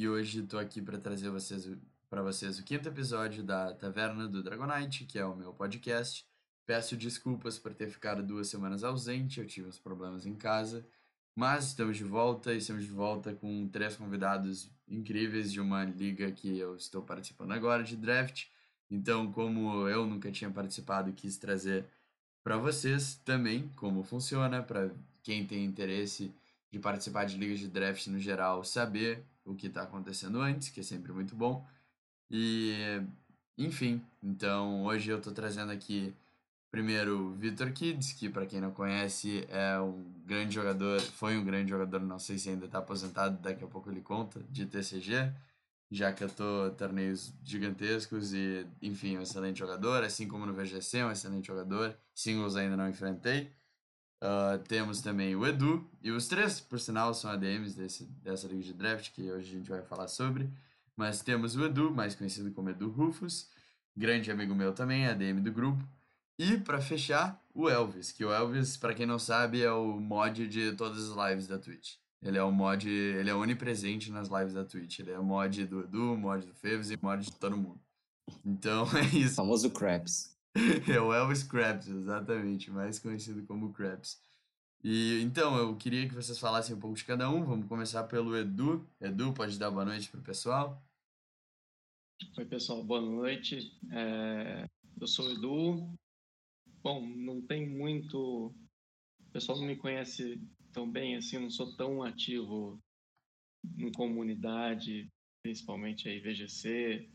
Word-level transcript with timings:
e 0.00 0.08
hoje 0.08 0.40
estou 0.40 0.58
aqui 0.58 0.80
para 0.80 0.96
trazer 0.96 1.28
vocês, 1.28 1.70
para 2.08 2.22
vocês 2.22 2.58
o 2.58 2.64
quinto 2.64 2.88
episódio 2.88 3.42
da 3.42 3.74
Taverna 3.74 4.26
do 4.26 4.42
Dragonite, 4.42 5.04
que 5.04 5.18
é 5.18 5.26
o 5.26 5.36
meu 5.36 5.52
podcast. 5.52 6.24
Peço 6.64 6.96
desculpas 6.96 7.58
por 7.58 7.74
ter 7.74 7.90
ficado 7.90 8.22
duas 8.22 8.48
semanas 8.48 8.82
ausente, 8.82 9.40
eu 9.40 9.46
tive 9.46 9.68
uns 9.68 9.78
problemas 9.78 10.24
em 10.24 10.34
casa, 10.34 10.86
mas 11.36 11.66
estamos 11.66 11.98
de 11.98 12.04
volta 12.04 12.54
e 12.54 12.56
estamos 12.56 12.84
de 12.84 12.90
volta 12.90 13.34
com 13.34 13.68
três 13.68 13.94
convidados 13.94 14.70
incríveis 14.88 15.52
de 15.52 15.60
uma 15.60 15.84
liga 15.84 16.32
que 16.32 16.58
eu 16.58 16.76
estou 16.76 17.02
participando 17.02 17.52
agora 17.52 17.84
de 17.84 17.94
draft. 17.94 18.46
Então, 18.90 19.30
como 19.30 19.86
eu 19.86 20.06
nunca 20.06 20.32
tinha 20.32 20.50
participado, 20.50 21.12
quis 21.12 21.36
trazer 21.36 21.84
para 22.42 22.56
vocês 22.56 23.16
também 23.22 23.68
como 23.76 24.02
funciona, 24.02 24.62
para 24.62 24.90
quem 25.22 25.46
tem 25.46 25.62
interesse 25.62 26.32
de 26.70 26.78
participar 26.78 27.24
de 27.24 27.36
ligas 27.36 27.58
de 27.58 27.68
draft 27.68 28.06
no 28.06 28.18
geral, 28.18 28.64
saber 28.64 29.26
o 29.50 29.54
que 29.54 29.66
está 29.66 29.82
acontecendo 29.82 30.40
antes, 30.40 30.68
que 30.68 30.80
é 30.80 30.82
sempre 30.82 31.12
muito 31.12 31.34
bom. 31.36 31.66
E, 32.30 33.02
enfim, 33.58 34.02
então 34.22 34.84
hoje 34.84 35.10
eu 35.10 35.18
estou 35.18 35.32
trazendo 35.32 35.72
aqui 35.72 36.14
primeiro 36.70 37.32
Vitor 37.32 37.72
Kids, 37.72 38.12
que 38.12 38.28
para 38.28 38.46
quem 38.46 38.60
não 38.60 38.70
conhece 38.70 39.44
é 39.48 39.78
um 39.80 40.04
grande 40.24 40.54
jogador, 40.54 41.00
foi 41.00 41.36
um 41.36 41.44
grande 41.44 41.70
jogador, 41.70 42.00
não 42.00 42.18
sei 42.18 42.38
se 42.38 42.48
ainda 42.48 42.66
está 42.66 42.78
aposentado, 42.78 43.38
daqui 43.42 43.64
a 43.64 43.66
pouco 43.66 43.90
ele 43.90 44.00
conta, 44.00 44.40
de 44.50 44.66
TCG, 44.66 45.32
já 45.90 46.12
que 46.12 46.22
eu 46.22 46.30
tô 46.30 46.70
torneios 46.78 47.32
gigantescos 47.42 48.32
e, 48.32 48.66
enfim, 48.80 49.18
um 49.18 49.22
excelente 49.22 49.58
jogador, 49.58 50.04
assim 50.04 50.28
como 50.28 50.46
no 50.46 50.54
VGC, 50.54 51.02
um 51.04 51.10
excelente 51.10 51.48
jogador, 51.48 51.96
singles 52.14 52.54
ainda 52.54 52.76
não 52.76 52.88
enfrentei. 52.88 53.50
Uh, 54.22 54.58
temos 54.68 55.00
também 55.00 55.34
o 55.34 55.46
Edu, 55.46 55.88
e 56.02 56.10
os 56.10 56.28
três, 56.28 56.60
por 56.60 56.78
sinal, 56.78 57.14
são 57.14 57.30
ADMs 57.30 57.74
desse, 57.74 58.04
dessa 58.04 58.46
liga 58.46 58.62
de 58.62 58.74
draft 58.74 59.12
que 59.12 59.30
hoje 59.30 59.54
a 59.54 59.58
gente 59.58 59.70
vai 59.70 59.82
falar 59.82 60.08
sobre. 60.08 60.50
Mas 60.94 61.22
temos 61.22 61.56
o 61.56 61.64
Edu, 61.64 61.90
mais 61.90 62.14
conhecido 62.14 62.50
como 62.52 62.68
Edu 62.68 62.90
Rufus, 62.90 63.48
grande 63.96 64.30
amigo 64.30 64.54
meu 64.54 64.74
também, 64.74 65.06
ADM 65.06 65.40
do 65.40 65.50
grupo. 65.50 65.82
E 66.38 66.58
para 66.58 66.80
fechar, 66.80 67.42
o 67.54 67.68
Elvis, 67.68 68.12
que 68.12 68.24
o 68.24 68.32
Elvis, 68.32 68.76
para 68.76 68.94
quem 68.94 69.06
não 69.06 69.18
sabe, 69.18 69.62
é 69.62 69.72
o 69.72 69.98
mod 69.98 70.46
de 70.46 70.72
todas 70.72 71.10
as 71.10 71.30
lives 71.30 71.46
da 71.46 71.58
Twitch. 71.58 71.96
Ele 72.22 72.36
é 72.36 72.42
o 72.42 72.52
mod, 72.52 72.88
ele 72.88 73.30
é 73.30 73.34
onipresente 73.34 74.10
nas 74.10 74.28
lives 74.28 74.52
da 74.52 74.64
Twitch. 74.64 74.98
Ele 74.98 75.10
é 75.10 75.18
o 75.18 75.24
mod 75.24 75.64
do 75.66 75.80
Edu, 75.80 76.16
mod 76.16 76.46
do 76.46 76.54
Fevs 76.54 76.90
e 76.90 76.98
mod 77.00 77.24
de 77.24 77.32
todo 77.32 77.56
mundo. 77.56 77.80
Então 78.44 78.86
é 78.96 79.16
isso. 79.16 79.32
O 79.32 79.36
famoso 79.36 79.70
Craps. 79.70 80.36
é 80.92 81.00
o 81.00 81.12
Elvis 81.12 81.44
Krabs, 81.44 81.88
exatamente, 81.88 82.70
mais 82.70 82.98
conhecido 82.98 83.46
como 83.46 83.72
Krabs. 83.72 84.20
E 84.82 85.20
então, 85.22 85.56
eu 85.56 85.76
queria 85.76 86.08
que 86.08 86.14
vocês 86.14 86.38
falassem 86.38 86.74
um 86.74 86.80
pouco 86.80 86.96
de 86.96 87.04
cada 87.04 87.28
um. 87.30 87.44
Vamos 87.44 87.68
começar 87.68 88.04
pelo 88.04 88.36
Edu. 88.36 88.88
Edu, 89.00 89.32
pode 89.34 89.58
dar 89.58 89.70
boa 89.70 89.84
noite 89.84 90.08
pro 90.08 90.22
pessoal? 90.22 90.82
Oi, 92.36 92.44
pessoal, 92.46 92.82
boa 92.82 93.00
noite. 93.00 93.78
É... 93.92 94.66
Eu 94.98 95.06
sou 95.06 95.26
o 95.26 95.32
Edu. 95.32 95.94
Bom, 96.82 97.06
não 97.06 97.42
tem 97.42 97.68
muito. 97.68 98.46
O 99.20 99.30
pessoal 99.32 99.58
não 99.58 99.66
me 99.66 99.76
conhece 99.76 100.40
tão 100.72 100.90
bem 100.90 101.16
assim, 101.16 101.38
não 101.38 101.50
sou 101.50 101.76
tão 101.76 102.02
ativo 102.02 102.80
em 103.78 103.92
comunidade, 103.92 105.08
principalmente 105.42 106.08
aí 106.08 106.20
VGC. 106.20 107.08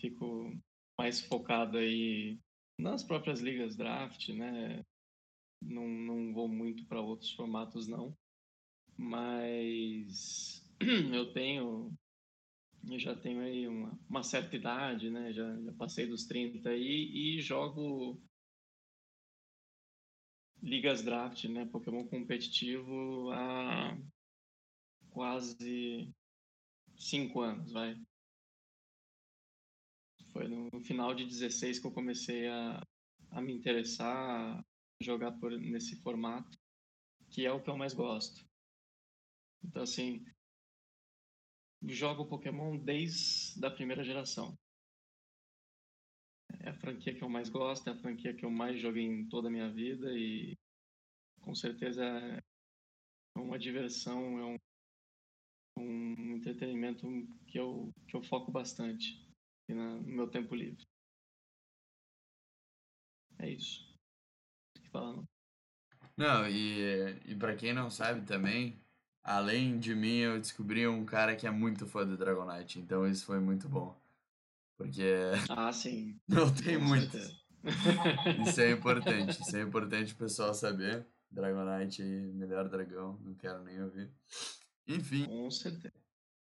fico 0.00 0.52
mais 0.98 1.20
focado 1.20 1.78
aí 1.78 2.38
nas 2.78 3.02
próprias 3.02 3.40
ligas 3.40 3.76
draft, 3.76 4.28
né? 4.30 4.84
Não, 5.60 5.86
não 5.86 6.32
vou 6.32 6.48
muito 6.48 6.84
para 6.86 7.00
outros 7.00 7.32
formatos, 7.32 7.86
não. 7.86 8.16
Mas 8.96 10.62
eu 11.12 11.32
tenho. 11.32 11.92
Eu 12.90 12.98
já 12.98 13.14
tenho 13.14 13.40
aí 13.40 13.68
uma, 13.68 13.98
uma 14.10 14.22
certa 14.24 14.56
idade, 14.56 15.08
né? 15.08 15.32
Já, 15.32 15.60
já 15.60 15.72
passei 15.74 16.06
dos 16.06 16.24
30 16.26 16.70
aí 16.70 17.36
e 17.36 17.40
jogo 17.40 18.20
ligas 20.62 21.02
draft, 21.02 21.44
né? 21.44 21.66
Pokémon 21.66 22.06
competitivo 22.08 23.30
há 23.32 23.96
quase 25.10 26.08
cinco 26.96 27.40
anos, 27.40 27.72
vai. 27.72 27.96
Foi 30.32 30.48
no 30.48 30.80
final 30.80 31.14
de 31.14 31.26
16 31.26 31.78
que 31.78 31.86
eu 31.86 31.92
comecei 31.92 32.48
a, 32.48 32.82
a 33.30 33.40
me 33.42 33.52
interessar 33.52 34.58
a 34.58 34.64
jogar 35.00 35.32
por, 35.32 35.50
nesse 35.52 35.96
formato, 35.96 36.58
que 37.30 37.44
é 37.44 37.52
o 37.52 37.62
que 37.62 37.68
eu 37.68 37.76
mais 37.76 37.92
gosto. 37.92 38.42
Então, 39.62 39.82
assim, 39.82 40.24
jogo 41.82 42.26
Pokémon 42.26 42.78
desde 42.78 43.64
a 43.64 43.70
primeira 43.70 44.02
geração. 44.02 44.56
É 46.60 46.70
a 46.70 46.74
franquia 46.74 47.14
que 47.14 47.22
eu 47.22 47.28
mais 47.28 47.50
gosto, 47.50 47.88
é 47.88 47.92
a 47.92 47.98
franquia 47.98 48.34
que 48.34 48.44
eu 48.44 48.50
mais 48.50 48.80
joguei 48.80 49.04
em 49.04 49.28
toda 49.28 49.48
a 49.48 49.50
minha 49.50 49.70
vida 49.70 50.16
e 50.16 50.56
com 51.40 51.54
certeza 51.54 52.04
é 52.04 52.42
uma 53.38 53.58
diversão, 53.58 54.38
é 54.38 54.44
um, 54.44 54.58
um 55.78 56.36
entretenimento 56.36 57.06
que 57.46 57.58
eu, 57.58 57.92
que 58.06 58.16
eu 58.16 58.22
foco 58.22 58.50
bastante 58.50 59.31
no 59.72 60.02
meu 60.02 60.28
tempo 60.28 60.54
livre. 60.54 60.86
É 63.38 63.48
isso. 63.50 63.80
Que 64.74 64.88
falar, 64.88 65.22
não? 66.16 66.48
e, 66.48 67.20
e 67.24 67.34
para 67.34 67.56
quem 67.56 67.72
não 67.72 67.90
sabe 67.90 68.22
também, 68.22 68.80
além 69.22 69.78
de 69.78 69.94
mim, 69.94 70.18
eu 70.18 70.38
descobri 70.38 70.86
um 70.86 71.04
cara 71.04 71.34
que 71.34 71.46
é 71.46 71.50
muito 71.50 71.86
fã 71.86 72.06
do 72.06 72.16
Dragonite, 72.16 72.78
então 72.78 73.06
isso 73.06 73.24
foi 73.24 73.40
muito 73.40 73.68
bom. 73.68 73.96
Porque. 74.76 75.14
Ah, 75.50 75.72
sim. 75.72 76.18
Não 76.28 76.52
tem 76.52 76.78
muito. 76.78 77.16
isso 78.46 78.60
é 78.60 78.70
importante. 78.70 79.40
Isso 79.40 79.56
é 79.56 79.62
importante 79.62 80.12
o 80.12 80.16
pessoal 80.16 80.54
saber. 80.54 81.06
Dragonite, 81.30 82.02
melhor 82.02 82.68
dragão, 82.68 83.18
não 83.22 83.34
quero 83.34 83.62
nem 83.64 83.82
ouvir. 83.82 84.10
Enfim. 84.86 85.24
Com 85.24 85.50
certeza. 85.50 86.01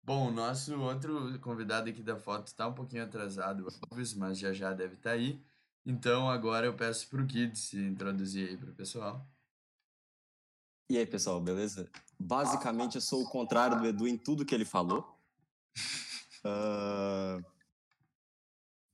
Bom, 0.09 0.29
o 0.29 0.31
nosso 0.31 0.75
outro 0.81 1.39
convidado 1.41 1.91
aqui 1.91 2.03
da 2.03 2.17
foto 2.17 2.47
está 2.47 2.67
um 2.67 2.73
pouquinho 2.73 3.05
atrasado, 3.05 3.67
mas 4.17 4.39
já 4.39 4.55
já 4.55 4.73
deve 4.73 4.95
estar 4.95 5.11
tá 5.11 5.17
aí. 5.17 5.39
Então 5.85 6.31
agora 6.31 6.65
eu 6.65 6.73
peço 6.73 7.07
para 7.11 7.21
o 7.21 7.27
Kid 7.27 7.59
se 7.59 7.79
introduzir 7.79 8.49
aí 8.49 8.57
para 8.57 8.71
o 8.71 8.75
pessoal. 8.75 9.29
E 10.89 10.97
aí, 10.97 11.05
pessoal, 11.05 11.39
beleza? 11.39 11.91
Basicamente, 12.19 12.95
eu 12.95 13.03
sou 13.03 13.23
o 13.23 13.29
contrário 13.29 13.79
do 13.79 13.87
Edu 13.87 14.09
em 14.09 14.17
tudo 14.17 14.47
que 14.47 14.55
ele 14.55 14.65
falou. 14.65 15.15
Uh... 16.43 17.45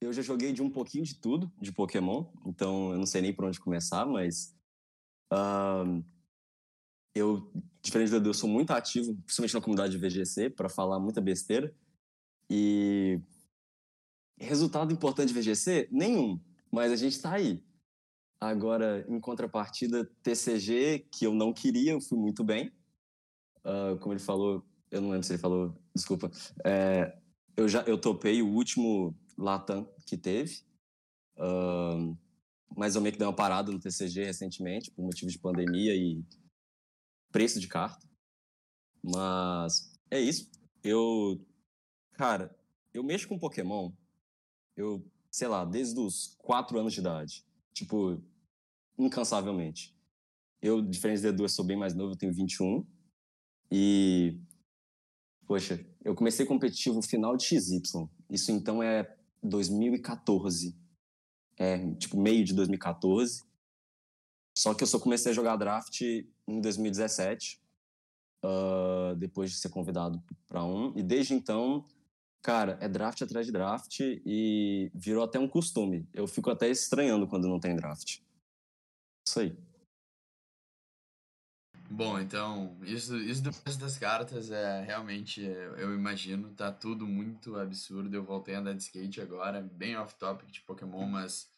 Eu 0.00 0.12
já 0.12 0.20
joguei 0.20 0.53
de 0.53 0.60
um 0.60 0.69
pouquinho 0.69 1.03
de 1.03 1.14
tudo 1.14 1.50
de 1.58 1.72
Pokémon, 1.72 2.26
então 2.44 2.92
eu 2.92 2.98
não 2.98 3.06
sei 3.06 3.22
nem 3.22 3.32
por 3.32 3.47
onde 3.47 3.58
começar, 3.58 4.04
mas 4.04 4.54
uh... 5.32 6.04
eu 7.14 7.50
diferente 7.82 8.10
do 8.10 8.16
Edu, 8.16 8.30
eu 8.30 8.34
sou 8.34 8.48
muito 8.48 8.70
ativo, 8.72 9.14
principalmente 9.25 9.54
na 9.54 9.60
comunidade 9.60 9.97
de 9.97 9.98
VGC, 9.98 10.50
para 10.50 10.69
falar 10.69 10.98
muita 10.98 11.20
besteira. 11.20 11.72
E 12.48 13.20
resultado 14.38 14.92
importante 14.92 15.32
de 15.32 15.38
VGC? 15.38 15.88
Nenhum, 15.92 16.41
mas 16.70 16.91
a 16.91 16.97
gente 16.97 17.12
está 17.12 17.32
aí. 17.34 17.62
Agora, 18.41 19.04
em 19.08 19.20
contrapartida, 19.20 20.10
TCG, 20.22 21.06
que 21.10 21.26
eu 21.26 21.34
não 21.34 21.53
queria, 21.53 21.92
eu 21.92 22.00
fui 22.00 22.19
muito 22.19 22.42
bem. 22.42 22.72
Uh, 23.64 23.98
como 24.00 24.12
ele 24.12 24.20
falou, 24.20 24.64
eu 24.91 25.00
não 25.00 25.10
lembro 25.10 25.26
se 25.26 25.32
ele 25.32 25.41
falou, 25.41 25.74
desculpa. 25.94 26.30
É, 26.64 27.16
eu 27.56 27.69
já 27.69 27.82
eu 27.82 27.98
topei 27.98 28.42
o 28.42 28.48
último 28.48 29.14
Latam 29.38 29.88
que 30.06 30.16
teve. 30.16 30.62
Uh, 31.36 32.16
mas 32.76 32.94
eu 32.94 33.00
meio 33.00 33.12
que 33.12 33.19
dei 33.19 33.26
uma 33.26 33.34
parada 33.34 33.70
no 33.70 33.78
TCG 33.78 34.24
recentemente, 34.24 34.91
por 34.91 35.04
motivo 35.04 35.30
de 35.30 35.38
pandemia 35.38 35.94
e 35.94 36.22
preço 37.34 37.59
de 37.59 37.67
carta. 37.67 38.09
Mas 39.03 39.93
é 40.09 40.21
isso. 40.21 40.49
Eu, 40.84 41.45
cara, 42.13 42.57
eu 42.92 43.03
mexo 43.03 43.27
com 43.27 43.36
Pokémon, 43.36 43.91
eu, 44.77 45.04
sei 45.33 45.48
lá, 45.48 45.65
desde 45.65 45.98
os 45.98 46.36
4 46.39 46.78
anos 46.78 46.92
de 46.92 47.01
idade. 47.01 47.45
Tipo, 47.72 48.22
incansavelmente. 48.97 49.92
Eu, 50.63 50.81
diferente 50.81 51.22
do 51.22 51.28
Edu, 51.28 51.48
sou 51.48 51.65
bem 51.65 51.77
mais 51.77 51.92
novo, 51.92 52.13
eu 52.13 52.16
tenho 52.16 52.33
21. 52.33 52.86
E, 53.69 54.41
poxa, 55.45 55.84
eu 56.04 56.15
comecei 56.15 56.47
competitivo 56.47 57.03
final 57.03 57.37
de 57.37 57.47
XY. 57.47 57.83
Isso 58.30 58.53
então 58.53 58.80
é 58.80 59.13
2014. 59.42 60.78
É, 61.57 61.95
tipo, 61.97 62.16
meio 62.16 62.45
de 62.45 62.54
2014. 62.54 63.42
Só 64.56 64.72
que 64.72 64.84
eu 64.84 64.86
só 64.86 64.98
comecei 64.98 65.33
a 65.33 65.34
jogar 65.34 65.56
draft 65.56 66.01
em 66.01 66.60
2017, 66.60 67.60
uh, 68.45 68.47
ah, 68.47 69.15
depois 69.16 69.51
de 69.51 69.56
ser 69.56 69.68
convidado 69.68 70.22
para 70.47 70.65
um. 70.65 70.97
E 70.97 71.03
desde 71.03 71.34
então, 71.34 71.84
cara, 72.41 72.78
é 72.80 72.89
draft 72.89 73.21
atrás 73.22 73.47
de 73.47 73.53
draft 73.53 73.98
e 74.01 74.91
virou 74.95 75.24
até 75.24 75.39
um 75.41 75.48
costume. 75.48 76.09
Eu 76.12 76.28
fico 76.28 76.51
até 76.51 76.68
estranhando 76.68 77.27
quando 77.27 77.48
não 77.48 77.59
tem 77.59 77.74
draft. 77.74 78.21
Isso 79.27 79.41
aí. 79.41 79.56
Bom, 81.91 82.18
então, 82.18 82.77
isso, 82.83 83.16
isso 83.16 83.42
do 83.42 83.53
preço 83.53 83.78
das 83.78 83.97
cartas 83.97 84.51
é 84.51 84.83
realmente, 84.83 85.42
eu 85.42 85.95
imagino, 85.95 86.51
tá 86.51 86.72
tudo 86.72 87.06
muito 87.06 87.56
absurdo. 87.56 88.15
Eu 88.15 88.24
voltei 88.24 88.54
a 88.54 88.60
andar 88.60 88.72
de 88.72 88.83
skate 88.83 89.21
agora, 89.21 89.60
bem 89.60 89.97
off-topic 89.97 90.51
de 90.51 90.60
Pokémon, 90.62 91.06
mas 91.06 91.53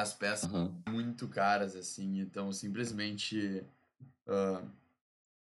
as 0.00 0.14
peças 0.14 0.48
Aham. 0.52 0.72
muito 0.88 1.26
caras, 1.28 1.74
assim, 1.74 2.20
então 2.20 2.52
simplesmente 2.52 3.64
ah, 4.26 4.62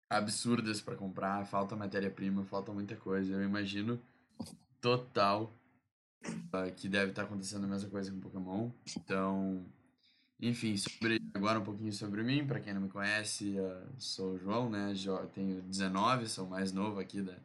absurdas 0.09 0.81
para 0.81 0.95
comprar. 0.95 1.45
Falta 1.45 1.75
matéria-prima, 1.75 2.43
falta 2.45 2.71
muita 2.73 2.95
coisa. 2.95 3.33
Eu 3.33 3.43
imagino 3.43 3.99
total 4.81 5.53
ah, 6.51 6.69
que 6.71 6.89
deve 6.89 7.11
estar 7.11 7.23
acontecendo 7.23 7.63
a 7.63 7.67
mesma 7.67 7.89
coisa 7.89 8.11
com 8.11 8.19
Pokémon. 8.19 8.69
Então, 8.97 9.65
enfim, 10.39 10.75
sobre, 10.75 11.21
agora 11.33 11.59
um 11.59 11.63
pouquinho 11.63 11.93
sobre 11.93 12.23
mim, 12.23 12.45
para 12.45 12.59
quem 12.59 12.73
não 12.73 12.81
me 12.81 12.89
conhece, 12.89 13.55
ah, 13.59 13.87
sou 13.97 14.33
o 14.33 14.37
João, 14.37 14.69
né? 14.69 14.93
jo- 14.93 15.27
Tenho 15.33 15.61
19, 15.61 16.27
sou 16.27 16.45
mais 16.47 16.71
novo 16.73 16.99
aqui 16.99 17.21
da, 17.21 17.37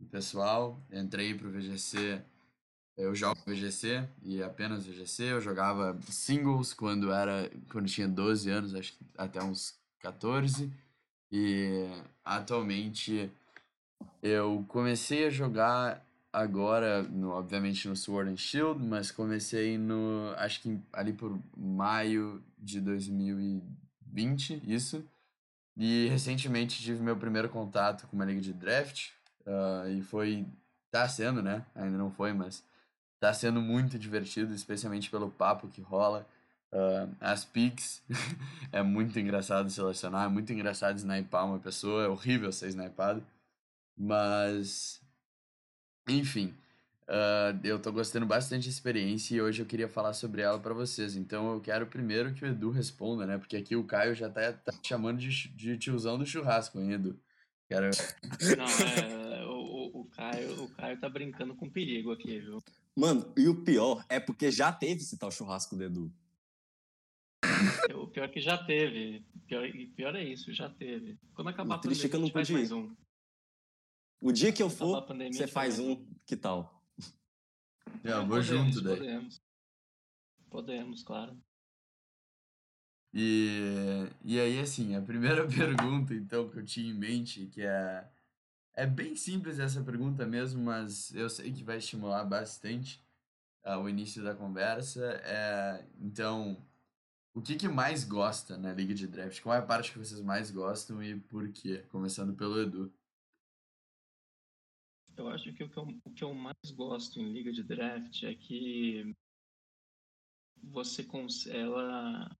do 0.00 0.06
pessoal. 0.06 0.80
Entrei 0.90 1.34
pro 1.34 1.50
VGC, 1.50 2.22
eu 2.96 3.14
jogo 3.14 3.40
VGC 3.46 4.06
e 4.22 4.42
apenas 4.42 4.86
VGC. 4.86 5.24
Eu 5.24 5.40
jogava 5.40 5.98
singles 6.08 6.72
quando 6.72 7.12
era, 7.12 7.50
quando 7.70 7.88
tinha 7.88 8.08
12 8.08 8.50
anos, 8.50 8.74
acho 8.74 8.92
que 8.92 9.04
até 9.16 9.42
uns 9.42 9.74
14. 10.00 10.72
E 11.30 11.86
atualmente 12.24 13.30
eu 14.22 14.64
comecei 14.68 15.26
a 15.26 15.30
jogar 15.30 16.04
agora, 16.32 17.02
no, 17.02 17.30
obviamente 17.30 17.88
no 17.88 17.96
Sword 17.96 18.30
and 18.30 18.36
Shield, 18.36 18.82
mas 18.82 19.10
comecei 19.10 19.76
no, 19.76 20.32
acho 20.36 20.62
que 20.62 20.78
ali 20.92 21.12
por 21.12 21.38
maio 21.56 22.42
de 22.58 22.80
2020, 22.80 24.62
isso. 24.66 25.04
E 25.76 26.06
recentemente 26.08 26.82
tive 26.82 27.02
meu 27.02 27.16
primeiro 27.16 27.48
contato 27.48 28.06
com 28.06 28.16
uma 28.16 28.24
liga 28.24 28.40
de 28.40 28.52
draft, 28.52 29.10
ah, 29.46 29.88
e 29.88 30.02
foi, 30.02 30.46
tá 30.90 31.08
sendo, 31.08 31.42
né? 31.42 31.64
Ainda 31.74 31.96
não 31.96 32.10
foi, 32.10 32.32
mas 32.32 32.62
tá 33.22 33.32
sendo 33.32 33.60
muito 33.62 33.96
divertido, 33.96 34.52
especialmente 34.52 35.08
pelo 35.08 35.30
papo 35.30 35.68
que 35.68 35.80
rola. 35.80 36.26
Ah, 36.72 37.08
as 37.20 37.44
picks, 37.44 38.02
é 38.72 38.82
muito 38.82 39.16
engraçado 39.16 39.70
selecionar, 39.70 40.26
é 40.26 40.28
muito 40.28 40.52
engraçado 40.52 40.96
snipar 40.96 41.46
uma 41.46 41.60
pessoa, 41.60 42.04
é 42.04 42.08
horrível 42.08 42.50
ser 42.50 42.66
snipado. 42.70 43.24
Mas, 43.96 45.00
enfim, 46.08 46.52
ah, 47.06 47.56
eu 47.62 47.80
tô 47.80 47.92
gostando 47.92 48.26
bastante 48.26 48.64
da 48.64 48.70
experiência 48.70 49.36
e 49.36 49.40
hoje 49.40 49.62
eu 49.62 49.66
queria 49.66 49.88
falar 49.88 50.14
sobre 50.14 50.42
ela 50.42 50.58
pra 50.58 50.74
vocês. 50.74 51.14
Então 51.14 51.52
eu 51.52 51.60
quero 51.60 51.86
primeiro 51.86 52.34
que 52.34 52.44
o 52.44 52.48
Edu 52.48 52.70
responda, 52.70 53.24
né? 53.24 53.38
Porque 53.38 53.56
aqui 53.56 53.76
o 53.76 53.84
Caio 53.84 54.16
já 54.16 54.28
tá, 54.28 54.52
tá 54.52 54.72
chamando 54.82 55.18
de, 55.18 55.48
de 55.50 55.78
tiozão 55.78 56.18
do 56.18 56.26
churrasco, 56.26 56.80
hein, 56.80 56.94
Edu? 56.94 57.16
Quero... 57.68 57.88
Não, 58.58 58.64
é, 58.66 59.46
o, 59.46 59.52
o, 59.52 60.00
o 60.00 60.04
Caio, 60.06 60.64
o 60.64 60.68
Caio 60.70 60.98
tá 60.98 61.08
brincando 61.08 61.54
com 61.54 61.70
perigo 61.70 62.10
aqui, 62.10 62.40
viu? 62.40 62.60
Mano, 62.96 63.32
e 63.36 63.48
o 63.48 63.64
pior 63.64 64.04
é 64.08 64.20
porque 64.20 64.50
já 64.50 64.72
teve 64.72 65.00
esse 65.00 65.18
tal 65.18 65.30
churrasco 65.30 65.76
do 65.76 65.82
Edu. 65.82 66.12
O 67.96 68.06
pior 68.06 68.24
é 68.24 68.28
que 68.28 68.40
já 68.40 68.58
teve. 68.58 69.24
Pior, 69.46 69.64
e 69.64 69.86
pior 69.86 70.14
é 70.14 70.22
isso, 70.22 70.52
já 70.52 70.68
teve. 70.68 71.18
Quando 71.34 71.48
acabar 71.48 71.76
O 71.76 71.78
a 71.78 71.80
triste 71.80 72.06
é 72.06 72.08
que 72.08 72.12
pandemia, 72.12 72.16
eu 72.16 72.28
não 72.28 72.32
faz 72.32 72.48
pude 72.48 72.58
mais 72.58 72.72
um. 72.72 72.96
O 74.20 74.32
dia 74.32 74.52
que 74.52 74.62
eu 74.62 74.70
for, 74.70 75.02
pandemia, 75.02 75.32
você 75.32 75.46
faz 75.46 75.78
mais 75.78 75.88
um, 75.88 76.06
que 76.26 76.36
tal? 76.36 76.84
Já 78.04 78.18
vou 78.18 78.38
podemos, 78.38 78.46
junto 78.46 78.80
daí. 78.82 78.96
Podemos. 78.96 79.42
Podemos, 80.50 81.02
claro. 81.02 81.42
E, 83.14 84.08
e 84.24 84.40
aí, 84.40 84.58
assim, 84.58 84.94
a 84.94 85.02
primeira 85.02 85.46
pergunta, 85.48 86.14
então, 86.14 86.48
que 86.48 86.58
eu 86.58 86.64
tinha 86.64 86.90
em 86.90 86.94
mente, 86.94 87.46
que 87.46 87.62
é, 87.62 88.08
é 88.74 88.86
bem 88.86 89.14
simples 89.14 89.58
essa 89.58 89.82
pergunta 89.82 90.26
mesmo, 90.26 90.62
mas 90.62 91.14
eu 91.14 91.28
sei 91.28 91.52
que 91.52 91.62
vai 91.62 91.78
estimular 91.78 92.24
bastante 92.24 93.02
ah, 93.62 93.78
o 93.78 93.88
início 93.88 94.22
da 94.22 94.34
conversa. 94.34 95.04
É, 95.24 95.86
então, 96.00 96.56
o 97.34 97.42
que 97.42 97.56
que 97.56 97.68
mais 97.68 98.04
gosta 98.04 98.56
na 98.56 98.72
Liga 98.72 98.94
de 98.94 99.06
Draft? 99.06 99.40
Qual 99.42 99.54
é 99.54 99.58
a 99.58 99.66
parte 99.66 99.92
que 99.92 99.98
vocês 99.98 100.20
mais 100.20 100.50
gostam 100.50 101.02
e 101.02 101.18
por 101.20 101.50
quê? 101.52 101.84
Começando 101.90 102.34
pelo 102.34 102.60
Edu. 102.60 102.92
Eu 105.16 105.28
acho 105.28 105.52
que 105.52 105.64
o 105.64 105.68
que 105.68 105.76
eu, 105.76 105.86
o 106.04 106.10
que 106.10 106.24
eu 106.24 106.34
mais 106.34 106.70
gosto 106.74 107.20
em 107.20 107.32
liga 107.32 107.52
de 107.52 107.62
draft 107.62 108.22
é 108.22 108.34
que 108.34 109.14
você 110.62 111.04
cons 111.04 111.46
ela 111.46 112.34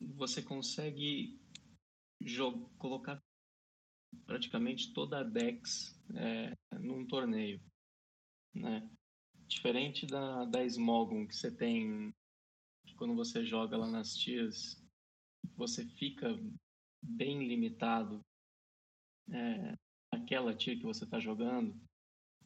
você 0.00 0.42
consegue 0.42 1.40
colocar 2.78 3.22
praticamente 4.26 4.92
toda 4.92 5.20
a 5.20 5.22
Dex 5.22 5.98
é, 6.14 6.52
num 6.78 7.06
torneio, 7.06 7.60
né? 8.54 8.88
Diferente 9.48 10.06
da, 10.06 10.44
da 10.44 10.64
Smogon 10.64 11.26
que 11.26 11.36
você 11.36 11.50
tem 11.50 12.12
que 12.86 12.94
quando 12.94 13.14
você 13.14 13.44
joga 13.44 13.76
lá 13.76 13.88
nas 13.88 14.16
tiers, 14.16 14.80
você 15.56 15.84
fica 15.84 16.28
bem 17.02 17.46
limitado 17.46 18.24
é, 19.30 19.74
naquela 20.12 20.54
tier 20.54 20.78
que 20.78 20.84
você 20.84 21.04
está 21.04 21.18
jogando, 21.18 21.76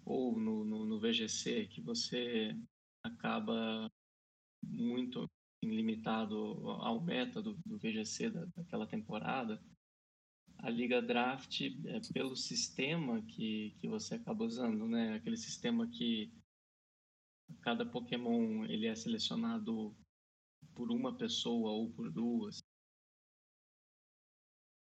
ou 0.05 0.39
no, 0.39 0.65
no, 0.65 0.87
no 0.87 0.99
VGC, 0.99 1.67
que 1.69 1.83
você 1.83 2.57
acaba 3.05 3.91
muito 4.63 5.29
limitado 5.63 6.37
ao 6.81 7.03
meta 7.03 7.43
do, 7.43 7.55
do 7.67 7.79
VGC 7.79 8.31
da, 8.31 8.45
daquela 8.57 8.87
temporada, 8.87 9.63
a 10.63 10.71
Liga 10.71 11.01
Draft, 11.01 11.61
é, 11.61 12.01
pelo 12.13 12.37
sistema 12.37 13.23
que, 13.23 13.75
que 13.81 13.89
você 13.89 14.15
acaba 14.15 14.45
usando, 14.45 14.87
né? 14.87 15.15
aquele 15.15 15.37
sistema 15.37 15.89
que 15.89 16.33
cada 17.63 17.85
Pokémon 17.85 18.65
ele 18.67 18.87
é 18.87 18.95
selecionado 18.95 19.97
por 20.75 20.91
uma 20.91 21.17
pessoa 21.17 21.71
ou 21.73 21.91
por 21.91 22.11
duas 22.11 22.61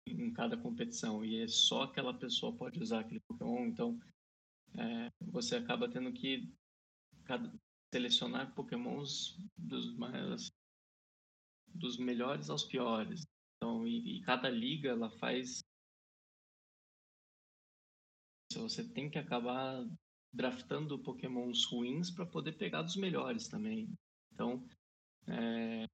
em 0.07 0.31
cada 0.33 0.55
competição 0.55 1.25
e 1.25 1.41
é 1.41 1.47
só 1.47 1.83
aquela 1.83 2.13
pessoa 2.13 2.55
pode 2.55 2.79
usar 2.79 3.01
aquele 3.01 3.19
Pokémon, 3.21 3.65
então 3.65 3.99
é, 4.77 5.11
você 5.19 5.55
acaba 5.55 5.89
tendo 5.89 6.11
que 6.13 6.51
cada, 7.25 7.51
selecionar 7.93 8.53
Pokémons 8.53 9.37
dos 9.57 9.95
mais 9.95 10.51
dos 11.67 11.97
melhores 11.97 12.49
aos 12.49 12.63
piores. 12.63 13.25
Então, 13.57 13.85
e, 13.87 14.17
e 14.17 14.21
cada 14.21 14.49
liga 14.49 14.89
ela 14.89 15.09
faz 15.09 15.64
você 18.53 18.83
tem 18.83 19.09
que 19.09 19.17
acabar 19.17 19.85
draftando 20.33 20.99
Pokémons 20.99 21.65
ruins 21.65 22.11
para 22.11 22.25
poder 22.25 22.53
pegar 22.53 22.81
dos 22.81 22.95
melhores 22.95 23.47
também. 23.47 23.87
Então, 24.33 24.67
é, 25.27 25.87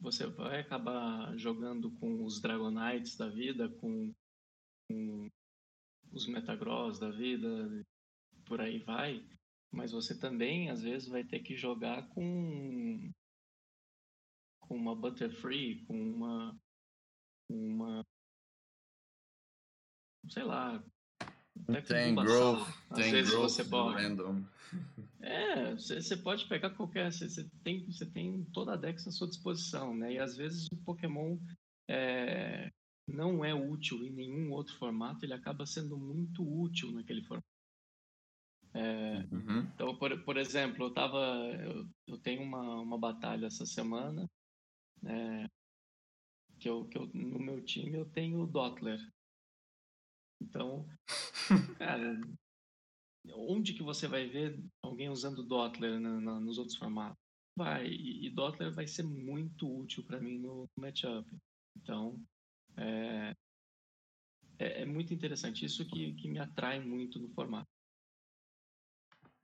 você 0.00 0.26
vai 0.26 0.60
acabar 0.60 1.36
jogando 1.36 1.90
com 1.92 2.24
os 2.24 2.40
Dragonites 2.40 3.16
da 3.16 3.28
vida, 3.28 3.68
com, 3.68 4.12
com 4.88 5.30
os 6.12 6.26
Metagross 6.26 6.98
da 6.98 7.10
vida, 7.10 7.84
por 8.46 8.60
aí 8.60 8.78
vai. 8.78 9.24
Mas 9.70 9.92
você 9.92 10.18
também, 10.18 10.70
às 10.70 10.82
vezes, 10.82 11.08
vai 11.08 11.24
ter 11.24 11.40
que 11.40 11.56
jogar 11.56 12.08
com, 12.10 13.12
com 14.60 14.76
uma 14.76 14.94
Butterfree, 14.94 15.84
com 15.84 16.00
uma, 16.00 16.58
uma. 17.50 18.04
Sei 20.28 20.42
lá. 20.42 20.82
Tem 21.88 22.14
growth, 22.14 22.68
Às 22.90 22.96
tem 22.98 23.12
vezes 23.12 23.30
growth 23.30 23.50
você 23.50 23.64
pode. 23.64 24.02
random. 24.02 24.44
É, 25.20 25.74
você 25.74 26.16
pode 26.16 26.46
pegar 26.46 26.70
qualquer. 26.70 27.12
Você 27.12 27.48
tem, 27.64 27.84
você 27.86 28.06
tem 28.06 28.44
toda 28.52 28.74
a 28.74 28.76
Dex 28.76 29.06
à 29.06 29.10
sua 29.10 29.28
disposição, 29.28 29.94
né? 29.94 30.14
E 30.14 30.18
às 30.18 30.36
vezes 30.36 30.66
o 30.72 30.76
Pokémon 30.84 31.36
é, 31.88 32.70
não 33.08 33.44
é 33.44 33.54
útil 33.54 34.04
em 34.04 34.10
nenhum 34.10 34.52
outro 34.52 34.76
formato, 34.76 35.24
ele 35.24 35.32
acaba 35.34 35.66
sendo 35.66 35.96
muito 35.96 36.42
útil 36.42 36.92
naquele 36.92 37.22
formato. 37.22 37.46
É, 38.74 39.26
Uhum. 39.32 39.60
então, 39.74 39.96
por, 39.96 40.22
por 40.24 40.36
exemplo, 40.36 40.84
eu 40.84 40.90
tava. 40.92 41.18
Eu, 41.18 41.88
eu 42.06 42.18
tenho 42.18 42.42
uma, 42.42 42.80
uma 42.80 42.98
batalha 42.98 43.46
essa 43.46 43.64
semana. 43.64 44.28
é, 45.04 45.46
que 46.58 46.68
eu, 46.68 46.84
que 46.86 46.98
eu, 46.98 47.06
no 47.12 47.38
meu 47.38 47.62
time 47.64 47.96
eu 47.96 48.06
tenho 48.06 48.40
o 48.40 48.46
Dottler. 48.46 48.98
Então, 50.40 50.86
cara, 51.78 52.20
onde 53.34 53.74
que 53.74 53.82
você 53.82 54.06
vai 54.06 54.26
ver 54.26 54.62
alguém 54.82 55.08
usando 55.08 55.42
Dottler 55.42 56.00
na, 56.00 56.20
na, 56.20 56.40
nos 56.40 56.58
outros 56.58 56.76
formatos? 56.76 57.18
Vai, 57.56 57.86
e, 57.86 58.26
e 58.26 58.30
Dottler 58.30 58.72
vai 58.72 58.86
ser 58.86 59.02
muito 59.02 59.66
útil 59.66 60.04
para 60.04 60.20
mim 60.20 60.38
no 60.38 60.68
matchup. 60.76 61.26
Então, 61.76 62.22
é, 62.76 63.34
é, 64.58 64.82
é 64.82 64.84
muito 64.84 65.12
interessante. 65.12 65.64
Isso 65.64 65.86
que, 65.86 66.14
que 66.14 66.28
me 66.28 66.38
atrai 66.38 66.80
muito 66.80 67.18
no 67.18 67.28
formato. 67.30 67.68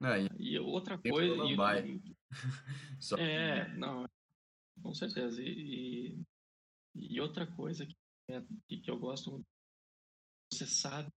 Aí, 0.01 0.27
E 0.37 0.59
outra 0.59 0.97
coisa. 0.97 1.33
Lullaby. 1.33 2.01
E, 2.05 2.15
só 2.99 3.17
é, 3.17 3.73
não, 3.75 4.05
com 4.81 4.93
certeza. 4.93 5.41
E, 5.41 6.19
e, 6.95 7.21
outra 7.21 7.47
coisa 7.47 7.85
que, 7.85 8.77
que 8.79 8.91
eu 8.91 8.99
gosto 8.99 9.31
muito. 9.31 9.52
Você 10.53 10.67
sabe 10.67 11.11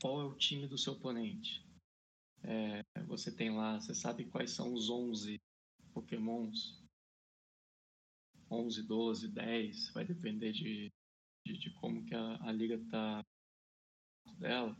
qual 0.00 0.20
é 0.20 0.24
o 0.24 0.36
time 0.36 0.68
do 0.68 0.78
seu 0.78 0.92
oponente. 0.92 1.66
É, 2.44 3.02
você 3.06 3.34
tem 3.34 3.50
lá, 3.50 3.80
você 3.80 3.92
sabe 3.92 4.24
quais 4.26 4.52
são 4.52 4.72
os 4.72 4.88
11 4.88 5.40
pokémons. 5.92 6.80
11, 8.48 8.84
12, 8.84 9.28
10, 9.32 9.90
vai 9.90 10.04
depender 10.04 10.52
de, 10.52 10.92
de, 11.44 11.58
de 11.58 11.70
como 11.80 12.04
que 12.04 12.14
a, 12.14 12.36
a 12.44 12.52
liga 12.52 12.78
tá 12.88 13.26
dela. 14.38 14.76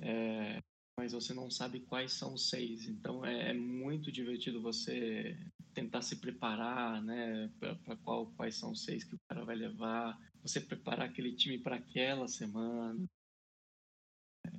É, 0.00 0.62
mas 0.96 1.10
você 1.10 1.34
não 1.34 1.50
sabe 1.50 1.80
quais 1.80 2.12
são 2.12 2.34
os 2.34 2.48
seis. 2.48 2.86
Então 2.86 3.26
é, 3.26 3.50
é 3.50 3.52
muito 3.52 4.12
divertido 4.12 4.62
você 4.62 5.36
tentar 5.74 6.02
se 6.02 6.20
preparar, 6.20 7.02
né, 7.02 7.48
para 7.58 7.96
qual 7.96 8.32
quais 8.34 8.54
são 8.54 8.70
os 8.70 8.84
seis 8.84 9.02
que 9.02 9.16
o 9.16 9.20
cara 9.28 9.44
vai 9.44 9.56
levar, 9.56 10.16
você 10.42 10.60
preparar 10.60 11.08
aquele 11.08 11.34
time 11.34 11.58
para 11.58 11.76
aquela 11.76 12.26
semana. 12.28 13.04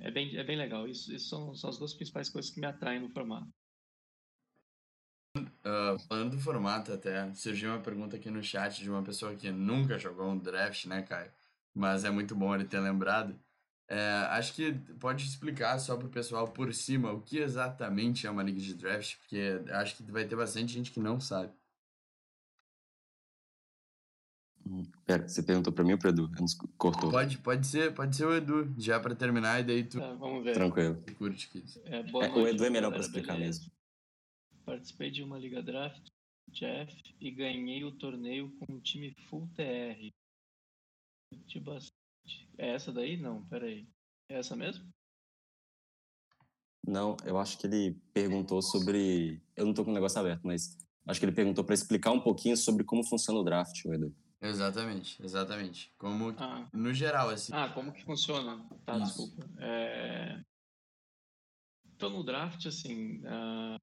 É 0.00 0.10
bem, 0.10 0.36
é 0.36 0.42
bem 0.42 0.56
legal. 0.56 0.88
Isso, 0.88 1.12
isso 1.14 1.28
são, 1.28 1.54
são 1.54 1.70
as 1.70 1.78
duas 1.78 1.94
principais 1.94 2.28
coisas 2.30 2.50
que 2.50 2.60
me 2.60 2.66
atraem 2.66 3.00
no 3.00 3.10
formato. 3.10 3.48
Uh, 5.36 5.98
falando 6.08 6.36
do 6.36 6.40
formato 6.40 6.92
até, 6.92 7.32
surgiu 7.34 7.70
uma 7.70 7.80
pergunta 7.80 8.16
aqui 8.16 8.30
no 8.30 8.42
chat 8.42 8.80
de 8.82 8.88
uma 8.88 9.02
pessoa 9.02 9.34
que 9.34 9.50
nunca 9.50 9.98
jogou 9.98 10.30
um 10.30 10.38
draft, 10.38 10.86
né, 10.86 11.02
Caio? 11.02 11.32
Mas 11.74 12.04
é 12.04 12.10
muito 12.10 12.34
bom 12.36 12.54
ele 12.54 12.64
ter 12.64 12.78
lembrado. 12.78 13.38
É, 13.88 13.98
acho 14.30 14.54
que 14.54 14.72
pode 14.98 15.24
explicar 15.26 15.78
só 15.78 15.96
para 15.96 16.06
o 16.06 16.10
pessoal 16.10 16.48
por 16.48 16.72
cima 16.72 17.12
o 17.12 17.20
que 17.20 17.38
exatamente 17.38 18.26
é 18.26 18.30
uma 18.30 18.42
liga 18.42 18.60
de 18.60 18.74
draft, 18.74 19.18
porque 19.18 19.62
acho 19.72 19.96
que 19.96 20.02
vai 20.10 20.24
ter 20.26 20.36
bastante 20.36 20.72
gente 20.72 20.90
que 20.90 21.00
não 21.00 21.20
sabe. 21.20 21.52
Hum, 24.66 24.82
pera, 25.04 25.28
você 25.28 25.42
perguntou 25.42 25.72
para 25.72 25.84
mim 25.84 25.92
ou 25.92 25.98
para 25.98 26.10
Edu? 26.10 26.30
Cortou. 26.78 27.10
Pode, 27.10 27.38
pode 27.38 27.66
ser, 27.66 27.94
pode 27.94 28.16
ser 28.16 28.24
o 28.24 28.34
Edu, 28.34 28.74
já 28.78 28.98
para 28.98 29.14
terminar 29.14 29.60
e 29.60 29.64
daí 29.64 29.84
tu. 29.84 29.98
Tá, 29.98 30.14
vamos 30.14 30.42
ver. 30.42 30.54
Tranquilo. 30.54 31.02
Curte 31.18 31.50
É, 31.84 31.98
é, 31.98 32.32
o 32.32 32.48
Edu 32.48 32.64
é 32.64 32.70
melhor 32.70 32.90
para 32.90 33.00
explicar 33.00 33.34
beleza. 33.34 33.60
mesmo. 33.60 33.72
Participei 34.64 35.10
de 35.10 35.22
uma 35.22 35.38
liga 35.38 35.62
draft, 35.62 36.08
Jeff, 36.48 36.94
e 37.20 37.30
ganhei 37.30 37.84
o 37.84 37.92
torneio 37.92 38.50
com 38.58 38.72
um 38.72 38.80
time 38.80 39.14
full 39.28 39.46
TR. 39.54 40.10
Curti 41.30 41.60
bastante 41.60 42.04
é 42.56 42.74
essa 42.74 42.92
daí? 42.92 43.16
Não, 43.16 43.44
peraí. 43.46 43.86
É 44.28 44.38
essa 44.38 44.56
mesmo? 44.56 44.88
Não, 46.86 47.16
eu 47.24 47.38
acho 47.38 47.58
que 47.58 47.66
ele 47.66 47.98
perguntou 48.12 48.62
sobre. 48.62 49.42
Eu 49.56 49.66
não 49.66 49.74
tô 49.74 49.84
com 49.84 49.90
o 49.90 49.94
negócio 49.94 50.18
aberto, 50.18 50.42
mas 50.44 50.78
acho 51.06 51.18
que 51.18 51.26
ele 51.26 51.34
perguntou 51.34 51.64
para 51.64 51.74
explicar 51.74 52.10
um 52.10 52.20
pouquinho 52.20 52.56
sobre 52.56 52.84
como 52.84 53.04
funciona 53.04 53.40
o 53.40 53.44
draft, 53.44 53.84
Edu. 53.86 54.14
Exatamente, 54.44 55.22
exatamente. 55.22 55.90
Como 55.96 56.30
ah. 56.38 56.68
no 56.70 56.92
geral, 56.92 57.30
assim. 57.30 57.52
Ah, 57.54 57.72
como 57.72 57.92
que 57.92 58.04
funciona? 58.04 58.62
Tá, 58.84 58.98
Isso. 58.98 59.06
desculpa. 59.06 59.62
É... 59.62 60.44
Então 61.94 62.10
no 62.10 62.22
draft, 62.22 62.66
assim, 62.66 63.20
uh... 63.20 63.80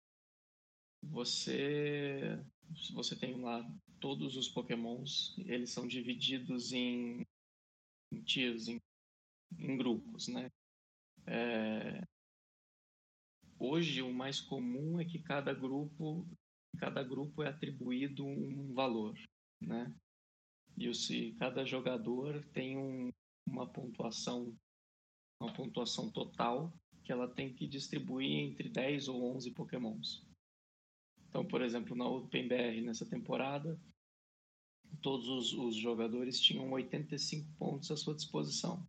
você 1.01 2.39
você 2.93 3.15
tem 3.15 3.41
lá 3.41 3.67
todos 3.99 4.37
os 4.37 4.47
Pokémons, 4.47 5.35
eles 5.39 5.71
são 5.71 5.87
divididos 5.87 6.71
em 6.71 7.25
em 8.13 8.21
tiers, 8.23 8.67
em, 8.67 8.79
em 9.57 9.77
grupos, 9.77 10.27
né? 10.27 10.51
É, 11.25 12.03
hoje 13.57 14.01
o 14.01 14.13
mais 14.13 14.41
comum 14.41 14.99
é 14.99 15.05
que 15.05 15.19
cada 15.19 15.53
grupo 15.53 16.27
cada 16.77 17.03
grupo 17.03 17.41
é 17.41 17.47
atribuído 17.47 18.25
um 18.25 18.73
valor, 18.73 19.17
né? 19.61 19.93
E 20.77 20.89
o, 20.89 20.95
se 20.95 21.33
cada 21.33 21.65
jogador 21.65 22.43
tem 22.53 22.77
um, 22.77 23.09
uma 23.47 23.67
pontuação 23.67 24.55
uma 25.41 25.51
pontuação 25.53 26.11
total 26.11 26.71
que 27.03 27.11
ela 27.11 27.27
tem 27.27 27.51
que 27.51 27.67
distribuir 27.67 28.29
entre 28.29 28.69
10 28.69 29.07
ou 29.07 29.35
11 29.35 29.51
pokémons. 29.51 30.23
Então, 31.27 31.43
por 31.43 31.61
exemplo, 31.61 31.95
na 31.95 32.07
OpenBR 32.07 32.81
nessa 32.81 33.05
temporada, 33.05 33.79
todos 35.01 35.27
os, 35.27 35.53
os 35.53 35.75
jogadores 35.75 36.39
tinham 36.39 36.69
85 36.71 37.51
pontos 37.57 37.89
à 37.89 37.97
sua 37.97 38.13
disposição. 38.13 38.87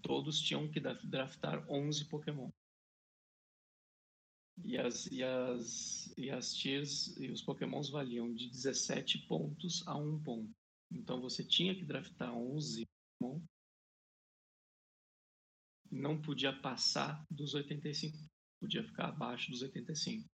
Todos 0.00 0.40
tinham 0.40 0.70
que 0.70 0.80
draftar 0.80 1.68
11 1.68 2.08
Pokémon. 2.08 2.50
E 4.64 4.76
as, 4.76 5.06
e 5.06 5.22
as, 5.22 6.12
e 6.16 6.30
as 6.30 6.54
tiers 6.54 7.16
e 7.18 7.30
os 7.30 7.42
Pokémons 7.42 7.90
valiam 7.90 8.32
de 8.32 8.48
17 8.50 9.26
pontos 9.26 9.86
a 9.86 9.96
1 9.96 10.22
ponto. 10.22 10.50
Então 10.90 11.20
você 11.20 11.44
tinha 11.44 11.74
que 11.74 11.84
draftar 11.84 12.34
11 12.34 12.86
Pokémon. 13.18 13.40
Não 15.90 16.20
podia 16.20 16.52
passar 16.52 17.24
dos 17.30 17.54
85. 17.54 18.16
Podia 18.60 18.84
ficar 18.84 19.08
abaixo 19.08 19.50
dos 19.50 19.62
85. 19.62 20.28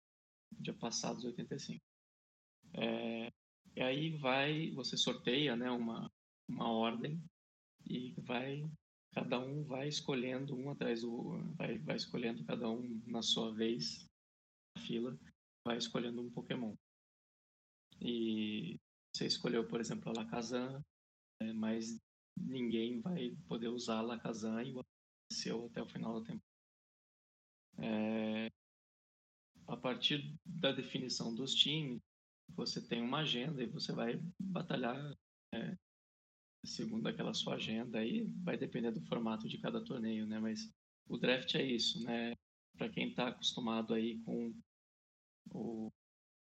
Podia 0.55 0.73
passar 0.73 1.13
dos 1.13 1.25
85. 1.25 1.81
É, 2.73 3.31
e 3.75 3.81
aí 3.81 4.17
vai, 4.17 4.71
você 4.71 4.95
sorteia 4.95 5.55
né, 5.55 5.69
uma, 5.71 6.09
uma 6.47 6.71
ordem 6.71 7.21
e 7.85 8.13
vai, 8.17 8.69
cada 9.13 9.39
um 9.39 9.63
vai 9.63 9.87
escolhendo 9.87 10.55
um 10.55 10.69
atrás 10.69 11.01
do, 11.01 11.39
vai, 11.55 11.77
vai 11.79 11.95
escolhendo 11.95 12.45
cada 12.45 12.69
um 12.69 13.01
na 13.05 13.21
sua 13.21 13.53
vez, 13.53 14.07
fila, 14.79 15.17
vai 15.65 15.77
escolhendo 15.77 16.21
um 16.21 16.31
Pokémon. 16.31 16.75
E 17.99 18.79
você 19.13 19.27
escolheu, 19.27 19.67
por 19.67 19.79
exemplo, 19.79 20.09
a 20.09 20.21
Lakazan, 20.21 20.83
é, 21.41 21.53
mas 21.53 21.99
ninguém 22.37 23.01
vai 23.01 23.35
poder 23.47 23.67
usar 23.67 23.99
a 23.99 24.01
Lakazan 24.01 24.63
igual 24.63 24.85
aconteceu 25.31 25.65
até 25.67 25.81
o 25.81 25.87
final 25.87 26.19
da 26.19 26.25
temporada. 26.25 26.51
É, 27.77 28.51
a 29.67 29.77
partir 29.77 30.35
da 30.45 30.71
definição 30.71 31.33
dos 31.33 31.53
times, 31.53 32.01
você 32.49 32.85
tem 32.85 33.01
uma 33.01 33.19
agenda 33.19 33.63
e 33.63 33.67
você 33.67 33.93
vai 33.93 34.19
batalhar 34.39 34.97
é, 35.53 35.77
segundo 36.65 37.07
aquela 37.07 37.33
sua 37.33 37.55
agenda. 37.55 37.99
Aí 37.99 38.25
vai 38.43 38.57
depender 38.57 38.91
do 38.91 39.05
formato 39.05 39.47
de 39.47 39.57
cada 39.59 39.83
torneio, 39.83 40.27
né? 40.27 40.39
Mas 40.39 40.69
o 41.07 41.17
draft 41.17 41.55
é 41.55 41.63
isso, 41.63 42.03
né? 42.03 42.35
Para 42.77 42.89
quem 42.89 43.09
está 43.09 43.27
acostumado 43.27 43.93
aí 43.93 44.19
com 44.23 44.53
o, 45.51 45.91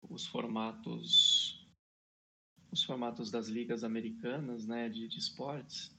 os 0.08 0.26
formatos 0.26 1.58
os 2.72 2.84
formatos 2.84 3.30
das 3.30 3.48
ligas 3.48 3.82
americanas, 3.82 4.64
né, 4.64 4.88
de, 4.88 5.08
de 5.08 5.18
esportes, 5.18 5.92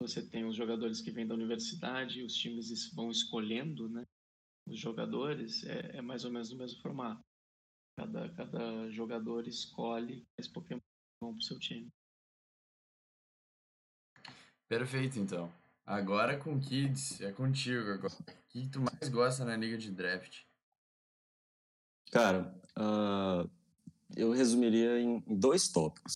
você 0.00 0.28
tem 0.28 0.44
os 0.44 0.56
jogadores 0.56 1.00
que 1.00 1.10
vêm 1.10 1.26
da 1.26 1.34
universidade, 1.34 2.22
os 2.22 2.34
times 2.34 2.92
vão 2.92 3.10
escolhendo, 3.10 3.88
né, 3.88 4.04
os 4.66 4.78
jogadores, 4.78 5.64
é, 5.64 5.98
é 5.98 6.02
mais 6.02 6.24
ou 6.24 6.32
menos 6.32 6.50
o 6.50 6.56
mesmo 6.56 6.82
formato. 6.82 7.22
Cada, 7.96 8.28
cada 8.34 8.90
jogador 8.90 9.46
escolhe 9.46 10.26
quais 10.34 10.48
Pokémon 10.48 10.80
vão 11.22 11.32
pro 11.32 11.42
seu 11.42 11.58
time. 11.58 11.88
Perfeito, 14.68 15.18
então. 15.18 15.50
Agora 15.86 16.36
com 16.36 16.58
Kids, 16.58 17.20
é 17.20 17.30
contigo 17.30 17.92
agora. 17.92 18.12
O 18.12 18.48
que 18.48 18.68
tu 18.68 18.80
mais 18.80 19.08
gosta 19.08 19.44
na 19.44 19.56
liga 19.56 19.78
de 19.78 19.92
draft? 19.92 20.40
Cara, 22.10 22.52
uh, 22.76 23.48
eu 24.16 24.32
resumiria 24.32 24.98
em 24.98 25.22
dois 25.28 25.68
tópicos. 25.68 26.14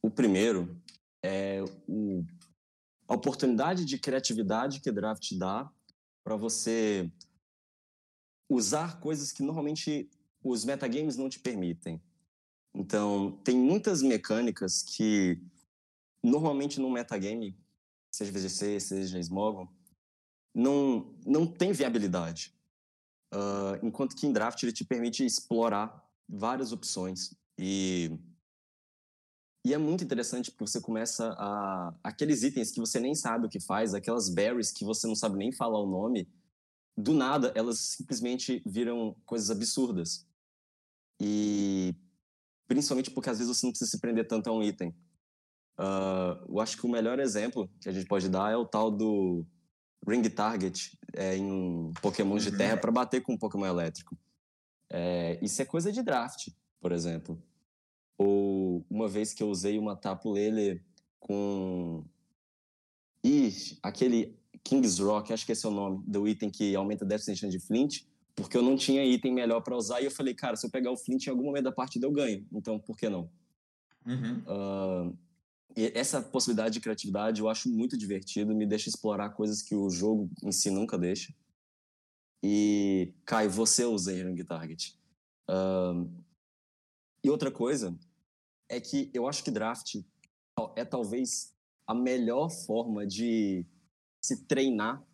O 0.00 0.10
primeiro 0.10 0.80
é 1.22 1.62
o, 1.86 2.24
a 3.06 3.14
oportunidade 3.14 3.84
de 3.84 3.98
criatividade 3.98 4.80
que 4.80 4.90
draft 4.90 5.30
dá 5.36 5.70
para 6.24 6.36
você 6.36 7.12
usar 8.48 8.98
coisas 8.98 9.30
que 9.30 9.42
normalmente 9.42 10.08
os 10.42 10.64
metagames 10.64 11.18
não 11.18 11.28
te 11.28 11.38
permitem. 11.38 12.00
Então, 12.74 13.32
tem 13.44 13.56
muitas 13.58 14.00
mecânicas 14.00 14.82
que 14.82 15.38
normalmente 16.22 16.80
no 16.80 16.90
metagame, 16.90 17.56
seja 18.16 18.32
VGC, 18.32 18.80
seja 18.80 19.20
Smogon, 19.20 19.68
não, 20.54 21.14
não 21.24 21.46
tem 21.46 21.72
viabilidade. 21.72 22.54
Uh, 23.34 23.84
enquanto 23.84 24.16
que 24.16 24.26
em 24.26 24.32
draft 24.32 24.62
ele 24.62 24.72
te 24.72 24.84
permite 24.84 25.24
explorar 25.24 26.02
várias 26.28 26.72
opções. 26.72 27.34
E, 27.58 28.18
e 29.64 29.74
é 29.74 29.78
muito 29.78 30.02
interessante 30.02 30.50
porque 30.50 30.66
você 30.66 30.80
começa 30.80 31.34
a. 31.38 31.94
Aqueles 32.02 32.42
itens 32.42 32.70
que 32.70 32.80
você 32.80 32.98
nem 32.98 33.14
sabe 33.14 33.46
o 33.46 33.48
que 33.50 33.60
faz, 33.60 33.94
aquelas 33.94 34.28
berries 34.28 34.72
que 34.72 34.84
você 34.84 35.06
não 35.06 35.14
sabe 35.14 35.36
nem 35.36 35.52
falar 35.52 35.78
o 35.78 35.90
nome, 35.90 36.28
do 36.96 37.12
nada 37.12 37.52
elas 37.54 37.78
simplesmente 37.78 38.62
viram 38.64 39.14
coisas 39.26 39.50
absurdas. 39.50 40.26
E 41.20 41.94
principalmente 42.66 43.10
porque 43.10 43.30
às 43.30 43.38
vezes 43.38 43.54
você 43.54 43.66
não 43.66 43.72
precisa 43.72 43.90
se 43.90 43.98
prender 43.98 44.26
tanto 44.26 44.48
a 44.48 44.52
um 44.52 44.62
item. 44.62 44.94
Uh, 45.78 46.52
eu 46.52 46.60
acho 46.60 46.76
que 46.76 46.86
o 46.86 46.90
melhor 46.90 47.18
exemplo 47.18 47.70
que 47.80 47.88
a 47.88 47.92
gente 47.92 48.06
pode 48.06 48.28
dar 48.28 48.50
é 48.50 48.56
o 48.56 48.64
tal 48.64 48.90
do 48.90 49.44
Ring 50.08 50.22
Target 50.22 50.98
é, 51.12 51.36
em 51.36 51.92
Pokémon 52.00 52.38
de 52.38 52.56
terra 52.56 52.76
para 52.76 52.90
bater 52.90 53.22
com 53.22 53.34
um 53.34 53.38
Pokémon 53.38 53.66
elétrico. 53.66 54.16
É, 54.88 55.38
isso 55.42 55.60
é 55.60 55.64
coisa 55.64 55.92
de 55.92 56.02
draft, 56.02 56.48
por 56.80 56.92
exemplo. 56.92 57.42
Ou 58.16 58.86
uma 58.88 59.08
vez 59.08 59.34
que 59.34 59.42
eu 59.42 59.50
usei 59.50 59.78
uma 59.78 59.96
Tapu 59.96 60.30
Lele 60.32 60.82
com. 61.18 62.04
Ih, 63.22 63.78
aquele 63.82 64.38
King's 64.62 64.98
Rock, 64.98 65.32
acho 65.32 65.44
que 65.44 65.52
esse 65.52 65.66
é 65.66 65.68
o 65.68 65.72
nome, 65.72 66.02
do 66.06 66.26
item 66.26 66.48
que 66.48 66.74
aumenta 66.74 67.04
a 67.04 67.08
definition 67.08 67.48
de 67.48 67.58
Flint, 67.58 68.02
porque 68.34 68.56
eu 68.56 68.62
não 68.62 68.76
tinha 68.76 69.04
item 69.04 69.32
melhor 69.32 69.60
para 69.60 69.76
usar, 69.76 70.00
e 70.00 70.04
eu 70.04 70.10
falei, 70.10 70.34
cara, 70.34 70.56
se 70.56 70.66
eu 70.66 70.70
pegar 70.70 70.90
o 70.90 70.96
Flint 70.96 71.26
em 71.26 71.30
algum 71.30 71.44
momento 71.44 71.64
da 71.64 71.72
partida 71.72 72.06
eu 72.06 72.12
ganho, 72.12 72.46
então 72.52 72.78
por 72.78 72.96
que 72.96 73.08
não? 73.08 73.28
Uhum. 74.06 74.42
Uh, 74.46 75.18
e 75.76 75.92
essa 75.94 76.22
possibilidade 76.22 76.74
de 76.74 76.80
criatividade 76.80 77.40
eu 77.40 77.48
acho 77.48 77.68
muito 77.68 77.96
divertido, 77.96 78.54
me 78.54 78.66
deixa 78.66 78.88
explorar 78.88 79.30
coisas 79.30 79.60
que 79.60 79.74
o 79.74 79.90
jogo 79.90 80.30
em 80.42 80.50
si 80.50 80.70
nunca 80.70 80.96
deixa. 80.96 81.34
E, 82.42 83.12
Kai, 83.24 83.46
você 83.46 83.84
usa 83.84 84.12
Hearing 84.12 84.42
Target. 84.44 84.98
Uh, 85.50 86.10
e 87.22 87.28
outra 87.28 87.50
coisa 87.50 87.98
é 88.70 88.80
que 88.80 89.10
eu 89.12 89.28
acho 89.28 89.44
que 89.44 89.50
draft 89.50 89.96
é 90.74 90.84
talvez 90.84 91.54
a 91.86 91.94
melhor 91.94 92.48
forma 92.48 93.06
de 93.06 93.66
se 94.24 94.44
treinar 94.46 95.04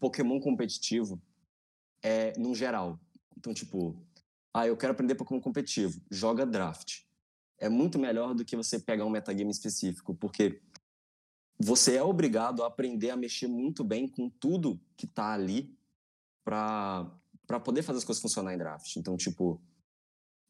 Pokémon 0.00 0.40
competitivo 0.40 1.22
é 2.02 2.36
no 2.38 2.54
geral. 2.54 3.00
Então, 3.36 3.54
tipo, 3.54 3.96
ah, 4.52 4.66
eu 4.66 4.76
quero 4.76 4.92
aprender 4.92 5.14
Pokémon 5.14 5.40
competitivo, 5.40 6.00
joga 6.10 6.44
draft. 6.44 7.03
É 7.64 7.68
muito 7.70 7.98
melhor 7.98 8.34
do 8.34 8.44
que 8.44 8.56
você 8.56 8.78
pegar 8.78 9.06
um 9.06 9.10
metagame 9.10 9.50
específico, 9.50 10.14
porque 10.14 10.60
você 11.58 11.96
é 11.96 12.02
obrigado 12.02 12.62
a 12.62 12.66
aprender 12.66 13.08
a 13.08 13.16
mexer 13.16 13.46
muito 13.46 13.82
bem 13.82 14.06
com 14.06 14.28
tudo 14.28 14.78
que 14.98 15.06
tá 15.06 15.32
ali 15.32 15.74
para 16.44 17.10
poder 17.64 17.82
fazer 17.82 18.00
as 18.00 18.04
coisas 18.04 18.20
funcionar 18.20 18.52
em 18.52 18.58
draft. 18.58 18.94
Então, 18.96 19.16
tipo, 19.16 19.62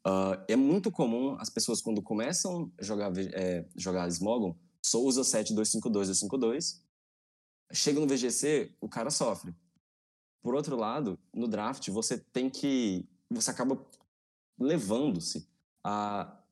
uh, 0.05 0.43
é 0.49 0.57
muito 0.57 0.91
comum 0.91 1.37
as 1.39 1.49
pessoas, 1.49 1.81
quando 1.81 2.03
começam 2.03 2.73
a 2.77 2.83
jogar, 2.83 3.13
é, 3.17 3.65
jogar 3.77 4.09
Smogon, 4.09 4.59
só 4.85 4.99
usa 5.01 5.23
7, 5.23 5.55
2, 5.55 5.69
5, 5.69 5.89
2, 5.89 6.09
2, 6.09 6.19
5, 6.19 6.37
2, 6.37 6.85
chega 7.73 8.01
no 8.01 8.09
VGC, 8.09 8.75
o 8.81 8.89
cara 8.89 9.11
sofre. 9.11 9.55
Por 10.43 10.53
outro 10.53 10.75
lado, 10.75 11.17
no 11.33 11.47
draft, 11.47 11.89
você 11.91 12.19
tem 12.19 12.51
que. 12.51 13.09
Você 13.31 13.53
acaba 13.53 13.81
levando-se 14.59 15.49
a 15.85 16.44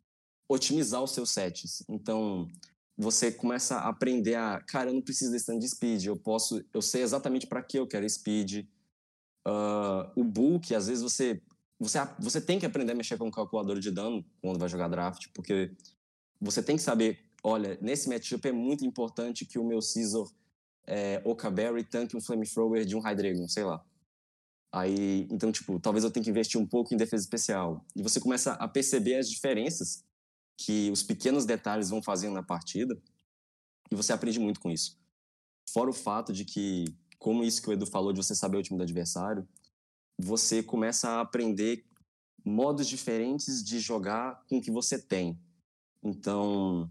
otimizar 0.52 1.02
os 1.02 1.12
seus 1.12 1.30
sets. 1.30 1.82
Então, 1.88 2.48
você 2.96 3.32
começa 3.32 3.76
a 3.76 3.88
aprender 3.88 4.34
a. 4.34 4.60
Cara, 4.60 4.90
eu 4.90 4.94
não 4.94 5.02
preciso 5.02 5.32
desse 5.32 5.46
tanto 5.46 5.60
de 5.60 5.68
speed, 5.68 6.04
eu 6.04 6.16
posso. 6.16 6.64
Eu 6.72 6.82
sei 6.82 7.02
exatamente 7.02 7.46
para 7.46 7.62
que 7.62 7.78
eu 7.78 7.86
quero 7.86 8.08
speed. 8.08 8.66
Uh, 9.46 10.08
o 10.14 10.24
bulk, 10.24 10.74
às 10.74 10.86
vezes 10.86 11.02
você. 11.02 11.40
Você, 11.80 11.98
você 12.20 12.40
tem 12.40 12.60
que 12.60 12.66
aprender 12.66 12.92
a 12.92 12.94
mexer 12.94 13.18
com 13.18 13.26
o 13.26 13.32
calculador 13.32 13.80
de 13.80 13.90
dano 13.90 14.24
quando 14.40 14.56
vai 14.56 14.68
jogar 14.68 14.86
draft, 14.86 15.26
porque 15.34 15.72
você 16.40 16.62
tem 16.62 16.76
que 16.76 16.82
saber, 16.82 17.18
olha, 17.42 17.76
nesse 17.82 18.08
matchup 18.08 18.46
é 18.46 18.52
muito 18.52 18.86
importante 18.86 19.44
que 19.44 19.58
o 19.58 19.64
meu 19.64 19.82
Scizor 19.82 20.32
é, 20.86 21.20
Okaberry 21.24 21.82
tanque 21.82 22.16
um 22.16 22.20
Flamethrower 22.20 22.84
de 22.84 22.94
um 22.94 23.00
Hydreigon, 23.00 23.48
sei 23.48 23.64
lá. 23.64 23.84
Aí, 24.70 25.26
então, 25.28 25.50
tipo, 25.50 25.80
talvez 25.80 26.04
eu 26.04 26.10
tenha 26.10 26.22
que 26.22 26.30
investir 26.30 26.60
um 26.60 26.66
pouco 26.66 26.94
em 26.94 26.96
defesa 26.96 27.24
especial. 27.24 27.84
E 27.96 28.02
você 28.02 28.20
começa 28.20 28.52
a 28.52 28.68
perceber 28.68 29.16
as 29.16 29.28
diferenças 29.28 30.04
que 30.64 30.90
os 30.90 31.02
pequenos 31.02 31.44
detalhes 31.44 31.90
vão 31.90 32.02
fazendo 32.02 32.34
na 32.34 32.42
partida 32.42 32.96
e 33.90 33.94
você 33.94 34.12
aprende 34.12 34.38
muito 34.38 34.60
com 34.60 34.70
isso. 34.70 34.98
Fora 35.72 35.90
o 35.90 35.94
fato 35.94 36.32
de 36.32 36.44
que, 36.44 36.84
como 37.18 37.42
isso 37.42 37.60
que 37.60 37.68
o 37.68 37.72
Edu 37.72 37.86
falou, 37.86 38.12
de 38.12 38.22
você 38.22 38.34
saber 38.34 38.58
o 38.58 38.62
time 38.62 38.78
do 38.78 38.82
adversário, 38.82 39.46
você 40.18 40.62
começa 40.62 41.08
a 41.08 41.20
aprender 41.20 41.84
modos 42.44 42.86
diferentes 42.86 43.62
de 43.62 43.80
jogar 43.80 44.44
com 44.48 44.58
o 44.58 44.62
que 44.62 44.70
você 44.70 45.00
tem. 45.00 45.38
Então, 46.02 46.90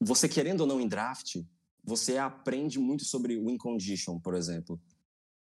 você 0.00 0.28
querendo 0.28 0.62
ou 0.62 0.66
não 0.66 0.80
em 0.80 0.88
draft, 0.88 1.42
você 1.84 2.18
aprende 2.18 2.78
muito 2.78 3.04
sobre 3.04 3.36
win 3.38 3.56
condition, 3.56 4.18
por 4.20 4.34
exemplo. 4.34 4.80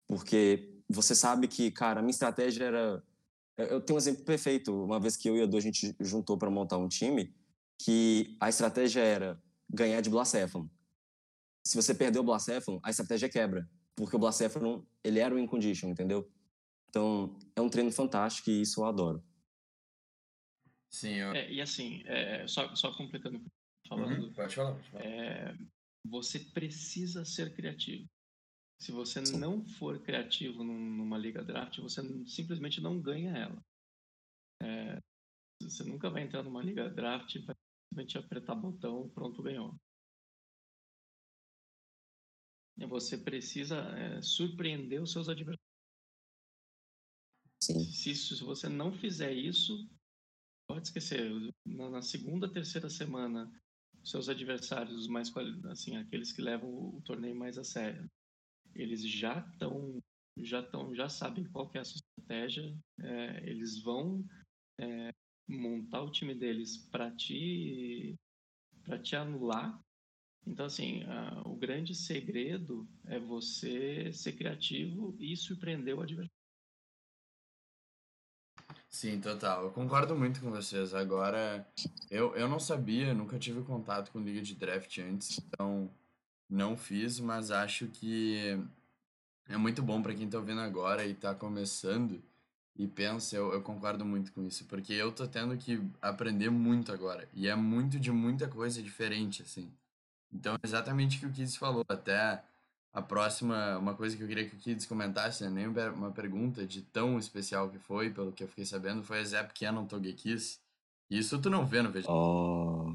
Porque 0.06 0.74
você 0.88 1.14
sabe 1.14 1.48
que, 1.48 1.70
cara, 1.70 2.00
a 2.00 2.02
minha 2.02 2.10
estratégia 2.10 2.64
era. 2.64 3.04
Eu 3.56 3.80
tenho 3.80 3.96
um 3.96 4.00
exemplo 4.00 4.24
perfeito. 4.24 4.84
Uma 4.84 4.98
vez 4.98 5.16
que 5.16 5.28
eu 5.28 5.36
e 5.36 5.40
a 5.40 5.44
Edu 5.44 5.56
a 5.56 5.60
gente 5.60 5.94
juntou 6.00 6.36
para 6.36 6.50
montar 6.50 6.78
um 6.78 6.88
time, 6.88 7.34
que 7.78 8.36
a 8.40 8.48
estratégia 8.48 9.00
era 9.00 9.42
ganhar 9.70 10.00
de 10.00 10.10
Blacephalon. 10.10 10.66
Se 11.66 11.76
você 11.76 11.94
perdeu 11.94 12.22
o 12.22 12.24
Blacephalon, 12.24 12.80
a 12.82 12.90
estratégia 12.90 13.28
quebra. 13.28 13.68
Porque 13.94 14.16
o 14.16 14.18
Blacephalon, 14.18 14.82
ele 15.02 15.20
era 15.20 15.34
o 15.34 15.38
win 15.38 15.46
condition, 15.46 15.88
entendeu? 15.88 16.28
Então, 16.88 17.38
é 17.56 17.60
um 17.60 17.68
treino 17.68 17.92
fantástico 17.92 18.50
e 18.50 18.62
isso 18.62 18.80
eu 18.80 18.86
adoro. 18.86 19.24
Sim, 20.90 21.14
eu... 21.14 21.32
é, 21.32 21.50
e 21.50 21.60
assim, 21.60 22.02
é, 22.06 22.46
só, 22.46 22.74
só 22.74 22.92
completando 22.96 23.40
falando. 23.88 24.26
Uhum, 24.26 24.32
pode 24.32 24.54
falar, 24.54 24.74
pode 24.74 24.90
falar. 24.90 25.04
É, 25.04 25.56
você 26.06 26.38
precisa 26.38 27.24
ser 27.24 27.54
criativo. 27.54 28.08
Se 28.84 28.92
você 28.92 29.24
Sim. 29.24 29.38
não 29.38 29.64
for 29.64 29.98
criativo 30.02 30.62
numa 30.62 31.16
liga 31.16 31.42
draft, 31.42 31.78
você 31.78 32.02
simplesmente 32.26 32.82
não 32.82 33.00
ganha 33.00 33.34
ela. 33.34 33.64
É, 34.60 34.98
você 35.62 35.82
nunca 35.84 36.10
vai 36.10 36.22
entrar 36.22 36.42
numa 36.42 36.62
liga 36.62 36.90
draft 36.90 37.34
e 37.34 37.38
vai 37.38 37.56
simplesmente 37.56 38.18
apertar 38.18 38.54
botão, 38.54 39.08
pronto, 39.08 39.42
ganhou. 39.42 39.74
Você 42.76 43.16
precisa 43.16 43.78
é, 43.98 44.20
surpreender 44.20 45.00
os 45.00 45.12
seus 45.12 45.30
adversários. 45.30 45.64
Sim. 47.62 47.84
Se, 47.90 48.14
se 48.14 48.44
você 48.44 48.68
não 48.68 48.92
fizer 48.92 49.32
isso, 49.32 49.88
pode 50.68 50.88
esquecer. 50.88 51.30
Na, 51.64 51.88
na 51.88 52.02
segunda, 52.02 52.52
terceira 52.52 52.90
semana 52.90 53.50
seus 54.04 54.28
adversários 54.28 55.06
mais 55.06 55.32
assim 55.70 55.96
aqueles 55.96 56.30
que 56.30 56.42
levam 56.42 56.68
o 56.68 57.00
torneio 57.00 57.34
mais 57.34 57.56
a 57.56 57.64
sério 57.64 58.06
eles 58.74 59.02
já 59.06 59.38
estão 59.52 60.02
já 60.38 60.60
estão 60.60 60.94
já 60.94 61.08
sabem 61.08 61.44
qual 61.44 61.70
é 61.74 61.78
a 61.78 61.84
sua 61.84 61.98
estratégia 61.98 62.76
é, 63.00 63.48
eles 63.48 63.80
vão 63.82 64.24
é, 64.78 65.14
montar 65.48 66.02
o 66.02 66.10
time 66.10 66.34
deles 66.34 66.76
para 66.90 67.10
te 67.10 68.14
para 68.82 68.98
te 68.98 69.14
anular 69.16 69.80
então 70.46 70.66
assim 70.66 71.04
a, 71.04 71.42
o 71.46 71.56
grande 71.56 71.94
segredo 71.94 72.88
é 73.06 73.18
você 73.18 74.12
ser 74.12 74.32
criativo 74.32 75.16
e 75.18 75.36
surpreender 75.36 75.96
o 75.96 76.02
adversário 76.02 76.44
Sim, 78.94 79.20
total. 79.20 79.64
Eu 79.64 79.70
concordo 79.72 80.14
muito 80.14 80.40
com 80.40 80.52
vocês. 80.52 80.94
Agora, 80.94 81.66
eu, 82.08 82.34
eu 82.36 82.48
não 82.48 82.60
sabia, 82.60 83.12
nunca 83.12 83.36
tive 83.40 83.60
contato 83.62 84.12
com 84.12 84.20
liga 84.20 84.40
de 84.40 84.54
draft 84.54 84.98
antes, 84.98 85.40
então 85.48 85.90
não 86.54 86.76
fiz, 86.76 87.20
mas 87.20 87.50
acho 87.50 87.86
que 87.88 88.58
é 89.48 89.56
muito 89.56 89.82
bom 89.82 90.00
para 90.00 90.14
quem 90.14 90.28
tá 90.28 90.38
ouvindo 90.38 90.60
agora 90.60 91.04
e 91.04 91.14
tá 91.14 91.34
começando 91.34 92.22
e 92.76 92.86
pensa, 92.86 93.36
eu, 93.36 93.52
eu 93.52 93.62
concordo 93.62 94.04
muito 94.04 94.32
com 94.32 94.42
isso, 94.42 94.64
porque 94.64 94.92
eu 94.92 95.12
tô 95.12 95.26
tendo 95.28 95.56
que 95.56 95.80
aprender 96.02 96.50
muito 96.50 96.92
agora, 96.92 97.28
e 97.32 97.46
é 97.48 97.54
muito 97.54 98.00
de 98.00 98.10
muita 98.10 98.48
coisa 98.48 98.82
diferente, 98.82 99.42
assim. 99.42 99.70
Então, 100.32 100.58
exatamente 100.62 101.16
o 101.16 101.20
que 101.20 101.26
o 101.26 101.32
Kids 101.32 101.56
falou, 101.56 101.84
até 101.88 102.42
a 102.92 103.02
próxima, 103.02 103.78
uma 103.78 103.94
coisa 103.94 104.16
que 104.16 104.22
eu 104.22 104.28
queria 104.28 104.48
que 104.48 104.56
o 104.56 104.58
Kids 104.58 104.86
comentasse, 104.86 105.44
né? 105.44 105.50
nem 105.50 105.66
uma 105.66 106.10
pergunta 106.10 106.66
de 106.66 106.82
tão 106.82 107.18
especial 107.18 107.68
que 107.68 107.78
foi, 107.78 108.10
pelo 108.10 108.32
que 108.32 108.42
eu 108.42 108.48
fiquei 108.48 108.64
sabendo, 108.64 109.04
foi 109.04 109.20
a 109.20 109.24
Zap 109.24 109.52
Cannon 109.58 109.86
Togekiss. 109.86 110.60
Isso 111.08 111.40
tu 111.40 111.50
não 111.50 111.66
vê 111.66 111.82
no 111.82 111.92
vídeo. 111.92 112.10
Oh, 112.10 112.94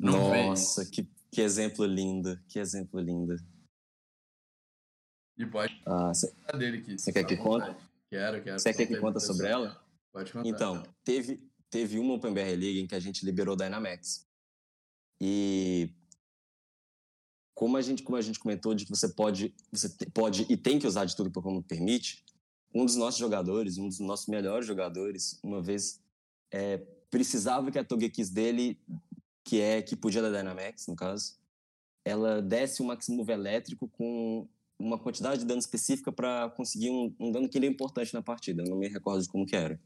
não 0.00 0.48
nossa, 0.48 0.84
vê. 0.84 0.90
Que, 0.90 1.08
que 1.36 1.42
exemplo 1.42 1.84
lindo, 1.84 2.42
que 2.48 2.58
exemplo 2.58 2.98
lindo. 2.98 3.36
E 5.36 5.44
pode 5.44 5.78
ah, 5.84 6.14
cê, 6.14 6.32
dele, 6.56 6.80
Kids. 6.80 7.04
Você 7.04 7.12
quer 7.12 7.24
que 7.24 7.36
conte? 7.36 7.76
Quero, 8.08 8.42
quero. 8.42 8.58
Você 8.58 8.72
quer 8.72 8.86
que 8.86 8.96
conta 8.96 9.20
sobre 9.20 9.46
ela? 9.46 9.78
Pode 10.14 10.32
contar. 10.32 10.48
Então, 10.48 10.82
teve, 11.04 11.46
teve 11.68 11.98
uma 11.98 12.14
Open 12.14 12.32
BR 12.32 12.40
League 12.40 12.80
em 12.80 12.86
que 12.86 12.94
a 12.94 12.98
gente 12.98 13.22
liberou 13.22 13.54
Dynamax. 13.54 14.26
E 15.20 15.90
como 17.54 17.76
a 17.76 17.82
gente, 17.82 18.02
como 18.02 18.16
a 18.16 18.22
gente 18.22 18.38
comentou, 18.38 18.74
de 18.74 18.86
que 18.86 18.90
você 18.90 19.10
pode, 19.10 19.54
você 19.70 19.90
pode 20.14 20.46
e 20.48 20.56
tem 20.56 20.78
que 20.78 20.86
usar 20.86 21.04
de 21.04 21.14
tudo 21.14 21.30
que 21.30 21.38
o 21.38 21.42
Pokémon 21.42 21.60
permite, 21.60 22.24
um 22.74 22.86
dos 22.86 22.96
nossos 22.96 23.20
jogadores, 23.20 23.76
um 23.76 23.88
dos 23.88 24.00
nossos 24.00 24.26
melhores 24.26 24.66
jogadores, 24.66 25.38
uma 25.42 25.60
vez 25.60 26.00
é, 26.50 26.78
precisava 27.10 27.70
que 27.70 27.78
a 27.78 27.84
Togekiss 27.84 28.30
dele, 28.30 28.80
que 29.46 29.60
é 29.60 29.80
que 29.80 29.94
podia 29.94 30.20
da 30.20 30.28
Dynamax, 30.28 30.88
no 30.88 30.96
caso, 30.96 31.36
ela 32.04 32.42
desse 32.42 32.82
um 32.82 32.86
Max 32.86 33.08
Move 33.08 33.32
elétrico 33.32 33.88
com 33.88 34.48
uma 34.78 34.98
quantidade 34.98 35.40
de 35.40 35.46
dano 35.46 35.60
específica 35.60 36.10
para 36.10 36.50
conseguir 36.50 36.90
um, 36.90 37.14
um, 37.18 37.30
dano 37.30 37.48
que 37.48 37.56
ele 37.56 37.66
é 37.66 37.70
importante 37.70 38.12
na 38.12 38.20
partida. 38.20 38.62
Eu 38.62 38.68
não 38.68 38.76
me 38.76 38.88
recordo 38.88 39.22
de 39.22 39.28
como 39.28 39.46
que 39.46 39.54
era. 39.54 39.80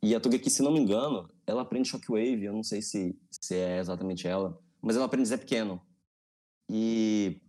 E 0.00 0.14
a 0.14 0.20
Togekiss, 0.20 0.54
se 0.54 0.62
não 0.62 0.72
me 0.72 0.78
engano, 0.78 1.28
ela 1.44 1.62
aprende 1.62 1.88
Shockwave, 1.88 2.44
eu 2.44 2.52
não 2.52 2.62
sei 2.62 2.80
se, 2.80 3.18
se 3.32 3.56
é 3.56 3.78
exatamente 3.78 4.28
ela, 4.28 4.56
mas 4.80 4.94
ela 4.94 5.06
aprende 5.06 5.28
Zap 5.28 5.44
Cannon. 5.44 5.80
E 6.70 7.40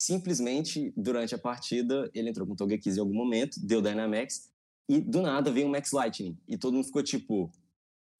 simplesmente, 0.00 0.92
durante 0.96 1.34
a 1.34 1.38
partida, 1.38 2.08
ele 2.14 2.30
entrou 2.30 2.46
com 2.46 2.54
Togekiss 2.54 2.96
em 2.96 3.00
algum 3.00 3.14
momento, 3.14 3.58
deu 3.66 3.82
Dynamax, 3.82 4.48
e 4.88 5.00
do 5.00 5.20
nada 5.20 5.50
veio 5.50 5.66
um 5.66 5.70
Max 5.70 5.90
Lightning. 5.90 6.38
E 6.46 6.56
todo 6.56 6.74
mundo 6.74 6.86
ficou 6.86 7.02
tipo, 7.02 7.50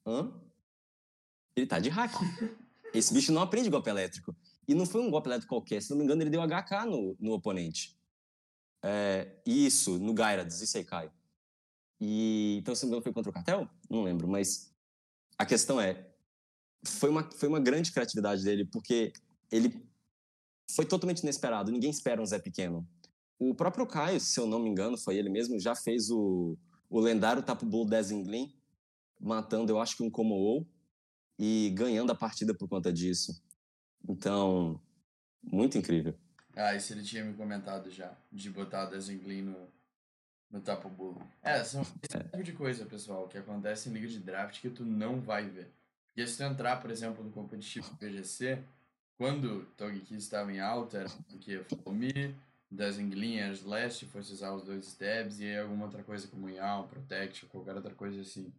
hã? 0.05 0.33
Ele 1.57 1.67
tá 1.67 1.79
de 1.79 1.89
hack. 1.89 2.13
Esse 2.93 3.13
bicho 3.13 3.33
não 3.33 3.43
aprende 3.43 3.71
golpe 3.71 3.91
elétrico. 3.91 4.35
E 4.67 4.75
não 4.75 4.87
foi 4.87 5.01
um 5.01 5.11
golpe 5.11 5.29
elétrico 5.29 5.55
qualquer, 5.55 5.83
se 5.83 5.91
não 5.91 5.99
me 5.99 6.05
engano, 6.05 6.23
ele 6.23 6.31
deu 6.31 6.41
HK 6.41 6.87
no, 6.87 7.17
no 7.21 7.33
oponente. 7.33 7.97
É, 8.83 9.31
isso, 9.45 9.99
no 9.99 10.15
Gyarados, 10.15 10.61
isso 10.61 10.77
aí, 10.77 10.85
Caio. 10.85 11.13
E, 12.01 12.59
então, 12.59 12.75
se 12.75 12.83
não 12.83 12.89
me 12.89 12.93
engano, 12.93 13.03
foi 13.03 13.13
contra 13.13 13.31
o 13.31 13.33
cartel? 13.33 13.69
Não 13.89 14.03
lembro, 14.03 14.29
mas 14.29 14.75
a 15.39 15.45
questão 15.45 15.81
é, 15.81 16.07
foi 16.85 17.11
uma, 17.11 17.31
foi 17.31 17.49
uma 17.49 17.61
grande 17.61 17.93
criatividade 17.93 18.45
dele, 18.45 18.65
porque 18.67 19.13
ele 19.51 19.87
foi 20.71 20.85
totalmente 20.85 21.21
inesperado, 21.21 21.71
ninguém 21.71 21.91
espera 21.91 22.21
um 22.21 22.27
Zé 22.27 22.39
Pequeno. 22.39 22.87
O 23.39 23.55
próprio 23.55 23.87
Caio, 23.87 24.21
se 24.21 24.39
eu 24.39 24.47
não 24.47 24.59
me 24.59 24.69
engano, 24.69 24.97
foi 24.97 25.17
ele 25.17 25.29
mesmo, 25.29 25.59
já 25.59 25.75
fez 25.75 26.11
o, 26.11 26.57
o 26.89 27.01
lendário 27.01 27.43
Tapu 27.43 27.67
Bull 27.67 27.87
Dezinglin, 27.87 28.55
matando, 29.21 29.73
eu 29.73 29.81
acho 29.81 29.97
que 29.97 30.03
um 30.03 30.11
Como 30.11 30.67
e 31.39 31.71
ganhando 31.71 32.13
a 32.13 32.15
partida 32.15 32.55
por 32.55 32.69
conta 32.69 32.93
disso. 32.93 33.43
Então, 34.09 34.81
muito 35.43 35.79
incrível. 35.79 36.15
Ah, 36.57 36.75
isso 36.75 36.93
ele 36.93 37.03
tinha 37.03 37.25
me 37.25 37.35
comentado 37.35 37.91
já, 37.91 38.17
de 38.31 38.51
botar 38.51 38.87
o 38.87 38.91
Dezinglin 38.91 39.43
no, 39.43 39.69
no 40.51 40.61
Tapu 40.61 40.89
Bull. 40.89 41.21
É, 41.43 41.65
são 41.65 41.83
esse 41.83 42.17
é. 42.17 42.23
tipo 42.23 42.43
de 42.43 42.53
coisa, 42.53 42.87
pessoal, 42.87 43.27
que 43.29 43.39
acontece 43.39 43.89
em 43.89 43.93
liga 43.93 44.07
de 44.07 44.21
draft 44.21 44.61
que 44.61 44.71
tu 44.71 44.85
não 44.85 45.21
vai 45.21 45.49
ver. 45.49 45.73
Porque 46.09 46.27
se 46.27 46.37
tu 46.37 46.45
entrar, 46.45 46.81
por 46.81 46.91
exemplo, 46.91 47.25
no 47.25 47.33
competitivo 47.33 47.97
PGC, 47.97 48.63
quando 49.19 49.65
Togekiss 49.77 50.23
estava 50.23 50.53
em 50.53 50.61
alta, 50.61 50.99
era 50.99 51.09
porque 51.29 51.65
Dezinglin 52.71 53.37
era 53.37 53.53
Slash, 53.53 54.07
fosse 54.07 54.33
usar 54.33 54.53
os 54.53 54.63
dois 54.63 54.87
stabs 54.87 55.41
e 55.41 55.57
alguma 55.57 55.87
outra 55.87 56.03
coisa 56.03 56.29
como 56.29 56.49
Yawn, 56.49 56.87
Protect, 56.87 57.47
qualquer 57.47 57.75
outra 57.75 57.95
coisa 57.95 58.21
assim. 58.21 58.53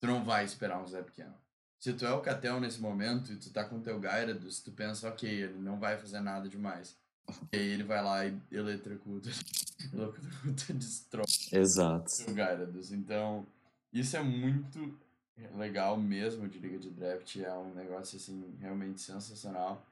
Tu 0.00 0.06
não 0.06 0.24
vai 0.24 0.44
esperar 0.44 0.80
um 0.80 0.86
Zé 0.86 1.02
pequeno. 1.02 1.34
Se 1.80 1.94
tu 1.94 2.04
é 2.04 2.12
o 2.12 2.20
Catel 2.20 2.60
nesse 2.60 2.78
momento 2.78 3.32
e 3.32 3.36
tu 3.36 3.50
tá 3.50 3.64
com 3.64 3.80
teu 3.80 3.98
Gyarados, 3.98 4.60
tu 4.60 4.70
pensa, 4.70 5.08
ok, 5.08 5.26
ele 5.26 5.58
não 5.58 5.80
vai 5.80 5.96
fazer 5.96 6.20
nada 6.20 6.46
demais. 6.46 6.94
E 7.50 7.56
aí 7.56 7.68
ele 7.70 7.84
vai 7.84 8.04
lá 8.04 8.26
e 8.26 8.38
eletrocuta, 8.52 9.30
eletrocuta 9.90 10.74
destrói 10.74 11.24
Exato. 11.50 12.12
o 12.28 12.34
Gyarados. 12.34 12.92
Então, 12.92 13.46
isso 13.90 14.14
é 14.14 14.22
muito 14.22 14.94
legal 15.56 15.96
mesmo 15.96 16.46
de 16.46 16.58
Liga 16.58 16.78
de 16.78 16.90
Draft. 16.90 17.36
É 17.36 17.52
um 17.54 17.72
negócio, 17.72 18.18
assim, 18.18 18.54
realmente 18.60 19.00
sensacional. 19.00 19.82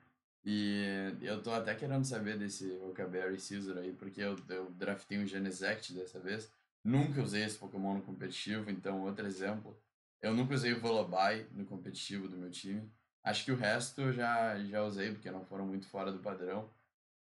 E 0.44 0.84
eu 1.22 1.42
tô 1.42 1.52
até 1.52 1.74
querendo 1.74 2.04
saber 2.04 2.38
desse 2.38 2.70
Rocaberry 2.82 3.40
Scizor 3.40 3.78
aí, 3.78 3.94
porque 3.94 4.20
eu, 4.20 4.36
eu 4.50 4.70
draftei 4.72 5.18
um 5.18 5.26
Genesect 5.26 5.94
dessa 5.94 6.20
vez. 6.20 6.50
Nunca 6.84 7.22
usei 7.22 7.44
esse 7.44 7.56
Pokémon 7.56 7.94
no 7.94 8.02
competitivo, 8.02 8.70
então 8.70 9.02
outro 9.02 9.26
exemplo. 9.26 9.74
Eu 10.20 10.34
nunca 10.34 10.54
usei 10.54 10.72
o 10.72 10.80
Volabai 10.80 11.46
no 11.52 11.64
competitivo 11.64 12.28
do 12.28 12.36
meu 12.36 12.50
time. 12.50 12.90
Acho 13.22 13.44
que 13.44 13.52
o 13.52 13.56
resto 13.56 14.00
eu 14.00 14.12
já, 14.12 14.58
já 14.64 14.82
usei, 14.82 15.12
porque 15.12 15.30
não 15.30 15.44
foram 15.44 15.66
muito 15.66 15.86
fora 15.88 16.10
do 16.10 16.18
padrão. 16.18 16.70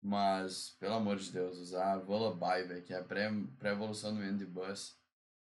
Mas, 0.02 0.76
pelo 0.78 0.94
amor 0.94 1.16
de 1.16 1.30
Deus, 1.30 1.58
usar 1.58 1.98
Volabai, 1.98 2.64
velho, 2.64 2.82
que 2.82 2.94
é 2.94 2.98
a 2.98 3.04
pré-evolução 3.04 4.14
do 4.14 4.22
End 4.22 4.44
Bus. 4.46 4.96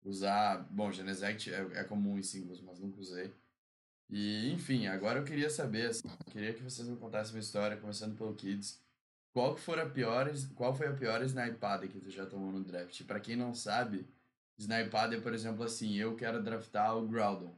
Usar. 0.05 0.67
Bom, 0.71 0.91
Genesect 0.91 1.53
é, 1.53 1.61
é 1.75 1.85
comum 1.85 2.19
em 2.19 2.23
singles, 2.23 2.61
mas 2.61 2.79
nunca 2.79 3.01
usei. 3.01 3.35
E, 4.09 4.53
enfim, 4.53 4.87
agora 4.87 5.19
eu 5.19 5.25
queria 5.25 5.49
saber, 5.49 5.87
assim, 5.87 6.07
eu 6.07 6.33
queria 6.33 6.53
que 6.53 6.62
vocês 6.62 6.87
me 6.87 6.97
contassem 6.97 7.35
uma 7.35 7.41
história, 7.41 7.77
começando 7.77 8.17
pelo 8.17 8.35
Kids. 8.35 8.81
Qual, 9.33 9.55
que 9.55 9.61
for 9.62 9.79
a 9.79 9.88
pior, 9.88 10.31
qual 10.55 10.75
foi 10.75 10.87
a 10.87 10.93
pior 10.93 11.23
snipada 11.23 11.88
que 11.88 11.99
tu 11.99 12.11
já 12.11 12.27
tomou 12.27 12.53
no 12.53 12.62
draft? 12.62 13.03
Para 13.05 13.19
quem 13.19 13.35
não 13.35 13.55
sabe, 13.55 14.07
Snipada 14.59 15.17
é, 15.17 15.21
por 15.21 15.35
exemplo, 15.35 15.65
assim, 15.65 15.95
eu 15.97 16.15
quero 16.17 16.43
draftar 16.43 16.97
o 16.97 17.07
Groudon. 17.07 17.55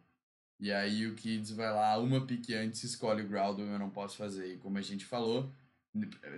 E 0.58 0.72
aí 0.72 1.06
o 1.06 1.14
Kids 1.14 1.50
vai 1.50 1.72
lá, 1.72 1.98
uma 1.98 2.26
pique 2.26 2.54
antes, 2.54 2.82
escolhe 2.84 3.22
o 3.22 3.28
Groudon 3.28 3.64
eu 3.64 3.78
não 3.78 3.90
posso 3.90 4.16
fazer. 4.16 4.54
E 4.54 4.58
como 4.58 4.78
a 4.78 4.82
gente 4.82 5.04
falou, 5.04 5.52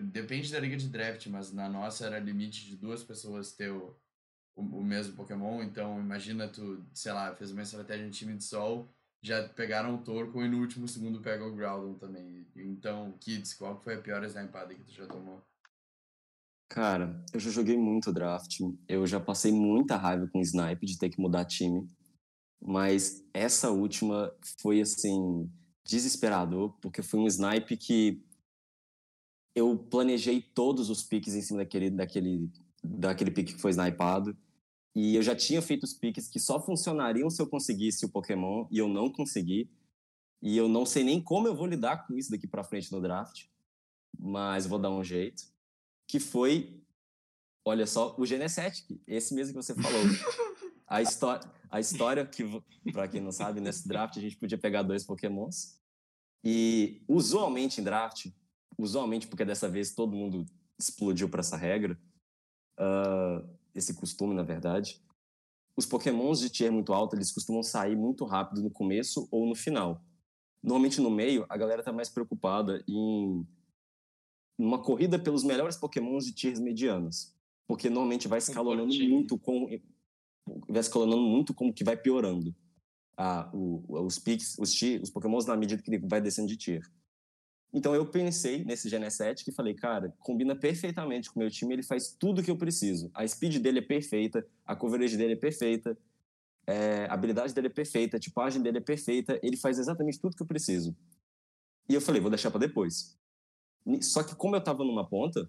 depende 0.02 0.50
da 0.50 0.60
liga 0.60 0.76
de 0.76 0.88
draft, 0.88 1.26
mas 1.26 1.52
na 1.52 1.68
nossa 1.68 2.06
era 2.06 2.18
limite 2.18 2.66
de 2.66 2.76
duas 2.76 3.02
pessoas 3.02 3.52
ter 3.52 3.70
o, 3.70 3.96
o, 4.54 4.62
o 4.62 4.84
mesmo 4.84 5.14
Pokémon. 5.14 5.62
Então 5.62 6.00
imagina 6.00 6.48
tu, 6.48 6.84
sei 6.92 7.12
lá, 7.12 7.34
fez 7.34 7.50
uma 7.50 7.62
estratégia 7.62 8.06
em 8.06 8.10
time 8.10 8.36
de 8.36 8.44
sol, 8.44 8.88
já 9.22 9.48
pegaram 9.48 9.94
o 9.94 10.02
Torco 10.02 10.42
e 10.42 10.48
no 10.48 10.58
último 10.60 10.88
segundo 10.88 11.20
pega 11.20 11.44
o 11.44 11.54
Groudon 11.54 11.94
também. 11.94 12.46
Então, 12.56 13.12
Kids, 13.20 13.54
qual 13.54 13.80
foi 13.80 13.94
a 13.94 14.00
pior 14.00 14.24
snipada 14.24 14.74
que 14.74 14.84
tu 14.84 14.92
já 14.92 15.06
tomou? 15.06 15.42
Cara, 16.68 17.24
eu 17.32 17.38
já 17.38 17.50
joguei 17.50 17.76
muito 17.76 18.12
draft. 18.12 18.58
Eu 18.88 19.06
já 19.06 19.20
passei 19.20 19.52
muita 19.52 19.96
raiva 19.96 20.28
com 20.28 20.38
o 20.38 20.42
snipe 20.42 20.86
de 20.86 20.98
ter 20.98 21.10
que 21.10 21.20
mudar 21.20 21.44
time. 21.44 21.88
Mas 22.60 23.24
essa 23.32 23.70
última 23.70 24.32
foi 24.60 24.80
assim 24.80 25.50
desesperador, 25.84 26.76
porque 26.80 27.02
foi 27.02 27.20
um 27.20 27.26
snipe 27.26 27.76
que 27.76 28.20
eu 29.54 29.78
planejei 29.78 30.42
todos 30.42 30.90
os 30.90 31.02
piques 31.02 31.34
em 31.34 31.42
cima 31.42 31.60
daquele 31.60 31.90
daquele 31.90 32.50
daquele 32.82 33.30
pique 33.30 33.54
que 33.54 33.60
foi 33.60 33.70
snipado. 33.70 34.36
E 34.94 35.14
eu 35.14 35.22
já 35.22 35.36
tinha 35.36 35.62
feito 35.62 35.84
os 35.84 35.94
piques 35.94 36.28
que 36.28 36.40
só 36.40 36.60
funcionariam 36.60 37.30
se 37.30 37.40
eu 37.40 37.46
conseguisse 37.46 38.04
o 38.04 38.08
Pokémon 38.08 38.66
e 38.70 38.78
eu 38.78 38.88
não 38.88 39.12
consegui. 39.12 39.70
E 40.42 40.56
eu 40.56 40.68
não 40.68 40.84
sei 40.84 41.04
nem 41.04 41.22
como 41.22 41.46
eu 41.48 41.54
vou 41.54 41.66
lidar 41.66 42.06
com 42.06 42.16
isso 42.16 42.30
daqui 42.30 42.46
para 42.46 42.64
frente 42.64 42.92
no 42.92 43.00
draft, 43.00 43.46
mas 44.18 44.66
vou 44.66 44.78
dar 44.78 44.90
um 44.90 45.02
jeito 45.04 45.55
que 46.06 46.20
foi, 46.20 46.82
olha 47.64 47.86
só, 47.86 48.14
o 48.18 48.24
Genesetic, 48.24 49.00
esse 49.06 49.34
mesmo 49.34 49.54
que 49.54 49.62
você 49.62 49.74
falou. 49.74 50.00
a, 50.86 51.02
história, 51.02 51.50
a 51.70 51.80
história 51.80 52.24
que, 52.26 52.44
para 52.92 53.08
quem 53.08 53.20
não 53.20 53.32
sabe, 53.32 53.60
nesse 53.60 53.86
draft 53.88 54.16
a 54.16 54.20
gente 54.20 54.36
podia 54.36 54.58
pegar 54.58 54.82
dois 54.82 55.04
pokémons. 55.04 55.80
E 56.44 57.02
usualmente 57.08 57.80
em 57.80 57.84
draft, 57.84 58.30
usualmente 58.78 59.26
porque 59.26 59.44
dessa 59.44 59.68
vez 59.68 59.94
todo 59.94 60.16
mundo 60.16 60.46
explodiu 60.78 61.28
para 61.28 61.40
essa 61.40 61.56
regra, 61.56 61.98
uh, 62.78 63.48
esse 63.74 63.94
costume, 63.94 64.34
na 64.34 64.42
verdade, 64.42 65.02
os 65.76 65.84
pokémons 65.84 66.40
de 66.40 66.48
tier 66.48 66.72
muito 66.72 66.92
alto, 66.92 67.16
eles 67.16 67.32
costumam 67.32 67.62
sair 67.62 67.96
muito 67.96 68.24
rápido 68.24 68.62
no 68.62 68.70
começo 68.70 69.28
ou 69.30 69.46
no 69.46 69.54
final. 69.54 70.02
Normalmente 70.62 71.00
no 71.00 71.10
meio, 71.10 71.44
a 71.48 71.56
galera 71.56 71.82
tá 71.82 71.92
mais 71.92 72.08
preocupada 72.08 72.82
em 72.88 73.46
numa 74.58 74.82
corrida 74.82 75.18
pelos 75.18 75.44
melhores 75.44 75.76
pokémons 75.76 76.24
de 76.24 76.32
tiers 76.32 76.58
medianos. 76.58 77.34
Porque 77.66 77.90
normalmente 77.90 78.28
vai 78.28 78.38
escalonando 78.38 78.94
muito 78.94 79.38
com 79.38 79.68
vai 80.68 80.80
escalonando 80.80 81.22
muito 81.22 81.52
como 81.52 81.74
que 81.74 81.82
vai 81.82 81.96
piorando 81.96 82.54
a, 83.16 83.50
o, 83.52 83.82
os 84.04 84.18
picks, 84.18 84.56
os, 84.58 84.72
tier, 84.72 85.02
os 85.02 85.10
pokémons 85.10 85.46
na 85.46 85.56
medida 85.56 85.82
que 85.82 85.90
ele 85.90 86.06
vai 86.06 86.20
descendo 86.20 86.48
de 86.48 86.56
tier. 86.56 86.82
Então 87.72 87.94
eu 87.94 88.06
pensei 88.06 88.64
nesse 88.64 88.88
Genesetic 88.88 89.48
e 89.48 89.52
falei, 89.52 89.74
cara, 89.74 90.14
combina 90.20 90.54
perfeitamente 90.54 91.30
com 91.30 91.40
o 91.40 91.42
meu 91.42 91.50
time, 91.50 91.74
ele 91.74 91.82
faz 91.82 92.14
tudo 92.18 92.42
que 92.42 92.50
eu 92.50 92.56
preciso. 92.56 93.10
A 93.12 93.26
speed 93.26 93.58
dele 93.58 93.80
é 93.80 93.82
perfeita, 93.82 94.46
a 94.64 94.76
coverage 94.76 95.16
dele 95.16 95.32
é 95.32 95.36
perfeita, 95.36 95.98
é, 96.66 97.06
a 97.06 97.14
habilidade 97.14 97.52
dele 97.52 97.66
é 97.66 97.70
perfeita, 97.70 98.16
a 98.16 98.20
tipagem 98.20 98.62
dele 98.62 98.78
é 98.78 98.80
perfeita, 98.80 99.38
ele 99.42 99.56
faz 99.56 99.78
exatamente 99.78 100.20
tudo 100.20 100.36
que 100.36 100.42
eu 100.42 100.46
preciso. 100.46 100.96
E 101.88 101.94
eu 101.94 102.00
falei, 102.00 102.20
vou 102.20 102.30
deixar 102.30 102.50
para 102.50 102.60
depois. 102.60 103.16
Só 104.00 104.22
que 104.22 104.34
como 104.34 104.56
eu 104.56 104.60
estava 104.60 104.84
numa 104.84 105.08
ponta, 105.08 105.48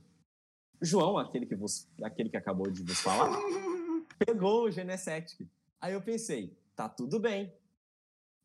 João, 0.81 1.17
aquele 1.17 1.45
que, 1.45 1.55
vos, 1.55 1.87
aquele 2.03 2.29
que 2.29 2.37
acabou 2.37 2.69
de 2.69 2.83
vos 2.83 2.99
falar, 2.99 3.35
pegou 4.25 4.65
o 4.65 4.71
Genesetic. 4.71 5.47
Aí 5.81 5.93
eu 5.93 6.01
pensei, 6.01 6.55
tá 6.75 6.87
tudo 6.87 7.19
bem. 7.19 7.51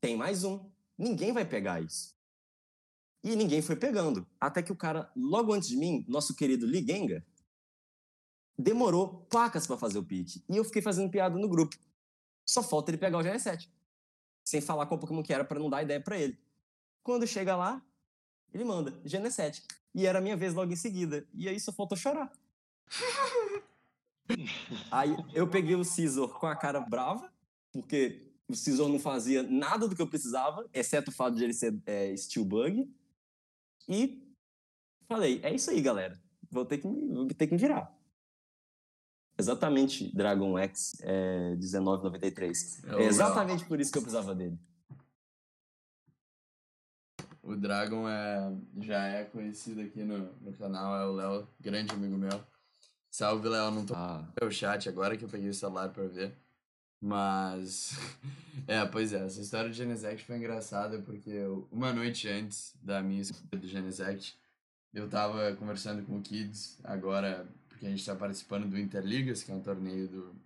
Tem 0.00 0.16
mais 0.16 0.44
um. 0.44 0.70
Ninguém 0.96 1.32
vai 1.32 1.44
pegar 1.44 1.82
isso. 1.82 2.14
E 3.22 3.36
ninguém 3.36 3.62
foi 3.62 3.76
pegando. 3.76 4.26
Até 4.40 4.62
que 4.62 4.72
o 4.72 4.76
cara, 4.76 5.10
logo 5.14 5.52
antes 5.52 5.68
de 5.68 5.76
mim, 5.76 6.04
nosso 6.08 6.34
querido 6.34 6.66
Ligenga, 6.66 7.24
demorou 8.58 9.26
placas 9.30 9.66
para 9.66 9.76
fazer 9.76 9.98
o 9.98 10.04
pique. 10.04 10.42
E 10.48 10.56
eu 10.56 10.64
fiquei 10.64 10.82
fazendo 10.82 11.10
piada 11.10 11.38
no 11.38 11.48
grupo. 11.48 11.76
Só 12.44 12.62
falta 12.62 12.90
ele 12.90 12.98
pegar 12.98 13.18
o 13.18 13.22
Genesetic. 13.22 13.70
Sem 14.44 14.60
falar 14.60 14.86
qual 14.86 14.98
Pokémon 14.98 15.22
que 15.22 15.32
era 15.32 15.44
para 15.44 15.60
não 15.60 15.70
dar 15.70 15.82
ideia 15.82 16.00
para 16.00 16.18
ele. 16.18 16.38
Quando 17.02 17.26
chega 17.26 17.54
lá, 17.54 17.84
ele 18.52 18.64
manda, 18.64 18.92
Genesetic. 19.04 19.64
E 19.94 20.06
era 20.06 20.18
a 20.18 20.22
minha 20.22 20.36
vez 20.36 20.54
logo 20.54 20.72
em 20.72 20.76
seguida. 20.76 21.26
E 21.34 21.48
aí 21.48 21.58
só 21.58 21.72
faltou 21.72 21.96
chorar. 21.96 22.32
aí 24.90 25.16
eu 25.34 25.48
peguei 25.48 25.74
o 25.74 25.84
Scizor 25.84 26.28
com 26.38 26.46
a 26.46 26.56
cara 26.56 26.80
brava, 26.80 27.32
porque 27.72 28.32
o 28.48 28.54
Scizor 28.54 28.88
não 28.88 28.98
fazia 28.98 29.42
nada 29.42 29.88
do 29.88 29.96
que 29.96 30.02
eu 30.02 30.06
precisava, 30.06 30.68
exceto 30.72 31.10
o 31.10 31.14
fato 31.14 31.36
de 31.36 31.44
ele 31.44 31.54
ser 31.54 31.78
é, 31.86 32.16
Steel 32.16 32.44
Bug. 32.44 32.90
E 33.88 34.22
falei, 35.08 35.40
é 35.42 35.54
isso 35.54 35.70
aí, 35.70 35.80
galera. 35.80 36.20
Vou 36.50 36.64
ter 36.64 36.78
que, 36.78 36.86
vou 36.86 37.26
ter 37.28 37.46
que 37.46 37.54
me 37.54 37.60
virar. 37.60 37.94
Exatamente, 39.38 40.14
Dragon 40.14 40.58
X 40.58 40.94
é, 41.00 41.54
1993. 41.56 42.84
É 42.84 43.02
exatamente 43.04 43.64
por 43.64 43.80
isso 43.80 43.90
que 43.90 43.98
eu 43.98 44.02
precisava 44.02 44.34
dele. 44.34 44.58
O 47.42 47.56
Dragon 47.56 48.08
é, 48.08 48.52
já 48.80 49.04
é 49.04 49.24
conhecido 49.24 49.80
aqui 49.80 50.04
no, 50.04 50.32
no 50.40 50.52
canal, 50.52 50.96
é 50.96 51.04
o 51.04 51.12
Léo, 51.12 51.48
grande 51.60 51.92
amigo 51.92 52.16
meu. 52.16 52.40
Salve, 53.10 53.48
Léo, 53.48 53.70
não 53.72 53.84
tô 53.84 53.94
ah. 53.94 54.24
no 54.40 54.50
chat 54.50 54.88
agora 54.88 55.16
que 55.16 55.24
eu 55.24 55.28
peguei 55.28 55.50
o 55.50 55.54
celular 55.54 55.88
pra 55.88 56.04
ver. 56.04 56.32
Mas. 57.00 57.98
é, 58.68 58.84
pois 58.86 59.12
é, 59.12 59.26
essa 59.26 59.40
história 59.40 59.68
de 59.68 59.76
Genesect 59.76 60.24
foi 60.24 60.36
engraçada 60.36 61.00
porque 61.00 61.30
eu, 61.30 61.66
uma 61.72 61.92
noite 61.92 62.28
antes 62.28 62.74
da 62.80 63.02
minha 63.02 63.20
escolha 63.20 63.60
do 63.60 63.66
Genesect, 63.66 64.38
eu 64.94 65.08
tava 65.08 65.52
conversando 65.56 66.04
com 66.06 66.18
o 66.18 66.22
Kids, 66.22 66.78
agora, 66.84 67.48
porque 67.68 67.86
a 67.86 67.90
gente 67.90 68.06
tá 68.06 68.14
participando 68.14 68.70
do 68.70 68.78
Interligas, 68.78 69.42
que 69.42 69.50
é 69.50 69.54
um 69.54 69.60
torneio 69.60 70.06
do. 70.06 70.36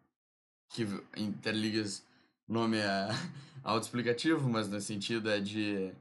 que 0.71 0.87
Interligas, 1.15 2.03
o 2.49 2.55
nome 2.55 2.79
é 2.79 3.09
autoexplicativo, 3.63 4.49
mas 4.49 4.67
no 4.67 4.81
sentido 4.81 5.29
é 5.29 5.39
de 5.39 5.93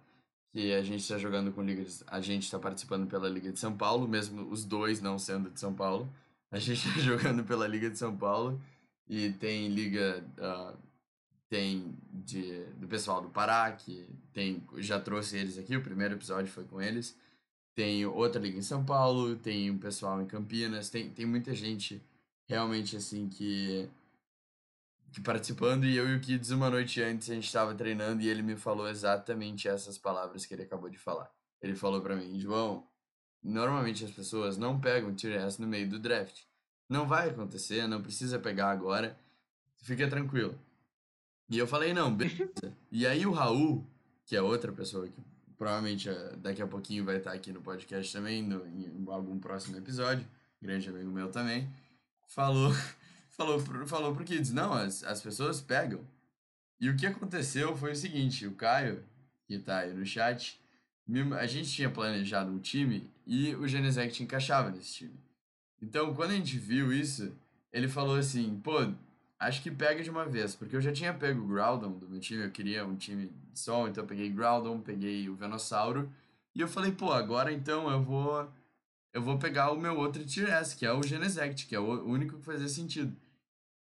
que 0.55 0.73
a 0.73 0.81
gente 0.81 1.01
está 1.01 1.17
jogando 1.17 1.51
com 1.51 1.61
ligas, 1.61 2.01
a 2.07 2.21
gente 2.21 2.43
está 2.43 2.57
participando 2.57 3.09
pela 3.09 3.27
Liga 3.27 3.51
de 3.51 3.59
São 3.59 3.75
Paulo, 3.75 4.07
mesmo 4.07 4.49
os 4.49 4.63
dois 4.63 5.01
não 5.01 5.19
sendo 5.19 5.49
de 5.49 5.59
São 5.59 5.73
Paulo. 5.73 6.09
A 6.49 6.57
gente 6.57 6.87
está 6.87 6.97
jogando 7.03 7.43
pela 7.43 7.67
Liga 7.67 7.89
de 7.89 7.97
São 7.97 8.15
Paulo 8.15 8.57
e 9.05 9.33
tem 9.33 9.67
liga 9.67 10.23
uh, 10.39 10.77
tem 11.49 11.93
de, 12.09 12.63
do 12.77 12.87
pessoal 12.87 13.21
do 13.21 13.27
Pará, 13.27 13.69
que 13.73 14.07
tem, 14.31 14.63
já 14.77 14.97
trouxe 14.97 15.35
eles 15.35 15.57
aqui, 15.57 15.75
o 15.75 15.83
primeiro 15.83 16.13
episódio 16.13 16.49
foi 16.49 16.63
com 16.63 16.81
eles. 16.81 17.17
Tem 17.75 18.05
outra 18.05 18.41
liga 18.41 18.57
em 18.57 18.61
São 18.61 18.85
Paulo, 18.85 19.35
tem 19.35 19.69
um 19.69 19.77
pessoal 19.77 20.21
em 20.21 20.25
Campinas, 20.25 20.89
tem, 20.89 21.09
tem 21.09 21.25
muita 21.25 21.53
gente 21.53 22.01
realmente 22.47 22.95
assim 22.95 23.27
que 23.27 23.89
participando. 25.23 25.85
E 25.85 25.95
eu 25.95 26.07
e 26.09 26.15
o 26.15 26.19
Kids, 26.19 26.51
uma 26.51 26.69
noite 26.69 27.01
antes, 27.01 27.29
a 27.29 27.33
gente 27.33 27.45
estava 27.45 27.73
treinando 27.73 28.21
e 28.21 28.27
ele 28.27 28.41
me 28.41 28.55
falou 28.55 28.87
exatamente 28.87 29.67
essas 29.67 29.97
palavras 29.97 30.45
que 30.45 30.53
ele 30.53 30.63
acabou 30.63 30.89
de 30.89 30.97
falar. 30.97 31.31
Ele 31.61 31.75
falou 31.75 32.01
para 32.01 32.15
mim, 32.15 32.39
João, 32.39 32.87
normalmente 33.43 34.03
as 34.03 34.11
pessoas 34.11 34.57
não 34.57 34.79
pegam 34.79 35.15
S 35.15 35.61
no 35.61 35.67
meio 35.67 35.89
do 35.89 35.99
draft. 35.99 36.41
Não 36.89 37.07
vai 37.07 37.29
acontecer, 37.29 37.87
não 37.87 38.01
precisa 38.01 38.37
pegar 38.37 38.69
agora. 38.69 39.17
Fica 39.81 40.07
tranquilo. 40.07 40.57
E 41.49 41.57
eu 41.57 41.67
falei, 41.67 41.93
não, 41.93 42.13
beleza. 42.13 42.75
e 42.91 43.05
aí 43.05 43.25
o 43.25 43.31
Raul, 43.31 43.85
que 44.25 44.35
é 44.35 44.41
outra 44.41 44.71
pessoa 44.71 45.07
que 45.07 45.21
provavelmente 45.57 46.09
eh, 46.09 46.35
daqui 46.37 46.61
a 46.61 46.67
pouquinho 46.67 47.05
vai 47.05 47.17
estar 47.17 47.31
aqui 47.31 47.51
no 47.51 47.61
podcast 47.61 48.11
também, 48.11 48.43
no, 48.43 48.65
em 48.67 49.05
algum 49.07 49.39
próximo 49.39 49.77
episódio, 49.77 50.25
grande 50.61 50.89
amigo 50.89 51.09
meu 51.09 51.29
também, 51.29 51.69
falou, 52.27 52.71
falou, 53.35 53.61
pro, 53.61 53.87
falou 53.87 54.15
pro 54.15 54.23
Kids, 54.23 54.51
não, 54.51 54.73
as, 54.73 55.03
as 55.03 55.21
pessoas 55.21 55.61
pegam. 55.61 56.01
E 56.79 56.89
o 56.89 56.95
que 56.95 57.05
aconteceu 57.05 57.75
foi 57.75 57.91
o 57.91 57.95
seguinte, 57.95 58.47
o 58.47 58.53
Caio, 58.53 59.03
que 59.47 59.59
tá 59.59 59.79
aí 59.79 59.93
no 59.93 60.05
chat, 60.05 60.59
a 61.39 61.45
gente 61.45 61.71
tinha 61.71 61.89
planejado 61.89 62.51
um 62.51 62.59
time 62.59 63.09
e 63.25 63.55
o 63.55 63.67
Genesect 63.67 64.23
encaixava 64.23 64.71
nesse 64.71 64.93
time. 64.93 65.19
Então, 65.81 66.13
quando 66.13 66.31
a 66.31 66.35
gente 66.35 66.57
viu 66.57 66.91
isso, 66.91 67.31
ele 67.71 67.87
falou 67.87 68.15
assim, 68.15 68.59
pô, 68.63 68.91
acho 69.39 69.61
que 69.61 69.69
pega 69.69 70.03
de 70.03 70.09
uma 70.09 70.25
vez, 70.25 70.55
porque 70.55 70.75
eu 70.75 70.81
já 70.81 70.91
tinha 70.91 71.13
pego 71.13 71.41
o 71.41 71.47
Groudon 71.47 71.91
do 71.91 72.09
meu 72.09 72.19
time, 72.19 72.43
eu 72.43 72.51
queria 72.51 72.85
um 72.85 72.95
time 72.95 73.31
só, 73.53 73.87
então 73.87 74.03
eu 74.03 74.07
peguei 74.07 74.29
Groudon, 74.29 74.79
peguei 74.79 75.29
o 75.29 75.35
Venossauro, 75.35 76.11
e 76.53 76.61
eu 76.61 76.67
falei, 76.67 76.91
pô, 76.91 77.11
agora 77.11 77.51
então 77.51 77.89
eu 77.89 78.01
vou 78.01 78.49
eu 79.13 79.21
vou 79.21 79.37
pegar 79.37 79.71
o 79.71 79.79
meu 79.79 79.97
outro 79.97 80.25
Tier 80.25 80.49
S, 80.49 80.75
que 80.75 80.85
é 80.85 80.91
o 80.91 81.01
Genesect, 81.01 81.67
que 81.67 81.75
é 81.75 81.79
o 81.79 82.05
único 82.05 82.37
que 82.37 82.43
fazia 82.43 82.67
sentido. 82.67 83.15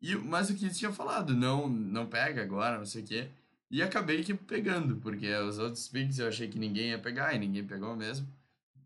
E, 0.04 0.14
mas 0.16 0.50
o 0.50 0.54
que 0.54 0.68
tinha 0.68 0.92
falado, 0.92 1.34
não, 1.34 1.66
não 1.66 2.04
pega 2.06 2.42
agora, 2.42 2.76
não 2.76 2.84
sei 2.84 3.02
o 3.02 3.06
quê. 3.06 3.28
E 3.70 3.82
acabei 3.82 4.22
que 4.22 4.34
pegando, 4.34 4.96
porque 4.96 5.34
os 5.36 5.58
outros 5.58 5.88
picks 5.88 6.18
eu 6.18 6.28
achei 6.28 6.46
que 6.46 6.58
ninguém 6.58 6.90
ia 6.90 6.98
pegar 6.98 7.34
e 7.34 7.38
ninguém 7.38 7.64
pegou 7.66 7.96
mesmo. 7.96 8.28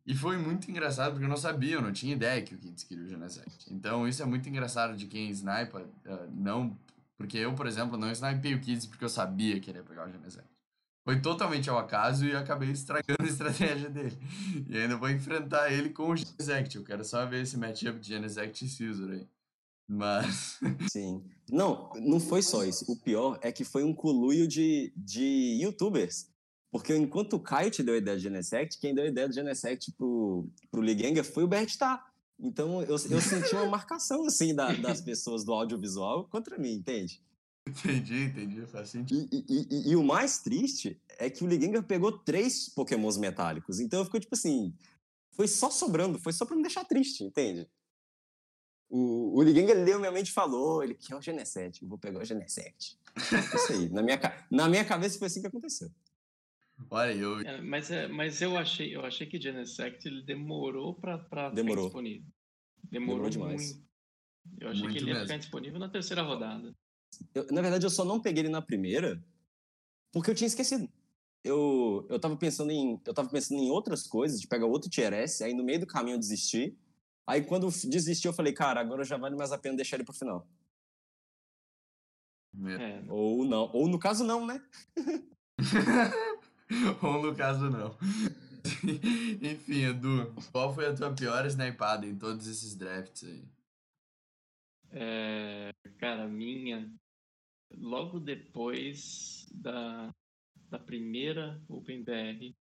E 0.07 0.15
foi 0.15 0.39
muito 0.39 0.71
engraçado 0.71 1.13
porque 1.13 1.25
eu 1.25 1.29
não 1.29 1.37
sabia, 1.37 1.75
eu 1.75 1.83
não 1.83 1.93
tinha 1.93 2.15
ideia 2.15 2.41
que 2.41 2.55
o 2.55 2.59
Kids 2.59 2.85
queria 2.85 3.05
o 3.05 3.09
Genesect. 3.09 3.67
Então 3.75 4.07
isso 4.07 4.23
é 4.23 4.27
muito 4.27 4.49
engraçado 4.49 4.97
de 4.97 5.07
quem 5.07 5.29
snipa, 5.31 5.81
uh, 5.81 6.31
não. 6.33 6.79
Porque 7.17 7.37
eu, 7.37 7.53
por 7.53 7.67
exemplo, 7.67 7.99
não 7.99 8.13
snipei 8.13 8.55
o 8.55 8.61
Kids 8.61 8.87
porque 8.87 9.05
eu 9.05 9.09
sabia 9.09 9.59
que 9.59 9.71
ele 9.71 9.79
ia 9.79 9.85
pegar 9.85 10.07
o 10.07 10.13
Genesect. 10.13 10.49
Foi 11.05 11.21
totalmente 11.21 11.69
ao 11.69 11.79
acaso 11.79 12.25
e 12.25 12.37
acabei 12.37 12.71
estragando 12.71 13.25
a 13.25 13.27
estratégia 13.27 13.91
dele. 13.91 14.17
E 14.69 14.79
ainda 14.79 14.97
vou 14.97 15.11
enfrentar 15.11 15.73
ele 15.73 15.91
com 15.91 16.11
o 16.11 16.17
Genesect. 16.17 16.77
Eu 16.77 16.85
quero 16.85 17.05
só 17.05 17.27
ver 17.27 17.43
esse 17.43 17.59
matchup 17.59 17.99
de 17.99 18.09
Genesect 18.09 18.65
e 18.65 18.69
Caesar 18.69 19.11
aí. 19.11 19.27
Mas. 19.89 20.59
Sim. 20.93 21.25
Não, 21.51 21.91
não 21.97 22.21
foi 22.21 22.43
só 22.43 22.65
isso. 22.65 22.85
O 22.91 22.97
pior 22.97 23.39
é 23.43 23.51
que 23.51 23.65
foi 23.65 23.83
um 23.83 23.95
coluio 23.95 24.47
de, 24.47 24.93
de 24.95 25.59
youtubers. 25.63 26.29
Porque 26.71 26.95
enquanto 26.95 27.35
o 27.35 27.41
Caio 27.41 27.71
te 27.71 27.83
deu 27.83 27.95
a 27.95 27.99
ideia 27.99 28.17
de 28.17 28.23
Genesect, 28.23 28.79
quem 28.79 28.95
deu 28.95 29.05
a 29.05 29.09
ideia 29.09 29.27
de 29.27 29.35
Genesect 29.35 29.91
pro, 29.93 30.47
pro 30.71 30.83
Ligenga 30.83 31.25
foi 31.25 31.45
o 31.45 31.49
Berttar. 31.49 32.05
Então 32.39 32.83
eu, 32.83 32.91
eu 32.91 33.21
senti 33.21 33.55
uma 33.55 33.67
marcação 33.67 34.27
assim 34.27 34.55
da, 34.55 34.73
das 34.75 35.01
pessoas 35.01 35.45
do 35.45 35.53
audiovisual 35.53 36.29
contra 36.29 36.59
mim, 36.59 36.75
entende? 36.75 37.23
Entendi, 37.67 38.25
entendi, 38.25 38.67
faz 38.67 38.91
sentido. 38.91 39.29
E, 39.33 39.45
e, 39.49 39.67
e, 39.71 39.91
e, 39.91 39.97
o 39.97 40.03
mais 40.03 40.39
triste 40.39 41.01
é 41.19 41.29
que 41.29 41.45
o 41.45 41.47
Ligenga 41.47 41.83
pegou 41.83 42.13
três 42.13 42.69
pokémons 42.69 43.17
metálicos. 43.17 43.81
Então 43.81 44.05
ficou 44.05 44.21
tipo 44.21 44.35
assim. 44.35 44.75
Foi 45.33 45.47
só 45.47 45.71
sobrando, 45.71 46.19
foi 46.19 46.33
só 46.33 46.45
pra 46.45 46.57
me 46.57 46.63
deixar 46.63 46.85
triste, 46.85 47.23
entende? 47.23 47.69
O, 48.89 49.39
o 49.39 49.43
Ligenga 49.43 49.75
leu 49.75 49.99
minha 49.99 50.11
mente 50.11 50.29
e 50.29 50.33
falou: 50.33 50.83
ele 50.83 50.95
quer 50.95 51.15
o 51.15 51.21
Genesect, 51.21 51.83
eu 51.83 51.89
vou 51.89 51.99
pegar 51.99 52.21
o 52.21 52.25
Genesect. 52.25 52.99
Isso 53.17 53.73
aí. 53.73 53.89
Na 53.91 54.03
minha, 54.03 54.19
na 54.51 54.69
minha 54.69 54.85
cabeça 54.85 55.19
foi 55.19 55.27
assim 55.27 55.41
que 55.41 55.47
aconteceu. 55.47 55.91
Olha, 56.91 57.13
eu. 57.13 57.41
É, 57.41 57.61
mas, 57.61 57.91
é, 57.91 58.07
mas 58.07 58.41
eu 58.41 58.57
achei, 58.57 58.95
eu 58.95 59.05
achei 59.05 59.27
que 59.27 59.41
Genesect 59.41 60.07
ele 60.07 60.23
demorou 60.23 60.95
para 60.95 61.19
ficar 61.19 61.51
disponível. 61.51 61.91
Demorou, 61.91 63.29
demorou 63.29 63.31
demais. 63.31 63.73
Muito. 63.73 63.89
Eu 64.61 64.69
achei 64.71 64.83
muito 64.83 64.93
que 64.93 64.99
ele 65.01 65.09
ia 65.09 65.15
mesmo. 65.15 65.27
ficar 65.27 65.39
disponível 65.39 65.79
na 65.79 65.89
terceira 65.89 66.23
rodada. 66.23 66.75
Eu, 67.35 67.47
na 67.51 67.61
verdade, 67.61 67.85
eu 67.85 67.91
só 67.91 68.05
não 68.05 68.21
peguei 68.21 68.43
ele 68.43 68.49
na 68.49 68.63
primeira 68.63 69.23
porque 70.13 70.31
eu 70.31 70.35
tinha 70.35 70.47
esquecido. 70.47 70.89
Eu, 71.45 72.07
eu 72.09 72.19
tava 72.19 72.37
pensando 72.37 72.71
em. 72.71 73.01
Eu 73.05 73.15
tava 73.15 73.29
pensando 73.29 73.61
em 73.61 73.71
outras 73.71 74.07
coisas, 74.07 74.41
de 74.41 74.47
pegar 74.47 74.67
outro 74.67 74.91
tier 74.91 75.13
S, 75.13 75.43
aí 75.45 75.55
no 75.55 75.65
meio 75.65 75.81
do 75.81 75.87
caminho 75.87 76.15
eu 76.15 76.19
desisti. 76.19 76.77
Aí 77.29 77.43
quando 77.43 77.69
desisti, 77.85 78.27
eu 78.27 78.33
falei, 78.33 78.55
cara, 78.55 78.81
agora 78.81 79.05
já 79.05 79.19
vale 79.19 79.37
mais 79.37 79.53
a 79.53 79.59
pena 79.59 79.77
deixar 79.77 79.97
ele 79.97 80.05
pro 80.05 80.15
final. 80.15 80.49
É. 82.81 83.05
Ou 83.11 83.45
não. 83.45 83.71
Ou 83.75 83.87
no 83.87 83.99
caso, 83.99 84.25
não, 84.25 84.47
né? 84.47 84.67
Ou 87.03 87.23
no 87.23 87.37
caso, 87.37 87.69
não. 87.69 87.95
Enfim, 89.43 89.85
Edu, 89.85 90.35
qual 90.51 90.75
foi 90.75 90.87
a 90.87 90.95
tua 90.95 91.15
pior 91.15 91.45
snipada 91.45 92.07
em 92.07 92.17
todos 92.17 92.47
esses 92.47 92.75
drafts 92.75 93.25
aí? 93.25 93.45
É, 94.91 95.75
cara, 95.99 96.27
minha. 96.27 96.91
Logo 97.77 98.19
depois 98.19 99.47
da, 99.53 100.15
da 100.71 100.79
primeira 100.79 101.63
Open 101.69 102.03
BR, 102.03 102.57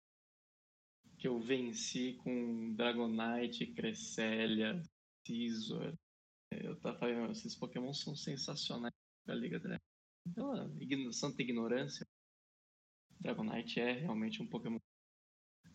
que 1.23 1.27
eu 1.29 1.39
venci 1.39 2.15
com 2.15 2.75
Dragonite, 2.75 3.65
Cresselia, 3.67 4.81
Scizor. 5.25 5.97
Eu 6.51 6.77
tava 6.81 6.99
falando, 6.99 7.31
esses 7.31 7.55
Pokémon 7.55 7.93
são 7.93 8.13
sensacionais 8.13 8.93
da 9.25 9.33
Liga 9.33 9.57
Draft. 9.57 9.81
Pela 10.35 10.69
santa 11.13 11.41
ignorância, 11.41 12.05
Dragonite 13.21 13.79
é 13.79 13.93
realmente 13.93 14.43
um 14.43 14.47
Pokémon. 14.49 14.77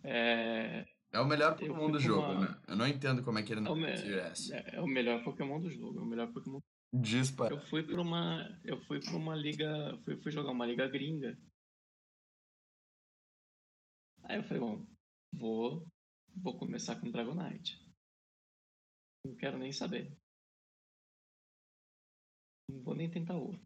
É, 0.05 0.87
é 1.15 1.19
o 1.19 1.27
melhor 1.27 1.57
Pokémon 1.57 1.91
do 1.93 1.99
jogo, 1.99 2.31
uma... 2.31 2.41
né? 2.41 2.63
Eu 2.69 2.77
não 2.77 2.87
entendo 2.87 3.25
como 3.25 3.39
é 3.39 3.43
que 3.43 3.51
ele 3.51 3.63
não 3.63 3.71
é, 3.71 3.75
o 3.75 3.77
me... 3.77 3.87
é, 3.87 4.75
é 4.75 4.81
o 4.83 4.87
melhor 4.87 5.25
Pokémon 5.25 5.59
do 5.59 5.71
jogo, 5.71 5.99
é 5.99 6.03
o 6.03 6.07
melhor 6.07 6.31
Pokémon. 6.31 6.61
Dispara. 6.93 7.55
Eu 7.55 7.61
fui 7.63 7.83
para 7.83 8.03
uma, 8.03 8.61
eu 8.65 8.79
fui 8.83 9.01
para 9.01 9.17
uma 9.17 9.35
liga, 9.35 9.99
fui, 10.05 10.21
fui 10.21 10.31
jogar 10.31 10.51
uma 10.51 10.67
liga 10.67 10.87
gringa. 10.87 11.39
Aí 14.25 14.37
eu 14.37 14.45
falei, 14.45 14.61
bom, 14.61 14.98
vou, 15.33 15.87
vou 16.37 16.59
começar 16.59 17.01
com 17.01 17.11
Dragonite. 17.11 17.79
Não 19.25 19.37
quero 19.37 19.59
nem 19.59 19.73
saber. 19.73 20.17
Não 22.71 22.83
vou 22.83 22.95
nem 22.95 23.11
tentar 23.11 23.37
outro. 23.37 23.61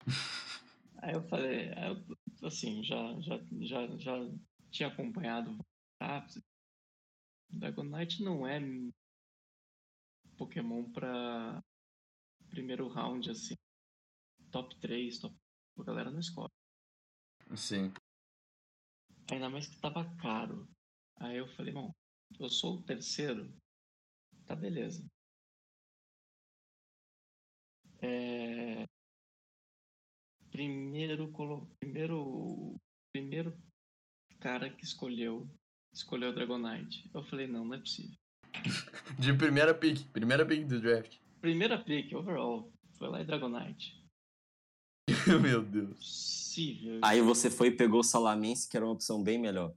Aí 1.02 1.14
eu 1.14 1.22
falei, 1.28 1.68
eu, 1.70 2.46
assim, 2.46 2.82
já, 2.82 3.20
já, 3.20 3.38
já, 3.60 3.96
já 3.98 4.14
tinha 4.70 4.88
acompanhado 4.88 5.56
Dragonite 7.50 8.22
não 8.22 8.46
é 8.46 8.60
Pokémon 10.36 10.90
pra 10.92 11.62
primeiro 12.48 12.88
round, 12.88 13.30
assim, 13.30 13.54
top 14.50 14.76
3, 14.80 15.18
top... 15.18 15.34
a 15.78 15.82
galera 15.84 16.10
não 16.10 16.20
escolhe. 16.20 16.52
Sim. 17.56 17.92
Ainda 19.30 19.48
mais 19.48 19.66
que 19.66 19.80
tava 19.80 20.04
caro. 20.16 20.68
Aí 21.16 21.36
eu 21.36 21.48
falei, 21.48 21.72
bom, 21.72 21.92
eu 22.38 22.48
sou 22.48 22.76
o 22.76 22.82
terceiro, 22.82 23.52
tá 24.46 24.54
beleza. 24.54 25.04
É 28.00 28.84
primeiro 30.50 31.32
primeiro 31.80 32.76
primeiro 33.12 33.58
cara 34.38 34.70
que 34.70 34.84
escolheu 34.84 35.48
escolheu 35.92 36.30
o 36.30 36.32
Dragonite. 36.32 37.08
Eu 37.14 37.22
falei, 37.24 37.46
não, 37.46 37.64
não 37.64 37.74
é 37.74 37.78
possível. 37.78 38.16
De 39.18 39.32
primeira 39.32 39.74
pick, 39.74 40.04
primeira 40.12 40.44
pick 40.44 40.66
do 40.66 40.80
draft. 40.80 41.18
Primeira 41.40 41.82
pick, 41.82 42.12
overall. 42.12 42.72
Foi 42.98 43.08
lá 43.08 43.20
e 43.20 43.24
Dragonite. 43.24 44.04
Meu 45.42 45.62
Deus. 45.62 45.96
Possível. 45.96 47.00
Aí 47.02 47.20
você 47.20 47.50
foi 47.50 47.68
e 47.68 47.76
pegou 47.76 48.00
o 48.00 48.04
Salamense, 48.04 48.68
que 48.68 48.76
era 48.76 48.86
uma 48.86 48.92
opção 48.94 49.22
bem 49.22 49.38
melhor. 49.38 49.74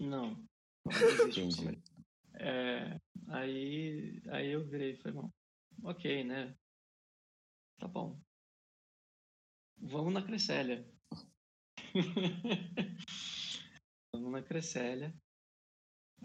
Não. 0.00 0.34
Não 0.84 0.92
existe 0.92 1.40
Entendi. 1.42 1.82
É, 2.34 2.98
aí, 3.28 4.22
aí 4.28 4.48
eu 4.48 4.66
virei 4.66 4.92
e 4.92 4.96
falei, 4.96 5.20
não, 5.20 5.30
ok, 5.84 6.24
né? 6.24 6.56
Tá 7.78 7.86
bom. 7.86 8.18
Vamos 9.76 10.12
na 10.12 10.22
Crescélia. 10.22 10.90
Vamos 14.12 14.32
na 14.32 14.42
Crescélia. 14.42 15.14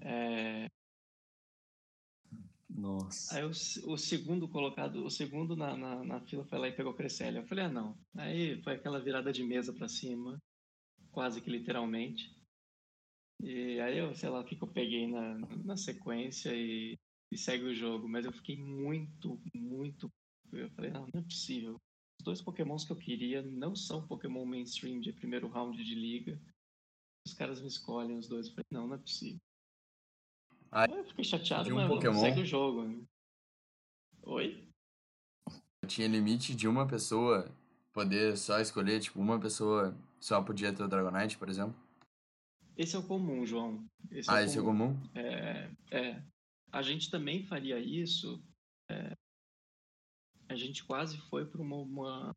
É, 0.02 0.70
Nossa. 2.70 3.38
aí 3.38 3.44
o, 3.44 3.50
o 3.50 3.98
segundo 3.98 4.48
colocado, 4.50 5.06
o 5.06 5.10
segundo 5.10 5.56
na, 5.56 5.76
na, 5.78 6.04
na 6.04 6.22
fila 6.22 6.46
foi 6.46 6.60
lá 6.60 6.68
e 6.70 6.76
pegou 6.76 6.94
Crescélia. 6.94 7.40
Eu 7.40 7.48
falei, 7.48 7.66
ah, 7.66 7.70
não. 7.70 7.98
Aí 8.18 8.62
foi 8.64 8.74
aquela 8.74 9.02
virada 9.02 9.34
de 9.34 9.44
mesa 9.44 9.74
pra 9.74 9.88
cima, 9.88 10.42
quase 11.12 11.42
que 11.42 11.50
literalmente. 11.50 12.34
E 13.42 13.80
aí 13.80 13.98
eu, 13.98 14.14
sei 14.16 14.30
lá, 14.30 14.40
o 14.40 14.44
que, 14.44 14.62
eu 14.62 14.68
peguei 14.68 15.08
na, 15.08 15.38
na 15.64 15.78
sequência 15.78 16.54
e, 16.54 16.98
e 17.32 17.38
segue 17.38 17.66
o 17.66 17.76
jogo. 17.76 18.08
Mas 18.08 18.26
eu 18.26 18.32
fiquei 18.32 18.58
muito, 18.58 19.40
muito. 19.54 20.12
Eu 20.52 20.70
falei, 20.72 20.92
não, 20.92 21.08
não 21.14 21.22
é 21.22 21.24
possível. 21.24 21.76
Os 22.20 22.24
dois 22.24 22.42
pokémons 22.42 22.86
que 22.86 22.92
eu 22.92 22.98
queria 22.98 23.42
não 23.42 23.76
são 23.76 24.08
Pokémon 24.08 24.46
mainstream 24.46 25.00
de 25.00 25.12
primeiro 25.12 25.48
round 25.48 25.84
de 25.84 25.96
liga. 25.96 26.40
Os 27.28 27.34
caras 27.34 27.62
me 27.62 27.68
escolhem 27.68 28.18
os 28.18 28.28
dois. 28.28 28.48
Eu 28.48 28.54
falei, 28.54 28.66
não, 28.72 28.88
não 28.88 28.96
é 28.96 29.00
possível. 29.00 29.40
Aí, 30.72 30.92
eu 30.92 31.06
fiquei 31.06 31.24
chateado, 31.24 31.66
de 31.66 31.74
um 31.74 31.76
mas 31.76 31.88
Pokémon? 31.88 32.20
segue 32.20 32.42
o 32.42 32.46
jogo. 32.46 32.84
né? 32.84 33.04
Oi? 34.24 34.68
Tinha 35.88 36.08
limite 36.08 36.56
de 36.56 36.68
uma 36.68 36.88
pessoa 36.88 37.52
poder 37.94 38.36
só 38.38 38.60
escolher, 38.60 39.00
tipo, 39.00 39.20
uma 39.20 39.40
pessoa 39.40 39.96
só 40.20 40.42
podia 40.42 40.74
ter 40.74 40.84
o 40.84 40.88
Dragonite, 40.88 41.38
por 41.38 41.48
exemplo. 41.48 41.85
Esse 42.78 42.96
é 42.96 43.00
o 43.00 43.08
comum, 43.08 43.46
João. 43.46 43.86
Esse 44.12 44.30
ah, 44.30 44.42
é 44.42 44.46
esse 44.46 44.58
é 44.58 44.62
comum. 44.62 44.94
comum? 44.96 45.10
É, 45.16 45.72
é. 45.92 46.24
A 46.72 46.82
gente 46.82 47.10
também 47.10 47.44
faria 47.46 47.80
isso. 47.80 48.44
é, 48.90 49.16
a 50.50 50.56
gente 50.56 50.84
quase 50.84 51.18
foi 51.30 51.46
para 51.46 51.62
uma, 51.62 51.78
uma, 51.78 52.36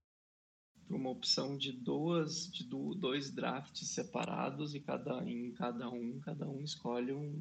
uma 0.89 1.11
opção 1.11 1.59
de 1.59 1.73
duas, 1.73 2.51
de 2.51 2.65
du- 2.65 2.95
dois 2.95 3.31
drafts 3.31 3.89
separados 3.91 4.75
e 4.75 4.81
cada 4.81 5.23
em 5.29 5.53
cada 5.53 5.91
um, 5.91 6.19
cada 6.21 6.49
um 6.49 6.63
escolhe 6.63 7.13
um 7.13 7.41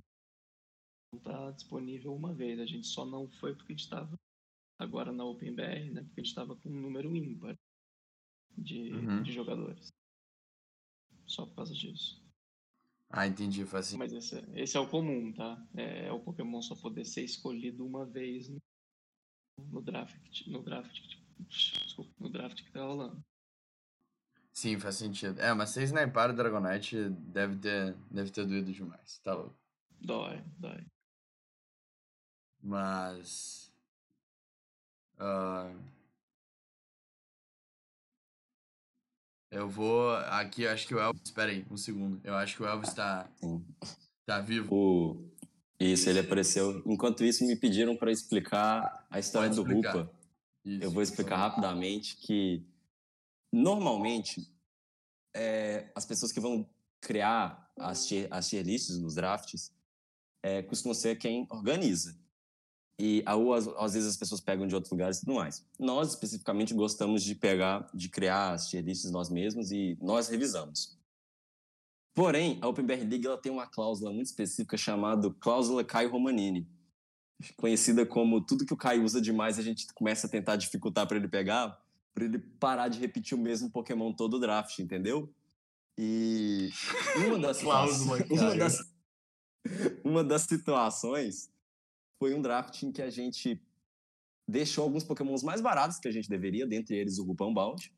está 1.16 1.52
disponível 1.52 2.14
uma 2.14 2.34
vez. 2.34 2.60
A 2.60 2.66
gente 2.66 2.86
só 2.88 3.06
não 3.06 3.30
foi 3.30 3.56
porque 3.56 3.72
a 3.72 3.76
gente 3.76 3.84
estava 3.86 4.14
agora 4.80 5.12
na 5.14 5.24
OpenBR, 5.24 5.92
né? 5.92 6.02
Porque 6.04 6.20
a 6.20 6.24
gente 6.24 6.32
estava 6.32 6.56
com 6.58 6.70
um 6.70 6.82
número 6.82 7.16
ímpar 7.16 7.56
de, 8.58 8.92
Uhum. 8.92 9.24
de 9.24 9.32
jogadores. 9.32 9.88
Só 11.26 11.46
por 11.46 11.56
causa 11.56 11.74
disso. 11.74 12.22
Ah, 13.10 13.26
entendi, 13.26 13.66
faz 13.66 13.88
assim. 13.88 13.98
Mas 13.98 14.12
esse, 14.14 14.38
é- 14.38 14.62
esse 14.62 14.78
é 14.78 14.80
o 14.80 14.90
comum, 14.90 15.32
tá? 15.34 15.58
É, 15.76 16.12
o 16.12 16.20
Pokémon 16.20 16.62
só 16.62 16.76
poder 16.76 17.06
ser 17.06 17.24
escolhido 17.24 17.86
uma 17.86 18.06
vez 18.06 18.50
no, 18.50 18.58
no 19.72 19.82
draft. 19.82 20.48
No 20.48 20.62
draft. 20.62 21.00
Desculpa, 21.50 22.12
no 22.20 22.30
draft 22.30 22.64
que 22.64 22.72
tá 22.72 22.84
rolando. 22.84 23.24
Sim, 24.52 24.80
faz 24.80 24.96
sentido. 24.96 25.40
É, 25.40 25.54
mas 25.54 25.70
se 25.70 25.84
sniparam 25.84 26.34
o 26.34 26.36
Dragonite, 26.38 27.10
deve 27.10 27.58
ter, 27.58 27.96
deve 28.10 28.32
ter 28.32 28.46
doído 28.46 28.74
demais, 28.74 29.20
tá 29.20 29.34
louco. 29.36 29.56
Dói, 30.02 30.44
dói. 30.58 30.84
Mas. 32.62 33.72
ah, 35.20 35.72
eu 39.52 39.70
vou. 39.70 40.16
Aqui, 40.16 40.64
eu 40.64 40.72
acho 40.72 40.88
que 40.88 40.96
o 40.96 41.00
Elvis. 41.00 41.22
Espera 41.24 41.52
aí, 41.52 41.66
um 41.70 41.78
segundo. 41.78 42.20
Eu 42.24 42.36
acho 42.36 42.56
que 42.56 42.64
o 42.64 42.68
Elvis 42.68 42.94
tá, 42.94 43.30
Sim. 43.40 43.64
tá 44.26 44.40
vivo. 44.40 44.74
O... 44.74 45.32
Isso, 45.80 46.10
ele 46.10 46.20
apareceu. 46.20 46.82
Enquanto 46.86 47.24
isso, 47.24 47.46
me 47.46 47.56
pediram 47.56 47.96
para 47.96 48.12
explicar 48.12 49.06
a 49.10 49.20
história 49.20 49.50
Pode 49.50 49.62
do 49.62 49.68
explicar. 49.68 49.96
Rupa. 49.96 50.12
Isso, 50.66 50.84
Eu 50.84 50.92
vou 50.92 51.02
explicar 51.02 51.38
rapidamente 51.38 52.18
que, 52.18 52.66
normalmente, 53.54 54.52
é, 55.36 55.90
as 55.96 56.06
pessoas 56.06 56.32
que 56.32 56.40
vão 56.40 56.68
criar 57.00 57.72
as 57.78 58.08
tier, 58.08 58.28
as 58.32 58.50
tier 58.50 58.66
lists 58.66 58.98
nos 58.98 59.16
drafts 59.16 59.72
é, 60.44 60.62
costumam 60.64 60.96
ser 60.96 61.18
quem 61.18 61.48
organiza. 61.50 62.18
E 63.00 63.24
ou, 63.28 63.54
às, 63.54 63.68
às 63.68 63.94
vezes 63.94 64.10
as 64.10 64.18
pessoas 64.18 64.42
pegam 64.42 64.66
de 64.66 64.74
outros 64.74 64.92
lugares 64.92 65.18
e 65.18 65.20
tudo 65.22 65.36
mais. 65.36 65.66
Nós, 65.80 66.10
especificamente, 66.10 66.74
gostamos 66.74 67.24
de 67.24 67.36
pegar, 67.36 67.88
de 67.94 68.10
criar 68.10 68.54
as 68.54 68.70
tier 68.70 68.84
lists 68.84 69.12
nós 69.12 69.30
mesmos 69.30 69.72
e 69.72 69.98
nós 70.02 70.28
revisamos. 70.28 70.98
Porém, 72.16 72.58
a 72.62 72.68
OpenBR 72.68 73.04
League 73.08 73.28
ela 73.28 73.38
tem 73.38 73.52
uma 73.52 73.68
cláusula 73.68 74.12
muito 74.12 74.26
específica 74.26 74.76
chamada 74.76 75.30
cláusula 75.40 75.84
Caio 75.84 76.10
Romanini 76.10 76.68
conhecida 77.56 78.06
como 78.06 78.42
tudo 78.42 78.66
que 78.66 78.74
o 78.74 78.78
Kai 78.78 79.00
usa 79.00 79.22
demais 79.22 79.60
a 79.60 79.62
gente 79.62 79.86
começa 79.94 80.28
a 80.28 80.30
tentar 80.30 80.56
dificultar 80.56 81.08
para 81.08 81.18
ele 81.18 81.28
pegar, 81.28 81.80
para 82.14 82.26
ele 82.26 82.40
parar 82.40 82.88
de 82.88 83.00
repetir 83.00 83.38
o 83.38 83.42
mesmo 83.42 83.70
Pokémon 83.70 84.12
todo 84.12 84.36
o 84.36 84.40
draft, 84.40 84.80
entendeu? 84.80 85.32
E 85.98 86.70
uma 87.28 87.40
das, 87.40 87.62
Cláusula, 87.62 88.18
uma 88.30 88.38
Caio. 88.38 88.60
das 88.60 88.98
uma 90.04 90.24
das 90.24 90.44
situações 90.44 91.50
foi 92.20 92.34
um 92.34 92.42
draft 92.42 92.82
em 92.84 92.92
que 92.92 93.02
a 93.02 93.10
gente 93.10 93.62
deixou 94.48 94.84
alguns 94.84 95.04
Pokémons 95.04 95.44
mais 95.44 95.62
baratos 95.62 96.00
que 96.00 96.08
a 96.08 96.12
gente 96.12 96.30
deveria, 96.30 96.66
dentre 96.66 96.96
eles 96.96 97.18
o 97.18 97.26
Rupão 97.26 97.54
Bound. 97.54 97.92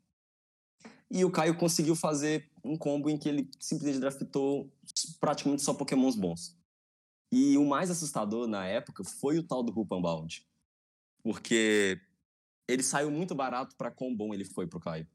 E 1.12 1.26
o 1.26 1.32
Caio 1.32 1.58
conseguiu 1.58 1.96
fazer 1.96 2.50
um 2.64 2.78
combo 2.78 3.10
em 3.10 3.18
que 3.18 3.28
ele 3.28 3.50
simplesmente 3.60 4.00
draftou 4.00 4.72
praticamente 5.20 5.64
só 5.64 5.74
Pokémons 5.74 6.16
bons. 6.16 6.58
E 7.32 7.58
o 7.58 7.66
mais 7.66 7.90
assustador 7.90 8.48
na 8.48 8.66
época 8.66 9.04
foi 9.04 9.38
o 9.38 9.44
tal 9.44 9.64
do 9.64 9.72
Rupan 9.72 10.02
Bound. 10.02 10.46
Porque 11.24 12.00
ele 12.68 12.84
saiu 12.84 13.12
muito 13.12 13.36
barato 13.36 13.76
para 13.76 13.92
quão 13.92 14.16
bom 14.16 14.34
ele 14.34 14.46
foi 14.46 14.68
pro 14.68 14.80
Caio. 14.80 15.08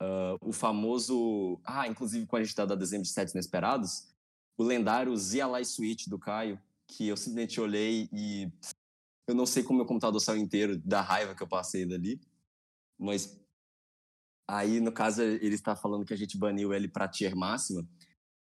Ah, 0.00 0.36
o 0.40 0.52
famoso. 0.52 1.60
Ah, 1.64 1.86
inclusive 1.88 2.26
quando 2.26 2.42
a 2.42 2.44
gente 2.44 2.54
tá 2.54 2.64
da 2.64 2.74
dezembro 2.74 3.04
de 3.04 3.10
Sets 3.10 3.34
Inesperados, 3.34 4.08
o 4.56 4.62
lendário 4.62 5.16
ZLI 5.16 5.64
Switch 5.64 6.06
do 6.06 6.18
Caio, 6.18 6.60
que 6.88 7.06
eu 7.06 7.16
simplesmente 7.16 7.60
olhei 7.60 8.08
e 8.12 8.50
eu 9.28 9.34
não 9.34 9.46
sei 9.46 9.62
como 9.62 9.78
meu 9.78 9.86
computador 9.86 10.20
saiu 10.20 10.40
inteiro 10.40 10.78
da 10.78 11.00
raiva 11.02 11.34
que 11.34 11.42
eu 11.42 11.46
passei 11.46 11.84
dali. 11.86 12.20
Mas 12.98 13.38
aí, 14.48 14.80
no 14.80 14.90
caso, 14.90 15.22
ele 15.22 15.54
está 15.54 15.76
falando 15.76 16.04
que 16.04 16.14
a 16.14 16.16
gente 16.16 16.38
baniu 16.38 16.72
ele 16.72 16.88
pra 16.88 17.06
tier 17.06 17.36
máxima 17.36 17.86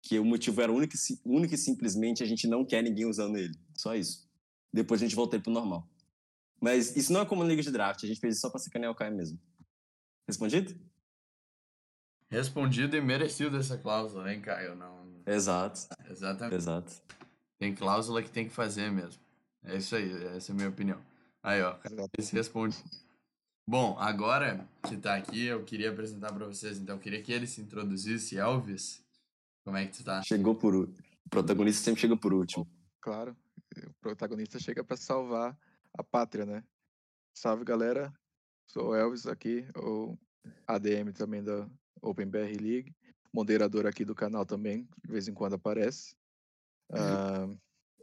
que 0.01 0.19
o 0.19 0.23
motivo 0.23 0.61
era 0.61 0.71
único, 0.71 0.93
único 1.25 1.55
e 1.55 1.57
simplesmente 1.57 2.21
a 2.21 2.25
gente 2.27 2.47
não 2.47 2.63
quer 2.63 2.83
ninguém 2.83 3.07
usando 3.07 3.37
ele. 3.37 3.57
Só 3.75 3.95
isso. 3.95 4.29
Depois 4.71 5.01
a 5.01 5.05
gente 5.05 5.15
voltou 5.15 5.41
pro 5.41 5.51
normal. 5.51 5.89
Mas 6.61 6.95
isso 6.95 7.11
não 7.11 7.21
é 7.21 7.25
como 7.25 7.43
liga 7.43 7.61
de 7.61 7.71
draft, 7.71 8.03
a 8.03 8.07
gente 8.07 8.19
fez 8.19 8.35
isso 8.35 8.41
só 8.41 8.49
pra 8.49 8.59
sacanear 8.59 8.91
o 8.91 8.95
Caio 8.95 9.15
mesmo. 9.15 9.39
Respondido? 10.27 10.79
Respondido 12.29 12.95
e 12.95 13.01
merecido 13.01 13.57
essa 13.57 13.77
cláusula, 13.77 14.31
hein, 14.31 14.41
Caio? 14.41 14.75
Não... 14.75 15.21
Exato, 15.25 15.87
Exatamente. 16.07 16.55
exato. 16.55 17.01
Tem 17.57 17.73
cláusula 17.73 18.21
que 18.21 18.29
tem 18.29 18.47
que 18.47 18.53
fazer 18.53 18.91
mesmo. 18.91 19.21
É 19.63 19.77
isso 19.77 19.95
aí, 19.95 20.11
essa 20.35 20.51
é 20.51 20.53
a 20.53 20.55
minha 20.55 20.69
opinião. 20.69 21.01
Aí, 21.41 21.61
ó, 21.61 21.77
esse 22.17 22.33
responde. 22.33 22.77
Bom, 23.67 23.97
agora 23.97 24.67
que 24.87 24.95
tá 24.97 25.15
aqui, 25.15 25.45
eu 25.45 25.63
queria 25.63 25.89
apresentar 25.89 26.31
pra 26.33 26.45
vocês, 26.45 26.77
então 26.77 26.95
eu 26.95 27.01
queria 27.01 27.21
que 27.21 27.31
ele 27.31 27.47
se 27.47 27.61
introduzisse, 27.61 28.37
Elvis. 28.37 29.03
Como 29.63 29.75
é 29.77 29.85
que 29.85 29.97
tu 29.97 30.03
tá? 30.03 30.21
Chegou 30.21 30.53
por 30.53 30.75
último. 30.75 31.03
O 31.25 31.29
protagonista 31.29 31.83
sempre 31.83 32.01
chega 32.01 32.15
por 32.15 32.33
último. 32.33 32.67
Claro, 33.01 33.35
o 33.75 33.93
protagonista 33.99 34.59
chega 34.59 34.83
para 34.83 34.95
salvar 34.95 35.57
a 35.97 36.03
pátria, 36.03 36.45
né? 36.45 36.63
Salve, 37.33 37.63
galera. 37.63 38.13
Sou 38.67 38.89
o 38.89 38.95
Elvis 38.95 39.25
aqui, 39.25 39.67
o 39.75 40.17
ADM 40.67 41.11
também 41.13 41.43
da 41.43 41.67
OpenBR 42.01 42.57
League, 42.59 42.95
moderador 43.33 43.87
aqui 43.87 44.05
do 44.05 44.15
canal 44.15 44.45
também, 44.45 44.87
de 45.03 45.11
vez 45.11 45.27
em 45.27 45.33
quando 45.33 45.53
aparece. 45.53 46.15
Ah, 46.91 47.47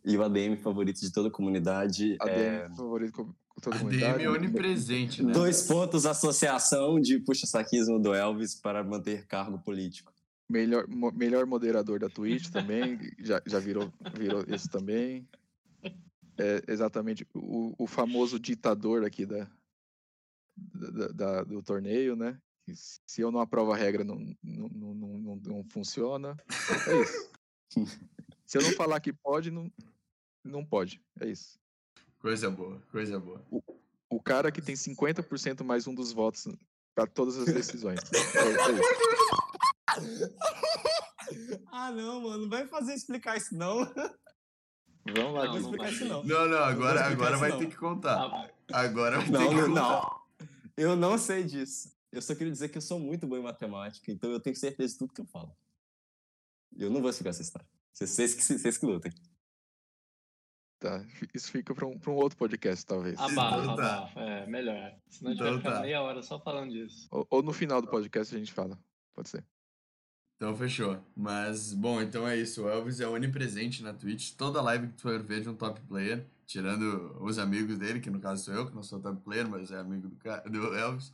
E 0.05 0.17
o 0.17 0.23
ADM 0.23 0.57
favorito 0.57 1.01
de 1.01 1.13
toda 1.13 1.29
a 1.29 1.33
comunidade 1.33 2.17
ADM 2.21 2.33
é... 2.33 2.69
favorito 2.77 3.13
com, 3.13 3.25
com 3.27 3.61
toda 3.61 3.77
a 3.77 3.79
ADM 3.79 3.85
comunidade. 3.91 4.25
é 4.25 4.31
onipresente, 4.31 5.23
né? 5.23 5.33
Dois 5.33 5.63
pontos, 5.63 6.05
associação 6.07 6.99
de 7.01 7.21
puxa-saquismo 7.21 8.01
do 8.01 8.13
Elvis 8.15 8.55
para 8.55 8.83
manter 8.83 9.27
cargo 9.27 9.59
político. 9.59 10.13
Melhor, 10.51 10.87
mo- 10.89 11.13
melhor 11.13 11.47
moderador 11.47 11.99
da 12.01 12.09
Twitch 12.11 12.51
também, 12.51 12.99
já, 13.21 13.41
já 13.47 13.59
virou, 13.59 13.91
virou 14.15 14.45
isso 14.49 14.69
também. 14.69 15.27
É 16.37 16.63
exatamente 16.69 17.27
o, 17.35 17.75
o 17.79 17.87
famoso 17.87 18.39
ditador 18.41 19.05
aqui 19.05 19.25
da, 19.25 19.49
da- 20.57 21.09
da- 21.09 21.45
do 21.45 21.63
torneio, 21.63 22.17
né? 22.17 22.39
Que 22.67 22.73
Se 22.75 23.21
eu 23.21 23.31
não 23.31 23.41
aprovo 23.41 23.73
a 23.73 23.77
regra, 23.77 24.03
não, 24.05 24.17
não, 24.43 24.69
não, 24.69 24.95
não, 24.95 25.19
não- 25.19 25.41
não 25.45 25.65
funciona. 25.71 26.37
É 26.89 27.01
isso. 27.03 27.31
Se 28.53 28.59
eu 28.59 28.63
não 28.65 28.73
falar 28.73 29.01
que 29.01 29.15
pode, 29.15 29.51
não, 29.51 29.73
não 30.45 30.63
pode. 30.63 31.01
É 31.19 31.27
isso. 31.27 31.59
Coisa 32.19 32.51
boa, 32.51 32.83
coisa 32.91 33.19
boa. 33.19 33.43
O 34.11 34.21
cara 34.21 34.53
que 34.53 34.61
tem 34.61 34.75
50% 34.75 35.65
mais 35.65 35.87
um 35.87 35.95
dos 35.95 36.13
votos 36.13 36.47
para 36.95 37.07
todas 37.07 37.39
as 37.39 37.47
decisões. 37.47 37.99
É, 38.13 38.19
é 38.19 39.93
ah, 41.73 41.91
não, 41.93 42.21
mano, 42.21 42.43
não 42.43 42.51
vai 42.51 42.67
fazer 42.67 42.93
explicar 42.93 43.39
isso, 43.39 43.57
não. 43.57 43.87
Vamos 45.07 45.33
lá, 45.33 45.47
Não, 45.47 45.55
Não 45.55 45.61
não 45.63 45.79
vai 45.79 45.91
isso, 45.91 46.05
não. 46.05 46.23
Não, 46.23 46.47
não, 46.47 46.59
agora, 46.59 47.01
explicar 47.01 47.07
agora 47.07 47.31
isso, 47.31 47.41
vai 47.41 47.51
não. 47.53 47.59
ter 47.59 47.67
que 47.69 47.77
contar. 47.77 48.19
Ah, 48.21 48.51
Agora 48.71 49.17
vai 49.17 49.27
ter 49.29 49.33
Não, 49.33 49.49
que 49.49 49.55
não, 49.55 49.69
contar. 49.69 49.81
não. 49.81 50.47
Eu 50.77 50.95
não 50.95 51.17
sei 51.17 51.43
disso. 51.43 51.91
Eu 52.13 52.21
só 52.21 52.35
queria 52.35 52.53
dizer 52.53 52.69
que 52.69 52.77
eu 52.77 52.83
sou 52.83 53.01
muito 53.01 53.27
bom 53.27 53.39
em 53.39 53.43
matemática, 53.43 54.13
então 54.13 54.31
eu 54.31 54.39
tenho 54.39 54.55
certeza 54.55 54.93
de 54.93 54.99
tudo 54.99 55.15
que 55.15 55.23
eu 55.23 55.27
falo. 55.27 55.57
Eu 56.77 56.91
não 56.91 57.01
vou 57.01 57.09
explicar 57.09 57.31
essa 57.31 57.41
história. 57.41 57.72
Vocês, 57.93 58.35
que, 58.35 58.43
vocês 58.43 58.79
que 58.79 58.87
lutem. 58.87 59.13
Tá, 60.81 61.05
isso 61.33 61.53
fica 61.53 61.73
para 61.75 61.87
um, 61.87 61.97
pra 61.99 62.11
um 62.11 62.17
outro 62.17 62.37
podcast, 62.37 62.85
talvez. 62.85 63.19
abafa, 63.19 63.63
Então 63.63 63.77
tá. 63.77 63.97
abafa. 63.99 64.21
É, 64.21 64.47
melhor. 64.47 64.97
Senão 65.09 65.31
a 65.31 65.35
gente 65.35 65.41
Então 65.43 65.53
vai 65.53 65.59
ficar 65.59 65.75
tá. 65.77 65.81
meia 65.83 66.03
hora 66.03 66.23
só 66.23 66.41
falando 66.41 66.73
disso. 66.73 67.07
Ou, 67.11 67.27
ou 67.31 67.43
no 67.43 67.53
final 67.53 67.81
do 67.81 67.89
podcast 67.89 68.35
a 68.35 68.39
gente 68.39 68.53
fala. 68.53 68.77
Pode 69.15 69.29
ser. 69.29 69.45
Então 70.37 70.57
fechou. 70.57 71.01
Mas, 71.15 71.73
bom, 71.73 72.01
então 72.03 72.27
é 72.27 72.37
isso. 72.37 72.65
O 72.65 72.69
Elvis 72.69 72.99
é 72.99 73.07
onipresente 73.07 73.81
na 73.83 73.93
Twitch. 73.95 74.35
Toda 74.35 74.61
live 74.61 74.89
que 74.89 74.95
tu 74.95 75.03
for 75.03 75.23
ver 75.23 75.41
de 75.43 75.49
um 75.49 75.55
top 75.55 75.81
player, 75.83 76.27
tirando 76.47 77.17
os 77.23 77.39
amigos 77.39 77.79
dele, 77.79 78.01
que 78.01 78.11
no 78.11 78.19
caso 78.19 78.45
sou 78.47 78.55
eu, 78.55 78.67
que 78.69 78.75
não 78.75 78.83
sou 78.83 79.01
top 79.01 79.23
player, 79.23 79.49
mas 79.49 79.71
é 79.71 79.79
amigo 79.79 80.09
do, 80.09 80.17
Ca- 80.17 80.41
do 80.41 80.75
Elvis. 80.75 81.13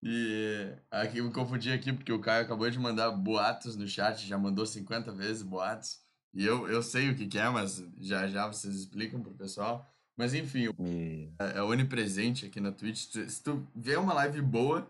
E 0.00 0.76
aqui 0.92 1.18
eu 1.18 1.24
me 1.24 1.32
confundi 1.32 1.72
aqui 1.72 1.92
porque 1.92 2.12
o 2.12 2.20
Caio 2.20 2.44
acabou 2.44 2.70
de 2.70 2.78
mandar 2.78 3.10
boatos 3.10 3.74
no 3.74 3.88
chat, 3.88 4.24
já 4.24 4.38
mandou 4.38 4.64
50 4.64 5.10
vezes 5.10 5.42
boatos. 5.42 6.06
E 6.34 6.44
eu, 6.44 6.68
eu 6.68 6.82
sei 6.82 7.10
o 7.10 7.16
que, 7.16 7.26
que 7.26 7.38
é, 7.38 7.48
mas 7.48 7.84
já 8.00 8.28
já 8.28 8.46
vocês 8.46 8.74
explicam 8.74 9.20
pro 9.20 9.32
pessoal. 9.32 9.88
Mas 10.16 10.34
enfim, 10.34 10.68
Me... 10.78 11.32
é 11.38 11.58
é 11.58 11.62
onipresente 11.62 12.46
aqui 12.46 12.60
na 12.60 12.72
Twitch. 12.72 13.06
Se 13.28 13.42
tu 13.42 13.66
vê 13.74 13.96
uma 13.96 14.12
live 14.14 14.40
boa, 14.42 14.86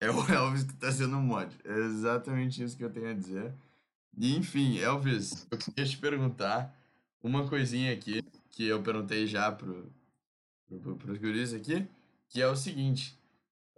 é 0.00 0.10
o 0.10 0.20
Elvis 0.30 0.64
que 0.64 0.74
tá 0.74 0.90
sendo 0.92 1.16
um 1.16 1.22
mod. 1.22 1.54
É 1.64 1.78
exatamente 1.86 2.62
isso 2.62 2.76
que 2.76 2.84
eu 2.84 2.90
tenho 2.90 3.10
a 3.10 3.14
dizer. 3.14 3.52
E 4.16 4.36
enfim, 4.36 4.78
Elvis, 4.78 5.46
eu 5.50 5.58
queria 5.58 5.84
te 5.86 5.96
perguntar 5.98 6.76
uma 7.22 7.48
coisinha 7.48 7.92
aqui 7.92 8.22
que 8.50 8.64
eu 8.66 8.82
perguntei 8.82 9.26
já 9.26 9.50
pro, 9.50 9.90
pro, 10.66 10.80
pro, 10.80 10.96
pros 10.96 11.18
guris 11.18 11.52
aqui, 11.52 11.86
que 12.28 12.40
é 12.40 12.46
o 12.48 12.56
seguinte. 12.56 13.18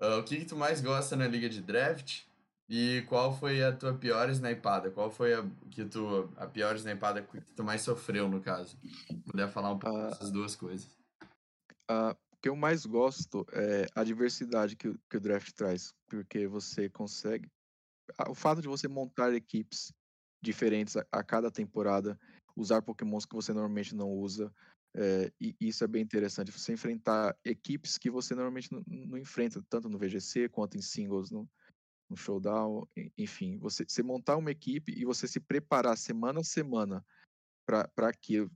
ah, 0.00 0.18
o 0.18 0.24
que, 0.24 0.36
que 0.38 0.44
tu 0.44 0.56
mais 0.56 0.80
gosta 0.80 1.16
na 1.16 1.26
liga 1.26 1.48
de 1.48 1.62
draft? 1.62 2.22
E 2.68 3.02
qual 3.08 3.36
foi 3.36 3.62
a 3.62 3.72
tua 3.72 3.94
pior 3.96 4.28
snipada? 4.30 4.90
Qual 4.90 5.10
foi 5.10 5.34
a, 5.34 5.48
que 5.70 5.84
tu, 5.84 6.28
a 6.36 6.46
pior 6.48 6.74
snipada 6.76 7.22
que 7.22 7.40
tu 7.54 7.62
mais 7.62 7.82
sofreu, 7.82 8.28
no 8.28 8.40
caso? 8.40 8.76
Puder 9.24 9.48
falar 9.52 9.72
um 9.72 9.78
pouco 9.78 9.96
Ah. 9.96 10.08
dessas 10.08 10.32
duas 10.32 10.56
coisas. 10.56 10.88
Ah, 11.88 12.16
o 12.32 12.36
que 12.42 12.48
eu 12.48 12.56
mais 12.56 12.84
gosto 12.84 13.46
é 13.52 13.86
a 13.94 14.02
diversidade 14.02 14.74
que, 14.74 14.88
o- 14.88 14.98
que 15.08 15.16
o 15.16 15.20
draft 15.20 15.52
traz, 15.52 15.94
porque 16.08 16.48
você 16.48 16.88
consegue. 16.88 17.48
O 18.28 18.34
fato 18.34 18.60
de 18.60 18.68
você 18.68 18.88
montar 18.88 19.32
equipes 19.32 19.92
diferentes 20.42 20.96
a, 20.96 21.06
a 21.12 21.22
cada 21.22 21.50
temporada, 21.50 22.18
usar 22.56 22.82
pokémons 22.82 23.24
que 23.24 23.34
você 23.34 23.52
normalmente 23.52 23.94
não 23.94 24.10
usa, 24.10 24.52
é, 24.94 25.30
e 25.40 25.54
isso 25.60 25.84
é 25.84 25.86
bem 25.86 26.02
interessante. 26.02 26.50
Você 26.50 26.72
enfrentar 26.72 27.36
equipes 27.44 27.96
que 27.98 28.10
você 28.10 28.34
normalmente 28.34 28.72
não, 28.72 28.82
não 28.86 29.18
enfrenta, 29.18 29.62
tanto 29.68 29.88
no 29.88 29.98
VGC 29.98 30.48
quanto 30.48 30.76
em 30.76 30.82
singles, 30.82 31.30
no, 31.30 31.48
no 32.08 32.16
showdown, 32.16 32.86
enfim. 33.16 33.58
Você, 33.58 33.84
você 33.84 34.02
montar 34.02 34.36
uma 34.36 34.50
equipe 34.50 34.92
e 34.92 35.04
você 35.04 35.26
se 35.26 35.40
preparar 35.40 35.96
semana 35.96 36.40
a 36.40 36.44
semana 36.44 37.04
para 37.66 38.08
aquilo 38.08 38.50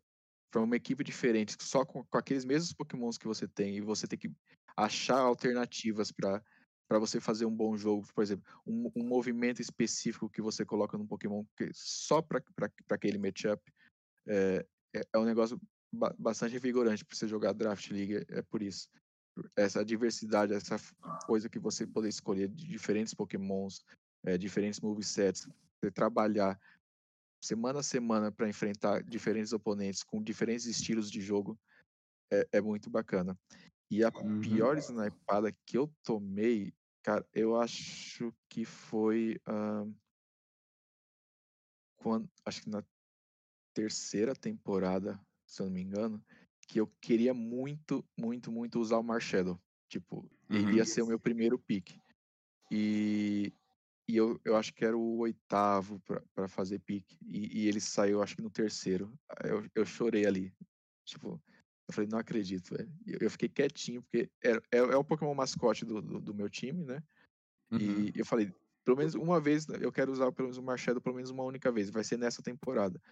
para 0.50 0.60
uma 0.60 0.76
equipe 0.76 1.04
diferente, 1.04 1.56
só 1.60 1.84
com, 1.84 2.04
com 2.04 2.18
aqueles 2.18 2.44
mesmos 2.44 2.72
pokémons 2.72 3.16
que 3.16 3.26
você 3.26 3.46
tem, 3.46 3.76
e 3.76 3.80
você 3.80 4.06
tem 4.06 4.18
que 4.18 4.30
achar 4.76 5.18
alternativas 5.18 6.10
para 6.10 6.42
você 6.98 7.20
fazer 7.20 7.46
um 7.46 7.54
bom 7.54 7.76
jogo, 7.76 8.04
por 8.12 8.22
exemplo, 8.22 8.44
um, 8.66 8.90
um 8.96 9.06
movimento 9.06 9.62
específico 9.62 10.28
que 10.28 10.42
você 10.42 10.64
coloca 10.64 10.98
num 10.98 11.06
Pokémon 11.06 11.44
que, 11.56 11.70
só 11.72 12.20
para 12.20 12.42
aquele 12.90 13.18
matchup, 13.18 13.62
é, 14.26 14.66
é, 14.94 15.02
é 15.12 15.18
um 15.18 15.24
negócio 15.24 15.60
ba- 15.92 16.14
bastante 16.18 16.52
revigorante 16.52 17.04
para 17.04 17.16
você 17.16 17.28
jogar 17.28 17.52
Draft 17.52 17.88
League, 17.90 18.16
é, 18.16 18.38
é 18.38 18.42
por 18.42 18.60
isso. 18.60 18.88
Essa 19.56 19.84
diversidade, 19.84 20.52
essa 20.52 20.76
coisa 21.24 21.48
que 21.48 21.58
você 21.58 21.86
poder 21.86 22.08
escolher 22.08 22.48
de 22.48 22.66
diferentes 22.66 23.14
Pokémons, 23.14 23.84
é, 24.24 24.36
diferentes 24.36 24.80
movesets, 24.80 25.48
você 25.80 25.90
trabalhar 25.90 26.60
semana 27.42 27.80
a 27.80 27.82
semana 27.82 28.30
para 28.30 28.48
enfrentar 28.48 29.02
diferentes 29.02 29.52
oponentes 29.52 30.02
com 30.02 30.22
diferentes 30.22 30.66
estilos 30.66 31.10
de 31.10 31.20
jogo 31.20 31.58
é, 32.30 32.46
é 32.52 32.60
muito 32.60 32.90
bacana. 32.90 33.38
E 33.90 34.04
a 34.04 34.12
Uhum. 34.12 34.40
pior 34.40 34.78
snipada 34.78 35.50
que 35.66 35.76
eu 35.76 35.92
tomei, 36.02 36.72
cara, 37.02 37.26
eu 37.32 37.56
acho 37.56 38.32
que 38.48 38.64
foi 38.64 39.40
ahn, 39.46 39.92
quando, 41.96 42.30
acho 42.44 42.62
que 42.62 42.70
na 42.70 42.84
terceira 43.74 44.34
temporada, 44.34 45.20
se 45.46 45.60
eu 45.60 45.66
não 45.66 45.72
me 45.72 45.80
engano, 45.82 46.24
que 46.70 46.78
eu 46.78 46.86
queria 47.00 47.34
muito, 47.34 48.04
muito, 48.16 48.52
muito 48.52 48.78
usar 48.78 48.98
o 48.98 49.02
Marshadow. 49.02 49.60
Tipo, 49.88 50.30
ele 50.48 50.66
Uhum. 50.66 50.72
ia 50.74 50.84
ser 50.84 51.02
o 51.02 51.06
meu 51.06 51.18
primeiro 51.18 51.58
pick. 51.58 51.98
E, 52.70 53.52
e 54.08 54.16
eu, 54.16 54.40
eu 54.44 54.54
acho 54.54 54.72
que 54.72 54.84
era 54.84 54.96
o 54.96 55.18
oitavo 55.18 56.00
para 56.32 56.46
fazer 56.46 56.78
pique. 56.78 57.18
E, 57.26 57.62
e 57.62 57.66
ele 57.66 57.80
saiu, 57.80 58.22
acho 58.22 58.36
que 58.36 58.42
no 58.42 58.50
terceiro. 58.50 59.12
Eu, 59.42 59.68
eu 59.74 59.84
chorei 59.84 60.26
ali. 60.26 60.54
Tipo, 61.04 61.42
eu 61.88 61.92
falei, 61.92 62.08
não 62.08 62.20
acredito, 62.20 62.72
velho. 62.76 62.92
Eu, 63.04 63.18
eu 63.22 63.30
fiquei 63.32 63.48
quietinho, 63.48 64.00
porque 64.02 64.30
é, 64.40 64.52
é, 64.70 64.78
é 64.78 64.96
o 64.96 65.02
Pokémon 65.02 65.34
mascote 65.34 65.84
do, 65.84 66.00
do, 66.00 66.20
do 66.20 66.32
meu 66.32 66.48
time, 66.48 66.84
né? 66.84 67.02
Uhum. 67.72 67.80
E 67.80 68.12
eu 68.14 68.24
falei, 68.24 68.54
pelo 68.84 68.96
menos 68.96 69.16
uma 69.16 69.40
vez, 69.40 69.68
eu 69.68 69.90
quero 69.90 70.12
usar 70.12 70.30
pelo 70.30 70.46
menos 70.46 70.58
o 70.58 70.62
Marshadow 70.62 71.02
pelo 71.02 71.16
menos 71.16 71.30
uma 71.30 71.42
única 71.42 71.72
vez. 71.72 71.90
Vai 71.90 72.04
ser 72.04 72.16
nessa 72.16 72.40
temporada. 72.44 73.02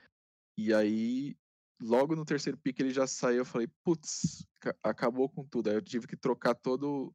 E 0.56 0.72
aí, 0.72 1.36
logo 1.80 2.14
no 2.16 2.24
terceiro 2.24 2.58
pique 2.58 2.82
ele 2.82 2.92
já 2.92 3.06
saiu. 3.06 3.38
Eu 3.38 3.44
falei, 3.44 3.68
putz, 3.84 4.46
ca- 4.60 4.76
acabou 4.82 5.28
com 5.28 5.44
tudo. 5.44 5.68
Aí 5.70 5.76
eu 5.76 5.82
tive 5.82 6.06
que 6.06 6.16
trocar 6.16 6.54
todo 6.54 7.14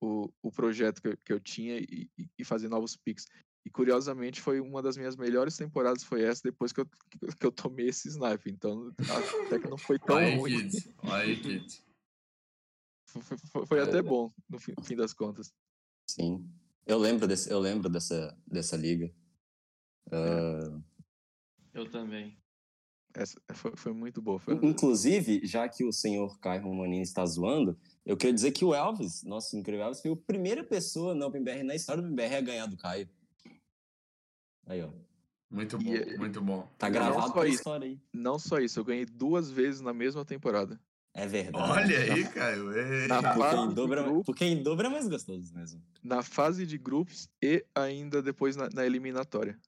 o, 0.00 0.32
o 0.42 0.50
projeto 0.52 1.00
que 1.02 1.08
eu, 1.08 1.16
que 1.18 1.32
eu 1.32 1.40
tinha 1.40 1.78
e, 1.78 2.08
e- 2.18 2.30
e 2.38 2.44
fazer 2.44 2.68
novos 2.68 2.96
picks. 2.96 3.26
E 3.66 3.70
curiosamente 3.70 4.40
foi 4.40 4.60
uma 4.60 4.80
das 4.80 4.96
minhas 4.96 5.16
melhores 5.16 5.56
temporadas 5.56 6.02
foi 6.04 6.22
essa 6.22 6.40
depois 6.42 6.72
que 6.72 6.80
eu, 6.80 6.86
que 7.38 7.44
eu 7.46 7.52
tomei 7.52 7.88
esse 7.88 8.08
snipe. 8.08 8.50
Então 8.50 8.92
até 9.46 9.58
que 9.58 9.68
não 9.68 9.76
foi 9.78 9.98
tão 10.06 10.36
ruim. 10.36 10.68
kids. 10.68 10.88
Olha 10.98 11.14
aí, 11.24 11.40
kids. 11.40 11.84
Foi, 13.06 13.22
foi- 13.52 13.66
foi 13.66 13.80
até 13.80 14.00
bom 14.02 14.32
no 14.48 14.58
fim, 14.58 14.74
fim 14.84 14.94
das 14.96 15.12
contas. 15.12 15.52
Sim. 16.08 16.48
Eu 16.86 16.98
lembro, 16.98 17.26
desse, 17.26 17.50
eu 17.50 17.58
lembro 17.58 17.88
dessa, 17.90 18.34
dessa 18.46 18.76
liga. 18.76 19.12
Ah, 20.10 20.80
Eu 21.74 21.90
também. 21.90 22.40
Essa 23.14 23.40
foi, 23.54 23.72
foi 23.74 23.92
muito 23.92 24.20
boa. 24.22 24.38
Foi, 24.38 24.54
Inclusive, 24.54 25.40
já 25.44 25.68
que 25.68 25.84
o 25.84 25.92
senhor 25.92 26.38
Caio 26.38 26.62
Romanini 26.62 27.02
está 27.02 27.24
zoando, 27.26 27.76
eu 28.04 28.16
queria 28.16 28.34
dizer 28.34 28.52
que 28.52 28.64
o 28.64 28.74
Elvis, 28.74 29.22
nosso 29.24 29.56
incrível 29.56 29.84
Elvis, 29.86 30.00
foi 30.02 30.12
a 30.12 30.16
primeira 30.16 30.62
pessoa 30.62 31.14
na 31.14 31.26
OpenBR, 31.26 31.62
na 31.64 31.74
história 31.74 32.02
do 32.02 32.06
OpenBR, 32.06 32.34
a 32.36 32.40
ganhar 32.40 32.66
do 32.66 32.76
Caio. 32.76 33.08
Aí, 34.66 34.82
ó. 34.82 34.90
Muito 35.50 35.78
bom, 35.78 35.90
E 35.90 35.96
é- 35.96 36.16
muito 36.18 36.40
bom. 36.42 36.68
Tá 36.76 36.86
Não 36.88 36.92
gravado 36.92 37.26
só 37.28 37.32
pra 37.32 37.46
isso. 37.46 37.56
história 37.56 37.88
aí. 37.88 37.98
não 38.12 38.38
só 38.38 38.58
isso, 38.58 38.78
eu 38.78 38.84
ganhei 38.84 39.06
duas 39.06 39.50
vezes 39.50 39.80
na 39.80 39.94
mesma 39.94 40.22
temporada. 40.24 40.78
É 41.14 41.26
verdade. 41.26 41.70
Olha 41.72 41.98
aí, 42.14 42.28
Caio. 42.28 42.70
Ei. 42.78 43.08
Na 43.08 43.22
Porque 43.22 43.38
fase 43.40 43.56
em, 43.56 43.70
é- 43.70 43.74
grupo- 43.74 44.24
porque 44.24 44.44
em 44.44 44.62
dobro 44.62 44.86
é 44.86 44.90
mais 44.90 45.08
gostoso 45.08 45.52
mesmo. 45.54 45.82
na 46.04 46.22
fase 46.22 46.66
de 46.66 46.76
grupos 46.76 47.28
e 47.42 47.64
ainda 47.74 48.22
depois 48.22 48.54
na, 48.56 48.68
na 48.68 48.84
eliminatória. 48.84 49.58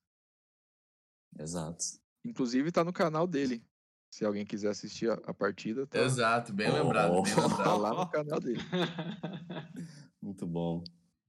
Exato. 1.39 1.99
Inclusive 2.25 2.71
tá 2.71 2.85
no 2.85 2.93
canal 2.93 3.27
dele. 3.27 3.63
Se 4.11 4.25
alguém 4.25 4.45
quiser 4.45 4.71
assistir 4.71 5.09
a, 5.11 5.15
a 5.25 5.33
partida, 5.33 5.87
tá, 5.87 6.01
Exato, 6.01 6.53
bem 6.53 6.71
lembrado, 6.71 7.23
bem 7.23 7.33
Oh. 7.33 7.37
tá 7.37 7.47
lembrado. 7.47 7.79
lá 7.79 7.95
no 7.95 8.07
canal 8.09 8.41
dele. 8.41 8.61
Muito 10.21 10.47
bom. 10.47 10.83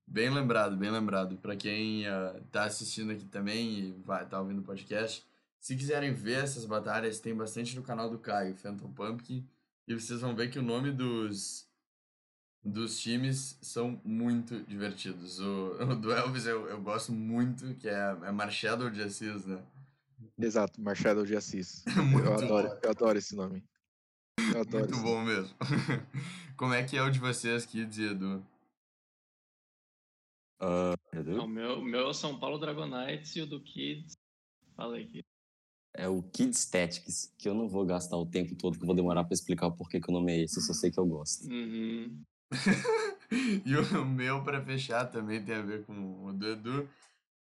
Bem 0.08 0.30
lembrado, 0.30 0.76
bem 0.76 0.90
lembrado. 0.90 1.38
Pra 1.38 1.56
quem 1.56 2.08
ah, 2.08 2.42
tá 2.52 2.64
assistindo 2.64 3.12
aqui 3.12 3.26
também 3.26 3.80
e 3.80 3.92
vai 4.04 4.28
tá 4.28 4.40
ouvindo 4.40 4.60
o 4.60 4.64
podcast, 4.64 5.26
se 5.60 5.76
quiserem 5.76 6.12
ver 6.14 6.44
essas 6.44 6.66
batalhas, 6.66 7.20
tem 7.20 7.36
bastante 7.36 7.76
no 7.76 7.84
canal 7.84 8.10
do 8.10 8.18
Caio, 8.18 8.56
Phantom 8.56 8.92
Pumpkin, 8.92 9.48
e 9.88 9.94
vocês 9.94 10.20
vão 10.22 10.36
ver 10.36 10.50
que 10.50 10.60
o 10.60 10.64
nome 10.64 10.92
dos 10.92 11.70
dos 12.64 13.00
times 13.00 13.58
são 13.62 14.00
muito 14.04 14.62
divertidos. 14.64 15.40
O, 15.40 15.78
o 15.82 15.96
do 15.96 16.12
Elvis 16.12 16.46
eu, 16.46 16.68
eu 16.68 16.82
gosto 16.82 17.12
muito, 17.12 17.74
que 17.76 17.88
é, 17.88 18.18
é 18.24 18.32
Marshadow 18.32 18.90
de 18.90 19.02
Assis, 19.02 19.46
né? 19.46 19.64
Exato, 20.38 20.82
Machado 20.82 21.26
de 21.26 21.36
Assis. 21.36 21.84
Muito 22.12 22.28
eu, 22.28 22.34
adoro, 22.34 22.68
bom. 22.70 22.80
eu 22.84 22.90
adoro 22.90 23.18
esse 23.18 23.36
nome. 23.36 23.64
Eu 24.54 24.62
adoro 24.62 24.84
Muito 24.86 24.94
esse 24.94 25.04
bom 25.04 25.22
mesmo. 25.24 25.56
Como 26.58 26.74
é 26.74 26.84
que 26.84 26.98
é 26.98 27.02
o 27.02 27.10
de 27.10 27.20
vocês, 27.20 27.66
Kids 27.66 27.98
e 27.98 28.04
Edu? 28.04 28.46
Não, 30.60 31.20
Edu? 31.20 31.44
o 31.44 31.48
meu, 31.48 31.80
o 31.80 31.84
meu 31.84 32.02
é 32.02 32.08
o 32.08 32.14
São 32.14 32.38
Paulo 32.40 32.60
Dragonites 32.60 33.36
e 33.36 33.42
o 33.42 33.48
do 33.48 33.60
Kids. 33.60 34.14
Fala 34.76 34.96
aí, 34.96 35.06
Kids. 35.08 35.32
É 35.94 36.08
o 36.08 36.22
Kids 36.24 36.66
Tactics, 36.66 37.34
que 37.38 37.50
eu 37.50 37.54
não 37.54 37.68
vou 37.68 37.86
gastar 37.86 38.16
o 38.16 38.26
tempo 38.26 38.56
todo 38.56 38.78
que 38.78 38.84
eu 38.84 38.88
vou 38.88 38.96
demorar 38.96 39.26
pra 39.26 39.34
explicar 39.34 39.68
o 39.68 39.76
porquê 39.76 40.00
que 40.00 40.10
o 40.10 40.14
nome 40.14 40.32
é 40.32 40.44
esse, 40.44 40.58
eu 40.58 40.64
só 40.64 40.74
sei 40.74 40.90
que 40.90 41.00
eu 41.00 41.06
gosto. 41.06 41.50
Uhum. 41.52 42.24
e 43.66 43.76
o 43.76 44.06
meu, 44.06 44.44
para 44.44 44.64
fechar, 44.64 45.06
também 45.06 45.44
tem 45.44 45.56
a 45.56 45.62
ver 45.62 45.84
com 45.86 46.26
o 46.26 46.34
do 46.34 46.48
Edu, 46.48 46.90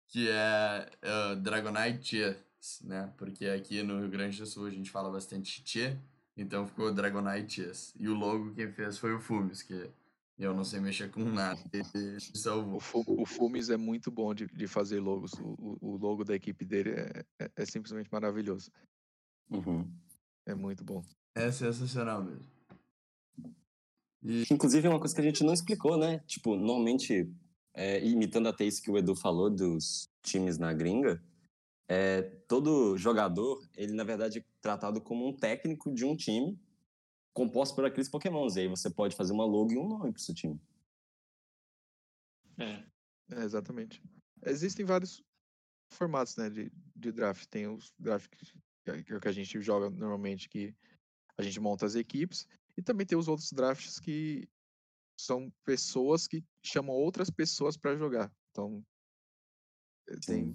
que 0.08 0.28
é 0.28 0.90
uh, 1.02 1.36
Dragonite 1.36 2.36
né? 2.82 3.12
Porque 3.16 3.46
aqui 3.46 3.82
no 3.82 4.00
Rio 4.00 4.10
Grande 4.10 4.38
do 4.38 4.46
Sul 4.46 4.66
a 4.66 4.70
gente 4.70 4.90
fala 4.90 5.10
bastante 5.10 5.62
Tchê, 5.62 5.96
então 6.36 6.66
ficou 6.66 6.92
Dragonite 6.92 7.62
Chess. 7.62 7.94
E 7.98 8.08
o 8.08 8.14
logo 8.14 8.54
quem 8.54 8.70
fez 8.70 8.98
foi 8.98 9.14
o 9.14 9.20
Fumes, 9.20 9.62
que 9.62 9.90
eu 10.38 10.52
não 10.52 10.64
sei 10.64 10.80
mexer 10.80 11.10
com 11.10 11.24
nada. 11.24 11.60
Ele 11.72 12.20
salvou. 12.20 12.80
O, 13.06 13.26
Fumes 13.26 13.70
é 13.70 13.76
muito 13.76 14.10
bom 14.10 14.34
de, 14.34 14.46
de 14.46 14.66
fazer 14.66 15.00
logos. 15.00 15.32
O, 15.34 15.78
o 15.80 15.96
logo 15.96 16.24
da 16.24 16.34
equipe 16.34 16.64
dele 16.64 16.90
é, 16.90 17.24
é, 17.40 17.50
é 17.56 17.64
simplesmente 17.64 18.10
maravilhoso. 18.10 18.70
Uhum. 19.50 19.88
É 20.46 20.54
muito 20.54 20.82
bom. 20.84 21.04
É 21.34 21.50
sensacional 21.50 22.24
mesmo. 22.24 22.46
E... 24.22 24.44
Inclusive, 24.50 24.86
é 24.86 24.90
uma 24.90 24.98
coisa 24.98 25.14
que 25.14 25.20
a 25.20 25.24
gente 25.24 25.44
não 25.44 25.52
explicou, 25.52 25.96
né? 25.96 26.18
Tipo, 26.26 26.56
normalmente, 26.56 27.30
é, 27.74 28.04
imitando 28.04 28.48
até 28.48 28.64
isso 28.64 28.82
que 28.82 28.90
o 28.90 28.96
Edu 28.96 29.14
falou 29.14 29.50
dos 29.50 30.08
times 30.22 30.58
na 30.58 30.72
gringa, 30.72 31.22
é, 31.88 32.22
todo 32.48 32.96
jogador, 32.96 33.66
ele 33.76 33.92
na 33.92 34.04
verdade 34.04 34.38
é 34.38 34.44
tratado 34.60 35.00
como 35.00 35.28
um 35.28 35.36
técnico 35.36 35.92
de 35.92 36.04
um 36.04 36.16
time 36.16 36.58
composto 37.32 37.74
por 37.74 37.84
aqueles 37.84 38.08
pokémons. 38.08 38.56
E 38.56 38.60
aí 38.60 38.68
você 38.68 38.88
pode 38.88 39.16
fazer 39.16 39.32
uma 39.32 39.44
logo 39.44 39.72
e 39.72 39.78
um 39.78 39.88
nome 39.88 40.12
pro 40.12 40.22
seu 40.22 40.34
time. 40.34 40.60
É. 42.58 42.84
é 43.32 43.42
exatamente. 43.42 44.02
Existem 44.46 44.84
vários 44.84 45.22
formatos 45.90 46.36
né, 46.36 46.48
de, 46.48 46.72
de 46.94 47.12
draft. 47.12 47.46
Tem 47.46 47.66
os 47.66 47.92
drafts 47.98 48.54
que, 48.84 49.20
que 49.20 49.28
a 49.28 49.32
gente 49.32 49.60
joga 49.60 49.90
normalmente, 49.90 50.48
que 50.48 50.74
a 51.36 51.42
gente 51.42 51.60
monta 51.60 51.84
as 51.84 51.94
equipes. 51.94 52.46
E 52.76 52.82
também 52.82 53.06
tem 53.06 53.18
os 53.18 53.28
outros 53.28 53.52
drafts 53.52 53.98
que 53.98 54.48
são 55.18 55.52
pessoas 55.64 56.26
que 56.26 56.42
chamam 56.62 56.94
outras 56.94 57.30
pessoas 57.30 57.76
para 57.76 57.96
jogar. 57.96 58.32
Então, 58.50 58.84
tem 60.26 60.54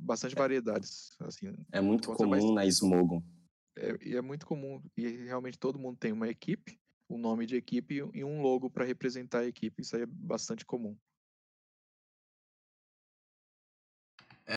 bastante 0.00 0.34
é. 0.34 0.38
variedades. 0.38 1.10
Assim, 1.20 1.52
é 1.72 1.80
muito 1.80 2.12
comum 2.12 2.54
na 2.54 2.66
Smogon 2.66 3.22
é, 3.78 3.96
e 4.02 4.16
é 4.16 4.20
muito 4.20 4.44
comum, 4.44 4.82
e 4.96 5.06
realmente 5.24 5.58
todo 5.58 5.78
mundo 5.78 5.96
tem 5.96 6.12
uma 6.12 6.28
equipe, 6.28 6.78
um 7.08 7.16
nome 7.16 7.46
de 7.46 7.56
equipe 7.56 8.02
e 8.12 8.24
um 8.24 8.42
logo 8.42 8.68
para 8.68 8.84
representar 8.84 9.40
a 9.40 9.46
equipe. 9.46 9.82
Isso 9.82 9.96
aí 9.96 10.02
é 10.02 10.06
bastante 10.06 10.64
comum. 10.64 10.96
É, 14.46 14.54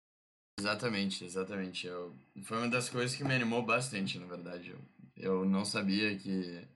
exatamente, 0.60 1.24
exatamente. 1.24 1.88
Eu, 1.88 2.16
foi 2.44 2.58
uma 2.58 2.70
das 2.70 2.90
coisas 2.90 3.16
que 3.16 3.24
me 3.24 3.34
animou 3.34 3.64
bastante, 3.64 4.20
na 4.20 4.26
verdade. 4.26 4.72
Eu, 4.72 4.80
eu 5.16 5.46
não 5.46 5.64
sabia 5.64 6.18
que. 6.18 6.68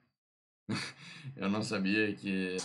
eu 1.36 1.50
não 1.50 1.62
sabia 1.62 2.16
que, 2.16 2.58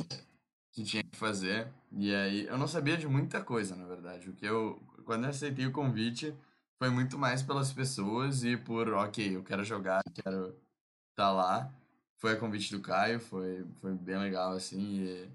que 0.73 0.85
tinha 0.85 1.03
que 1.03 1.17
fazer. 1.17 1.69
E 1.93 2.15
aí, 2.15 2.47
eu 2.47 2.57
não 2.57 2.69
sabia 2.69 2.97
de 2.97 3.09
muita 3.09 3.43
coisa, 3.43 3.75
na 3.75 3.87
verdade. 3.87 4.31
O 4.31 4.35
que 4.35 4.47
eu. 4.47 4.81
Quando 5.11 5.25
eu 5.25 5.31
aceitei 5.31 5.67
o 5.67 5.73
convite 5.73 6.33
foi 6.79 6.89
muito 6.89 7.19
mais 7.19 7.43
pelas 7.43 7.73
pessoas 7.73 8.45
e 8.45 8.57
por, 8.57 8.93
ok, 8.93 9.35
eu 9.35 9.43
quero 9.43 9.65
jogar, 9.65 10.01
quero 10.15 10.51
estar 10.51 10.57
tá 11.17 11.33
lá. 11.33 11.75
Foi 12.17 12.35
a 12.35 12.37
convite 12.37 12.71
do 12.71 12.81
Caio, 12.81 13.19
foi, 13.19 13.67
foi 13.81 13.93
bem 13.93 14.19
legal, 14.19 14.53
assim, 14.53 15.03
e, 15.03 15.31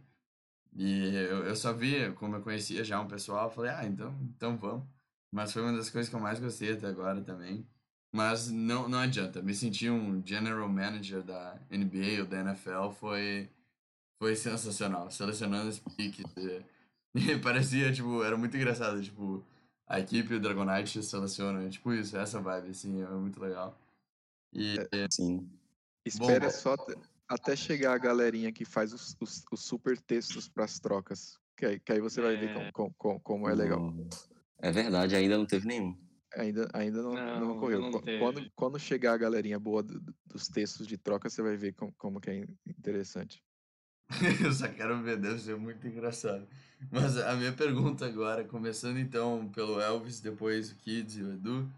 e 0.78 1.15
eu, 1.15 1.45
eu 1.45 1.55
só 1.57 1.73
vi, 1.73 2.09
como 2.13 2.38
eu 2.38 2.41
conhecia 2.41 2.86
já 2.86 3.01
um 3.01 3.07
pessoal, 3.09 3.51
falei, 3.51 3.69
ah, 3.71 3.86
então, 3.86 4.15
então 4.34 4.55
vamos. 4.55 4.88
Mas 5.30 5.51
foi 5.51 5.61
uma 5.61 5.73
das 5.73 5.89
coisas 5.89 6.09
que 6.09 6.15
eu 6.15 6.21
mais 6.21 6.39
gostei 6.39 6.71
até 6.71 6.88
agora 6.88 7.19
também. 7.21 7.67
Mas 8.13 8.49
não, 8.49 8.88
não 8.88 8.99
adianta, 8.99 9.41
me 9.41 9.53
sentir 9.53 9.91
um 9.91 10.26
general 10.26 10.69
manager 10.69 11.21
da 11.21 11.59
NBA 11.69 12.21
ou 12.21 12.26
da 12.26 12.39
NFL 12.39 12.91
foi, 12.97 13.49
foi 14.19 14.38
sensacional, 14.38 15.11
selecionando 15.11 15.67
os 15.67 15.80
piques. 15.80 16.26
E, 17.17 17.38
parecia, 17.39 17.93
tipo, 17.93 18.21
era 18.23 18.36
muito 18.36 18.57
engraçado, 18.57 19.01
tipo, 19.01 19.41
a 19.88 19.99
equipe 19.99 20.29
do 20.29 20.39
Dragonite 20.39 21.01
seleciona. 21.03 21.69
Tipo 21.69 21.93
isso, 21.93 22.17
essa 22.17 22.39
vibe, 22.39 22.69
assim, 22.69 23.01
é 23.01 23.09
muito 23.09 23.39
legal. 23.39 23.79
E, 24.53 24.77
é, 24.91 25.07
sim. 25.09 25.49
Espera 26.05 26.45
bom, 26.45 26.51
só 26.51 26.73
até, 26.73 26.95
até 27.27 27.55
chegar 27.55 27.93
a 27.93 27.97
galerinha 27.97 28.51
que 28.51 28.65
faz 28.65 28.93
os, 28.93 29.15
os, 29.19 29.43
os 29.51 29.63
super 29.63 29.99
textos 29.99 30.47
para 30.47 30.65
as 30.65 30.79
trocas. 30.79 31.38
Que 31.57 31.65
aí, 31.65 31.79
que 31.79 31.91
aí 31.91 31.99
você 31.99 32.19
é... 32.19 32.23
vai 32.23 32.38
ver 32.38 32.53
como, 32.53 32.65
é. 32.65 32.71
como, 32.71 32.93
como, 32.97 33.19
como, 33.19 33.49
é 33.49 33.55
legal. 33.55 33.93
É 34.59 34.71
verdade, 34.71 35.15
ainda 35.15 35.38
não 35.38 35.45
teve 35.45 35.67
nenhum. 35.67 35.97
Ainda, 36.36 36.69
ainda 36.73 37.01
não, 37.01 37.13
não, 37.13 37.39
não 37.39 37.57
ocorreu. 37.57 37.79
Não 37.79 38.01
quando, 38.19 38.51
quando 38.55 38.79
chegar 38.79 39.13
a 39.13 39.17
galerinha 39.17 39.57
boa 39.57 39.81
do, 39.81 40.01
dos 40.25 40.47
textos 40.47 40.86
de 40.86 40.97
troca, 40.97 41.29
você 41.29 41.41
vai 41.41 41.55
ver 41.55 41.73
como, 41.73 41.93
como 41.97 42.19
que 42.19 42.29
é 42.29 42.45
interessante. 42.67 43.41
Eu 44.43 44.51
só 44.51 44.67
quero 44.67 45.01
ver, 45.01 45.17
deve 45.17 45.39
ser 45.39 45.55
muito 45.55 45.88
engraçado. 45.88 46.47
Mas 46.91 47.17
a 47.17 47.36
minha 47.36 47.53
pergunta 47.53 48.05
agora, 48.05 48.43
começando 48.43 48.97
então 48.97 49.47
pelo 49.49 49.79
Elvis, 49.79 50.19
depois 50.19 50.71
o 50.71 50.75
Kids 50.75 51.17
e 51.17 51.23
o 51.23 51.33
Edu, 51.33 51.69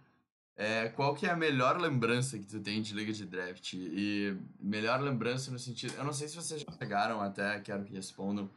é 0.55 0.89
qual 0.89 1.14
que 1.14 1.26
é 1.26 1.30
a 1.30 1.36
melhor 1.36 1.80
lembrança 1.80 2.39
que 2.39 2.45
tu 2.45 2.60
tem 2.60 2.82
de 2.82 2.93
Liga 2.93 3.14
de 3.14 3.26
Draft? 3.26 3.74
E 3.74 4.36
melhor 4.60 4.99
lembrança 5.01 5.51
no 5.51 5.60
sentido, 5.60 5.93
eu 5.97 6.03
não 6.03 6.14
sei 6.14 6.28
se 6.28 6.36
vocês 6.36 6.62
já 6.62 6.72
chegaram 6.72 7.22
até, 7.22 7.60
quero 7.60 7.84
que 7.84 7.93
respondam, 7.93 8.49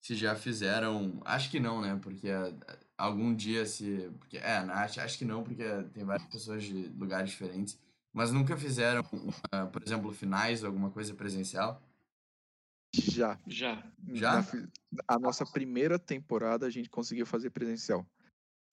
se 0.00 0.14
já 0.14 0.36
fizeram, 0.36 1.20
acho 1.24 1.50
que 1.50 1.58
não, 1.58 1.80
né? 1.80 1.98
Porque 2.00 2.28
é, 2.28 2.54
algum 2.96 3.34
dia 3.34 3.66
se, 3.66 4.08
porque 4.18 4.38
é, 4.38 4.58
acho, 4.58 5.00
acho 5.00 5.18
que 5.18 5.24
não, 5.24 5.42
porque 5.42 5.64
tem 5.92 6.04
várias 6.04 6.28
pessoas 6.28 6.62
de 6.62 6.88
lugares 6.96 7.30
diferentes, 7.30 7.76
mas 8.12 8.30
nunca 8.30 8.56
fizeram, 8.56 9.02
por 9.72 9.82
exemplo, 9.84 10.12
finais, 10.12 10.62
alguma 10.62 10.90
coisa 10.90 11.12
presencial? 11.14 11.82
Já. 12.94 13.38
Já. 13.46 13.82
Já? 14.08 14.42
Na, 14.42 15.02
a 15.06 15.18
nossa 15.18 15.44
primeira 15.44 15.98
temporada 15.98 16.66
a 16.66 16.70
gente 16.70 16.88
conseguiu 16.88 17.26
fazer 17.26 17.50
presencial. 17.50 18.06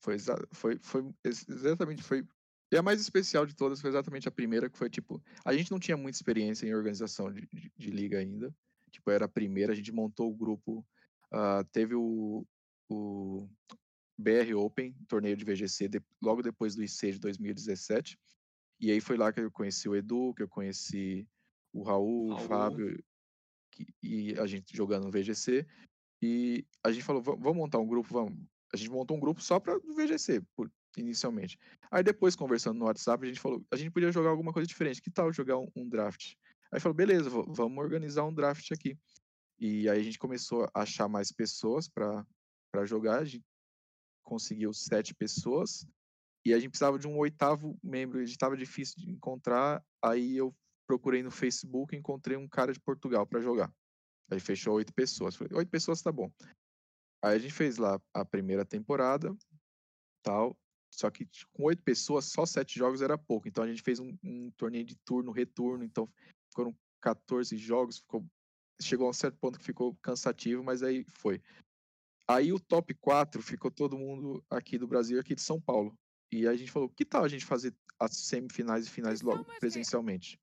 Foi, 0.01 0.17
foi, 0.51 0.79
foi 0.81 1.13
exatamente, 1.23 2.03
foi. 2.03 2.25
E 2.71 2.77
a 2.77 2.81
mais 2.81 2.99
especial 3.01 3.45
de 3.45 3.55
todas 3.55 3.81
foi 3.81 3.89
exatamente 3.89 4.27
a 4.27 4.31
primeira, 4.31 4.69
que 4.69 4.77
foi 4.77 4.89
tipo. 4.89 5.21
A 5.43 5.53
gente 5.53 5.71
não 5.71 5.79
tinha 5.79 5.97
muita 5.97 6.17
experiência 6.17 6.67
em 6.67 6.73
organização 6.73 7.31
de, 7.31 7.47
de, 7.51 7.71
de 7.75 7.91
liga 7.91 8.19
ainda. 8.19 8.53
Tipo, 8.91 9.11
era 9.11 9.25
a 9.25 9.29
primeira, 9.29 9.73
a 9.73 9.75
gente 9.75 9.91
montou 9.91 10.31
o 10.31 10.35
grupo. 10.35 10.85
Uh, 11.33 11.63
teve 11.71 11.95
o, 11.95 12.45
o 12.89 13.49
BR 14.17 14.53
Open, 14.55 14.93
torneio 15.07 15.35
de 15.35 15.43
VGC, 15.43 15.87
de, 15.87 16.01
logo 16.21 16.41
depois 16.41 16.75
do 16.75 16.83
IC 16.83 17.13
de 17.13 17.19
2017. 17.19 18.17
E 18.79 18.91
aí 18.91 19.01
foi 19.01 19.17
lá 19.17 19.33
que 19.33 19.39
eu 19.39 19.51
conheci 19.51 19.89
o 19.89 19.95
Edu, 19.95 20.33
que 20.35 20.43
eu 20.43 20.47
conheci 20.47 21.27
o 21.73 21.83
Raul, 21.83 22.29
Raul. 22.29 22.43
o 22.43 22.47
Fábio 22.47 23.03
e 24.01 24.33
a 24.39 24.45
gente 24.45 24.75
jogando 24.75 25.05
no 25.05 25.11
VGC. 25.11 25.65
E 26.21 26.65
a 26.83 26.91
gente 26.91 27.03
falou, 27.03 27.21
vamos 27.21 27.55
montar 27.55 27.79
um 27.79 27.87
grupo, 27.87 28.13
vamos. 28.13 28.37
A 28.73 28.77
gente 28.77 28.89
montou 28.89 29.15
um 29.15 29.19
grupo 29.19 29.41
só 29.41 29.59
para 29.59 29.77
o 29.77 29.95
VGC, 29.95 30.41
por, 30.55 30.71
inicialmente. 30.97 31.57
Aí 31.91 32.03
depois, 32.03 32.35
conversando 32.35 32.79
no 32.79 32.85
WhatsApp, 32.85 33.23
a 33.23 33.27
gente 33.27 33.39
falou, 33.39 33.63
a 33.71 33.75
gente 33.75 33.91
podia 33.91 34.11
jogar 34.11 34.29
alguma 34.29 34.51
coisa 34.51 34.67
diferente. 34.67 35.01
Que 35.01 35.11
tal 35.11 35.31
jogar 35.31 35.57
um, 35.57 35.69
um 35.75 35.87
draft? 35.87 36.33
Aí 36.71 36.79
falou, 36.79 36.95
beleza, 36.95 37.29
vamos 37.29 37.77
organizar 37.77 38.23
um 38.23 38.33
draft 38.33 38.71
aqui. 38.71 38.97
E 39.59 39.87
aí 39.89 39.99
a 39.99 40.03
gente 40.03 40.19
começou 40.19 40.69
a 40.73 40.81
achar 40.81 41.07
mais 41.07 41.31
pessoas 41.31 41.87
para 41.87 42.25
jogar. 42.85 43.19
A 43.19 43.25
gente 43.25 43.45
conseguiu 44.23 44.73
sete 44.73 45.13
pessoas. 45.13 45.85
E 46.43 46.53
a 46.53 46.59
gente 46.59 46.69
precisava 46.69 46.99
de 46.99 47.07
um 47.07 47.17
oitavo 47.17 47.77
membro. 47.83 48.21
Estava 48.21 48.57
difícil 48.57 48.95
de 48.97 49.09
encontrar. 49.09 49.83
Aí 50.03 50.35
eu 50.35 50.53
procurei 50.87 51.23
no 51.23 51.31
Facebook 51.31 51.95
e 51.95 51.99
encontrei 51.99 52.37
um 52.37 52.47
cara 52.47 52.73
de 52.73 52.79
Portugal 52.79 53.25
para 53.25 53.41
jogar. 53.41 53.73
Aí 54.31 54.39
fechou 54.39 54.75
oito 54.75 54.93
pessoas. 54.93 55.35
Falei, 55.35 55.55
oito 55.57 55.69
pessoas 55.69 56.01
tá 56.01 56.11
bom. 56.11 56.31
Aí 57.23 57.35
a 57.35 57.39
gente 57.39 57.53
fez 57.53 57.77
lá 57.77 57.99
a 58.13 58.25
primeira 58.25 58.65
temporada, 58.65 59.35
tal. 60.23 60.57
Só 60.93 61.09
que 61.11 61.27
com 61.53 61.63
oito 61.63 61.83
pessoas, 61.83 62.25
só 62.25 62.45
sete 62.45 62.79
jogos 62.79 63.01
era 63.01 63.17
pouco. 63.17 63.47
Então 63.47 63.63
a 63.63 63.67
gente 63.67 63.81
fez 63.81 63.99
um, 63.99 64.15
um 64.23 64.51
torneio 64.51 64.85
de 64.85 64.95
turno, 65.05 65.31
retorno. 65.31 65.83
Então 65.83 66.09
foram 66.53 66.75
14 67.01 67.57
jogos. 67.57 67.99
Ficou, 67.99 68.25
chegou 68.81 69.07
a 69.07 69.09
um 69.09 69.13
certo 69.13 69.37
ponto 69.37 69.59
que 69.59 69.65
ficou 69.65 69.95
cansativo, 70.01 70.63
mas 70.63 70.81
aí 70.81 71.05
foi. 71.19 71.41
Aí 72.27 72.51
o 72.51 72.59
top 72.59 72.93
4 72.95 73.41
ficou 73.41 73.69
todo 73.69 73.97
mundo 73.97 74.43
aqui 74.49 74.77
do 74.77 74.87
Brasil, 74.87 75.19
aqui 75.19 75.35
de 75.35 75.41
São 75.41 75.61
Paulo. 75.61 75.95
E 76.31 76.47
a 76.47 76.55
gente 76.55 76.71
falou, 76.71 76.89
que 76.89 77.05
tal 77.05 77.23
a 77.23 77.27
gente 77.27 77.45
fazer 77.45 77.73
as 77.99 78.17
semifinais 78.17 78.87
e 78.87 78.89
finais 78.89 79.21
logo 79.21 79.45
presencialmente? 79.59 80.39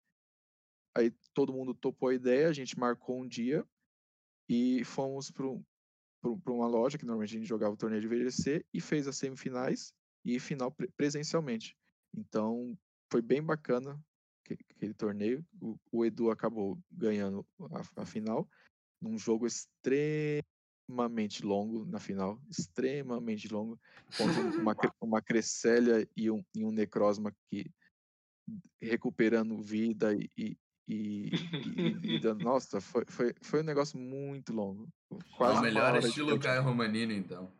Aí 0.94 1.10
todo 1.32 1.52
mundo 1.52 1.74
topou 1.74 2.10
a 2.10 2.14
ideia, 2.14 2.48
a 2.48 2.52
gente 2.52 2.78
marcou 2.78 3.20
um 3.20 3.26
dia 3.26 3.66
e 4.48 4.84
fomos 4.84 5.30
para 5.30 5.46
uma 6.52 6.66
loja 6.66 6.98
que 6.98 7.04
normalmente 7.04 7.34
a 7.34 7.38
gente 7.38 7.48
jogava 7.48 7.74
o 7.74 7.76
torneio 7.76 8.02
de 8.02 8.08
VGC 8.08 8.64
e 8.72 8.80
fez 8.80 9.08
as 9.08 9.16
semifinais 9.16 9.94
e 10.24 10.38
final 10.38 10.74
presencialmente. 10.96 11.76
Então 12.14 12.78
foi 13.10 13.22
bem 13.22 13.42
bacana 13.42 13.98
aquele 14.44 14.94
torneio. 14.94 15.44
O, 15.60 15.78
o 15.90 16.04
Edu 16.04 16.30
acabou 16.30 16.78
ganhando 16.90 17.46
a, 17.70 18.02
a, 18.02 18.06
final 18.06 18.48
num 19.00 19.16
jogo 19.16 19.46
extremamente 19.46 21.44
longo 21.44 21.84
na 21.86 21.98
final, 21.98 22.40
extremamente 22.50 23.48
longo, 23.48 23.80
contra 24.16 24.40
uma, 24.60 24.74
uma 25.00 25.22
Cresselia 25.22 26.06
e 26.16 26.30
um, 26.30 26.44
e 26.54 26.64
um 26.64 26.70
Necrozma 26.70 27.34
que 27.48 27.70
recuperando 28.80 29.62
vida 29.62 30.14
e, 30.14 30.56
E, 30.92 31.30
e, 31.54 32.16
e 32.16 32.34
nossa, 32.42 32.80
foi, 32.80 33.04
foi, 33.08 33.34
foi 33.40 33.60
um 33.60 33.64
negócio 33.64 33.98
muito 33.98 34.52
longo. 34.52 34.88
É 35.10 35.16
Quase 35.36 35.60
o 35.60 35.62
melhor 35.62 35.96
estilo. 35.98 36.38
Caio 36.38 36.62
Romanini, 36.62 37.14
então. 37.14 37.50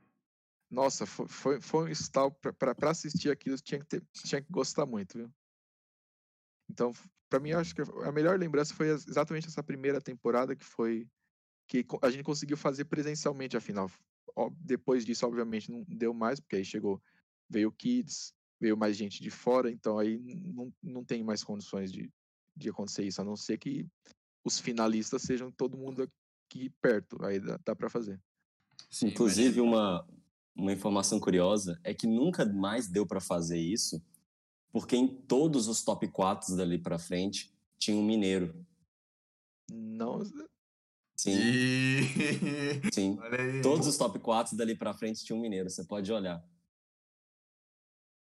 Nossa, 0.71 1.07
foi, 1.07 1.29
foi, 1.29 1.61
foi 1.61 1.91
um 1.91 2.31
pra 2.53 2.75
pra 2.75 2.91
assistir 2.91 3.31
aquilo, 3.31 3.57
tinha 3.59 3.79
que, 3.79 3.87
ter, 3.87 4.03
tinha 4.13 4.41
que 4.43 4.51
gostar 4.51 4.87
muito, 4.87 5.19
viu? 5.19 5.31
Então, 6.71 6.93
pra 7.29 7.39
mim, 7.39 7.53
acho 7.53 7.75
que 7.75 7.83
a 7.83 8.13
melhor 8.13 8.39
lembrança 8.39 8.75
foi 8.75 8.89
ex- 8.89 9.07
exatamente 9.07 9.49
essa 9.49 9.63
primeira 9.63 10.01
temporada 10.01 10.57
que 10.57 10.65
foi 10.65 11.07
que 11.69 11.87
a 12.03 12.11
gente 12.11 12.25
conseguiu 12.25 12.57
fazer 12.57 12.85
presencialmente 12.87 13.57
a 13.57 13.61
final. 13.61 13.91
Ó, 14.37 14.51
Depois 14.59 15.05
disso, 15.05 15.27
obviamente, 15.27 15.71
não 15.71 15.85
deu 15.89 16.13
mais, 16.13 16.41
porque 16.41 16.57
aí 16.57 16.65
chegou, 16.65 17.01
veio 17.49 17.69
o 17.69 17.73
Kids, 17.73 18.35
veio 18.61 18.77
mais 18.77 18.97
gente 18.97 19.23
de 19.23 19.31
fora, 19.31 19.71
então 19.71 19.99
aí 19.99 20.19
não, 20.19 20.73
não 20.83 21.05
tem 21.05 21.23
mais 21.23 21.43
condições 21.45 21.93
de, 21.93 22.11
de 22.57 22.69
acontecer 22.69 23.05
isso, 23.05 23.21
a 23.21 23.25
não 23.25 23.37
ser 23.37 23.59
que 23.59 23.87
os 24.45 24.59
finalistas 24.59 25.23
sejam 25.23 25.51
todo 25.51 25.77
mundo 25.79 26.09
aqui 26.49 26.71
perto, 26.81 27.25
aí 27.25 27.41
dá, 27.41 27.59
dá 27.65 27.75
para 27.77 27.89
fazer. 27.89 28.21
Sim, 28.91 29.09
Inclusive, 29.09 29.61
mas- 29.61 29.69
uma, 29.69 30.09
uma 30.55 30.73
informação 30.73 31.19
curiosa 31.21 31.81
é 31.85 31.95
que 31.95 32.07
nunca 32.07 32.45
mais 32.45 32.89
deu 32.89 33.07
pra 33.07 33.21
fazer 33.21 33.59
isso, 33.59 34.03
porque 34.71 34.97
em 34.97 35.07
todos 35.09 35.69
os 35.69 35.83
top 35.83 36.09
4 36.09 36.57
dali 36.57 36.79
pra 36.79 36.99
frente 36.99 37.53
tinha 37.79 37.97
um 37.97 38.05
mineiro. 38.05 38.65
Não, 39.71 40.23
Sim, 41.17 41.39
E... 41.39 42.93
sim. 42.93 43.17
Todos 43.63 43.87
os 43.87 43.97
top 43.97 44.19
4 44.19 44.57
dali 44.57 44.75
pra 44.75 44.93
frente 44.93 45.25
tinha 45.25 45.37
um 45.37 45.41
mineiro, 45.41 45.71
você 45.71 45.85
pode 45.85 46.11
olhar. 46.13 46.43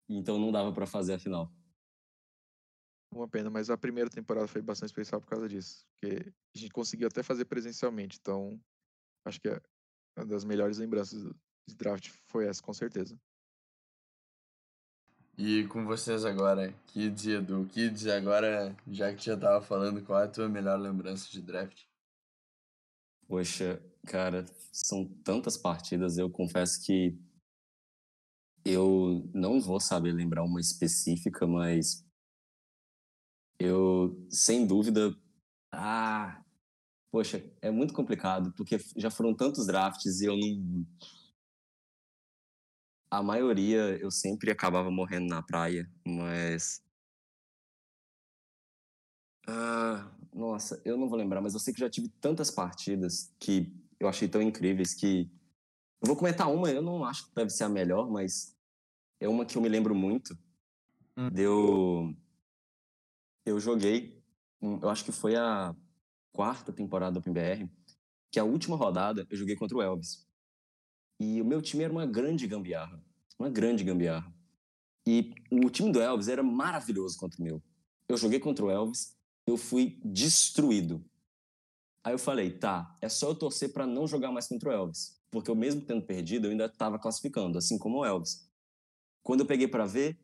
Então 0.08 0.38
não 0.38 0.52
dava 0.52 0.70
pra 0.72 0.86
fazer 0.86 1.14
a 1.14 1.18
final. 1.18 1.50
Uma 3.14 3.28
pena, 3.28 3.48
mas 3.48 3.70
a 3.70 3.78
primeira 3.78 4.10
temporada 4.10 4.48
foi 4.48 4.60
bastante 4.60 4.88
especial 4.88 5.20
por 5.20 5.28
causa 5.28 5.48
disso. 5.48 5.86
Porque 5.92 6.32
a 6.54 6.58
gente 6.58 6.72
conseguiu 6.72 7.06
até 7.06 7.22
fazer 7.22 7.44
presencialmente. 7.44 8.18
Então, 8.20 8.60
acho 9.24 9.40
que 9.40 9.48
é 9.48 9.60
uma 10.18 10.26
das 10.26 10.44
melhores 10.44 10.78
lembranças 10.78 11.22
de 11.68 11.76
draft 11.76 12.10
foi 12.26 12.46
essa, 12.46 12.60
com 12.60 12.74
certeza. 12.74 13.16
E 15.38 15.66
com 15.68 15.84
vocês 15.84 16.24
agora, 16.24 16.72
Kids 16.86 17.24
e 17.24 17.32
Edu. 17.32 17.66
Kids, 17.66 18.06
agora, 18.06 18.76
já 18.86 19.14
que 19.14 19.24
já 19.24 19.36
tava 19.36 19.64
falando, 19.64 20.04
qual 20.04 20.20
é 20.20 20.24
a 20.24 20.28
tua 20.28 20.48
melhor 20.48 20.78
lembrança 20.78 21.28
de 21.30 21.40
draft? 21.40 21.84
Poxa, 23.26 23.82
cara, 24.06 24.44
são 24.72 25.06
tantas 25.24 25.56
partidas, 25.56 26.18
eu 26.18 26.30
confesso 26.30 26.84
que 26.84 27.18
eu 28.64 29.28
não 29.34 29.60
vou 29.60 29.80
saber 29.80 30.12
lembrar 30.12 30.44
uma 30.44 30.60
específica, 30.60 31.46
mas 31.46 32.04
eu, 33.58 34.26
sem 34.28 34.66
dúvida, 34.66 35.14
ah, 35.72 36.42
poxa, 37.10 37.44
é 37.62 37.70
muito 37.70 37.94
complicado, 37.94 38.52
porque 38.56 38.78
já 38.96 39.10
foram 39.10 39.34
tantos 39.34 39.66
drafts 39.66 40.20
e 40.20 40.26
eu 40.26 40.36
não. 40.36 40.86
A 43.10 43.22
maioria 43.22 43.96
eu 44.00 44.10
sempre 44.10 44.50
acabava 44.50 44.90
morrendo 44.90 45.28
na 45.28 45.42
praia, 45.42 45.88
mas. 46.04 46.82
Ah, 49.46 50.10
nossa, 50.32 50.80
eu 50.84 50.96
não 50.96 51.08
vou 51.08 51.18
lembrar, 51.18 51.40
mas 51.40 51.54
eu 51.54 51.60
sei 51.60 51.72
que 51.72 51.80
já 51.80 51.88
tive 51.88 52.08
tantas 52.20 52.50
partidas 52.50 53.32
que 53.38 53.72
eu 54.00 54.08
achei 54.08 54.28
tão 54.28 54.42
incríveis 54.42 54.94
que. 54.94 55.30
Eu 56.02 56.08
vou 56.08 56.16
comentar 56.16 56.52
uma, 56.52 56.70
eu 56.70 56.82
não 56.82 57.04
acho 57.04 57.28
que 57.28 57.34
deve 57.34 57.50
ser 57.50 57.64
a 57.64 57.68
melhor, 57.68 58.10
mas 58.10 58.54
é 59.20 59.28
uma 59.28 59.46
que 59.46 59.56
eu 59.56 59.62
me 59.62 59.68
lembro 59.68 59.94
muito. 59.94 60.36
Hum. 61.16 61.30
Deu. 61.30 62.16
Eu 63.44 63.60
joguei, 63.60 64.22
eu 64.60 64.88
acho 64.88 65.04
que 65.04 65.12
foi 65.12 65.36
a 65.36 65.74
quarta 66.32 66.72
temporada 66.72 67.12
do 67.12 67.18
OpenBR, 67.20 67.68
que 68.30 68.40
a 68.40 68.44
última 68.44 68.76
rodada 68.76 69.26
eu 69.30 69.36
joguei 69.36 69.54
contra 69.54 69.76
o 69.76 69.82
Elvis. 69.82 70.26
E 71.20 71.40
o 71.40 71.44
meu 71.44 71.62
time 71.62 71.84
era 71.84 71.92
uma 71.92 72.06
grande 72.06 72.46
gambiarra. 72.46 73.02
Uma 73.38 73.48
grande 73.48 73.84
gambiarra. 73.84 74.32
E 75.06 75.34
o 75.50 75.68
time 75.68 75.92
do 75.92 76.00
Elvis 76.00 76.28
era 76.28 76.42
maravilhoso 76.42 77.18
contra 77.18 77.40
o 77.40 77.44
meu. 77.44 77.62
Eu 78.08 78.16
joguei 78.16 78.40
contra 78.40 78.64
o 78.64 78.70
Elvis, 78.70 79.16
eu 79.46 79.56
fui 79.56 80.00
destruído. 80.04 81.04
Aí 82.02 82.12
eu 82.12 82.18
falei, 82.18 82.50
tá, 82.50 82.96
é 83.00 83.08
só 83.08 83.28
eu 83.28 83.34
torcer 83.34 83.72
para 83.72 83.86
não 83.86 84.06
jogar 84.06 84.30
mais 84.32 84.46
contra 84.46 84.70
o 84.70 84.72
Elvis. 84.72 85.20
Porque 85.30 85.50
eu 85.50 85.54
mesmo 85.54 85.80
tendo 85.80 86.02
perdido, 86.02 86.46
eu 86.46 86.50
ainda 86.50 86.66
estava 86.66 86.98
classificando, 86.98 87.58
assim 87.58 87.78
como 87.78 87.98
o 87.98 88.04
Elvis. 88.04 88.48
Quando 89.22 89.40
eu 89.40 89.46
peguei 89.46 89.66
para 89.66 89.86
ver, 89.86 90.18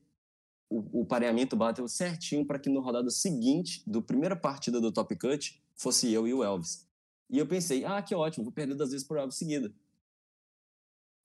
o, 0.70 1.00
o 1.00 1.04
pareamento 1.04 1.56
bateu 1.56 1.86
certinho 1.88 2.46
para 2.46 2.58
que 2.58 2.70
na 2.70 2.80
rodada 2.80 3.10
seguinte, 3.10 3.82
do 3.84 4.00
primeira 4.00 4.36
partida 4.36 4.80
do 4.80 4.92
Top 4.92 5.14
Cut, 5.16 5.60
fosse 5.74 6.12
eu 6.12 6.28
e 6.28 6.32
o 6.32 6.44
Elvis. 6.44 6.88
E 7.28 7.38
eu 7.38 7.46
pensei, 7.46 7.84
ah, 7.84 8.00
que 8.00 8.14
ótimo, 8.14 8.44
vou 8.44 8.52
perder 8.52 8.74
duas 8.74 8.92
vezes 8.92 9.06
por 9.06 9.18
Elvis 9.18 9.34
seguida. 9.34 9.72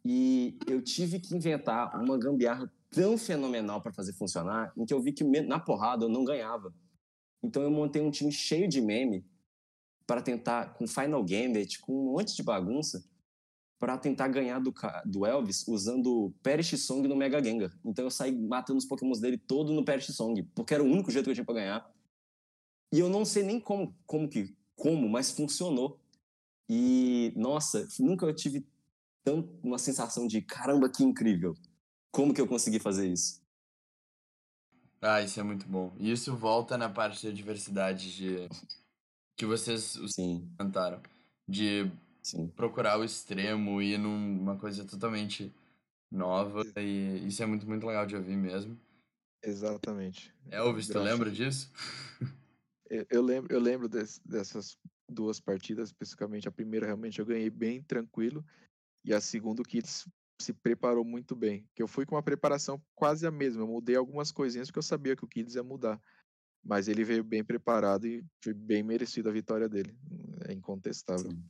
E 0.03 0.57
eu 0.67 0.81
tive 0.81 1.19
que 1.19 1.35
inventar 1.35 1.95
uma 2.01 2.17
gambiarra 2.17 2.71
tão 2.89 3.17
fenomenal 3.17 3.81
para 3.81 3.93
fazer 3.93 4.13
funcionar, 4.13 4.73
em 4.75 4.85
que 4.85 4.93
eu 4.93 5.01
vi 5.01 5.11
que 5.11 5.23
na 5.23 5.59
porrada 5.59 6.05
eu 6.05 6.09
não 6.09 6.25
ganhava. 6.25 6.73
Então 7.43 7.61
eu 7.61 7.69
montei 7.69 8.01
um 8.01 8.11
time 8.11 8.31
cheio 8.31 8.67
de 8.67 8.81
meme 8.81 9.25
para 10.07 10.21
tentar, 10.21 10.73
com 10.73 10.87
Final 10.87 11.23
Gambit, 11.23 11.79
com 11.79 11.93
um 11.93 12.13
monte 12.13 12.35
de 12.35 12.43
bagunça, 12.43 13.03
para 13.85 13.99
tentar 13.99 14.29
ganhar 14.29 14.57
do, 14.57 14.73
do 15.05 15.27
Elvis 15.27 15.63
usando 15.67 16.33
Perish 16.41 16.75
Song 16.79 17.07
no 17.07 17.15
Mega 17.15 17.43
Gengar. 17.43 17.71
Então 17.85 18.05
eu 18.05 18.09
saí 18.09 18.35
matando 18.35 18.79
os 18.79 18.85
pokémons 18.85 19.19
dele 19.19 19.37
todo 19.37 19.73
no 19.73 19.85
Perish 19.85 20.07
Song, 20.07 20.41
porque 20.55 20.73
era 20.73 20.81
o 20.81 20.87
único 20.87 21.11
jeito 21.11 21.25
que 21.25 21.29
eu 21.29 21.35
tinha 21.35 21.45
para 21.45 21.53
ganhar. 21.53 21.95
E 22.91 22.97
eu 22.97 23.09
não 23.09 23.23
sei 23.23 23.43
nem 23.43 23.59
como, 23.59 23.95
como 24.07 24.27
que, 24.27 24.57
como, 24.75 25.07
mas 25.07 25.29
funcionou. 25.29 25.99
E, 26.67 27.31
nossa, 27.35 27.87
nunca 27.99 28.25
eu 28.25 28.33
tive 28.33 28.65
tão 29.23 29.47
uma 29.61 29.77
sensação 29.77 30.25
de 30.25 30.41
caramba, 30.41 30.89
que 30.89 31.03
incrível. 31.03 31.53
Como 32.11 32.33
que 32.33 32.41
eu 32.41 32.47
consegui 32.47 32.79
fazer 32.79 33.07
isso? 33.07 33.39
Ah, 34.99 35.21
isso 35.21 35.39
é 35.39 35.43
muito 35.43 35.67
bom. 35.67 35.93
E 35.99 36.11
isso 36.11 36.35
volta 36.35 36.75
na 36.75 36.89
parte 36.89 37.27
da 37.27 37.31
diversidade 37.31 38.15
de... 38.15 38.49
que 39.37 39.45
vocês 39.45 39.95
comentaram. 40.57 40.99
De 41.47 41.91
sim. 42.25 42.47
procurar 42.47 42.97
o 42.99 43.03
extremo 43.03 43.81
e 43.81 43.93
ir 43.93 43.97
numa 43.97 44.57
coisa 44.57 44.83
totalmente 44.83 45.53
nova. 46.11 46.63
E 46.77 47.27
isso 47.27 47.43
é 47.43 47.45
muito, 47.45 47.67
muito 47.67 47.85
legal 47.85 48.05
de 48.05 48.15
ouvir 48.15 48.35
mesmo. 48.35 48.77
Exatamente. 49.43 50.33
Elvis, 50.49 50.87
tu 50.87 50.93
Draft. 50.93 51.07
lembra 51.11 51.31
disso? 51.31 51.71
Eu, 52.89 53.05
eu 53.09 53.21
lembro, 53.21 53.53
eu 53.53 53.59
lembro 53.59 53.87
des- 53.87 54.19
dessas 54.25 54.77
duas 55.09 55.39
partidas, 55.39 55.89
especificamente. 55.89 56.47
A 56.47 56.51
primeira, 56.51 56.85
realmente, 56.87 57.19
eu 57.19 57.25
ganhei 57.25 57.49
bem 57.49 57.81
tranquilo. 57.83 58.43
E 59.03 59.13
a 59.13 59.21
segunda, 59.21 59.61
o 59.61 59.65
Kids 59.65 60.07
se 60.41 60.51
preparou 60.53 61.05
muito 61.05 61.35
bem. 61.35 61.67
Que 61.75 61.83
eu 61.83 61.87
fui 61.87 62.05
com 62.05 62.15
uma 62.15 62.23
preparação 62.23 62.81
quase 62.95 63.25
a 63.27 63.31
mesma. 63.31 63.61
Eu 63.61 63.67
mudei 63.67 63.95
algumas 63.95 64.31
coisinhas 64.31 64.67
porque 64.69 64.79
eu 64.79 64.83
sabia 64.83 65.15
que 65.15 65.23
o 65.23 65.27
Kids 65.27 65.55
ia 65.55 65.63
mudar. 65.63 66.01
Mas 66.63 66.87
ele 66.87 67.03
veio 67.03 67.23
bem 67.23 67.43
preparado 67.43 68.07
e 68.07 68.25
foi 68.43 68.53
bem 68.53 68.81
merecido 68.81 69.29
a 69.29 69.31
vitória 69.31 69.69
dele. 69.69 69.95
É 70.47 70.53
incontestável. 70.53 71.29
sim. 71.29 71.43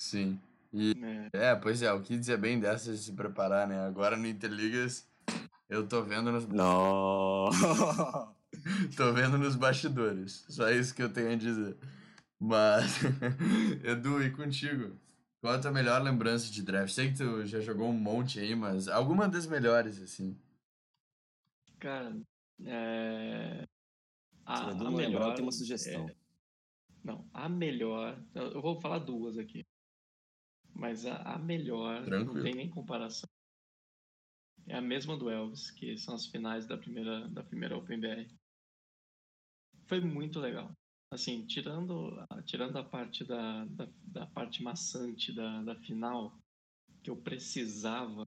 Sim. 0.00 0.40
E, 0.72 0.94
É, 1.34 1.50
é, 1.50 1.54
pois 1.56 1.82
é, 1.82 1.92
o 1.92 2.00
Kids 2.00 2.28
é 2.30 2.36
bem 2.36 2.58
dessas 2.58 2.98
de 3.00 3.04
se 3.04 3.12
preparar, 3.12 3.68
né? 3.68 3.78
Agora 3.86 4.16
no 4.16 4.26
Interligas, 4.26 5.06
eu 5.68 5.86
tô 5.86 6.02
vendo 6.02 6.32
nos, 6.32 6.46
Não. 6.46 7.50
tô 8.96 9.12
vendo 9.12 9.36
nos 9.38 9.56
bastidores. 9.56 10.46
Só 10.48 10.70
isso 10.70 10.94
que 10.94 11.02
eu 11.02 11.12
tenho 11.12 11.32
a 11.32 11.36
dizer. 11.36 11.76
Mas, 12.38 13.00
Edu, 13.84 14.22
e 14.22 14.30
contigo? 14.30 14.96
Qual 15.40 15.54
a 15.54 15.58
tua 15.60 15.70
melhor 15.72 16.02
lembrança 16.02 16.50
de 16.50 16.62
draft? 16.62 16.94
Sei 16.94 17.10
que 17.12 17.18
tu 17.18 17.46
já 17.46 17.60
jogou 17.60 17.88
um 17.90 17.94
monte 17.94 18.40
aí, 18.40 18.54
mas 18.54 18.88
alguma 18.88 19.28
das 19.28 19.46
melhores, 19.46 20.00
assim. 20.02 20.36
cara, 21.78 22.14
é... 22.64 23.66
A, 24.46 24.70
Edu 24.70 24.86
a 24.86 24.90
lembrar, 24.90 25.04
eu 25.04 25.10
melhor 25.12 25.34
tenho 25.34 25.46
uma 25.46 25.52
sugestão. 25.52 26.08
é- 26.08 26.14
Não, 27.04 27.28
a 27.32 27.48
melhor. 27.48 28.18
Eu 28.34 28.60
vou 28.62 28.80
falar 28.80 28.98
duas 28.98 29.38
aqui. 29.38 29.66
Mas 30.80 31.04
a, 31.04 31.34
a 31.34 31.38
melhor 31.38 32.02
Tranquilo. 32.06 32.34
não 32.34 32.42
tem 32.42 32.54
nem 32.54 32.70
comparação. 32.70 33.28
É 34.66 34.76
a 34.76 34.80
mesma 34.80 35.14
do 35.14 35.28
Elvis, 35.28 35.70
que 35.70 35.94
são 35.98 36.14
as 36.14 36.26
finais 36.26 36.66
da 36.66 36.78
primeira, 36.78 37.28
da 37.28 37.44
primeira 37.44 37.76
OpenBR. 37.76 38.34
Foi 39.86 40.00
muito 40.00 40.40
legal. 40.40 40.72
Assim, 41.12 41.44
tirando, 41.46 42.18
a- 42.30 42.42
tirando 42.44 42.78
a 42.78 42.84
parte 42.88 43.24
da, 43.24 43.66
da, 43.66 43.86
da 44.02 44.26
parte 44.26 44.62
maçante 44.62 45.34
da, 45.34 45.62
da 45.64 45.74
final, 45.74 46.38
que 47.02 47.10
eu 47.10 47.20
precisava 47.20 48.24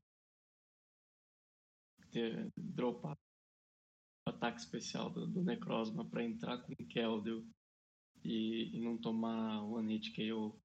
ter 2.11 2.51
dropado 2.55 3.17
o 4.27 4.29
ataque 4.29 4.59
especial 4.59 5.09
do, 5.09 5.25
do 5.25 5.43
Necrozma 5.43 6.07
para 6.07 6.23
entrar 6.23 6.59
com 6.59 6.73
o 6.73 6.87
Keldeo 6.87 7.49
e, 8.23 8.77
e 8.77 8.79
não 8.79 8.95
tomar 8.99 9.63
one 9.63 9.93
hit 9.97 10.13
KO 10.13 10.62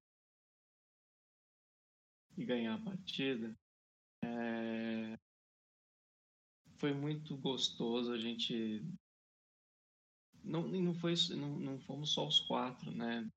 e 2.37 2.45
ganhar 2.45 2.75
a 2.75 2.81
partida. 2.81 3.55
É, 4.23 5.17
Foi 6.77 6.93
muito 6.93 7.35
gostoso 7.37 8.11
a 8.13 8.17
gente 8.17 8.81
não, 10.43 10.67
não 10.67 10.93
foi 10.93 11.13
não, 11.35 11.59
não 11.59 11.79
fomos 11.79 12.13
só 12.13 12.27
os 12.27 12.39
quatro, 12.39 12.91
né? 12.91 13.29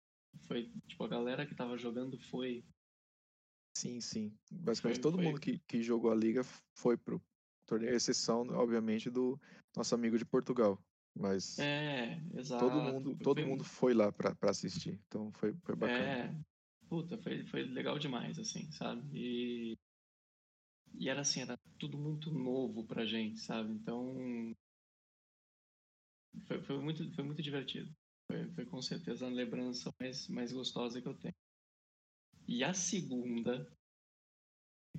Foi 0.46 0.70
tipo 0.86 1.04
a 1.04 1.08
galera 1.08 1.46
que 1.46 1.54
tava 1.54 1.76
jogando 1.76 2.18
foi. 2.18 2.64
Sim, 3.76 4.00
sim. 4.00 4.38
Basicamente 4.50 4.96
Foi- 4.96 5.02
todo 5.02 5.16
foi- 5.16 5.24
mundo 5.24 5.40
que, 5.40 5.58
que 5.66 5.82
jogou 5.82 6.10
a 6.10 6.14
liga 6.14 6.42
foi 6.76 6.96
pro 6.96 7.20
torneio, 7.66 7.94
exceção, 7.94 8.42
obviamente, 8.50 9.10
do 9.10 9.40
nosso 9.76 9.94
amigo 9.94 10.16
de 10.16 10.24
Portugal. 10.24 10.78
Mas 11.14 11.58
É, 11.58 12.18
exato. 12.34 12.64
todo 12.64 12.80
mundo, 12.80 13.10
Foi- 13.16 13.24
todo 13.24 13.40
foi- 13.40 13.44
mundo 13.50 13.64
foi 13.64 13.94
lá 13.94 14.12
pra, 14.12 14.34
pra 14.34 14.50
assistir. 14.50 15.00
Então 15.06 15.32
foi, 15.32 15.54
foi 15.64 15.74
bacana. 15.74 16.04
É, 16.04 16.51
puta, 16.92 17.16
foi, 17.16 17.42
foi 17.46 17.62
legal 17.62 17.98
demais, 17.98 18.38
assim, 18.38 18.70
sabe? 18.70 19.00
E, 19.18 19.78
e 20.92 21.08
era 21.08 21.22
assim, 21.22 21.40
era 21.40 21.58
tudo 21.78 21.96
muito 21.96 22.30
novo 22.30 22.86
pra 22.86 23.06
gente, 23.06 23.40
sabe? 23.40 23.72
Então. 23.72 24.54
Foi, 26.46 26.62
foi, 26.62 26.78
muito, 26.78 27.10
foi 27.14 27.24
muito 27.24 27.40
divertido. 27.40 27.90
Foi, 28.30 28.46
foi 28.52 28.66
com 28.66 28.82
certeza 28.82 29.26
a 29.26 29.30
lembrança 29.30 29.90
mais, 29.98 30.28
mais 30.28 30.52
gostosa 30.52 31.00
que 31.00 31.08
eu 31.08 31.16
tenho. 31.16 31.34
E 32.46 32.62
a 32.62 32.74
segunda, 32.74 33.66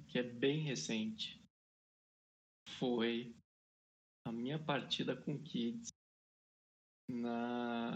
que 0.07 0.17
é 0.17 0.23
bem 0.23 0.63
recente, 0.63 1.39
foi 2.79 3.35
a 4.25 4.31
minha 4.31 4.57
partida 4.57 5.15
com 5.15 5.37
Kids 5.43 5.91
na, 7.07 7.95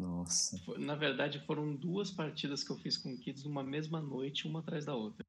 Nossa. 0.00 0.56
Na 0.78 0.94
verdade, 0.94 1.44
foram 1.44 1.76
duas 1.76 2.10
partidas 2.10 2.64
que 2.64 2.72
eu 2.72 2.78
fiz 2.78 2.96
com 2.96 3.18
Kids 3.18 3.44
numa 3.44 3.62
mesma 3.62 4.00
noite, 4.00 4.48
uma 4.48 4.60
atrás 4.60 4.86
da 4.86 4.94
outra. 4.96 5.26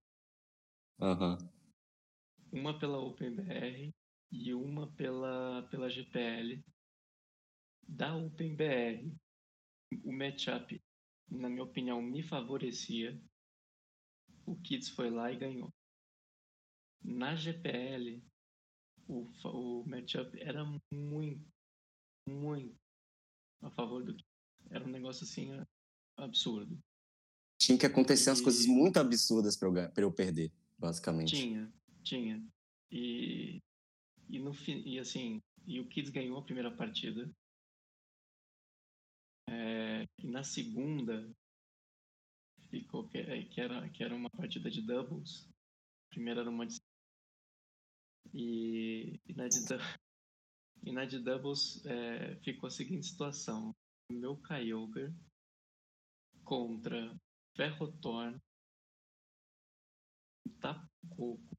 Aham. 0.97 1.38
Uma 2.53 2.80
pela 2.80 2.97
OpenBR 2.97 3.93
e 4.32 4.53
uma 4.53 4.89
pela, 4.93 5.67
pela 5.69 5.89
GPL. 5.89 6.63
Da 7.86 8.15
OpenBR, 8.15 9.13
o 10.05 10.13
matchup, 10.13 10.82
na 11.30 11.49
minha 11.49 11.63
opinião, 11.63 12.01
me 12.01 12.24
favorecia. 12.24 13.22
O 14.45 14.55
Kids 14.55 14.88
foi 14.88 15.09
lá 15.09 15.34
e 15.34 15.38
ganhou. 15.38 15.69
Na 17.03 17.36
GPL, 17.36 18.24
o, 19.05 19.28
o 19.43 19.84
matchup 19.86 20.39
era 20.39 20.63
muito, 20.93 21.45
muito 22.26 22.80
a 23.61 23.69
favor 23.72 24.05
do 24.05 24.15
Kids. 24.15 24.30
Era 24.72 24.86
um 24.86 24.89
negócio 24.89 25.24
assim 25.26 25.49
absurdo. 26.17 26.82
Tinha 27.59 27.78
que 27.78 27.86
acontecer 27.86 28.30
umas 28.30 28.39
E- 28.39 28.43
coisas 28.43 28.65
muito 28.65 28.97
absurdas 28.97 29.55
pra 29.55 29.67
eu, 29.67 29.91
pra 29.91 30.03
eu 30.03 30.11
perder, 30.11 30.51
basicamente. 30.80 31.36
Tinha, 31.36 31.72
tinha. 32.03 32.43
E, 32.89 33.59
e 34.30 34.39
no 34.39 34.51
e 34.67 34.97
assim, 34.97 35.41
e 35.65 35.80
o 35.80 35.88
Kids 35.88 36.09
ganhou 36.09 36.39
a 36.39 36.43
primeira 36.43 36.72
partida. 36.76 37.30
É, 39.49 40.07
e 40.17 40.28
na 40.28 40.43
segunda 40.43 41.30
ficou 42.69 43.07
que, 43.09 43.17
é, 43.17 43.43
que 43.43 43.59
era 43.59 43.89
que 43.89 44.03
era 44.03 44.15
uma 44.15 44.30
partida 44.30 44.72
de 44.72 44.82
doubles. 44.82 45.47
A 46.07 46.09
primeira 46.09 46.41
era 46.41 46.49
uma 46.49 46.65
de 46.65 46.80
e, 48.34 49.19
e 49.28 49.34
na 49.34 49.47
de 49.47 49.57
e 50.84 50.91
na 50.91 51.05
de 51.05 51.19
doubles 51.19 51.86
é, 51.86 52.36
ficou 52.38 52.67
a 52.67 52.72
seguinte 52.72 53.05
situação: 53.05 53.76
meu 54.12 54.38
Kyogre 54.38 55.14
contra 56.43 57.16
Ferrotorn, 57.55 58.39
Tapucoco 60.59 61.57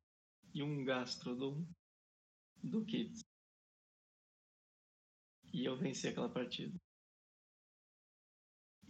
e 0.55 0.63
um 0.63 0.85
Gastrodon 0.85 1.67
do 2.63 2.85
Kids. 2.85 3.23
E 5.53 5.65
eu 5.65 5.77
venci 5.77 6.09
aquela 6.09 6.29
partida. 6.33 6.79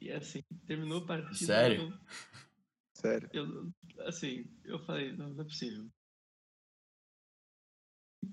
E 0.00 0.10
assim, 0.10 0.42
terminou 0.66 1.02
a 1.02 1.06
partida. 1.06 1.36
Sério? 1.46 1.88
Sério. 2.94 3.28
Eu, 3.32 3.46
eu- 3.46 3.72
assim, 4.06 4.44
eu 4.64 4.78
falei, 4.84 5.12
não, 5.16 5.30
não 5.30 5.42
é 5.42 5.44
possível. 5.44 5.90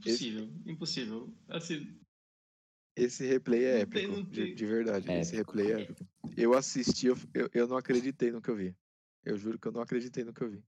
Esse- 0.06 0.30
Impossível, 0.30 0.44
impossível. 0.72 1.38
Assim, 1.50 2.00
Esse 3.04 3.26
replay 3.28 3.64
é 3.66 3.86
tem- 3.86 4.06
épico, 4.06 4.24
de, 4.24 4.54
de 4.54 4.66
verdade. 4.66 5.10
É 5.10 5.20
Esse 5.22 5.36
épico. 5.36 5.58
replay 5.58 5.74
é 5.74 5.82
épico. 5.84 6.06
Eu 6.38 6.54
assisti, 6.54 7.08
eu, 7.08 7.18
eu, 7.34 7.50
eu 7.54 7.68
não 7.68 7.78
acreditei 7.78 8.32
no 8.32 8.42
que 8.42 8.50
eu 8.50 8.56
vi. 8.56 8.76
Eu 9.26 9.38
juro 9.38 9.58
que 9.60 9.68
eu 9.68 9.72
não 9.72 9.82
acreditei 9.82 10.24
no 10.24 10.34
que 10.34 10.42
eu 10.42 10.50
vi. 10.50 10.64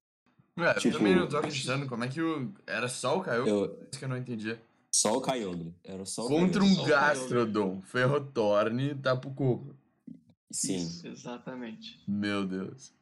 Ué, 0.57 0.73
Tipo- 0.75 0.88
eu 0.95 0.97
também 0.99 1.15
não 1.15 1.27
tô 1.27 1.38
acreditando. 1.38 1.88
Como 1.88 2.03
é 2.03 2.07
que 2.07 2.21
o. 2.21 2.53
Era 2.67 2.88
só 2.89 3.17
o 3.17 3.21
Caio? 3.21 3.47
Eu, 3.47 3.79
Isso 3.89 3.99
que 3.99 4.05
eu 4.05 4.09
não 4.09 4.17
entendia. 4.17 4.61
só 4.93 5.17
o 5.17 5.21
Kyogre. 5.21 5.73
Era 5.84 6.05
só 6.05 6.25
o 6.25 6.27
Contra 6.27 6.61
Kyogre. 6.61 6.82
um 6.82 6.86
Gastrodon, 6.88 7.82
Ferrotorn 7.82 8.84
e 8.91 8.95
Tapucoco. 8.95 9.73
Sim. 10.51 10.75
isso, 10.75 11.07
exatamente. 11.07 11.97
Meu 12.07 12.45
Deus. 12.45 12.93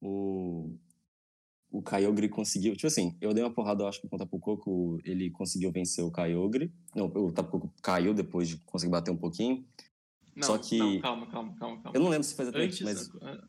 o, 0.00 0.70
o 1.72 1.82
Kyogre 1.82 2.28
conseguiu. 2.28 2.74
Tipo 2.76 2.86
assim, 2.86 3.16
eu 3.20 3.32
dei 3.32 3.42
uma 3.42 3.52
porrada, 3.52 3.82
eu 3.82 3.88
acho 3.88 4.00
que 4.00 4.06
com 4.08 4.16
o 4.16 4.18
Tapucoco, 4.18 4.98
ele 5.04 5.30
conseguiu 5.30 5.72
vencer 5.72 6.04
o 6.04 6.12
Kyogre. 6.12 6.70
Não, 6.94 7.06
o 7.06 7.32
Tapucoco 7.32 7.72
caiu 7.82 8.12
depois 8.12 8.48
de 8.48 8.58
conseguir 8.58 8.92
bater 8.92 9.10
um 9.10 9.16
pouquinho. 9.16 9.66
Não, 10.36 10.46
Só 10.46 10.58
que- 10.58 10.78
não, 10.78 11.00
calma, 11.00 11.26
calma, 11.26 11.54
calma, 11.56 11.82
calma. 11.82 11.96
Eu 11.96 12.02
não 12.02 12.10
lembro 12.10 12.24
se 12.24 12.34
foi 12.34 12.44
exatamente, 12.44 12.84
Antes, 12.84 13.08
mas, 13.10 13.22
ah, 13.22 13.48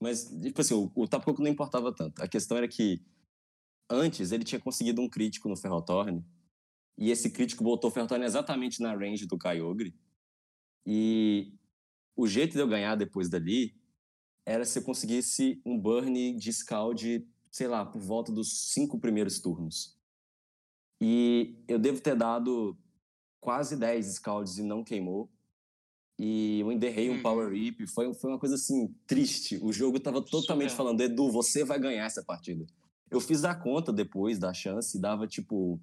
mas, 0.00 0.24
tipo 0.42 0.60
assim, 0.60 0.74
o, 0.74 0.90
o 0.94 1.06
Tapucoco 1.06 1.42
não 1.42 1.50
importava 1.50 1.94
tanto. 1.94 2.20
A 2.22 2.26
questão 2.26 2.56
era 2.56 2.66
que 2.66 3.02
antes 3.90 4.32
ele 4.32 4.44
tinha 4.44 4.60
conseguido 4.60 5.02
um 5.02 5.08
crítico 5.08 5.48
no 5.48 5.56
Ferrotorn. 5.56 6.24
E 6.96 7.10
esse 7.10 7.30
crítico 7.30 7.62
botou 7.64 7.90
o 7.90 7.92
Ferrotorn 7.92 8.24
exatamente 8.24 8.80
na 8.82 8.94
range 8.94 9.26
do 9.26 9.38
Kyogre. 9.38 9.94
E 10.86 11.54
o 12.16 12.26
jeito 12.26 12.52
de 12.52 12.58
eu 12.58 12.68
ganhar 12.68 12.94
depois 12.94 13.28
dali 13.28 13.74
era 14.46 14.64
se 14.64 14.78
eu 14.78 14.82
conseguisse 14.82 15.60
um 15.64 15.78
burn 15.78 16.36
de 16.36 16.52
scald, 16.52 17.26
sei 17.50 17.66
lá, 17.66 17.84
por 17.84 18.00
volta 18.00 18.30
dos 18.32 18.72
cinco 18.72 18.98
primeiros 18.98 19.40
turnos. 19.40 19.98
E 21.00 21.56
eu 21.66 21.78
devo 21.78 22.00
ter 22.00 22.14
dado 22.14 22.76
quase 23.40 23.76
10 23.76 24.06
scalds 24.16 24.58
e 24.58 24.62
não 24.62 24.84
queimou. 24.84 25.30
E 26.18 26.60
eu 26.60 26.70
enderrei 26.70 27.08
um 27.08 27.14
Uhum. 27.14 27.22
Power 27.22 27.50
Rip. 27.50 27.86
Foi, 27.86 28.12
foi 28.12 28.30
uma 28.30 28.38
coisa 28.38 28.54
assim, 28.56 28.94
triste. 29.06 29.58
O 29.62 29.72
jogo 29.72 29.98
tava 29.98 30.20
totalmente 30.22 30.70
Surreal. 30.70 30.76
falando, 30.76 31.00
Edu, 31.00 31.30
você 31.30 31.64
vai 31.64 31.78
ganhar 31.80 32.04
essa 32.04 32.22
partida. 32.22 32.66
Eu 33.10 33.20
fiz 33.20 33.42
a 33.44 33.54
conta 33.54 33.92
depois 33.92 34.38
da 34.38 34.52
chance 34.52 34.96
e 34.96 35.00
dava 35.00 35.26
tipo 35.26 35.80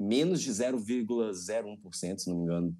menos 0.00 0.40
de 0.40 0.50
0,01%, 0.52 2.18
se 2.18 2.28
não 2.30 2.36
me 2.36 2.42
engano. 2.44 2.76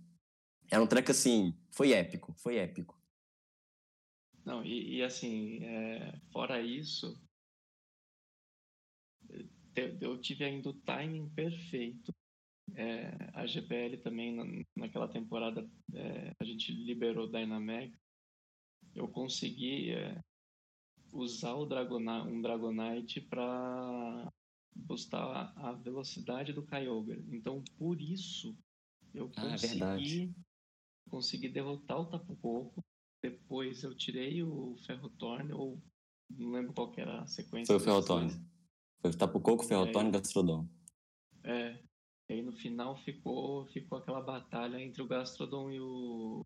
Era 0.71 0.83
um 0.83 0.87
track 0.87 1.11
assim, 1.11 1.53
foi 1.73 1.93
épico, 1.93 2.33
foi 2.39 2.57
épico. 2.57 2.97
Não, 4.45 4.65
e, 4.65 4.99
e 4.99 5.03
assim, 5.03 5.65
é, 5.65 6.21
fora 6.33 6.63
isso, 6.63 7.21
eu 10.01 10.19
tive 10.21 10.45
ainda 10.45 10.69
o 10.71 10.75
timing 10.75 11.29
perfeito. 11.31 12.13
É, 12.75 13.31
a 13.35 13.47
GPL 13.47 13.97
também, 13.99 14.35
na- 14.35 14.65
naquela 14.77 15.09
temporada, 15.09 15.69
é, 15.95 16.35
a 16.39 16.45
gente 16.45 16.73
liberou 16.73 17.27
Dynamax. 17.27 17.97
Eu 18.95 19.09
consegui 19.09 19.91
é, 19.91 20.21
usar 21.13 21.55
o 21.55 21.67
Dragona, 21.67 22.23
um 22.25 22.41
Dragonite 22.41 23.21
para 23.21 24.31
boostar 24.75 25.53
a, 25.57 25.73
velocidade 25.73 26.53
do 26.53 26.63
Kyogre. 26.65 27.25
Então, 27.31 27.63
por 27.77 28.01
isso, 28.01 28.57
eu 29.15 29.31
Ah, 29.37 29.47
é 29.47 29.51
consegui, 29.51 30.35
consegui 31.09 31.49
derrotar 31.49 32.01
o 32.01 32.07
Tapucoco. 32.07 32.85
Depois 33.23 33.83
eu 33.83 33.95
tirei 33.97 34.43
o 34.43 34.77
Ferrotorn, 34.87 35.53
ou 35.53 35.83
não 36.31 36.53
lembro 36.53 36.73
qual 36.73 36.93
que 36.93 37.01
era 37.01 37.23
a 37.23 37.27
sequência. 37.27 37.67
Foi 37.67 37.77
o 37.77 37.81
Ferrotorn. 37.81 38.31
Foi 39.01 39.13
Tapucoco, 39.13 39.65
Ferrotorn 39.65 40.09
e 40.09 40.13
Gastrodon. 40.13 40.67
É. 41.45 41.79
E 42.29 42.35
aí 42.35 42.43
no 42.43 42.53
final 42.53 42.97
ficou, 43.05 43.67
ficou 43.69 43.99
aquela 43.99 44.21
batalha 44.21 44.81
entre 44.81 45.01
o 45.03 45.07
Gastrodon 45.07 45.71
e 45.71 45.81
o. 45.81 46.45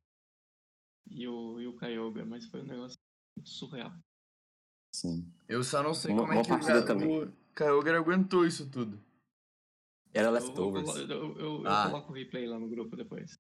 e 1.11 1.27
o, 1.27 1.61
e 1.61 1.67
o 1.67 1.77
Kyogre, 1.77 2.25
mas 2.25 2.47
foi 2.47 2.61
um 2.61 2.67
negócio 2.67 2.97
muito 3.37 3.49
surreal. 3.51 3.93
Sim. 4.95 5.27
Eu 5.49 5.65
só 5.65 5.83
não 5.83 5.95
sei 5.95 6.13
Uma- 6.13 6.21
como 6.23 6.33
é 6.33 6.37
uma 6.37 6.45
que 6.45 6.53
o, 6.73 6.87
também. 6.87 7.23
o 7.25 7.33
Kyogre 7.57 7.97
aguentou 7.97 8.47
isso 8.47 8.71
tudo. 8.71 9.03
Era 10.15 10.29
Eu, 10.29 10.33
leftovers. 10.33 10.95
eu, 10.97 11.09
eu, 11.09 11.39
eu- 11.39 11.63
eu 11.63 11.67
Ah. 11.67 11.89
coloco 11.89 12.13
o 12.13 12.15
replay 12.15 12.47
lá 12.47 12.59
no 12.59 12.69
grupo 12.69 12.95
depois. 12.95 13.35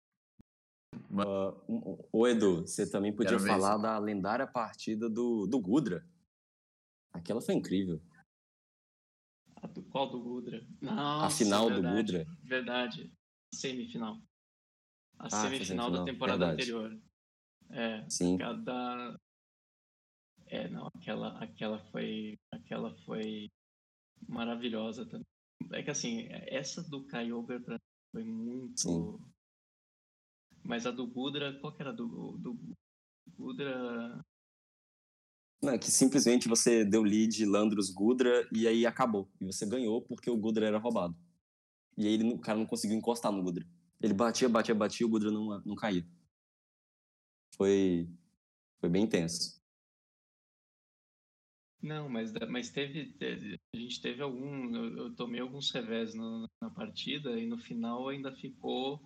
Uh, 1.10 1.52
um- 1.68 1.98
Ô, 2.10 2.26
Edu, 2.26 2.62
você 2.62 2.90
também 2.90 3.14
podia 3.14 3.36
Quero 3.36 3.46
falar 3.46 3.74
isso. 3.74 3.82
da 3.82 3.98
lendária 3.98 4.46
partida 4.46 5.08
do, 5.08 5.46
do 5.46 5.60
Gudra. 5.60 6.06
Aquela 7.12 7.40
foi 7.42 7.54
incrível. 7.54 8.00
A 9.62 9.66
do, 9.68 9.82
qual 9.84 10.10
do 10.10 10.20
Gudra? 10.20 10.66
Nossa, 10.80 11.26
a 11.26 11.30
final 11.30 11.68
do 11.68 11.74
verdade, 11.74 11.96
Gudra. 12.12 12.26
Verdade. 12.42 13.12
Semifinal. 13.54 14.20
A 15.18 15.26
Ah, 15.26 15.30
semifinal 15.30 15.90
da 15.90 16.04
temporada 16.04 16.46
verdade. 16.46 16.62
anterior. 16.62 17.00
É, 17.70 18.10
Sim. 18.10 18.36
cada. 18.38 19.18
É, 20.46 20.68
não, 20.68 20.88
aquela, 20.88 21.38
aquela 21.42 21.78
foi. 21.90 22.38
Aquela 22.50 22.94
foi 23.04 23.50
maravilhosa 24.28 25.06
também. 25.06 25.26
É 25.72 25.82
que 25.82 25.90
assim, 25.90 26.26
essa 26.48 26.82
do 26.82 27.06
Kyogre 27.06 27.60
pra 27.60 27.74
mim 27.74 27.80
foi 28.10 28.24
muito. 28.24 28.80
Sim. 28.80 29.18
Mas 30.64 30.86
a 30.86 30.90
do 30.90 31.06
Gudra, 31.06 31.58
qual 31.60 31.72
que 31.72 31.82
era 31.82 31.92
do, 31.92 32.36
do 32.38 32.58
Gudra? 33.36 34.24
Não, 35.62 35.74
é 35.74 35.78
que 35.78 35.92
simplesmente 35.92 36.48
você 36.48 36.84
deu 36.84 37.02
lead 37.02 37.44
Landros 37.46 37.88
Gudra 37.88 38.48
e 38.52 38.66
aí 38.66 38.84
acabou. 38.84 39.30
E 39.40 39.46
você 39.46 39.64
ganhou 39.64 40.02
porque 40.02 40.28
o 40.28 40.36
Gudra 40.36 40.66
era 40.66 40.78
roubado. 40.78 41.16
E 41.96 42.06
aí 42.06 42.14
ele, 42.14 42.34
o 42.34 42.38
cara 42.38 42.58
não 42.58 42.66
conseguiu 42.66 42.96
encostar 42.96 43.30
no 43.30 43.42
Gudra. 43.42 43.64
Ele 44.00 44.12
batia, 44.12 44.48
batia, 44.48 44.74
batia 44.74 45.06
o 45.06 45.10
Gudra 45.10 45.30
não, 45.30 45.62
não 45.64 45.76
caía. 45.76 46.04
Foi, 47.54 48.08
foi 48.80 48.88
bem 48.90 49.04
intenso. 49.04 49.62
Não, 51.80 52.08
mas, 52.08 52.32
mas 52.48 52.70
teve, 52.70 53.14
A 53.72 53.76
gente 53.76 54.00
teve 54.00 54.22
algum. 54.22 54.74
Eu, 54.74 54.96
eu 54.96 55.14
tomei 55.14 55.40
alguns 55.40 55.70
revés 55.70 56.14
no, 56.14 56.48
na 56.60 56.70
partida 56.70 57.38
e 57.38 57.46
no 57.46 57.58
final 57.58 58.08
ainda 58.08 58.34
ficou 58.34 59.00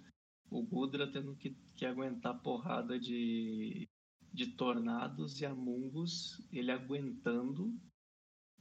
o 0.50 0.62
Gudra 0.62 1.10
tendo 1.10 1.34
que, 1.36 1.50
que 1.74 1.84
aguentar 1.84 2.40
porrada 2.42 2.98
de, 2.98 3.88
de 4.32 4.52
Tornados 4.56 5.40
e 5.40 5.46
Amungus, 5.46 6.40
ele 6.52 6.70
aguentando. 6.70 7.72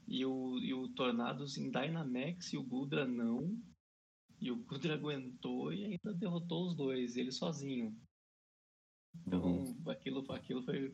E 0.08 0.26
o, 0.26 0.60
e 0.60 0.74
o 0.74 0.90
Tornados 0.90 1.58
em 1.58 1.72
Dynamax 1.72 2.54
e 2.54 2.58
o 2.58 2.64
Gudra 2.64 3.06
não. 3.06 3.60
E 4.40 4.52
o 4.52 4.64
Gudra 4.64 4.94
aguentou 4.94 5.74
e 5.74 5.86
ainda 5.86 6.14
derrotou 6.14 6.68
os 6.68 6.76
dois, 6.76 7.16
ele 7.16 7.32
sozinho. 7.32 7.96
Então, 9.26 9.64
uhum. 9.64 9.90
aquilo, 9.90 10.32
aquilo 10.32 10.64
foi. 10.64 10.94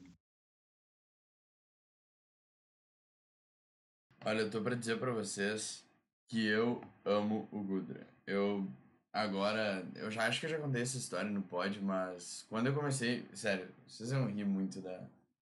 Olha, 4.24 4.42
eu 4.42 4.52
tô 4.52 4.62
pra 4.62 4.76
dizer 4.76 5.00
pra 5.00 5.12
vocês 5.12 5.84
que 6.28 6.46
eu 6.46 6.82
amo 7.04 7.50
o 7.52 7.64
Gudra. 7.64 8.08
Eu 8.26 8.72
agora, 9.12 9.86
eu 9.96 10.10
já 10.10 10.28
acho 10.28 10.40
que 10.40 10.46
eu 10.46 10.50
já 10.50 10.60
contei 10.60 10.82
essa 10.82 10.98
história 10.98 11.30
no 11.30 11.42
pod, 11.42 11.80
mas 11.82 12.46
quando 12.50 12.68
eu 12.68 12.74
comecei, 12.74 13.26
sério, 13.34 13.68
vocês 13.88 14.12
vão 14.12 14.28
rir 14.28 14.46
muito 14.46 14.82
da, 14.82 15.04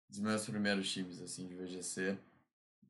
dos 0.08 0.18
meus 0.18 0.44
primeiros 0.44 0.90
times, 0.90 1.20
assim, 1.20 1.46
de 1.46 1.54
VGC. 1.54 2.18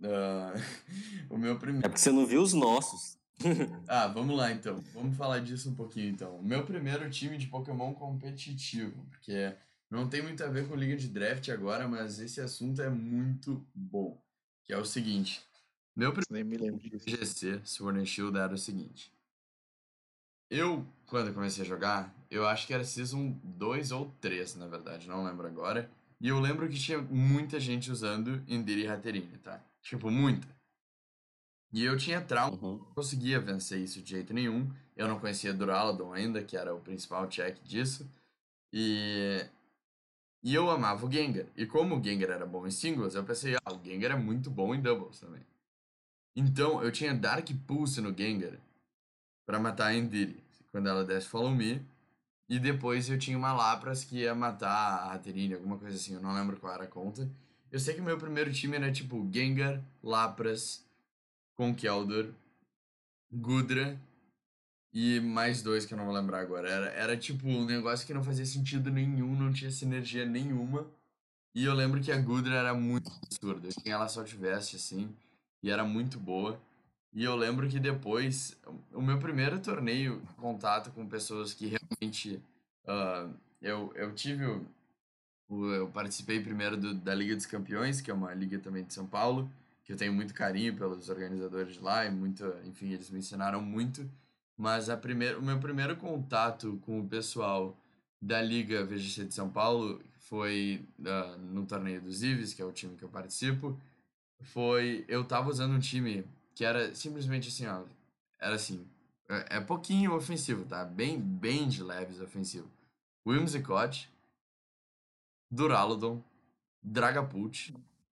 Uh, 0.01 1.29
o 1.35 1.37
meu 1.37 1.59
primeiro. 1.59 1.87
É 1.87 1.89
porque 1.89 2.01
você 2.01 2.13
não 2.13 2.27
viu 2.27 2.43
os 2.43 2.53
nossos. 2.53 3.19
ah, 3.89 4.07
vamos 4.07 4.37
lá 4.37 4.53
então. 4.53 4.83
Vamos 4.93 5.17
falar 5.17 5.41
disso 5.41 5.71
um 5.71 5.75
pouquinho 5.75 6.11
então. 6.11 6.37
O 6.37 6.43
meu 6.43 6.65
primeiro 6.65 7.09
time 7.11 7.37
de 7.39 7.47
Pokémon 7.47 7.93
competitivo, 7.95 9.05
porque 9.11 9.55
não 9.91 10.09
tem 10.09 10.23
muito 10.23 10.45
a 10.45 10.49
ver 10.49 10.69
com 10.69 10.75
liga 10.75 10.97
de 10.97 11.09
draft 11.09 11.49
agora, 11.49 11.89
mas 11.89 12.21
esse 12.21 12.41
assunto 12.41 12.81
é 12.81 12.89
muito 12.89 13.67
bom. 13.75 14.21
Que 14.65 14.73
é 14.73 14.79
o 14.79 14.85
seguinte. 14.85 15.43
Meu 15.97 16.13
primeiro 16.13 16.79
GC, 17.07 17.61
Sword 17.65 17.99
and 17.99 18.07
Shield, 18.07 18.39
era 18.39 18.55
o 18.55 18.59
seguinte. 18.59 19.13
Eu, 20.51 20.85
quando 21.07 21.33
comecei 21.33 21.65
a 21.65 21.69
jogar, 21.69 22.13
eu 22.29 22.47
acho 22.47 22.67
que 22.67 22.75
era 22.75 22.85
Season 22.85 23.39
2 23.45 23.93
ou 23.93 24.13
3, 24.21 24.57
na 24.57 24.67
verdade, 24.67 25.09
não 25.09 25.25
lembro 25.25 25.47
agora. 25.47 25.89
E 26.21 26.29
eu 26.29 26.41
lembro 26.41 26.69
que 26.69 26.79
tinha 26.79 27.01
muita 27.01 27.61
gente 27.61 27.91
usando 27.91 28.43
Indira 28.49 28.81
e 28.81 28.89
Hatterene, 28.89 29.39
tá? 29.39 29.65
Tipo, 29.81 30.11
muita. 30.11 30.47
E 31.73 31.85
eu 31.85 31.97
tinha 31.97 32.21
trauma, 32.21 32.59
uhum. 32.61 32.79
não 32.79 32.95
conseguia 32.95 33.41
vencer 33.41 33.81
isso 33.81 34.03
de 34.03 34.11
jeito 34.11 34.35
nenhum. 34.35 34.69
Eu 34.97 35.07
não 35.07 35.21
conhecia 35.21 35.55
Duraludon 35.55 36.13
ainda, 36.13 36.43
que 36.43 36.57
era 36.57 36.75
o 36.75 36.81
principal 36.81 37.29
check 37.29 37.63
disso. 37.63 38.11
E 38.73 39.49
e 40.43 40.55
eu 40.55 40.71
amava 40.71 41.07
o 41.07 41.13
Gengar. 41.13 41.47
E 41.55 41.67
como 41.67 41.99
o 41.99 42.03
Gengar 42.03 42.31
era 42.31 42.47
bom 42.47 42.67
em 42.67 42.71
singles, 42.71 43.15
eu 43.15 43.23
pensei, 43.23 43.57
ah, 43.57 43.73
o 43.73 43.85
Gengar 43.85 44.13
é 44.13 44.17
muito 44.17 44.51
bom 44.51 44.75
em 44.75 44.81
doubles 44.81 45.21
também. 45.21 45.43
Então, 46.35 46.83
eu 46.83 46.91
tinha 46.91 47.15
Dark 47.15 47.49
Pulse 47.67 48.01
no 48.01 48.17
Gengar 48.17 48.59
para 49.51 49.59
matar 49.59 49.87
a 49.87 49.97
Endiri, 49.97 50.41
quando 50.71 50.89
ela 50.89 51.05
desse 51.05 51.27
Follow 51.27 51.51
Me. 51.51 51.85
E 52.49 52.57
depois 52.61 53.11
eu 53.11 53.19
tinha 53.19 53.37
uma 53.37 53.53
Lapras 53.53 54.05
que 54.05 54.19
ia 54.19 54.33
matar 54.33 54.71
a 54.71 55.13
Hatterene, 55.13 55.55
alguma 55.55 55.77
coisa 55.77 55.97
assim, 55.97 56.15
eu 56.15 56.21
não 56.21 56.33
lembro 56.33 56.57
qual 56.57 56.73
era 56.73 56.85
a 56.85 56.87
conta. 56.87 57.29
Eu 57.71 57.81
sei 57.81 57.95
que 57.95 58.01
o 58.01 58.05
meu 58.05 58.17
primeiro 58.17 58.53
time 58.53 58.77
era 58.77 58.93
tipo 58.93 59.29
Gengar, 59.33 59.83
Lapras, 60.05 60.85
Conkeldurr, 61.57 62.33
Gudra 63.33 63.99
e 64.93 65.19
mais 65.19 65.63
dois 65.63 65.85
que 65.85 65.95
eu 65.95 65.99
não 65.99 66.05
vou 66.05 66.15
lembrar 66.15 66.41
agora. 66.41 66.69
Era, 66.69 66.87
era 66.91 67.17
tipo 67.17 67.49
um 67.49 67.65
negócio 67.65 68.07
que 68.07 68.15
não 68.15 68.23
fazia 68.23 68.47
sentido 68.47 68.89
nenhum, 68.89 69.35
não 69.35 69.53
tinha 69.53 69.71
sinergia 69.73 70.25
nenhuma. 70.25 70.87
E 71.57 71.65
eu 71.65 71.75
lembro 71.75 72.01
que 72.01 72.13
a 72.13 72.21
Gudra 72.21 72.55
era 72.55 72.73
muito 72.73 73.11
absurda. 73.25 73.69
Quem 73.83 73.93
ela 73.93 74.07
só 74.07 74.23
tivesse, 74.23 74.77
assim, 74.77 75.13
e 75.61 75.71
era 75.71 75.83
muito 75.85 76.21
boa. 76.21 76.61
E 77.13 77.25
eu 77.25 77.35
lembro 77.35 77.69
que 77.69 77.81
depois, 77.81 78.57
o 78.93 79.03
meu 79.03 79.19
primeiro 79.19 79.59
torneio, 79.59 80.23
contato 80.37 80.91
com 80.93 81.07
pessoas 81.07 81.53
que 81.53 81.67
realmente. 81.67 82.41
Uh, 82.85 83.35
eu, 83.61 83.93
eu 83.97 84.15
tive. 84.15 84.45
O, 85.49 85.67
eu 85.73 85.89
participei 85.89 86.41
primeiro 86.41 86.77
do, 86.77 86.95
da 86.95 87.15
Liga 87.15 87.35
dos 87.35 87.47
Campeões, 87.47 88.01
que 88.01 88.11
é 88.11 88.15
uma 88.15 88.33
liga 88.33 88.59
também 88.61 88.85
de 88.85 88.95
São 88.95 89.07
Paulo, 89.07 89.51
que 89.85 89.93
eu 89.93 89.97
tenho 89.97 90.13
muito 90.13 90.33
carinho 90.33 90.77
pelos 90.77 91.09
organizadores 91.09 91.79
lá, 91.81 92.07
e 92.07 92.11
muito, 92.11 92.45
enfim, 92.65 92.93
eles 92.93 93.11
me 93.11 93.19
ensinaram 93.19 93.61
muito. 93.61 94.09
Mas 94.57 94.89
a 94.89 94.97
primeira, 94.97 95.39
o 95.39 95.43
meu 95.43 95.59
primeiro 95.59 95.97
contato 95.97 96.81
com 96.87 97.01
o 97.01 97.09
pessoal 97.09 97.77
da 98.23 98.41
Liga 98.41 98.85
VGC 98.85 99.25
de 99.25 99.35
São 99.35 99.51
Paulo 99.51 100.01
foi 100.19 100.87
uh, 101.01 101.39
no 101.39 101.67
torneio 101.67 102.01
dos 102.01 102.23
Ives, 102.23 102.55
que 102.55 102.63
é 102.63 102.65
o 102.65 102.71
time 102.71 102.97
que 102.97 103.03
eu 103.03 103.09
participo. 103.09 103.77
Foi. 104.43 105.05
Eu 105.09 105.25
tava 105.25 105.51
usando 105.51 105.73
um 105.73 105.81
time 105.81 106.25
que 106.55 106.65
era 106.65 106.95
simplesmente 106.95 107.49
assim, 107.49 107.67
ó. 107.67 107.83
Era 108.39 108.55
assim. 108.55 108.87
É, 109.29 109.57
é 109.57 109.61
pouquinho 109.61 110.15
ofensivo, 110.15 110.65
tá? 110.65 110.85
Bem, 110.85 111.21
bem 111.21 111.69
de 111.69 111.83
leves 111.83 112.21
ofensivo. 112.21 112.69
Whimsicott, 113.27 114.11
Duraludon, 115.51 116.23
Dragapult, 116.83 117.75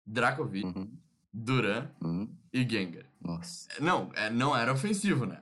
Dracovic, 0.06 0.66
uhum. 0.66 0.90
Duran 1.32 1.90
uhum. 2.00 2.28
e 2.52 2.68
Gengar. 2.68 3.04
Nossa. 3.20 3.68
Não, 3.80 4.10
é, 4.14 4.30
não 4.30 4.56
era 4.56 4.72
ofensivo, 4.72 5.26
né? 5.26 5.40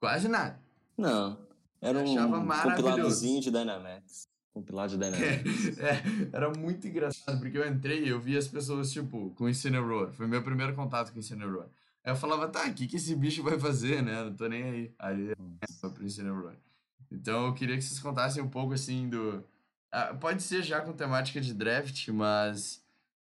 Quase 0.00 0.28
nada. 0.28 0.58
Não. 0.96 1.38
Era 1.80 1.98
um 1.98 2.46
compiladozinho 2.62 3.40
de 3.40 3.50
Dynamax. 3.50 4.28
Compilado 4.52 4.96
de 4.96 4.98
Dynamax. 4.98 5.78
É, 5.78 5.90
é, 5.90 6.02
era 6.32 6.50
muito 6.50 6.86
engraçado, 6.86 7.40
porque 7.40 7.58
eu 7.58 7.66
entrei 7.66 8.04
e 8.04 8.08
eu 8.08 8.20
vi 8.20 8.36
as 8.36 8.46
pessoas, 8.46 8.92
tipo, 8.92 9.30
com 9.30 9.48
Incineroar. 9.48 10.12
Foi 10.12 10.26
meu 10.26 10.42
primeiro 10.42 10.74
contato 10.74 11.12
com 11.12 11.18
Incineroar. 11.18 11.66
Aí 12.04 12.12
eu 12.12 12.16
falava, 12.16 12.48
tá, 12.48 12.66
o 12.66 12.74
que, 12.74 12.86
que 12.86 12.96
esse 12.96 13.14
bicho 13.14 13.42
vai 13.42 13.58
fazer, 13.58 14.02
né? 14.02 14.24
Não 14.24 14.34
tô 14.34 14.48
nem 14.48 14.62
aí. 14.62 14.94
Aí 14.98 15.34
foi 15.80 15.90
pro 15.90 16.04
Incineroar. 16.04 16.56
Então 17.10 17.46
eu 17.46 17.54
queria 17.54 17.76
que 17.76 17.82
vocês 17.82 18.00
contassem 18.00 18.42
um 18.42 18.48
pouco, 18.48 18.72
assim, 18.72 19.08
do... 19.08 19.44
Ah, 19.90 20.14
pode 20.14 20.42
ser 20.42 20.62
já 20.62 20.80
com 20.80 20.92
temática 20.92 21.40
de 21.40 21.54
draft, 21.54 22.08
mas... 22.08 22.82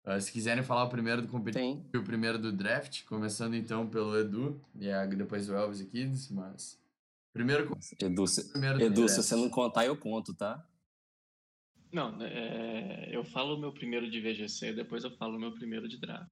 Uh, 0.04 0.20
se 0.20 0.30
quiserem 0.30 0.62
falar 0.62 0.84
o 0.84 0.90
primeiro 0.90 1.22
do 1.22 1.28
competitivo 1.28 1.82
e 1.94 1.96
o 1.96 2.04
primeiro 2.04 2.38
do 2.38 2.52
draft, 2.52 3.04
começando 3.04 3.54
então 3.54 3.88
pelo 3.88 4.14
Edu, 4.18 4.60
e 4.78 5.16
depois 5.16 5.48
o 5.48 5.54
Elvis 5.54 5.80
e 5.80 5.86
Kids, 5.86 6.28
mas. 6.28 6.78
Primeiro. 7.32 7.74
Edu, 7.98 8.26
se, 8.26 8.50
primeiro 8.50 8.82
Edu 8.82 9.08
se 9.08 9.22
você 9.22 9.34
não 9.34 9.48
contar, 9.48 9.86
eu 9.86 9.96
conto, 9.96 10.34
tá? 10.34 10.62
Não, 11.90 12.20
é, 12.20 13.08
eu 13.16 13.24
falo 13.24 13.54
o 13.54 13.58
meu 13.58 13.72
primeiro 13.72 14.10
de 14.10 14.20
VGC, 14.20 14.74
depois 14.74 15.04
eu 15.04 15.10
falo 15.12 15.36
o 15.36 15.40
meu 15.40 15.54
primeiro 15.54 15.88
de 15.88 15.96
draft. 15.96 16.28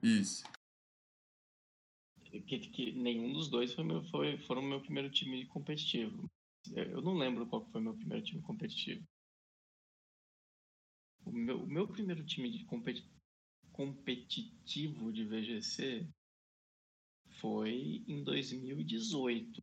Isso. 0.00 0.44
Que, 2.30 2.58
que 2.58 2.92
nenhum 2.92 3.32
dos 3.32 3.48
dois 3.48 3.72
foi 3.72 3.84
meu, 3.84 4.02
foi, 4.04 4.38
foram 4.38 4.62
meu 4.62 4.80
primeiro 4.80 5.10
time 5.10 5.46
competitivo. 5.46 6.28
Eu 6.74 7.00
não 7.00 7.16
lembro 7.16 7.46
qual 7.46 7.64
foi 7.70 7.80
meu 7.80 7.94
primeiro 7.94 8.24
time 8.24 8.42
competitivo. 8.42 9.02
O 11.24 11.32
meu, 11.32 11.62
o 11.62 11.66
meu 11.66 11.88
primeiro 11.88 12.24
time 12.24 12.50
de 12.50 12.64
competi 12.64 13.04
competitivo 13.72 15.12
de 15.12 15.24
VGC 15.24 16.08
foi 17.40 18.02
em 18.08 18.24
2018. 18.24 19.62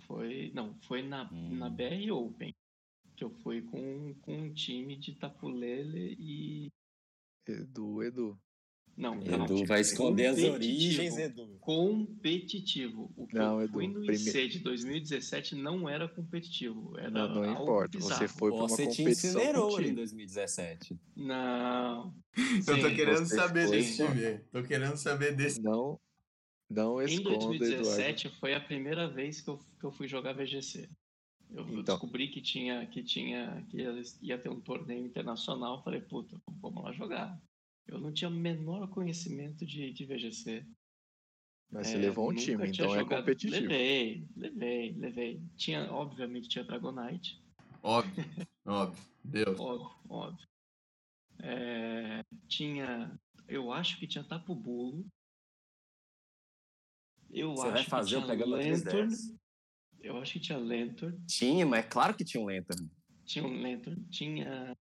Foi, 0.00 0.50
não, 0.52 0.74
foi 0.82 1.02
na, 1.02 1.30
hum. 1.32 1.56
na 1.56 1.70
BR 1.70 2.10
Open, 2.12 2.52
que 3.16 3.22
eu 3.22 3.30
fui 3.42 3.62
com, 3.62 4.14
com 4.20 4.36
um 4.36 4.52
time 4.52 4.96
de 4.96 5.14
Tapulele 5.14 6.16
e 6.18 6.68
Edu, 7.46 8.02
Edu. 8.02 8.40
Não, 9.00 9.14
Edu 9.14 9.54
não, 9.54 9.64
vai 9.64 9.80
esconder 9.80 10.26
as 10.26 10.38
origens, 10.38 11.16
Edu. 11.16 11.56
Competitivo. 11.58 13.10
O 13.16 13.26
que 13.26 13.34
não, 13.34 13.58
eu 13.58 13.64
Edu, 13.64 13.72
fui 13.72 13.86
no 13.86 14.04
primeiro... 14.04 14.38
IC 14.38 14.48
de 14.48 14.58
2017 14.58 15.54
não 15.54 15.88
era 15.88 16.06
competitivo. 16.06 16.98
Era 16.98 17.08
não, 17.10 17.34
não 17.36 17.50
importa. 17.50 17.96
Bizarro. 17.96 18.18
Você 18.18 18.28
foi 18.28 18.50
para 18.50 18.58
uma 18.58 18.68
Você 18.68 18.86
te 18.88 19.02
incinerou 19.02 19.80
em 19.80 19.94
2017. 19.94 21.00
Não. 21.16 22.14
eu 22.36 22.80
tô 22.82 22.94
querendo 22.94 23.24
saber 23.24 23.68
foi... 23.68 23.78
desse 23.78 23.96
time. 23.96 24.38
Tô 24.52 24.62
querendo 24.62 24.96
saber 24.98 25.34
desse. 25.34 25.62
Não, 25.62 25.98
não 26.68 27.00
esconda, 27.00 27.36
Em 27.36 27.58
2017 27.58 28.26
Eduardo. 28.26 28.38
foi 28.38 28.54
a 28.54 28.60
primeira 28.60 29.08
vez 29.08 29.40
que 29.40 29.48
eu, 29.48 29.58
que 29.78 29.86
eu 29.86 29.92
fui 29.92 30.06
jogar 30.06 30.34
VGC. 30.34 30.86
Eu 31.50 31.66
então. 31.70 31.94
descobri 31.96 32.28
que 32.28 32.42
tinha 32.42 32.86
que 32.86 33.02
tinha 33.02 33.66
que 33.70 33.78
ia, 33.78 34.02
ia 34.20 34.38
ter 34.38 34.50
um 34.50 34.60
torneio 34.60 35.06
internacional. 35.06 35.82
Falei, 35.82 36.02
puta, 36.02 36.38
vamos 36.60 36.84
lá 36.84 36.92
jogar. 36.92 37.40
Eu 37.90 37.98
não 37.98 38.12
tinha 38.12 38.28
o 38.28 38.32
menor 38.32 38.88
conhecimento 38.88 39.66
de, 39.66 39.92
de 39.92 40.06
VGC. 40.06 40.64
Mas 41.68 41.88
é, 41.88 41.90
você 41.90 41.98
levou 41.98 42.30
um 42.30 42.34
time, 42.34 42.68
então 42.68 42.94
é 42.94 42.98
jogado... 43.00 43.12
é 43.12 43.16
competitivo. 43.18 43.62
Levei, 43.62 44.28
levei, 44.36 44.92
levei. 44.92 45.42
Tinha, 45.56 45.92
obviamente, 45.92 46.48
tinha 46.48 46.64
Dragonite. 46.64 47.42
óbvio, 47.82 48.24
óbvio. 48.64 49.04
Deus. 49.24 49.58
Óbvio, 49.58 49.90
óbvio. 50.08 50.48
É, 51.40 52.24
tinha. 52.46 53.18
Eu 53.48 53.72
acho 53.72 53.98
que 53.98 54.06
tinha 54.06 54.22
Tapo 54.22 54.54
Bolo. 54.54 55.04
Eu 57.28 57.56
Você 57.56 57.62
acho 57.62 57.72
vai 57.72 57.84
que 57.84 57.90
fazer 57.90 58.16
o 58.16 58.22
tinha 58.22 58.32
a 58.32 58.46
Lantern. 58.46 58.80
310. 58.80 59.40
Eu 60.00 60.16
acho 60.16 60.32
que 60.32 60.40
tinha 60.40 60.58
Lantern. 60.58 61.18
Tinha, 61.26 61.66
mas 61.66 61.84
é 61.84 61.88
claro 61.88 62.14
que 62.14 62.24
tinha 62.24 62.42
um 62.42 62.46
Lantern. 62.46 62.88
Tinha 63.24 63.44
um 63.44 63.62
Lantern. 63.62 64.04
Tinha. 64.10 64.76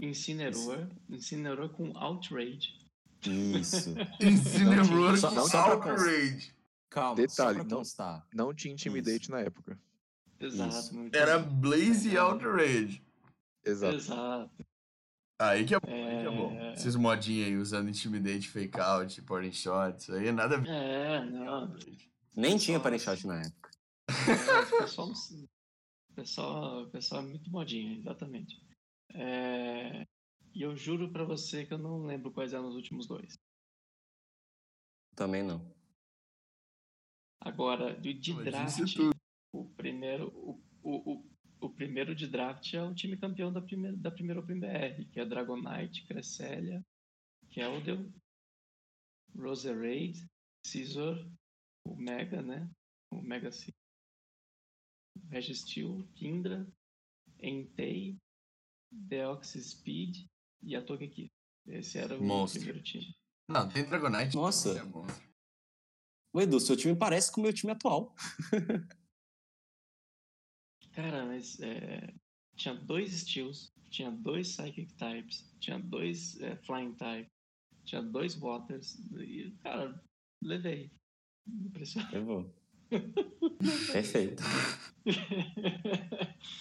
Incineroar. 0.00 0.88
Incineroar 1.08 1.68
com 1.70 1.96
Outrage. 1.96 2.78
Isso. 3.26 3.94
Incineroar 4.20 5.16
Só- 5.16 5.30
com 5.30 5.56
Outrage. 5.56 6.54
Calma, 6.88 7.14
Detalhe, 7.16 7.30
só 7.30 7.54
pra 7.54 7.64
não- 7.64 7.76
constar. 7.78 8.26
Não 8.34 8.54
tinha 8.54 8.72
Intimidate 8.74 9.30
na 9.30 9.40
época. 9.40 9.78
Exato. 10.40 10.74
Isso. 10.76 11.10
Era 11.12 11.38
Blaze 11.38 12.08
e 12.10 12.16
Outrage. 12.18 13.02
Exato. 13.64 13.94
Exato. 13.96 14.66
Aí 15.38 15.64
que 15.64 15.74
é 15.74 15.80
bom, 15.80 15.88
aí 15.90 16.20
que 16.22 16.26
é 16.26 16.30
bom. 16.30 16.52
É. 16.52 16.72
Esses 16.74 16.96
modinhos 16.96 17.46
aí 17.46 17.56
usando 17.56 17.88
Intimidate, 17.88 18.48
Fake 18.48 18.78
Out, 18.78 19.22
Porting 19.22 19.52
Shot, 19.52 19.98
isso 19.98 20.12
aí 20.12 20.28
é 20.28 20.32
nada 20.32 20.56
a 20.56 20.58
ver. 20.58 20.68
É, 20.68 21.24
não. 21.24 21.74
Nem 22.36 22.56
tinha 22.58 22.78
para 22.80 22.98
shot 22.98 23.26
na 23.26 23.40
época. 23.40 23.70
É, 24.08 24.74
o 24.76 24.78
pessoal, 24.80 25.12
pessoal, 26.14 26.82
o 26.82 26.90
pessoal 26.90 27.22
é 27.22 27.26
muito 27.26 27.50
modinha, 27.50 27.96
exatamente. 27.98 28.60
É, 29.14 30.06
e 30.54 30.62
eu 30.62 30.76
juro 30.76 31.10
pra 31.10 31.24
você 31.24 31.64
que 31.64 31.74
eu 31.74 31.78
não 31.78 32.04
lembro 32.04 32.32
quais 32.32 32.52
eram 32.52 32.68
os 32.68 32.74
últimos 32.74 33.06
dois. 33.06 33.38
Também 35.14 35.42
não. 35.42 35.74
Agora, 37.40 37.98
de, 37.98 38.12
de 38.14 38.34
draft, 38.44 38.80
é 38.80 38.84
tudo. 38.94 39.16
o 39.52 39.64
primeiro, 39.74 40.28
o, 40.28 40.62
o, 40.82 41.12
o, 41.12 41.30
o 41.60 41.70
primeiro 41.70 42.14
de 42.14 42.26
draft 42.26 42.74
é 42.74 42.82
o 42.82 42.94
time 42.94 43.16
campeão 43.16 43.52
da 43.52 43.62
primeira, 43.62 43.96
da 43.96 44.10
primeira 44.10 44.40
Open 44.40 44.60
BR, 44.60 45.04
que 45.10 45.20
é 45.20 45.24
Dragonite, 45.24 46.06
Cresselia, 46.06 46.84
Keldeo, 47.50 48.12
Roserade, 49.34 50.26
Scizor, 50.66 51.26
o 51.84 51.96
Mega, 51.96 52.42
né? 52.42 52.70
O 53.10 53.22
Mega 53.22 53.50
C. 53.50 53.72
Registeel, 55.28 56.06
Kindra, 56.14 56.66
Entei, 57.42 58.18
Deoxys 58.90 59.70
Speed 59.70 60.26
e 60.62 60.76
a 60.76 60.82
Togekiss. 60.82 61.30
Esse 61.66 61.98
era 61.98 62.16
o 62.16 62.22
Monstro. 62.22 62.60
primeiro 62.60 62.82
time. 62.84 63.14
Não, 63.48 63.68
tem 63.68 63.84
Dragonite. 63.84 64.36
Nossa. 64.36 64.78
É. 64.78 64.82
O 66.32 66.40
Edu, 66.40 66.60
seu 66.60 66.76
time 66.76 66.94
parece 66.96 67.32
com 67.32 67.40
o 67.40 67.44
meu 67.44 67.52
time 67.52 67.72
atual. 67.72 68.14
Cara, 70.92 71.24
mas 71.26 71.58
é, 71.60 72.14
tinha 72.56 72.74
dois 72.74 73.12
Steels, 73.12 73.72
tinha 73.90 74.10
dois 74.10 74.56
Psychic 74.56 74.92
Types, 74.94 75.44
tinha 75.60 75.78
dois 75.78 76.40
é, 76.40 76.56
Flying 76.56 76.94
Types, 76.94 77.30
tinha 77.84 78.02
dois 78.02 78.34
Waters, 78.34 78.98
e, 79.18 79.50
cara, 79.62 80.02
levei. 80.42 80.90
Impressionante. 81.46 82.14
Eu 82.14 82.24
vou. 82.24 82.54
Perfeito. 83.92 84.42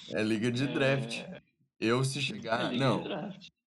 É 0.10 0.24
liga 0.24 0.52
de 0.52 0.68
draft. 0.68 1.20
É, 1.20 1.42
Eu 1.80 2.04
se 2.04 2.22
chegar. 2.22 2.74
é 2.74 2.78
não, 2.78 3.04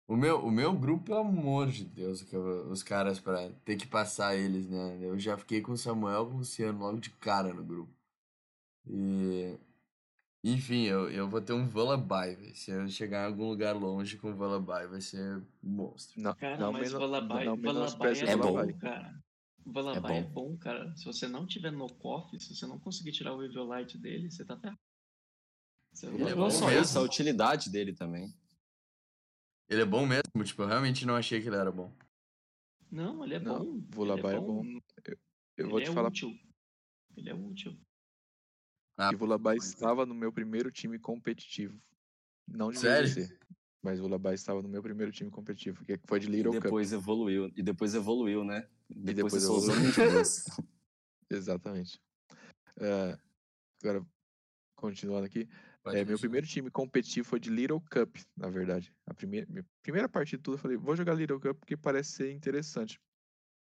o 0.06 0.16
meu, 0.16 0.44
o 0.44 0.50
meu 0.50 0.72
grupo, 0.74 1.04
pelo 1.04 1.20
amor 1.20 1.68
de 1.68 1.84
Deus, 1.84 2.22
os 2.70 2.82
caras 2.82 3.18
pra 3.18 3.48
ter 3.64 3.76
que 3.76 3.86
passar 3.86 4.36
eles, 4.36 4.68
né? 4.68 4.98
Eu 5.00 5.18
já 5.18 5.38
fiquei 5.38 5.62
com 5.62 5.72
o 5.72 5.76
Samuel 5.76 6.24
e 6.24 6.26
com 6.26 6.34
o 6.34 6.38
Luciano 6.38 6.78
logo 6.78 7.00
de 7.00 7.10
cara 7.10 7.54
no 7.54 7.64
grupo. 7.64 7.92
E. 8.86 9.56
Enfim, 10.44 10.82
eu, 10.82 11.08
eu 11.08 11.28
vou 11.28 11.40
ter 11.40 11.52
um 11.52 11.70
Lullaby, 11.70 12.34
velho. 12.34 12.54
Se 12.56 12.72
eu 12.72 12.88
chegar 12.88 13.22
em 13.22 13.26
algum 13.26 13.48
lugar 13.48 13.76
longe 13.76 14.18
com 14.18 14.32
o 14.32 14.36
Lullaby, 14.36 14.88
vai 14.88 15.00
ser 15.00 15.40
monstro. 15.62 16.20
Não, 16.20 16.34
Cara, 16.34 16.58
não, 16.58 16.72
mas 16.72 16.92
Lullaby, 16.92 17.28
não 17.28 17.54
Lullaby 17.54 17.62
menospreze 17.62 18.24
é, 18.26 18.34
o 18.34 18.38
bom, 18.38 18.72
cara. 18.74 19.22
Lullaby 19.64 20.12
é 20.12 20.22
bom. 20.24 20.50
bom. 20.50 20.56
cara. 20.58 20.94
Se 20.96 21.04
você 21.04 21.28
não 21.28 21.46
tiver 21.46 21.70
no 21.70 21.88
coffee, 21.88 22.40
se 22.40 22.54
você 22.54 22.66
não 22.66 22.78
conseguir 22.78 23.12
tirar 23.12 23.34
o 23.34 23.42
Evil 23.42 23.64
Light 23.64 23.96
dele, 23.96 24.30
você 24.30 24.44
tá 24.44 24.58
ferrado. 24.58 24.80
Ele 26.02 26.30
é 26.30 26.34
Não 26.34 26.50
só 26.50 26.66
mesmo. 26.66 26.82
isso, 26.82 26.98
a 26.98 27.02
utilidade 27.02 27.70
dele 27.70 27.92
também. 27.92 28.34
Ele 29.68 29.82
é 29.82 29.84
bom 29.84 30.06
mesmo, 30.06 30.44
tipo, 30.44 30.62
eu 30.62 30.66
realmente 30.66 31.06
não 31.06 31.14
achei 31.16 31.40
que 31.40 31.48
ele 31.48 31.56
era 31.56 31.70
bom. 31.70 31.92
Não, 32.90 33.24
ele 33.24 33.34
é 33.34 33.38
Não, 33.38 33.58
bom. 33.64 33.86
Lullaby 33.96 34.26
ele 34.26 34.36
é 34.36 34.40
bom. 34.40 34.64
Eu 35.56 35.68
vou 35.68 35.78
ele 35.78 35.86
te 35.86 35.90
é 35.90 35.94
falar 35.94 36.08
útil. 36.08 36.30
Ele 37.16 37.30
é 37.30 37.34
útil. 37.34 37.78
Ah, 38.96 39.08
que 39.10 39.16
o 39.16 39.18
Lullaby 39.18 39.56
estava 39.56 40.04
no 40.04 40.14
meu 40.14 40.32
primeiro 40.32 40.70
time 40.70 40.98
competitivo. 40.98 41.80
Não 42.46 42.70
de 42.70 42.78
Sério? 42.78 43.38
Mas 43.82 43.98
o 43.98 44.02
Lullaby 44.02 44.34
estava 44.34 44.62
no 44.62 44.68
meu 44.68 44.82
primeiro 44.82 45.10
time 45.10 45.30
competitivo, 45.30 45.84
que 45.84 45.98
foi 46.06 46.20
de 46.20 46.28
E 46.28 46.30
Little 46.30 46.52
Cup. 46.52 46.62
depois 46.64 46.92
evoluiu. 46.92 47.50
E 47.56 47.62
depois 47.62 47.94
evoluiu, 47.94 48.44
né? 48.44 48.68
Depois, 48.88 49.16
depois 49.16 49.44
usou 49.44 49.74
evoluiu. 49.74 49.92
22. 49.92 50.44
Exatamente. 51.30 52.00
É, 52.78 53.18
agora, 53.82 54.06
continuando 54.76 55.24
aqui. 55.26 55.48
Pode 55.82 55.96
É, 55.96 56.04
meu 56.04 56.18
primeiro 56.18 56.46
time 56.46 56.70
competitivo 56.70 57.28
foi 57.28 57.40
de 57.40 57.50
Little 57.50 57.80
Cup, 57.80 58.16
na 58.36 58.48
verdade. 58.48 58.94
A 59.06 59.14
primeira, 59.14 59.46
primeira 59.82 60.08
partida 60.08 60.38
de 60.38 60.42
tudo, 60.42 60.54
eu 60.54 60.58
falei, 60.58 60.76
vou 60.76 60.96
jogar 60.96 61.14
Little 61.14 61.40
Cup 61.40 61.58
porque 61.58 61.76
parece 61.76 62.12
ser 62.12 62.32
interessante. 62.32 63.00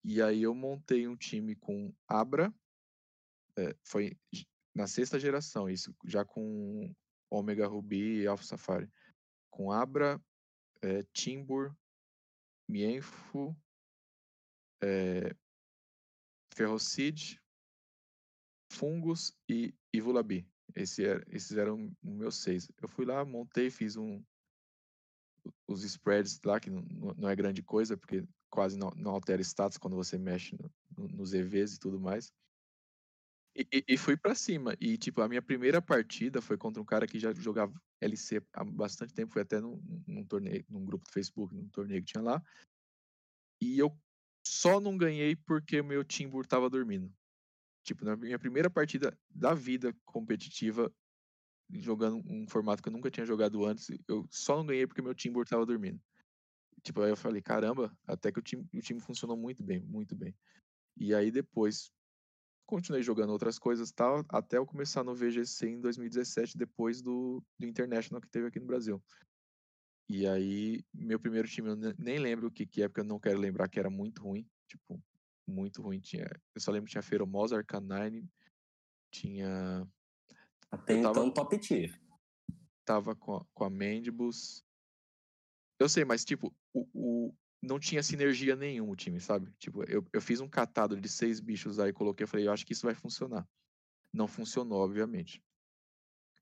E 0.04 0.22
aí 0.22 0.44
eu 0.44 0.56
montei 0.56 1.08
um 1.08 1.16
time 1.16 1.56
com 1.56 1.94
Abra, 2.08 2.54
é, 3.58 3.76
foi 3.84 4.18
na 4.74 4.88
sexta 4.88 5.20
geração, 5.20 5.70
isso, 5.70 5.96
já 6.06 6.26
com 6.26 6.94
Omega 7.30 7.68
Ruby 7.68 8.22
e 8.22 8.28
Alpha 8.28 8.44
Safari. 8.44 8.90
Com 9.50 9.72
Abra, 9.72 10.20
é, 10.82 11.04
Timbur, 11.14 11.76
Mienfo, 12.68 13.56
é, 14.82 15.36
Ferrocid, 16.56 17.40
Fungus 18.72 19.34
e 19.48 19.74
Ivulabi. 19.94 20.48
Esse 20.76 21.06
era, 21.06 21.24
esses 21.30 21.58
eram 21.58 21.92
os 22.04 22.14
meus 22.14 22.36
seis. 22.36 22.70
Eu 22.82 22.88
fui 22.88 23.06
lá, 23.06 23.24
montei, 23.26 23.70
fiz 23.70 23.96
um 23.96 24.24
os 25.68 25.84
spreads 25.84 26.40
lá, 26.46 26.60
que 26.60 26.70
não, 26.70 26.82
não- 27.18 27.30
é 27.30 27.36
grande 27.36 27.64
coisa, 27.64 27.98
porque 27.98 28.24
quase 28.50 28.78
não, 28.78 28.92
não 28.96 29.12
altera 29.12 29.42
status 29.42 29.78
quando 29.78 29.96
você 29.96 30.18
mexe 30.18 30.56
no- 30.56 30.72
no- 30.98 31.08
nos 31.08 31.34
EVs 31.34 31.76
e 31.76 31.80
tudo 31.80 32.00
mais. 32.00 32.32
E, 33.56 33.68
e- 33.72 33.86
e 33.90 33.98
fui 33.98 34.16
pra 34.16 34.36
cima. 34.36 34.76
E, 34.80 34.98
tipo, 34.98 35.22
a 35.22 35.28
minha 35.28 35.42
primeira 35.42 35.82
partida 35.82 36.42
foi 36.42 36.58
contra 36.58 36.82
um 36.82 36.86
cara 36.86 37.08
que 37.08 37.20
já 37.20 37.34
jogava 37.34 37.74
LC 38.00 38.42
há 38.54 38.64
bastante 38.64 39.14
tempo. 39.14 39.34
Foi 39.34 39.42
até 39.42 39.60
num, 39.60 39.82
num 40.08 40.26
torneio, 40.26 40.66
num 40.70 40.86
grupo 40.86 41.06
do 41.06 41.12
Facebook, 41.12 41.54
num 41.54 41.68
torneio 41.70 42.02
que 42.02 42.12
tinha 42.12 42.24
lá. 42.24 42.42
E 43.62 43.78
eu 43.78 43.98
só 44.46 44.80
não 44.80 44.98
ganhei 44.98 45.36
porque 45.36 45.82
o 45.82 45.86
meu 45.86 46.04
Timbur 46.04 46.48
tava 46.48 46.70
dormindo. 46.70 47.14
Tipo, 47.84 48.06
na 48.06 48.16
minha 48.16 48.38
primeira 48.38 48.70
partida 48.70 49.18
da 49.30 49.54
vida 49.54 49.96
competitiva, 50.06 50.94
jogando 51.70 52.22
um 52.28 52.48
formato 52.48 52.82
que 52.82 52.90
eu 52.90 52.94
nunca 52.94 53.10
tinha 53.10 53.26
jogado 53.26 53.66
antes, 53.66 53.90
eu 54.08 54.28
só 54.30 54.58
não 54.58 54.66
ganhei 54.66 54.86
porque 54.86 55.02
meu 55.02 55.16
Timbur 55.16 55.48
tava 55.48 55.66
dormindo. 55.66 56.00
Tipo, 56.84 57.02
aí 57.02 57.12
eu 57.12 57.18
falei, 57.18 57.42
caramba, 57.42 57.96
até 58.06 58.32
que 58.32 58.40
o 58.40 58.42
time, 58.42 58.68
o 58.74 58.82
time 58.82 59.00
funcionou 59.00 59.38
muito 59.38 59.64
bem, 59.64 59.82
muito 59.82 60.16
bem. 60.16 60.36
E 60.98 61.14
aí 61.14 61.32
depois 61.32 61.92
continuei 62.66 63.04
jogando 63.04 63.32
outras 63.32 63.60
coisas 63.60 63.92
tal, 63.92 64.24
até 64.30 64.58
eu 64.58 64.66
começar 64.66 65.04
no 65.04 65.16
VGC 65.16 65.68
em 65.68 65.82
2017, 65.82 66.58
depois 66.58 67.02
do, 67.02 67.44
do 67.60 67.66
International 67.66 68.22
que 68.22 68.30
teve 68.30 68.48
aqui 68.48 68.60
no 68.60 68.66
Brasil. 68.66 69.04
E 70.08 70.28
aí, 70.28 70.84
meu 70.94 71.20
primeiro 71.20 71.48
time, 71.48 71.70
eu 71.70 71.76
ne- 71.76 71.96
nem 71.98 72.20
lembro 72.20 72.48
o 72.48 72.52
que, 72.52 72.66
que 72.66 72.82
é, 72.82 72.88
porque 72.88 73.02
eu 73.02 73.06
não 73.06 73.20
quero 73.20 73.40
lembrar 73.40 73.70
que 73.70 73.80
era 73.80 73.90
muito 73.90 74.24
ruim. 74.24 74.46
Tipo, 74.68 75.02
muito 75.48 75.82
ruim. 75.82 76.00
Tinha, 76.00 76.28
eu 76.56 76.62
só 76.62 76.72
lembro 76.72 76.86
que 76.88 76.92
tinha 76.92 77.02
Feromosa, 77.02 77.58
Arcanine, 77.58 78.30
tinha. 79.12 79.88
Até 80.70 80.98
Eu 80.98 81.02
tava- 81.04 81.20
então, 81.20 81.32
top 81.32 81.58
tier. 81.60 82.00
Tava 82.86 83.16
com 83.16 83.36
a, 83.38 83.46
com 83.54 83.64
a 83.64 83.70
Mandibus. 83.70 84.64
Eu 85.80 85.90
sei, 85.90 86.06
mas 86.06 86.24
tipo, 86.24 86.54
o, 86.74 86.88
o- 86.94 87.36
não 87.62 87.80
tinha 87.80 88.02
sinergia 88.02 88.56
nenhuma 88.56 88.92
o 88.92 88.96
time, 88.96 89.20
sabe? 89.20 89.52
Tipo, 89.60 89.84
eu, 89.84 90.06
eu 90.12 90.22
fiz 90.22 90.40
um 90.40 90.48
catado 90.48 91.00
de 91.00 91.08
seis 91.10 91.40
bichos 91.40 91.80
aí, 91.80 91.94
coloquei, 91.94 92.26
falei, 92.26 92.48
eu 92.48 92.52
acho 92.52 92.66
que 92.66 92.74
isso 92.74 92.86
vai 92.86 92.96
funcionar. 92.96 93.48
Não 94.14 94.28
funcionou, 94.28 94.80
obviamente. 94.80 95.44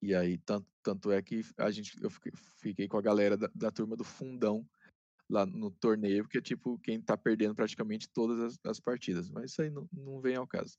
E 0.02 0.16
aí, 0.16 0.38
tanto, 0.38 0.66
tanto 0.82 1.12
é 1.12 1.22
que 1.22 1.42
a 1.58 1.70
gente, 1.72 2.02
eu 2.02 2.10
fiquei, 2.10 2.32
fiquei 2.58 2.88
com 2.88 2.98
a 2.98 3.02
galera 3.02 3.36
da, 3.36 3.50
da 3.54 3.70
turma 3.70 3.98
do 3.98 4.04
fundão 4.04 4.66
lá 5.30 5.46
no 5.46 5.70
torneio, 5.70 6.24
porque, 6.24 6.42
tipo, 6.42 6.80
quem 6.80 7.00
tá 7.00 7.16
perdendo 7.16 7.54
praticamente 7.54 8.10
todas 8.10 8.40
as, 8.40 8.60
as 8.66 8.80
partidas. 8.80 9.30
Mas 9.30 9.52
isso 9.52 9.62
aí 9.62 9.70
não, 9.70 9.88
não 9.94 10.20
vem 10.20 10.36
ao 10.36 10.48
caso. 10.48 10.78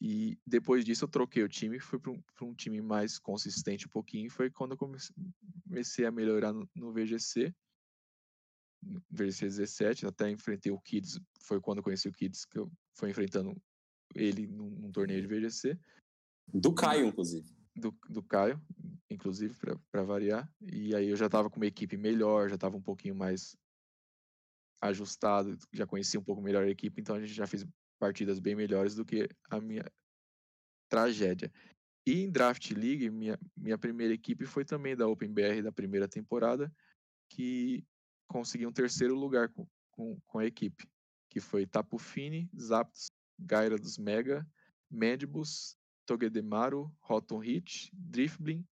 E 0.00 0.38
depois 0.46 0.84
disso 0.84 1.04
eu 1.04 1.08
troquei 1.08 1.42
o 1.42 1.48
time, 1.48 1.80
fui 1.80 1.98
para 1.98 2.12
um, 2.12 2.22
um 2.42 2.54
time 2.54 2.80
mais 2.80 3.18
consistente 3.18 3.86
um 3.86 3.90
pouquinho. 3.90 4.30
Foi 4.30 4.50
quando 4.50 4.72
eu 4.72 4.76
comecei, 4.76 5.14
comecei 5.64 6.06
a 6.06 6.10
melhorar 6.10 6.52
no, 6.52 6.68
no 6.74 6.92
VGC, 6.92 7.54
no 8.82 9.02
VGC 9.10 9.46
17. 9.46 10.06
Até 10.06 10.30
enfrentei 10.30 10.70
o 10.70 10.80
Kids, 10.80 11.20
foi 11.40 11.60
quando 11.60 11.78
eu 11.78 11.84
conheci 11.84 12.08
o 12.08 12.12
Kids 12.12 12.44
que 12.44 12.58
eu 12.58 12.70
fui 12.94 13.10
enfrentando 13.10 13.56
ele 14.14 14.46
num, 14.46 14.70
num 14.70 14.92
torneio 14.92 15.20
de 15.20 15.28
VGC. 15.28 15.78
Do 16.52 16.72
Caio, 16.72 17.06
inclusive. 17.06 17.48
do, 17.76 17.96
do 18.08 18.22
Caio, 18.22 18.60
inclusive, 19.10 19.54
para 19.90 20.02
variar. 20.02 20.50
E 20.60 20.94
aí 20.94 21.08
eu 21.08 21.16
já 21.16 21.26
estava 21.26 21.50
com 21.50 21.56
uma 21.56 21.66
equipe 21.66 21.96
melhor, 21.96 22.48
já 22.48 22.54
estava 22.54 22.76
um 22.76 22.82
pouquinho 22.82 23.14
mais 23.14 23.56
ajustado, 24.80 25.56
já 25.72 25.86
conhecia 25.86 26.20
um 26.20 26.24
pouco 26.24 26.42
melhor 26.42 26.64
a 26.64 26.70
equipe, 26.70 27.00
então 27.00 27.16
a 27.16 27.20
gente 27.20 27.32
já 27.32 27.46
fez 27.46 27.66
partidas 27.98 28.38
bem 28.38 28.54
melhores 28.54 28.94
do 28.94 29.04
que 29.04 29.28
a 29.50 29.60
minha 29.60 29.84
tragédia. 30.88 31.52
E 32.06 32.22
em 32.22 32.30
Draft 32.30 32.70
League, 32.70 33.10
minha, 33.10 33.38
minha 33.56 33.76
primeira 33.76 34.14
equipe 34.14 34.46
foi 34.46 34.64
também 34.64 34.96
da 34.96 35.06
Open 35.06 35.32
BR 35.32 35.62
da 35.62 35.72
primeira 35.72 36.08
temporada, 36.08 36.72
que 37.28 37.84
consegui 38.26 38.66
um 38.66 38.72
terceiro 38.72 39.14
lugar 39.14 39.48
com, 39.50 39.66
com, 39.90 40.18
com 40.26 40.38
a 40.38 40.46
equipe, 40.46 40.88
que 41.28 41.40
foi 41.40 41.66
Tapu 41.66 41.98
Fini, 41.98 42.48
Zapdos, 42.58 43.10
Gaira 43.38 43.76
dos 43.76 43.98
Mega, 43.98 44.46
Mandibus, 44.90 45.76
Togedemaru, 46.06 46.90
Rotom 47.00 47.38
Hit, 47.38 47.90
Driftblim, 47.92 48.66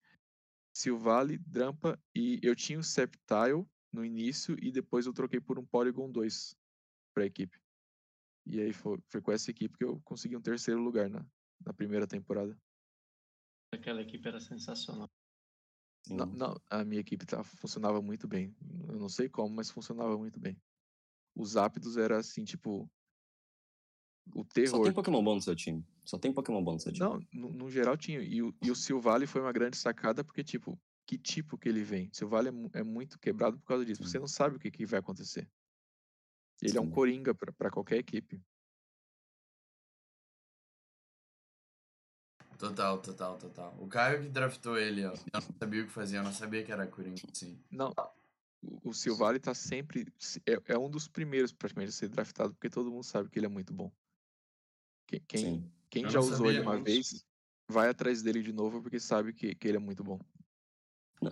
Silvale, 0.75 1.39
Drampa 1.39 1.99
e 2.15 2.41
eu 2.43 2.55
tinha 2.55 2.79
o 2.79 2.83
Sceptile 2.83 3.67
no 3.97 4.05
início 4.05 4.55
e 4.63 4.71
depois 4.71 5.07
eu 5.07 5.13
troquei 5.15 5.41
por 5.41 5.59
um 5.59 5.65
Polygon 5.65 6.11
2 6.11 6.55
para 7.15 7.25
a 7.25 7.27
equipe. 7.27 7.59
E 8.45 8.61
aí 8.61 8.73
foi, 8.73 8.99
foi 9.09 9.23
com 9.23 9.33
essa 9.33 9.51
equipe 9.51 9.77
que 9.77 9.85
eu 9.85 9.99
consegui 10.05 10.37
um 10.37 10.43
terceiro 10.43 10.81
lugar 10.81 11.09
na, 11.09 11.27
na 11.65 11.73
primeira 11.73 12.07
temporada. 12.07 12.57
Aquela 13.73 14.03
equipe 14.03 14.29
era 14.29 14.39
sensacional. 14.39 15.11
Não, 16.09 16.27
não, 16.27 16.61
a 16.71 16.85
minha 16.85 17.01
equipe 17.01 17.27
tá, 17.27 17.43
funcionava 17.43 18.01
muito 18.01 18.29
bem. 18.29 18.55
Eu 18.87 18.99
não 18.99 19.09
sei 19.09 19.29
como, 19.29 19.53
mas 19.53 19.71
funcionava 19.71 20.17
muito 20.17 20.39
bem. 20.39 20.57
Os 21.35 21.57
ápidos 21.57 21.97
era 21.97 22.19
assim, 22.19 22.45
tipo. 22.45 22.89
O 24.35 24.45
terror. 24.45 24.79
Só 24.79 24.83
tem 24.85 24.93
Pokémon 24.93 25.25
bom 25.25 25.35
no 25.35 25.41
seu 25.41 25.57
time. 25.57 25.85
Só 26.05 26.19
tem 26.19 26.33
Pokémon 26.33 26.63
bom 26.63 26.75
no 26.75 26.81
seu 26.81 26.93
time. 26.93 27.09
Não, 27.09 27.21
no, 27.33 27.53
no 27.53 27.71
geral 27.71 27.97
tinha. 27.97 28.21
E 28.21 28.43
o, 28.43 28.55
e 28.63 28.71
o 28.71 28.77
Silvale 28.77 29.27
foi 29.27 29.41
uma 29.41 29.53
grande 29.53 29.77
sacada, 29.77 30.23
porque, 30.23 30.45
tipo, 30.45 30.79
que 31.07 31.17
tipo 31.17 31.57
que 31.57 31.69
ele 31.69 31.85
vem? 31.85 32.11
Silvale 32.13 32.49
é, 32.49 32.81
é 32.81 32.83
muito 32.83 33.19
quebrado 33.19 33.59
por 33.59 33.67
causa 33.67 33.85
disso. 33.85 34.03
Você 34.03 34.19
não 34.19 34.27
sabe 34.27 34.57
o 34.57 34.59
que, 34.59 34.71
que 34.71 34.85
vai 34.85 34.99
acontecer. 34.99 35.49
Ele 36.61 36.73
Sim. 36.73 36.79
é 36.79 36.81
um 36.81 36.91
coringa 36.91 37.35
para 37.35 37.71
qualquer 37.71 37.99
equipe. 37.99 38.43
Total, 42.59 42.99
total, 42.99 43.37
total. 43.37 43.77
O 43.79 43.87
Caio 43.87 44.23
que 44.23 44.29
draftou 44.31 44.79
ele, 44.79 45.05
ó. 45.05 45.13
Eu 45.13 45.19
não 45.35 45.41
sabia 45.59 45.83
o 45.83 45.87
que 45.87 45.93
fazia, 45.93 46.19
eu 46.19 46.25
não 46.25 46.33
sabia 46.33 46.65
que 46.65 46.73
era 46.73 46.87
Coringa, 46.87 47.21
sim. 47.33 47.63
Não. 47.71 47.95
O 48.83 48.95
Silvale 48.95 49.39
tá 49.39 49.55
sempre. 49.55 50.07
É, 50.47 50.73
é, 50.73 50.79
um 50.79 50.91
dos 50.91 51.07
primeiros, 51.07 51.53
praticamente, 51.53 51.91
a 51.91 51.93
ser 51.93 52.09
draftado, 52.09 52.55
porque 52.55 52.71
todo 52.71 52.91
mundo 52.91 53.05
sabe 53.05 53.29
que 53.29 53.39
ele 53.39 53.47
é 53.47 53.51
muito 53.51 53.75
bom. 53.75 53.93
Quem, 55.07 55.21
quem, 55.21 55.73
quem 55.91 56.09
já 56.09 56.19
usou 56.19 56.51
ele 56.51 56.61
uma 56.61 56.83
vez, 56.83 57.25
vai 57.69 57.91
atrás 57.91 58.23
dele 58.23 58.43
de 58.43 58.53
novo, 58.53 58.81
porque 58.81 58.99
sabe 58.99 59.35
que, 59.35 59.55
que 59.55 59.69
ele 59.69 59.77
é 59.77 59.81
muito 59.81 60.03
bom. 60.03 60.19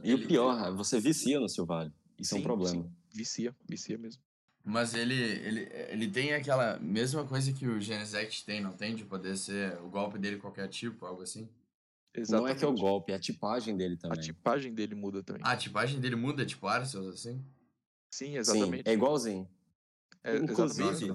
E 0.03 0.13
ele... 0.13 0.25
o 0.25 0.29
pior, 0.29 0.75
você 0.75 1.01
vicia 1.01 1.39
no 1.39 1.49
Silvale. 1.49 1.93
Isso 2.19 2.31
sim, 2.31 2.37
é 2.37 2.41
um 2.41 2.43
problema. 2.43 2.83
Sim. 2.83 2.93
Vicia, 3.13 3.57
vicia 3.69 3.99
mesmo. 3.99 4.23
Mas 4.65 4.95
ele, 4.95 5.15
ele, 5.15 5.69
ele 5.91 6.11
tem 6.11 6.33
aquela 6.33 6.79
mesma 6.79 7.25
coisa 7.25 7.53
que 7.53 7.67
o 7.67 7.79
Genesect 7.81 8.47
tem, 8.47 8.63
não 8.63 8.73
tem? 8.73 8.95
De 8.95 9.05
poder 9.05 9.37
ser 9.37 9.79
o 9.83 9.91
golpe 9.91 10.19
dele 10.19 10.39
qualquer 10.39 10.69
tipo, 10.69 11.05
algo 11.05 11.23
assim? 11.23 11.49
Exatamente. 12.15 12.43
Não 12.43 12.49
é 12.49 12.59
que 12.59 12.65
é 12.65 12.69
o 12.69 12.75
golpe, 12.75 13.13
é 13.13 13.17
a 13.17 13.19
tipagem 13.19 13.77
dele 13.77 13.97
também. 13.97 14.19
A 14.19 14.23
tipagem 14.23 14.73
dele 14.73 14.95
muda 14.95 15.23
também. 15.23 15.43
Ah, 15.45 15.53
a 15.53 15.57
tipagem 15.57 16.01
dele 16.01 16.17
muda, 16.17 16.47
tipo 16.47 16.67
Arceus, 16.67 17.07
assim? 17.09 17.45
Sim, 18.11 18.37
exatamente. 18.37 18.85
Sim, 18.85 18.91
é 18.91 18.93
igualzinho. 18.95 19.49
É, 20.23 20.37
Inclusive, 20.37 21.13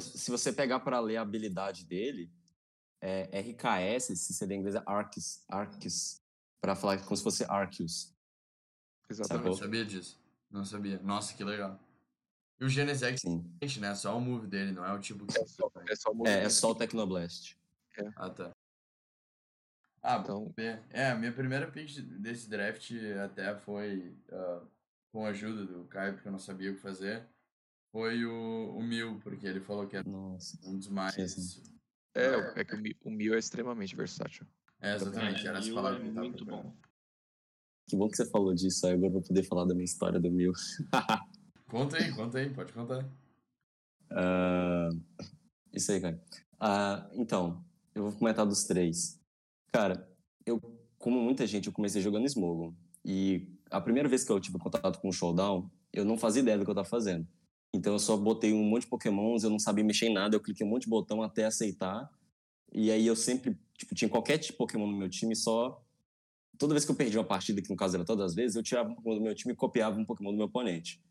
se 0.00 0.30
você 0.30 0.52
pegar 0.52 0.80
para 0.80 1.00
ler 1.00 1.16
a 1.16 1.22
habilidade 1.22 1.86
dele, 1.86 2.30
é 3.00 3.40
RKS, 3.40 4.18
se 4.18 4.34
você 4.34 4.44
ler 4.44 4.56
em 4.56 4.58
inglês, 4.58 4.74
é 4.74 4.82
Arceus, 4.84 5.42
Arceus 5.48 6.19
para 6.60 6.76
falar 6.76 6.98
como 7.02 7.16
se 7.16 7.22
fosse 7.22 7.44
Arceus. 7.44 8.14
Exatamente. 9.08 9.46
Eu 9.46 9.50
não 9.50 9.58
sabia 9.58 9.84
disso. 9.84 10.20
Não 10.50 10.64
sabia. 10.64 11.00
Nossa, 11.02 11.34
que 11.34 11.44
legal. 11.44 11.78
E 12.60 12.64
o 12.64 12.68
Genesect, 12.68 13.20
Sim. 13.20 13.80
né? 13.80 13.94
Só 13.94 14.16
o 14.16 14.20
move 14.20 14.46
dele, 14.46 14.72
não 14.72 14.84
é 14.84 14.92
o 14.92 15.00
tipo 15.00 15.26
que. 15.26 15.38
É 15.38 15.46
só, 15.46 15.72
é 15.88 15.96
só 15.96 16.10
o, 16.10 16.14
move 16.14 16.28
é, 16.28 16.44
é 16.44 16.50
só 16.50 16.70
o 16.70 16.74
Tecnoblast. 16.74 17.56
É. 17.98 18.10
Ah, 18.16 18.30
tá. 18.30 18.52
Ah, 20.02 20.18
então... 20.22 20.52
é, 20.90 21.10
a 21.10 21.14
minha 21.14 21.32
primeira 21.32 21.70
pick 21.70 22.00
desse 22.00 22.48
draft 22.48 22.90
até 23.22 23.54
foi 23.54 24.16
uh, 24.30 24.66
com 25.12 25.26
a 25.26 25.28
ajuda 25.28 25.66
do 25.66 25.84
Caio, 25.84 26.14
porque 26.14 26.28
eu 26.28 26.32
não 26.32 26.38
sabia 26.38 26.70
o 26.70 26.74
que 26.74 26.80
fazer. 26.80 27.26
Foi 27.92 28.24
o, 28.24 28.76
o 28.76 28.82
Mil, 28.82 29.18
porque 29.20 29.46
ele 29.46 29.60
falou 29.60 29.86
que 29.86 29.96
era 29.96 30.08
Nossa, 30.08 30.58
um 30.64 30.78
dos 30.78 30.88
mais. 30.88 31.16
É, 32.14 32.60
é 32.60 32.64
que 32.64 32.74
o 33.04 33.10
Mil 33.10 33.34
é 33.34 33.38
extremamente 33.38 33.94
versátil. 33.94 34.46
É, 34.80 34.94
exatamente. 34.94 35.46
Era 35.46 35.58
essa 35.58 35.72
palavra 35.72 36.00
é 36.00 36.10
muito 36.10 36.44
bom. 36.44 36.72
Que 37.88 37.96
bom 37.96 38.08
que 38.08 38.16
você 38.16 38.28
falou 38.30 38.54
disso, 38.54 38.86
aí 38.86 38.92
agora 38.92 39.08
eu 39.08 39.12
vou 39.12 39.22
poder 39.22 39.42
falar 39.42 39.64
da 39.64 39.74
minha 39.74 39.84
história 39.84 40.20
do 40.20 40.30
Mil. 40.30 40.52
Conta 41.68 41.98
aí, 41.98 42.12
conta 42.12 42.38
aí, 42.38 42.50
pode 42.50 42.72
contar. 42.72 43.08
Uh, 44.10 45.00
isso 45.72 45.92
aí, 45.92 46.00
cara. 46.00 46.20
Uh, 46.54 47.20
então, 47.20 47.64
eu 47.94 48.02
vou 48.02 48.12
comentar 48.12 48.44
dos 48.44 48.64
três. 48.64 49.20
Cara, 49.72 50.08
eu, 50.44 50.60
como 50.98 51.20
muita 51.20 51.46
gente, 51.46 51.68
eu 51.68 51.72
comecei 51.72 52.02
jogando 52.02 52.26
Smogon. 52.26 52.74
E 53.04 53.48
a 53.70 53.80
primeira 53.80 54.08
vez 54.08 54.24
que 54.24 54.32
eu 54.32 54.40
tive 54.40 54.58
contato 54.58 55.00
com 55.00 55.08
o 55.08 55.12
Showdown, 55.12 55.70
eu 55.92 56.04
não 56.04 56.18
fazia 56.18 56.42
ideia 56.42 56.58
do 56.58 56.64
que 56.64 56.70
eu 56.70 56.74
tava 56.74 56.88
fazendo. 56.88 57.26
Então 57.72 57.92
eu 57.92 57.98
só 58.00 58.16
botei 58.16 58.52
um 58.52 58.64
monte 58.64 58.82
de 58.82 58.88
pokémons, 58.88 59.44
eu 59.44 59.50
não 59.50 59.58
sabia 59.58 59.84
mexer 59.84 60.06
em 60.06 60.14
nada, 60.14 60.34
eu 60.34 60.40
cliquei 60.40 60.66
um 60.66 60.70
monte 60.70 60.82
de 60.82 60.90
botão 60.90 61.22
até 61.22 61.44
aceitar. 61.44 62.10
E 62.72 62.90
aí 62.90 63.06
eu 63.06 63.14
sempre, 63.14 63.56
tipo, 63.80 63.94
tinha 63.94 64.08
qualquer 64.08 64.38
tipo 64.38 64.52
de 64.52 64.58
pokémon 64.58 64.86
no 64.86 64.96
meu 64.96 65.08
time, 65.08 65.34
só... 65.34 65.82
Toda 66.58 66.74
vez 66.74 66.84
que 66.84 66.90
eu 66.90 66.94
perdi 66.94 67.16
uma 67.16 67.24
partida, 67.24 67.62
que 67.62 67.70
no 67.70 67.76
caso 67.76 67.96
era 67.96 68.04
todas 68.04 68.26
as 68.26 68.34
vezes, 68.34 68.54
eu 68.54 68.62
tirava 68.62 68.90
um 68.90 68.94
pokémon 68.94 69.14
do 69.14 69.22
meu 69.22 69.34
time 69.34 69.54
e 69.54 69.56
copiava 69.56 69.98
um 69.98 70.04
pokémon 70.04 70.30
do 70.30 70.36
meu 70.36 70.46
oponente. 70.46 71.02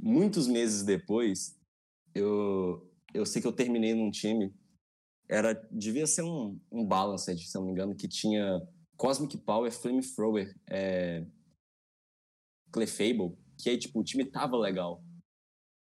Muitos 0.00 0.46
meses 0.46 0.84
depois, 0.84 1.58
eu, 2.14 2.88
eu 3.12 3.26
sei 3.26 3.42
que 3.42 3.48
eu 3.48 3.52
terminei 3.52 3.94
num 3.94 4.12
time. 4.12 4.54
Era, 5.28 5.54
devia 5.72 6.06
ser 6.06 6.22
um, 6.22 6.60
um 6.70 6.86
Balanced, 6.86 7.40
se 7.44 7.54
não 7.56 7.64
me 7.64 7.72
engano, 7.72 7.96
que 7.96 8.06
tinha 8.06 8.62
Cosmic 8.96 9.36
Power, 9.38 9.72
Flamethrower, 9.72 10.56
é, 10.68 11.26
Clefable, 12.70 13.36
que 13.58 13.70
aí, 13.70 13.76
tipo, 13.76 13.98
o 13.98 14.04
time 14.04 14.24
tava 14.24 14.56
legal. 14.56 15.02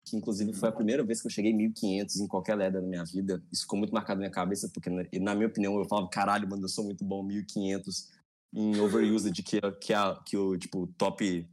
Que, 0.06 0.16
inclusive, 0.16 0.52
foi 0.52 0.68
a 0.68 0.72
primeira 0.72 1.02
vez 1.02 1.20
que 1.20 1.26
eu 1.26 1.30
cheguei 1.30 1.52
1500 1.52 2.20
em 2.20 2.28
qualquer 2.28 2.54
leda 2.54 2.80
na 2.80 2.86
minha 2.86 3.04
vida. 3.04 3.42
Isso 3.50 3.62
ficou 3.62 3.78
muito 3.78 3.92
marcado 3.92 4.18
na 4.18 4.26
minha 4.26 4.30
cabeça, 4.30 4.68
porque, 4.68 4.88
na 4.88 5.34
minha 5.34 5.48
opinião, 5.48 5.76
eu 5.78 5.84
falava, 5.84 6.08
caralho, 6.08 6.48
mano, 6.48 6.64
eu 6.64 6.68
sou 6.68 6.84
muito 6.84 7.04
bom, 7.04 7.22
1500 7.24 8.12
em 8.54 8.78
overused, 8.78 9.42
que, 9.42 9.60
que, 9.80 9.92
a, 9.92 10.14
que 10.24 10.36
o, 10.36 10.56
tipo, 10.56 10.86
top 10.96 11.46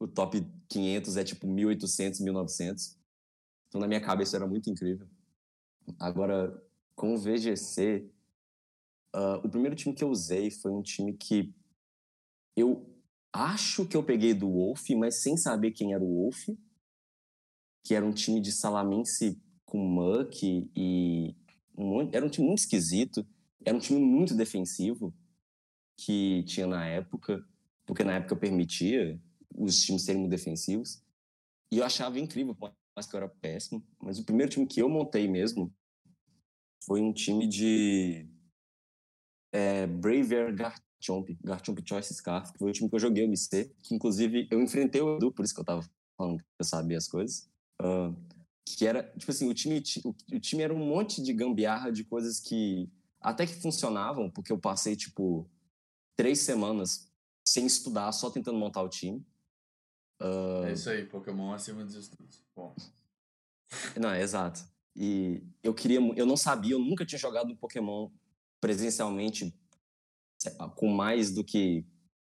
o 0.00 0.08
top 0.08 0.42
500 0.68 1.16
é 1.18 1.24
tipo 1.24 1.46
1800, 1.46 2.20
1900. 2.20 2.96
Então, 3.68 3.80
na 3.80 3.86
minha 3.86 4.00
cabeça, 4.00 4.36
era 4.36 4.46
muito 4.46 4.70
incrível. 4.70 5.06
Agora, 5.98 6.60
com 6.96 7.14
o 7.14 7.18
VGC, 7.18 8.10
uh, 9.14 9.18
ah, 9.18 9.40
o 9.44 9.48
primeiro 9.48 9.76
time 9.76 9.94
que 9.94 10.02
eu 10.02 10.08
usei 10.08 10.50
foi 10.50 10.72
um 10.72 10.82
time 10.82 11.12
que 11.12 11.54
eu 12.56 12.86
acho 13.32 13.86
que 13.86 13.96
eu 13.96 14.02
peguei 14.02 14.32
do 14.32 14.50
Wolf, 14.50 14.88
mas 14.96 15.22
sem 15.22 15.36
saber 15.36 15.70
quem 15.72 15.92
era 15.92 16.02
o 16.02 16.22
Wolf, 16.22 16.48
que 17.82 17.94
era 17.94 18.04
um 18.04 18.12
time 18.12 18.40
de 18.40 18.52
Salamense 18.52 19.40
com 19.64 19.78
Muck 19.78 20.42
e 20.42 21.34
era 22.12 22.24
um 22.26 22.28
time 22.28 22.46
muito 22.46 22.60
esquisito, 22.60 23.26
era 23.64 23.76
um 23.76 23.80
time 23.80 24.00
muito 24.00 24.34
defensivo 24.34 25.14
que 25.96 26.42
tinha 26.44 26.66
na 26.66 26.86
época, 26.86 27.44
porque 27.86 28.04
na 28.04 28.14
época 28.16 28.36
permitia, 28.36 29.20
os 29.54 29.82
times 29.82 30.04
serem 30.04 30.20
muito 30.20 30.30
defensivos. 30.30 31.02
E 31.70 31.78
eu 31.78 31.84
achava 31.84 32.18
incrível, 32.18 32.56
mais 32.94 33.06
que 33.06 33.14
eu 33.14 33.18
era 33.18 33.28
péssimo. 33.28 33.86
Mas 34.00 34.18
o 34.18 34.24
primeiro 34.24 34.50
time 34.50 34.66
que 34.66 34.80
eu 34.80 34.88
montei 34.88 35.28
mesmo 35.28 35.72
foi 36.84 37.00
um 37.00 37.12
time 37.12 37.46
de 37.46 38.26
é, 39.52 39.86
Braver 39.86 40.54
Garchomp, 40.54 41.38
Garchomp 41.42 41.80
Choice 41.86 42.14
Scarf, 42.14 42.52
que 42.52 42.58
foi 42.58 42.70
o 42.70 42.72
time 42.72 42.88
que 42.88 42.96
eu 42.96 43.00
joguei 43.00 43.24
o 43.24 43.26
MC, 43.26 43.72
que 43.82 43.94
inclusive 43.94 44.48
eu 44.50 44.60
enfrentei 44.60 45.00
o 45.00 45.16
Edu, 45.16 45.32
por 45.32 45.44
isso 45.44 45.54
que 45.54 45.60
eu 45.60 45.64
tava 45.64 45.82
falando 46.16 46.38
que 46.38 46.44
eu 46.58 46.64
sabia 46.64 46.98
as 46.98 47.08
coisas. 47.08 47.48
Uh, 47.80 48.14
que 48.64 48.86
era, 48.86 49.02
tipo 49.16 49.30
assim, 49.30 49.48
o 49.48 49.54
time, 49.54 49.82
o, 50.04 50.14
o 50.36 50.40
time 50.40 50.62
era 50.62 50.74
um 50.74 50.78
monte 50.78 51.22
de 51.22 51.32
gambiarra 51.32 51.90
de 51.90 52.04
coisas 52.04 52.38
que 52.38 52.88
até 53.20 53.46
que 53.46 53.54
funcionavam, 53.54 54.30
porque 54.30 54.52
eu 54.52 54.58
passei, 54.58 54.96
tipo, 54.96 55.48
três 56.16 56.40
semanas 56.40 57.10
sem 57.44 57.66
estudar, 57.66 58.12
só 58.12 58.30
tentando 58.30 58.58
montar 58.58 58.82
o 58.82 58.88
time. 58.88 59.24
Uh... 60.20 60.64
É 60.64 60.72
isso 60.72 60.88
aí, 60.88 61.04
Pokémon 61.04 61.52
acima 61.52 61.84
dos 61.84 61.94
estudos. 61.94 62.42
Bom. 62.54 62.74
Não, 64.00 64.10
é 64.10 64.22
exato. 64.22 64.64
E 64.94 65.42
eu 65.62 65.74
queria, 65.74 66.00
eu 66.16 66.26
não 66.26 66.36
sabia, 66.36 66.72
eu 66.72 66.78
nunca 66.78 67.06
tinha 67.06 67.18
jogado 67.18 67.52
um 67.52 67.56
Pokémon 67.56 68.10
presencialmente 68.60 69.54
com 70.76 70.88
mais 70.88 71.32
do 71.32 71.44
que 71.44 71.84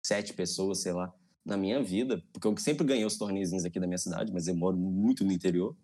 sete 0.04 0.32
pessoas, 0.32 0.80
sei 0.80 0.92
lá, 0.92 1.14
na 1.48 1.56
minha 1.56 1.82
vida, 1.82 2.22
porque 2.30 2.46
eu 2.46 2.54
sempre 2.58 2.86
ganhei 2.86 3.06
os 3.06 3.16
torneios 3.16 3.64
aqui 3.64 3.80
da 3.80 3.86
minha 3.86 3.96
cidade, 3.96 4.30
mas 4.30 4.46
eu 4.46 4.54
moro 4.54 4.76
muito 4.76 5.24
no 5.24 5.32
interior. 5.32 5.74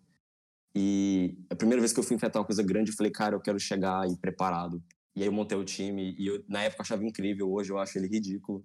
E 0.75 1.35
a 1.49 1.55
primeira 1.55 1.81
vez 1.81 1.91
que 1.91 1.99
eu 1.99 2.03
fui 2.03 2.15
enfrentar 2.15 2.39
uma 2.39 2.45
coisa 2.45 2.61
grande, 2.61 2.91
eu 2.91 2.95
falei, 2.95 3.11
cara, 3.11 3.35
eu 3.35 3.41
quero 3.41 3.59
chegar 3.59 4.03
aí 4.03 4.15
preparado 4.17 4.83
E 5.15 5.21
aí 5.21 5.27
eu 5.27 5.31
montei 5.31 5.57
o 5.57 5.65
time 5.65 6.15
e 6.19 6.27
eu, 6.27 6.43
na 6.47 6.61
época 6.61 6.81
eu 6.81 6.83
achava 6.83 7.03
incrível, 7.03 7.51
hoje 7.51 7.71
eu 7.71 7.79
acho 7.79 7.97
ele 7.97 8.07
ridículo. 8.07 8.63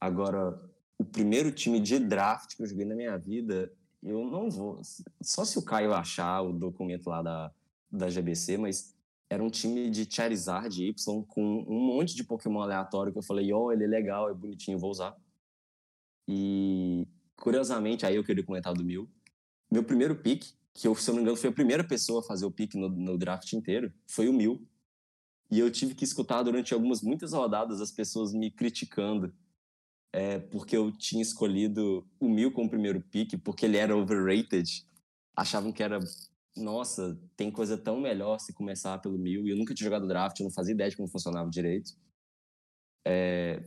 Agora, 0.00 0.60
o 0.98 1.04
primeiro 1.04 1.52
time 1.52 1.78
de 1.78 2.00
draft 2.00 2.56
que 2.56 2.62
eu 2.62 2.66
joguei 2.66 2.84
na 2.84 2.96
minha 2.96 3.16
vida, 3.16 3.72
eu 4.02 4.24
não 4.24 4.50
vou. 4.50 4.80
Só 5.22 5.44
se 5.44 5.56
o 5.56 5.64
Caio 5.64 5.94
achar 5.94 6.42
o 6.42 6.52
documento 6.52 7.08
lá 7.08 7.22
da, 7.22 7.52
da 7.92 8.08
GBC, 8.08 8.58
mas 8.58 8.92
era 9.30 9.42
um 9.42 9.50
time 9.50 9.88
de 9.88 10.04
Charizard 10.10 10.82
Y 10.82 11.24
com 11.28 11.64
um 11.68 11.80
monte 11.94 12.16
de 12.16 12.24
Pokémon 12.24 12.60
aleatório 12.60 13.12
que 13.12 13.18
eu 13.18 13.22
falei, 13.22 13.52
ó, 13.52 13.66
oh, 13.66 13.72
ele 13.72 13.84
é 13.84 13.86
legal, 13.86 14.28
é 14.28 14.34
bonitinho, 14.34 14.78
vou 14.78 14.90
usar. 14.90 15.14
E, 16.28 17.06
curiosamente, 17.36 18.04
aí 18.04 18.16
eu 18.16 18.24
queria 18.24 18.44
comentar 18.44 18.74
do 18.74 18.84
Mil. 18.84 19.08
Meu 19.70 19.84
primeiro 19.84 20.16
pick, 20.16 20.44
que 20.74 20.86
eu, 20.86 20.94
se 20.94 21.08
eu 21.08 21.14
não 21.14 21.20
me 21.20 21.22
engano, 21.22 21.36
foi 21.36 21.50
a 21.50 21.52
primeira 21.52 21.84
pessoa 21.84 22.20
a 22.20 22.24
fazer 22.24 22.46
o 22.46 22.50
pick 22.50 22.74
no, 22.74 22.88
no 22.88 23.16
draft 23.16 23.52
inteiro, 23.52 23.92
foi 24.06 24.28
o 24.28 24.32
Mil. 24.32 24.66
E 25.50 25.58
eu 25.58 25.70
tive 25.70 25.94
que 25.94 26.04
escutar 26.04 26.42
durante 26.42 26.74
algumas, 26.74 27.02
muitas 27.02 27.32
rodadas 27.32 27.80
as 27.80 27.92
pessoas 27.92 28.32
me 28.32 28.50
criticando 28.50 29.32
é, 30.16 30.38
porque 30.38 30.74
eu 30.74 30.90
tinha 30.90 31.20
escolhido 31.20 32.08
o 32.18 32.26
Mil 32.26 32.50
como 32.50 32.70
primeiro 32.70 33.02
pick, 33.02 33.38
porque 33.44 33.66
ele 33.66 33.76
era 33.76 33.94
overrated. 33.94 34.86
Achavam 35.36 35.70
que 35.70 35.82
era, 35.82 35.98
nossa, 36.56 37.20
tem 37.36 37.50
coisa 37.50 37.76
tão 37.76 38.00
melhor 38.00 38.38
se 38.38 38.54
começar 38.54 38.98
pelo 38.98 39.18
Mil. 39.18 39.46
E 39.46 39.50
eu 39.50 39.56
nunca 39.58 39.74
tinha 39.74 39.84
jogado 39.84 40.08
draft, 40.08 40.40
eu 40.40 40.44
não 40.44 40.50
fazia 40.50 40.72
ideia 40.72 40.88
de 40.88 40.96
como 40.96 41.06
funcionava 41.06 41.50
direito. 41.50 41.92
É, 43.06 43.62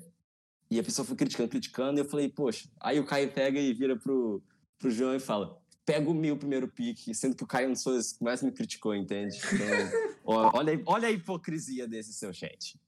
e 0.69 0.79
a 0.79 0.83
pessoa 0.83 1.05
foi 1.05 1.15
criticando, 1.15 1.49
criticando, 1.49 1.99
e 1.99 2.01
eu 2.01 2.05
falei, 2.05 2.29
poxa. 2.29 2.69
Aí 2.79 2.99
o 2.99 3.05
Caio 3.05 3.31
pega 3.31 3.59
e 3.59 3.73
vira 3.73 3.95
pro, 3.95 4.43
pro 4.77 4.91
João 4.91 5.15
e 5.15 5.19
fala: 5.19 5.59
pega 5.85 6.09
o 6.09 6.13
Mil 6.13 6.37
primeiro 6.37 6.67
pick, 6.67 7.13
sendo 7.15 7.35
que 7.35 7.43
o 7.43 7.47
Caio 7.47 7.65
é 7.65 7.69
um 7.69 7.73
dos 7.73 7.83
pessoas 7.83 8.13
que 8.13 8.23
mais 8.23 8.43
me 8.43 8.51
criticou, 8.51 8.95
entende? 8.95 9.37
Então, 9.37 10.51
olha, 10.53 10.83
olha 10.85 11.07
a 11.07 11.11
hipocrisia 11.11 11.87
desse 11.87 12.13
seu 12.13 12.31
chat. 12.31 12.79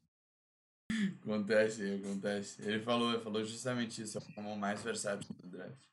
Acontece, 1.22 1.96
acontece. 1.96 2.62
Ele 2.62 2.80
falou, 2.80 3.14
ele 3.14 3.24
falou 3.24 3.44
justamente 3.44 4.02
isso, 4.02 4.20
é 4.20 4.42
o 4.42 4.56
mais 4.56 4.84
versátil 4.84 5.34
do 5.40 5.48
draft. 5.48 5.84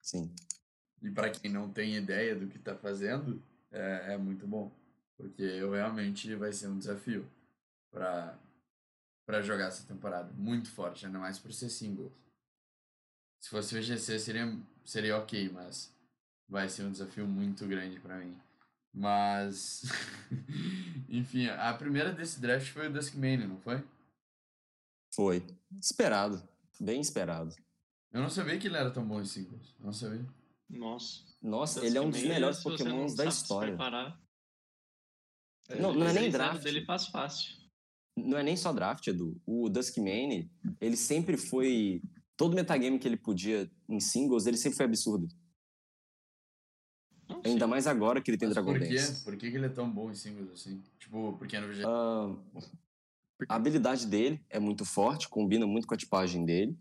Sim. 0.00 0.30
E 1.02 1.10
para 1.10 1.30
quem 1.30 1.50
não 1.50 1.68
tem 1.68 1.96
ideia 1.96 2.36
do 2.36 2.46
que 2.46 2.58
tá 2.58 2.76
fazendo, 2.76 3.42
é, 3.72 4.14
é 4.14 4.16
muito 4.16 4.46
bom. 4.46 4.70
Porque 5.16 5.42
eu 5.42 5.72
realmente 5.72 6.34
vai 6.34 6.52
ser 6.52 6.68
um 6.68 6.78
desafio 6.78 7.26
para 7.90 8.38
para 9.26 9.42
jogar 9.42 9.66
essa 9.66 9.86
temporada. 9.86 10.32
Muito 10.34 10.70
forte, 10.70 11.06
ainda 11.06 11.18
mais 11.18 11.38
por 11.38 11.52
ser 11.52 11.68
single. 11.68 12.12
Se 13.40 13.50
fosse 13.50 13.76
o 13.76 13.82
GC 13.82 14.18
seria, 14.18 14.58
seria 14.84 15.18
ok, 15.18 15.50
mas 15.50 15.94
vai 16.48 16.68
ser 16.68 16.84
um 16.84 16.92
desafio 16.92 17.26
muito 17.26 17.66
grande 17.66 18.00
para 18.00 18.18
mim. 18.18 18.36
Mas. 18.92 19.82
Enfim, 21.08 21.48
a 21.48 21.74
primeira 21.74 22.12
desse 22.12 22.40
draft 22.40 22.68
foi 22.70 22.88
o 22.88 22.92
Duskmane, 22.92 23.46
não 23.46 23.60
foi? 23.60 23.82
Foi. 25.14 25.44
Esperado. 25.80 26.42
Bem 26.80 27.00
esperado. 27.00 27.54
Eu 28.12 28.22
não 28.22 28.30
sabia 28.30 28.58
que 28.58 28.68
ele 28.68 28.76
era 28.76 28.90
tão 28.90 29.06
bom 29.06 29.20
em 29.20 29.24
singles. 29.24 29.74
Não 29.80 29.92
sabia. 29.92 30.24
Nossa. 30.70 31.22
Nossa, 31.42 31.84
ele 31.84 31.98
é 31.98 32.00
um 32.00 32.10
dos 32.10 32.22
melhores 32.22 32.62
pokémons 32.62 33.14
da 33.14 33.26
história. 33.26 33.76
Não, 35.78 35.92
não 35.92 36.06
é 36.06 36.12
nem 36.12 36.30
draft. 36.30 36.62
dele 36.62 36.84
faz 36.84 37.06
fácil. 37.08 37.63
Não 38.16 38.38
é 38.38 38.42
nem 38.42 38.56
só 38.56 38.72
draft, 38.72 39.06
Edu. 39.06 39.40
O 39.44 39.68
Duskmane, 39.68 40.50
ele 40.80 40.96
sempre 40.96 41.36
foi. 41.36 42.02
Todo 42.36 42.54
metagame 42.54 42.98
que 42.98 43.06
ele 43.06 43.16
podia 43.16 43.70
em 43.88 44.00
singles, 44.00 44.46
ele 44.46 44.56
sempre 44.56 44.76
foi 44.76 44.86
absurdo. 44.86 45.28
Não, 47.28 47.40
Ainda 47.44 47.66
mais 47.66 47.86
agora 47.86 48.20
que 48.20 48.30
ele 48.30 48.38
tem 48.38 48.48
Mas 48.48 48.54
Dragon 48.54 48.72
por 48.72 48.80
Dance. 48.80 49.24
Por 49.24 49.36
que, 49.36 49.50
que 49.50 49.56
ele 49.56 49.66
é 49.66 49.70
tão 49.70 49.90
bom 49.90 50.10
em 50.10 50.14
singles 50.14 50.50
assim? 50.50 50.82
Tipo, 50.98 51.34
porque 51.38 51.58
no 51.58 51.68
VG... 51.68 51.84
Uh, 51.84 52.38
a 53.48 53.56
habilidade 53.56 54.06
dele 54.06 54.44
é 54.48 54.58
muito 54.58 54.84
forte, 54.84 55.28
combina 55.28 55.66
muito 55.66 55.86
com 55.86 55.94
a 55.94 55.98
tipagem 55.98 56.44
dele. 56.44 56.76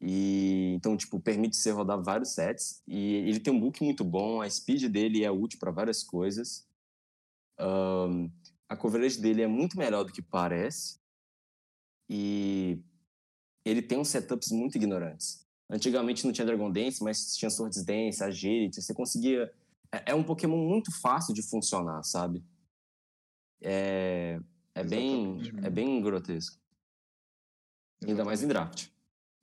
E 0.00 0.74
então, 0.74 0.96
tipo, 0.96 1.20
permite 1.20 1.56
você 1.56 1.70
rodar 1.70 2.02
vários 2.02 2.30
sets. 2.30 2.82
E 2.86 3.14
ele 3.16 3.40
tem 3.40 3.52
um 3.52 3.60
book 3.60 3.82
muito 3.82 4.04
bom, 4.04 4.40
a 4.40 4.48
speed 4.48 4.84
dele 4.90 5.24
é 5.24 5.30
útil 5.30 5.58
para 5.58 5.70
várias 5.70 6.02
coisas. 6.02 6.66
Um, 7.58 8.30
a 8.68 8.76
coverage 8.76 9.20
dele 9.20 9.42
é 9.42 9.46
muito 9.46 9.78
melhor 9.78 10.04
do 10.04 10.12
que 10.12 10.22
parece. 10.22 10.98
E 12.08 12.78
ele 13.64 13.82
tem 13.82 13.98
uns 13.98 14.08
setups 14.08 14.50
muito 14.50 14.76
ignorantes. 14.76 15.46
Antigamente 15.70 16.24
não 16.24 16.32
tinha 16.32 16.46
Dragon 16.46 16.70
Dance, 16.70 17.02
mas 17.02 17.36
tinha 17.36 17.50
Swords 17.50 17.84
Dance, 17.84 18.22
Agility, 18.22 18.82
você 18.82 18.94
conseguia... 18.94 19.52
É, 19.92 20.12
é 20.12 20.14
um 20.14 20.22
Pokémon 20.22 20.68
muito 20.68 20.92
fácil 21.00 21.34
de 21.34 21.42
funcionar, 21.42 22.02
sabe? 22.02 22.44
É, 23.62 24.38
é, 24.74 24.84
bem, 24.84 25.40
é 25.62 25.70
bem 25.70 26.02
grotesco. 26.02 26.58
Exatamente. 28.02 28.10
Ainda 28.10 28.24
mais 28.24 28.42
em 28.42 28.48
draft. 28.48 28.88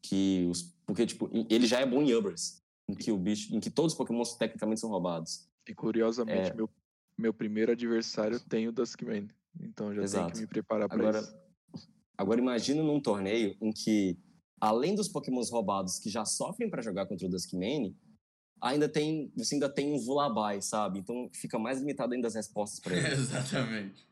Que 0.03 0.48
os, 0.49 0.64
porque, 0.85 1.06
tipo, 1.06 1.30
ele 1.49 1.65
já 1.65 1.80
é 1.80 1.85
bom 1.85 2.02
em 2.02 2.14
Ubers, 2.14 2.61
em 2.89 2.93
que, 2.93 3.11
o 3.11 3.18
bicho, 3.18 3.56
em 3.56 3.60
que 3.60 3.69
todos 3.69 3.93
os 3.93 3.98
Pokémons 3.98 4.35
tecnicamente 4.35 4.81
são 4.81 4.89
roubados. 4.89 5.48
E 5.68 5.73
curiosamente, 5.73 6.52
é... 6.52 6.53
meu, 6.53 6.69
meu 7.17 7.33
primeiro 7.33 7.71
adversário 7.71 8.39
tem 8.39 8.67
o 8.67 8.71
Duskman. 8.71 9.27
Então 9.59 9.93
já 9.93 10.01
Exato. 10.01 10.25
tenho 10.25 10.35
que 10.35 10.41
me 10.41 10.47
preparar 10.47 10.88
para 10.88 10.97
agora, 10.97 11.19
isso. 11.19 11.41
Agora 12.17 12.39
imagina 12.39 12.83
num 12.83 13.01
torneio 13.01 13.57
em 13.61 13.71
que 13.71 14.17
além 14.59 14.93
dos 14.93 15.07
pokémons 15.07 15.49
roubados 15.49 15.97
que 15.97 16.09
já 16.09 16.23
sofrem 16.23 16.69
para 16.69 16.83
jogar 16.83 17.07
contra 17.07 17.25
o 17.25 17.29
Duskmane, 17.29 17.97
ainda 18.61 18.88
tem, 18.88 19.33
você 19.35 19.55
ainda 19.55 19.67
tem 19.67 19.91
um 19.91 19.97
Vulabai, 19.97 20.61
sabe? 20.61 20.99
Então 20.99 21.29
fica 21.33 21.57
mais 21.57 21.79
limitado 21.79 22.13
ainda 22.13 22.27
as 22.27 22.35
respostas 22.35 22.79
para 22.79 22.95
ele. 22.95 23.07
Exatamente. 23.11 24.07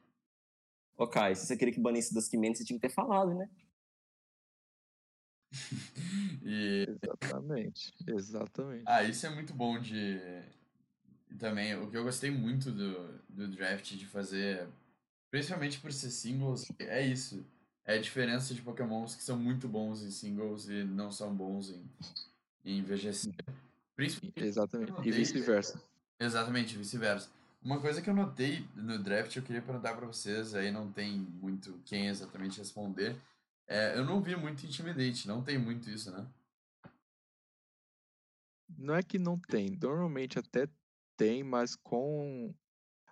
Ok, 0.97 1.35
se 1.35 1.45
você 1.45 1.55
queria 1.55 1.73
que 1.73 1.79
banisse 1.79 2.13
Duskmane, 2.13 2.55
você 2.55 2.65
tinha 2.65 2.77
que 2.77 2.87
ter 2.87 2.93
falado, 2.93 3.33
né? 3.33 3.49
e... 6.43 6.85
Exatamente, 7.03 7.93
exatamente. 8.07 8.83
Ah, 8.85 9.03
isso 9.03 9.25
é 9.25 9.29
muito 9.29 9.53
bom 9.53 9.79
de... 9.79 10.19
Também, 11.37 11.75
o 11.75 11.89
que 11.89 11.97
eu 11.97 12.03
gostei 12.03 12.31
muito 12.31 12.71
do, 12.71 13.19
do 13.29 13.47
draft 13.47 13.91
de 13.91 14.05
fazer, 14.05 14.67
principalmente 15.29 15.79
por 15.79 15.93
ser 15.93 16.09
singles, 16.09 16.65
é 16.79 17.05
isso 17.05 17.45
é 17.89 17.95
a 17.95 17.99
diferença 17.99 18.53
de 18.53 18.61
pokémons 18.61 19.15
que 19.15 19.23
são 19.23 19.35
muito 19.35 19.67
bons 19.67 20.03
em 20.03 20.11
singles 20.11 20.69
e 20.69 20.83
não 20.83 21.11
são 21.11 21.33
bons 21.33 21.71
em, 21.71 21.83
em 22.63 22.83
VGC. 22.83 23.33
Principalmente 23.95 24.43
Exatamente. 24.43 24.91
Notei, 24.91 25.11
e 25.11 25.15
vice-versa. 25.15 25.81
Exatamente, 26.19 26.77
vice-versa. 26.77 27.31
Uma 27.63 27.81
coisa 27.81 27.99
que 27.99 28.07
eu 28.07 28.13
notei 28.13 28.63
no 28.75 28.99
draft, 28.99 29.35
eu 29.35 29.41
queria 29.41 29.63
perguntar 29.63 29.95
para 29.95 30.05
vocês, 30.05 30.53
aí 30.53 30.69
não 30.69 30.91
tem 30.91 31.17
muito 31.17 31.81
quem 31.83 32.07
exatamente 32.09 32.59
responder. 32.59 33.15
É, 33.67 33.97
eu 33.97 34.05
não 34.05 34.21
vi 34.21 34.35
muito 34.35 34.63
Intimidate, 34.67 35.27
não 35.27 35.43
tem 35.43 35.57
muito 35.57 35.89
isso, 35.89 36.11
né? 36.11 36.27
Não 38.77 38.93
é 38.93 39.01
que 39.01 39.17
não 39.17 39.39
tem, 39.39 39.71
normalmente 39.81 40.37
até 40.37 40.69
tem, 41.19 41.43
mas 41.43 41.75
com 41.75 42.55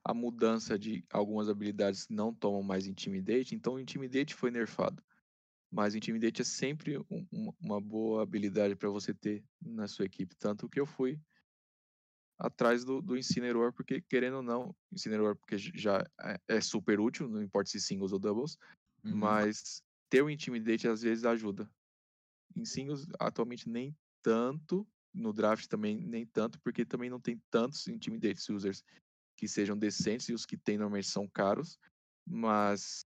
a 0.02 0.14
mudança 0.14 0.80
de 0.80 1.04
algumas 1.12 1.50
habilidades 1.50 2.08
não 2.10 2.34
tomam 2.34 2.64
mais 2.64 2.88
Intimidate, 2.88 3.54
então 3.54 3.74
o 3.74 3.80
Intimidate 3.80 4.34
foi 4.34 4.50
nerfado. 4.50 5.04
Mas 5.70 5.94
Intimidate 5.94 6.42
é 6.42 6.46
sempre 6.46 6.98
um, 7.12 7.54
uma 7.60 7.82
boa 7.82 8.24
habilidade 8.24 8.78
para 8.78 8.90
você 8.90 9.14
ter 9.14 9.44
na 9.62 9.86
sua 9.86 10.06
equipe. 10.06 10.34
Tanto 10.38 10.70
que 10.70 10.80
eu 10.80 10.86
fui 10.86 11.20
atrás 12.40 12.86
do, 12.86 13.02
do 13.02 13.18
Incineroar, 13.18 13.74
porque 13.74 14.02
querendo 14.02 14.38
ou 14.38 14.44
não, 14.44 14.74
Incineroar 14.94 15.36
porque 15.36 15.58
já 15.58 16.02
é, 16.22 16.40
é 16.48 16.62
super 16.62 17.02
útil, 17.02 17.28
não 17.28 17.44
importa 17.44 17.70
se 17.70 17.82
singles 17.82 18.14
ou 18.14 18.20
doubles, 18.20 18.58
uhum. 19.04 19.18
mas 19.18 19.84
ter 20.10 20.22
o 20.22 20.30
Intimidate 20.30 20.88
às 20.88 21.02
vezes 21.02 21.26
ajuda. 21.26 21.70
Em 22.56 22.64
singles, 22.64 23.06
atualmente 23.20 23.68
nem 23.68 23.94
tanto, 24.24 24.88
no 25.18 25.34
draft 25.34 25.68
também 25.68 25.98
nem 25.98 26.26
tanto, 26.26 26.60
porque 26.62 26.86
também 26.86 27.10
não 27.10 27.20
tem 27.20 27.42
tantos 27.50 27.88
Intimidate 27.88 28.52
users 28.52 28.84
que 29.36 29.48
sejam 29.48 29.78
decentes 29.78 30.30
e 30.30 30.34
os 30.34 30.46
que 30.46 30.58
tem 30.58 30.78
normalmente 30.78 31.08
são 31.08 31.28
caros, 31.28 31.80
mas 32.26 33.06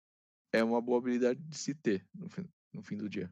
é 0.51 0.63
uma 0.63 0.81
boa 0.81 0.99
habilidade 0.99 1.41
de 1.41 1.57
se 1.57 1.73
ter 1.73 2.05
no 2.13 2.29
fim, 2.29 2.47
no 2.73 2.83
fim 2.83 2.97
do 2.97 3.09
dia. 3.09 3.29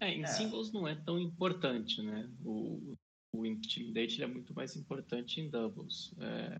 É, 0.00 0.10
em 0.10 0.22
é. 0.22 0.26
singles 0.26 0.72
não 0.72 0.86
é 0.86 0.94
tão 0.94 1.18
importante, 1.18 2.02
né? 2.02 2.30
O, 2.44 2.96
o 3.32 3.46
Intimidate 3.46 4.22
é 4.22 4.26
muito 4.26 4.54
mais 4.54 4.76
importante 4.76 5.40
em 5.40 5.48
doubles. 5.48 6.14
É, 6.18 6.58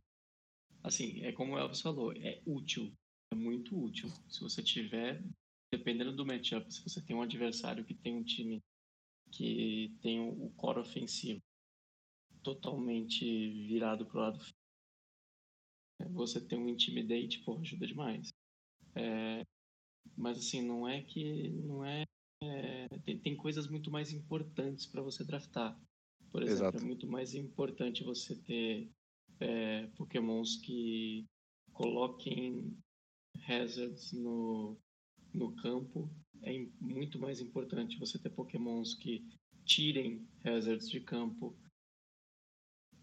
assim, 0.82 1.22
é 1.22 1.32
como 1.32 1.54
o 1.54 1.58
Elvis 1.58 1.82
falou, 1.82 2.12
é 2.12 2.40
útil, 2.46 2.92
é 3.30 3.34
muito 3.34 3.78
útil. 3.78 4.08
Se 4.28 4.40
você 4.40 4.62
tiver, 4.62 5.22
dependendo 5.70 6.14
do 6.14 6.24
matchup, 6.24 6.72
se 6.72 6.82
você 6.82 7.02
tem 7.02 7.14
um 7.14 7.22
adversário 7.22 7.84
que 7.84 7.94
tem 7.94 8.16
um 8.16 8.24
time 8.24 8.62
que 9.36 9.94
tem 10.02 10.20
o 10.20 10.50
core 10.56 10.80
ofensivo 10.80 11.40
totalmente 12.42 13.24
virado 13.66 14.06
para 14.06 14.16
o 14.16 14.20
lado 14.20 14.38
você 16.10 16.40
ter 16.40 16.56
um 16.56 16.68
intimidate, 16.68 17.42
pô, 17.44 17.58
ajuda 17.58 17.86
demais. 17.86 18.32
É, 18.94 19.42
mas 20.16 20.38
assim, 20.38 20.62
não 20.62 20.86
é 20.88 21.02
que. 21.02 21.50
Não 21.50 21.84
é. 21.84 22.04
é 22.42 22.88
tem, 23.04 23.18
tem 23.18 23.36
coisas 23.36 23.68
muito 23.68 23.90
mais 23.90 24.12
importantes 24.12 24.86
para 24.86 25.02
você 25.02 25.24
draftar. 25.24 25.78
Por 26.30 26.42
exemplo, 26.42 26.66
Exato. 26.66 26.78
é 26.78 26.86
muito 26.86 27.06
mais 27.06 27.34
importante 27.34 28.04
você 28.04 28.36
ter 28.42 28.90
é, 29.40 29.86
pokémons 29.96 30.56
que 30.56 31.24
coloquem 31.72 32.76
hazards 33.48 34.12
no, 34.12 34.78
no 35.32 35.54
campo. 35.56 36.10
É 36.42 36.66
muito 36.80 37.18
mais 37.18 37.40
importante 37.40 37.98
você 37.98 38.18
ter 38.18 38.30
pokémons 38.30 38.94
que 38.94 39.26
tirem 39.64 40.26
hazards 40.44 40.88
de 40.88 41.00
campo. 41.00 41.56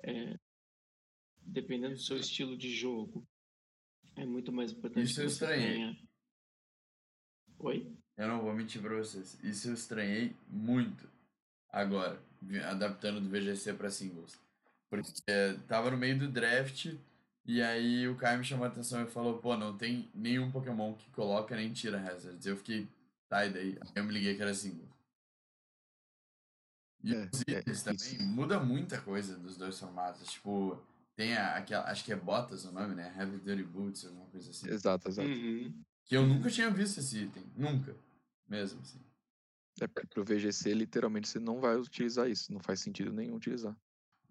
É, 0.02 0.38
dependendo 1.42 1.96
do 1.96 2.02
seu 2.02 2.18
estilo 2.18 2.58
de 2.58 2.74
jogo. 2.74 3.26
É 4.16 4.26
muito 4.26 4.52
mais 4.52 4.72
importante 4.72 5.06
Isso 5.06 5.22
eu 5.22 5.28
estranhei. 5.28 5.74
tenha... 5.74 5.98
Oi? 7.60 7.92
Eu 8.18 8.28
não 8.28 8.42
vou 8.42 8.54
mentir 8.54 8.82
pra 8.82 8.96
vocês. 8.96 9.38
Isso 9.44 9.70
eu 9.70 9.74
estranhei 9.74 10.36
muito. 10.48 11.10
Agora, 11.70 12.22
adaptando 12.70 13.20
do 13.20 13.30
VGC 13.30 13.74
pra 13.74 13.90
singles. 13.90 14.40
Porque 14.90 15.14
tava 15.68 15.90
no 15.90 15.98
meio 15.98 16.20
do 16.20 16.28
draft 16.28 16.94
e 17.46 17.62
aí 17.62 18.08
o 18.08 18.16
Caio 18.16 18.40
me 18.40 18.46
chamou 18.46 18.66
a 18.66 18.70
atenção 18.70 19.04
e 19.04 19.10
falou: 19.10 19.40
pô, 19.40 19.58
não 19.58 19.76
tem 19.78 20.08
nenhum 20.14 20.52
Pokémon 20.52 20.94
que 20.94 21.10
coloca 21.12 21.56
nem 21.56 21.74
tira 21.74 22.00
hazards. 22.00 22.46
Eu 22.46 22.56
fiquei, 22.56 22.88
tá, 23.30 23.46
e 23.46 23.54
daí? 23.54 23.78
Aí 23.82 23.92
eu 23.96 24.04
me 24.04 24.14
liguei 24.14 24.36
que 24.36 24.42
era 24.42 24.54
singles. 24.54 24.90
E 27.04 27.14
É, 27.14 27.30
os 27.32 27.42
é, 27.48 27.60
itens 27.60 27.86
isso. 27.86 28.16
também 28.18 28.28
muda 28.28 28.60
muita 28.60 29.02
coisa 29.02 29.38
dos 29.38 29.58
dois 29.58 29.78
formatos. 29.78 30.32
Tipo, 30.32 30.82
tem 31.16 31.36
a, 31.36 31.58
aquela, 31.58 31.90
acho 31.90 32.04
que 32.06 32.14
é 32.14 32.16
Botas 32.16 32.66
o 32.66 32.72
nome, 32.72 32.96
né? 32.96 33.14
Heavy 33.18 33.38
Duty 33.38 33.64
Boots, 33.64 34.06
alguma 34.06 34.26
coisa 34.28 34.52
assim. 34.52 34.70
Exato, 34.70 35.10
exato. 35.10 35.28
Uhum. 35.28 35.84
Que 36.06 36.16
eu 36.16 36.26
nunca 36.26 36.50
tinha 36.50 36.70
visto 36.70 37.00
esse 37.00 37.24
item. 37.24 37.44
Nunca. 37.56 37.96
Mesmo, 38.48 38.82
assim. 38.82 39.00
É 39.82 39.88
porque 39.88 40.08
pro 40.08 40.24
VGC, 40.24 40.74
literalmente, 40.74 41.28
você 41.28 41.40
não 41.40 41.60
vai 41.60 41.76
utilizar 41.76 42.30
isso. 42.30 42.54
Não 42.54 42.60
faz 42.60 42.80
sentido 42.80 43.12
nenhum 43.12 43.36
utilizar. 43.36 43.76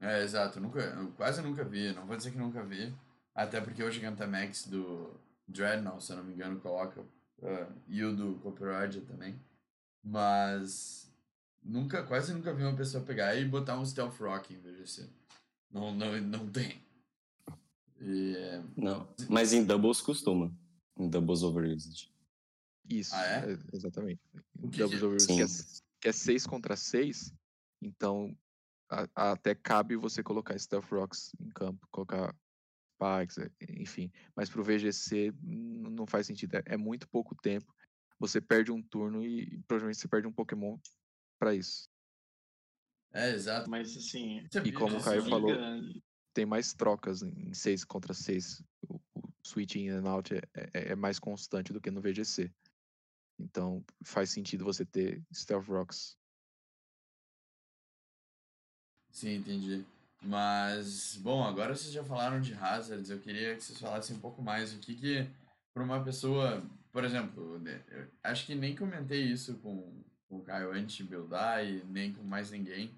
É, 0.00 0.22
exato. 0.22 0.58
Eu 0.58 0.62
Nunca, 0.62 0.80
eu 0.80 1.12
quase 1.12 1.42
nunca 1.42 1.64
vi. 1.64 1.92
Não 1.92 2.06
vou 2.06 2.16
dizer 2.16 2.30
que 2.30 2.38
nunca 2.38 2.64
vi. 2.64 2.94
Até 3.34 3.60
porque 3.60 3.82
hoje 3.82 3.98
o 3.98 4.00
Gigantamax 4.00 4.66
do 4.66 5.18
Dreadnought, 5.48 6.04
se 6.04 6.12
eu 6.12 6.16
não 6.16 6.24
me 6.24 6.32
engano, 6.32 6.60
coloca. 6.60 7.04
Uh, 7.42 7.72
e 7.88 8.02
o 8.04 8.14
do 8.16 8.34
Copperajah 8.40 9.00
também. 9.02 9.38
Mas 10.02 11.10
nunca, 11.62 12.02
quase 12.04 12.32
nunca 12.34 12.52
vi 12.52 12.62
uma 12.62 12.76
pessoa 12.76 13.04
pegar 13.04 13.34
e 13.36 13.44
botar 13.46 13.78
um 13.78 13.84
Stealth 13.86 14.18
Rock 14.20 14.52
em 14.54 14.58
VGC. 14.58 15.08
Não, 15.70 15.94
não, 15.94 16.20
não 16.20 16.48
tem. 16.50 16.82
E, 18.00 18.36
é, 18.36 18.62
Não. 18.76 19.08
Mas 19.28 19.52
em 19.52 19.64
doubles 19.64 20.00
costuma. 20.00 20.52
Em 20.98 21.08
doubles 21.08 21.42
overused. 21.42 22.10
Isso, 22.88 23.14
Ah, 23.14 23.24
é? 23.26 23.52
é, 23.52 23.58
exatamente. 23.72 24.20
Que 24.72 24.78
Doubles 24.78 24.98
que- 24.98 25.04
overuse, 25.04 25.26
Sim. 25.26 25.36
que, 25.36 25.42
é, 25.42 25.46
que 26.00 26.08
é 26.08 26.12
6 26.12 26.46
contra 26.46 26.76
6, 26.76 27.32
então 27.80 28.36
a- 28.90 29.08
a- 29.14 29.30
até 29.32 29.54
cabe 29.54 29.96
você 29.96 30.22
colocar 30.22 30.58
Stealth 30.58 30.90
Rocks 30.90 31.30
em 31.40 31.48
campo, 31.50 31.86
colocar 31.92 32.34
Spikes, 33.02 33.38
é, 33.38 33.50
enfim. 33.80 34.10
Mas 34.36 34.48
pro 34.48 34.62
VGC 34.62 35.32
n- 35.42 35.90
não 35.90 36.06
faz 36.06 36.26
sentido. 36.26 36.54
É, 36.56 36.62
é 36.66 36.76
muito 36.76 37.08
pouco 37.08 37.34
tempo. 37.34 37.74
Você 38.18 38.40
perde 38.40 38.70
um 38.70 38.82
turno 38.82 39.24
e, 39.24 39.42
e 39.54 39.58
provavelmente 39.62 39.98
você 39.98 40.08
perde 40.08 40.26
um 40.28 40.32
Pokémon 40.32 40.78
pra 41.38 41.54
isso. 41.54 41.88
é, 43.12 43.30
exato. 43.30 43.68
Mas 43.68 43.96
assim, 43.96 44.46
Sabia 44.50 44.72
como 44.72 44.92
o 44.94 44.96
disso, 44.98 45.04
Caio 45.04 45.22
né? 45.24 45.28
falou, 45.30 45.56
Tem 46.32 46.46
mais 46.46 46.72
trocas 46.72 47.22
em 47.22 47.52
6 47.52 47.84
contra 47.84 48.14
6. 48.14 48.62
O, 48.88 49.00
o 49.14 49.28
switch 49.44 49.74
in 49.76 49.88
and 49.88 50.08
out 50.08 50.32
é, 50.34 50.40
é- 50.54 50.92
é 50.92 50.94
mais 50.96 51.18
constante 51.18 51.72
do 51.72 51.80
que 51.80 51.90
no 51.90 52.00
VGC. 52.00 52.50
Então 53.38 53.84
faz 54.04 54.30
sentido 54.30 54.64
você 54.64 54.84
ter 54.84 55.20
Stealth 55.34 55.66
Rocks. 55.66 56.16
Sim, 59.10 59.34
entendi. 59.36 59.84
Mas, 60.24 61.16
bom, 61.20 61.42
agora 61.42 61.74
vocês 61.74 61.92
já 61.92 62.04
falaram 62.04 62.40
de 62.40 62.54
hazards, 62.54 63.10
eu 63.10 63.18
queria 63.18 63.56
que 63.56 63.64
vocês 63.64 63.78
falassem 63.78 64.16
um 64.16 64.20
pouco 64.20 64.40
mais 64.40 64.72
o 64.72 64.78
que 64.78 64.94
que, 64.94 65.28
para 65.74 65.82
uma 65.82 66.02
pessoa, 66.02 66.62
por 66.92 67.04
exemplo, 67.04 67.58
né, 67.58 67.82
acho 68.22 68.46
que 68.46 68.54
nem 68.54 68.76
comentei 68.76 69.22
isso 69.22 69.54
com, 69.54 70.00
com 70.28 70.36
o 70.36 70.42
Caio 70.44 70.70
antes 70.70 70.94
de 70.94 71.02
buildar 71.02 71.64
e 71.64 71.82
nem 71.86 72.12
com 72.12 72.22
mais 72.22 72.52
ninguém, 72.52 72.94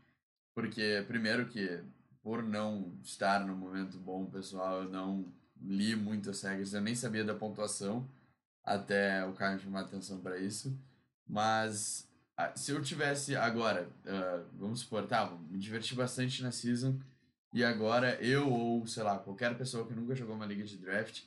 porque, 0.54 1.02
primeiro 1.08 1.48
que, 1.48 1.82
por 2.22 2.42
não 2.42 2.94
estar 3.02 3.46
no 3.46 3.56
momento 3.56 3.98
bom, 3.98 4.26
pessoal, 4.26 4.82
eu 4.82 4.90
não 4.90 5.32
li 5.58 5.96
muito 5.96 6.28
as 6.28 6.42
regras, 6.42 6.74
eu 6.74 6.82
nem 6.82 6.94
sabia 6.94 7.24
da 7.24 7.34
pontuação, 7.34 8.06
até 8.62 9.24
o 9.24 9.32
Caio 9.32 9.58
chamar 9.58 9.80
atenção 9.80 10.20
para 10.20 10.38
isso, 10.38 10.78
mas 11.26 12.06
ah, 12.36 12.54
se 12.54 12.70
eu 12.70 12.82
tivesse 12.82 13.34
agora, 13.34 13.88
ah, 14.06 14.44
vamos 14.52 14.80
supor, 14.80 15.06
tá, 15.06 15.30
me 15.48 15.58
diverti 15.58 15.94
bastante 15.94 16.42
na 16.42 16.52
season 16.52 17.00
e 17.54 17.62
agora 17.62 18.20
eu 18.20 18.50
ou, 18.50 18.84
sei 18.84 19.04
lá, 19.04 19.16
qualquer 19.16 19.56
pessoa 19.56 19.86
que 19.86 19.94
nunca 19.94 20.16
jogou 20.16 20.34
uma 20.34 20.44
liga 20.44 20.64
de 20.64 20.76
draft 20.76 21.22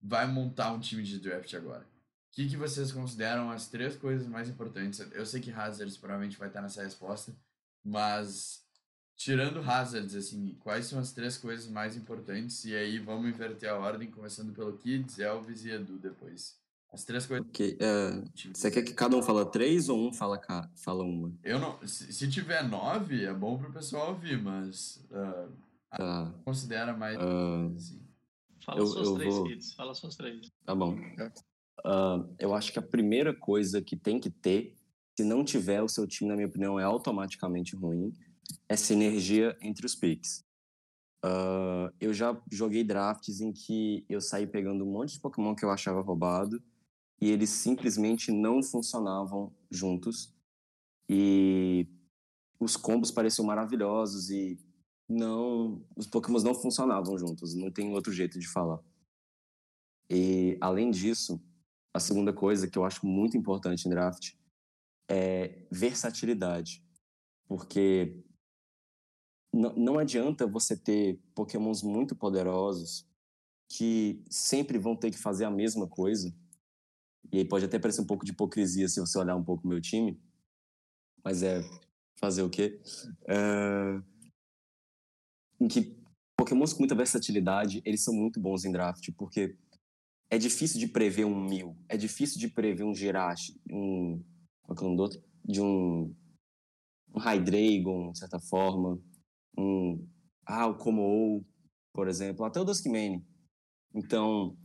vai 0.00 0.26
montar 0.26 0.72
um 0.72 0.80
time 0.80 1.02
de 1.02 1.18
draft 1.18 1.52
agora. 1.52 1.82
O 1.82 2.32
que, 2.32 2.48
que 2.48 2.56
vocês 2.56 2.90
consideram 2.90 3.50
as 3.50 3.68
três 3.68 3.94
coisas 3.94 4.26
mais 4.26 4.48
importantes? 4.48 5.00
Eu 5.12 5.26
sei 5.26 5.38
que 5.38 5.50
Hazards 5.50 5.98
provavelmente 5.98 6.38
vai 6.38 6.48
estar 6.48 6.62
nessa 6.62 6.82
resposta, 6.82 7.36
mas 7.84 8.64
tirando 9.16 9.60
Hazards, 9.60 10.14
assim, 10.14 10.56
quais 10.60 10.86
são 10.86 10.98
as 10.98 11.12
três 11.12 11.36
coisas 11.36 11.66
mais 11.66 11.94
importantes? 11.94 12.64
E 12.64 12.74
aí 12.74 12.98
vamos 12.98 13.28
inverter 13.28 13.68
a 13.68 13.76
ordem, 13.76 14.10
começando 14.10 14.54
pelo 14.54 14.78
Kids, 14.78 15.18
Elvis 15.18 15.66
e 15.66 15.70
Edu 15.70 15.98
depois. 15.98 16.59
As 16.92 17.04
três 17.04 17.24
coisas. 17.26 17.46
Ok. 17.48 17.76
é, 17.80 18.22
tipo, 18.34 18.56
você 18.58 18.70
quer 18.70 18.82
que 18.82 18.92
cada 18.92 19.16
um 19.16 19.22
fala 19.22 19.46
três 19.46 19.88
ou 19.88 20.08
um 20.08 20.12
fala, 20.12 20.36
ca- 20.38 20.68
fala 20.74 21.04
uma? 21.04 21.32
Eu 21.44 21.58
não. 21.60 21.78
Se, 21.86 22.12
se 22.12 22.28
tiver 22.28 22.66
nove, 22.68 23.24
é 23.24 23.32
bom 23.32 23.56
pro 23.58 23.72
pessoal 23.72 24.08
ouvir, 24.10 24.42
mas 24.42 25.04
Tá. 25.90 26.34
considera 26.44 26.96
mais 26.96 27.16
ah, 27.18 27.70
assim. 27.76 28.00
Fala 28.64 28.80
Eu- 28.80 28.86
suas 28.86 29.08
eu 29.08 29.14
três 29.14 29.34
vou- 29.34 29.50
hits, 29.50 29.72
fala 29.74 29.94
suas 29.94 30.16
três. 30.16 30.50
Tá 30.64 30.74
bom. 30.74 30.96
Ah, 31.84 32.24
eu 32.38 32.52
acho 32.54 32.72
que 32.72 32.78
a 32.78 32.82
primeira 32.82 33.32
coisa 33.34 33.80
que 33.80 33.96
tem 33.96 34.18
que 34.18 34.30
ter, 34.30 34.74
se 35.16 35.24
não 35.24 35.44
tiver, 35.44 35.82
o 35.82 35.88
seu 35.88 36.06
time, 36.08 36.28
na 36.28 36.36
minha 36.36 36.48
opinião, 36.48 36.78
é 36.78 36.82
automaticamente 36.84 37.74
ruim, 37.76 38.12
é 38.68 38.74
sinergia 38.76 39.56
entre 39.62 39.86
os 39.86 39.94
picks. 39.94 40.44
Ah, 41.24 41.92
eu 42.00 42.12
já 42.12 42.36
joguei 42.50 42.82
drafts 42.82 43.40
em 43.40 43.52
que 43.52 44.04
eu 44.08 44.20
saí 44.20 44.46
pegando 44.46 44.84
um 44.84 44.90
monte 44.90 45.12
de 45.14 45.20
Pokémon 45.20 45.54
que 45.54 45.64
eu 45.64 45.70
achava 45.70 46.00
roubado 46.00 46.60
e 47.20 47.30
eles 47.30 47.50
simplesmente 47.50 48.32
não 48.32 48.62
funcionavam 48.62 49.52
juntos. 49.70 50.34
E 51.08 51.86
os 52.58 52.76
combos 52.76 53.10
pareciam 53.10 53.46
maravilhosos 53.46 54.30
e 54.30 54.58
não, 55.08 55.84
os 55.96 56.06
Pokémons 56.06 56.44
não 56.44 56.54
funcionavam 56.54 57.18
juntos, 57.18 57.54
não 57.54 57.70
tem 57.70 57.92
outro 57.92 58.12
jeito 58.12 58.38
de 58.38 58.48
falar. 58.48 58.80
E 60.08 60.56
além 60.60 60.90
disso, 60.90 61.42
a 61.92 61.98
segunda 61.98 62.32
coisa 62.32 62.68
que 62.68 62.78
eu 62.78 62.84
acho 62.84 63.04
muito 63.04 63.36
importante 63.36 63.86
em 63.86 63.90
draft 63.90 64.34
é 65.10 65.66
versatilidade, 65.70 66.84
porque 67.48 68.24
não, 69.52 69.74
não 69.74 69.98
adianta 69.98 70.46
você 70.46 70.76
ter 70.76 71.20
Pokémons 71.34 71.82
muito 71.82 72.14
poderosos 72.14 73.04
que 73.68 74.24
sempre 74.30 74.78
vão 74.78 74.96
ter 74.96 75.10
que 75.10 75.18
fazer 75.18 75.44
a 75.44 75.50
mesma 75.50 75.88
coisa. 75.88 76.32
E 77.32 77.38
aí 77.38 77.44
pode 77.44 77.64
até 77.64 77.78
parecer 77.78 78.00
um 78.00 78.06
pouco 78.06 78.24
de 78.24 78.32
hipocrisia 78.32 78.88
se 78.88 79.00
você 79.00 79.18
olhar 79.18 79.36
um 79.36 79.44
pouco 79.44 79.64
o 79.64 79.68
meu 79.68 79.80
time, 79.80 80.20
mas 81.24 81.42
é 81.42 81.62
fazer 82.18 82.42
o 82.42 82.50
quê? 82.50 82.80
Em 85.60 85.68
que 85.68 85.96
Pokémons 86.36 86.72
com 86.72 86.80
muita 86.80 86.94
versatilidade, 86.94 87.82
eles 87.84 88.02
são 88.02 88.14
muito 88.14 88.40
bons 88.40 88.64
em 88.64 88.72
draft, 88.72 89.10
porque 89.16 89.56
é 90.30 90.38
difícil 90.38 90.78
de 90.78 90.86
prever 90.86 91.24
um 91.24 91.48
Mil, 91.48 91.76
é 91.88 91.96
difícil 91.96 92.38
de 92.38 92.48
prever 92.48 92.84
um 92.84 92.94
Jirachi, 92.94 93.60
um... 93.70 94.22
Qual 94.62 94.76
é 94.76 94.80
o 94.80 94.84
nome 94.84 94.96
do 94.96 95.02
outro? 95.02 95.22
De 95.44 95.60
um... 95.60 96.14
Um 97.12 97.18
Hydreigon, 97.18 98.12
de 98.12 98.18
certa 98.18 98.38
forma. 98.38 99.00
Um... 99.58 100.06
Ah, 100.46 100.66
o 100.66 100.76
Como-ou, 100.76 101.44
por 101.92 102.06
exemplo. 102.08 102.44
Até 102.44 102.60
o 102.60 102.64
Duskmane. 102.64 103.24
Então, 103.94 104.56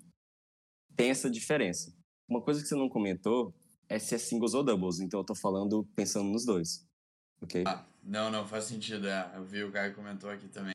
tem 0.96 1.10
essa 1.10 1.30
diferença. 1.30 1.95
Uma 2.28 2.42
coisa 2.42 2.62
que 2.62 2.68
você 2.68 2.76
não 2.76 2.90
comentou 2.90 3.54
é 3.88 4.00
se 4.00 4.16
é 4.16 4.18
singles 4.18 4.54
ou 4.54 4.64
doubles. 4.64 5.00
Então, 5.00 5.20
eu 5.20 5.24
tô 5.24 5.36
falando 5.36 5.88
pensando 5.96 6.30
nos 6.30 6.46
dois. 6.46 6.86
Ok? 7.42 7.64
Não, 8.04 8.30
não, 8.32 8.48
faz 8.48 8.66
sentido, 8.66 9.08
é. 9.08 9.32
Eu 9.36 9.44
vi 9.44 9.64
o 9.64 9.72
Caio 9.72 9.94
comentou 9.96 10.30
aqui 10.30 10.48
também. 10.48 10.74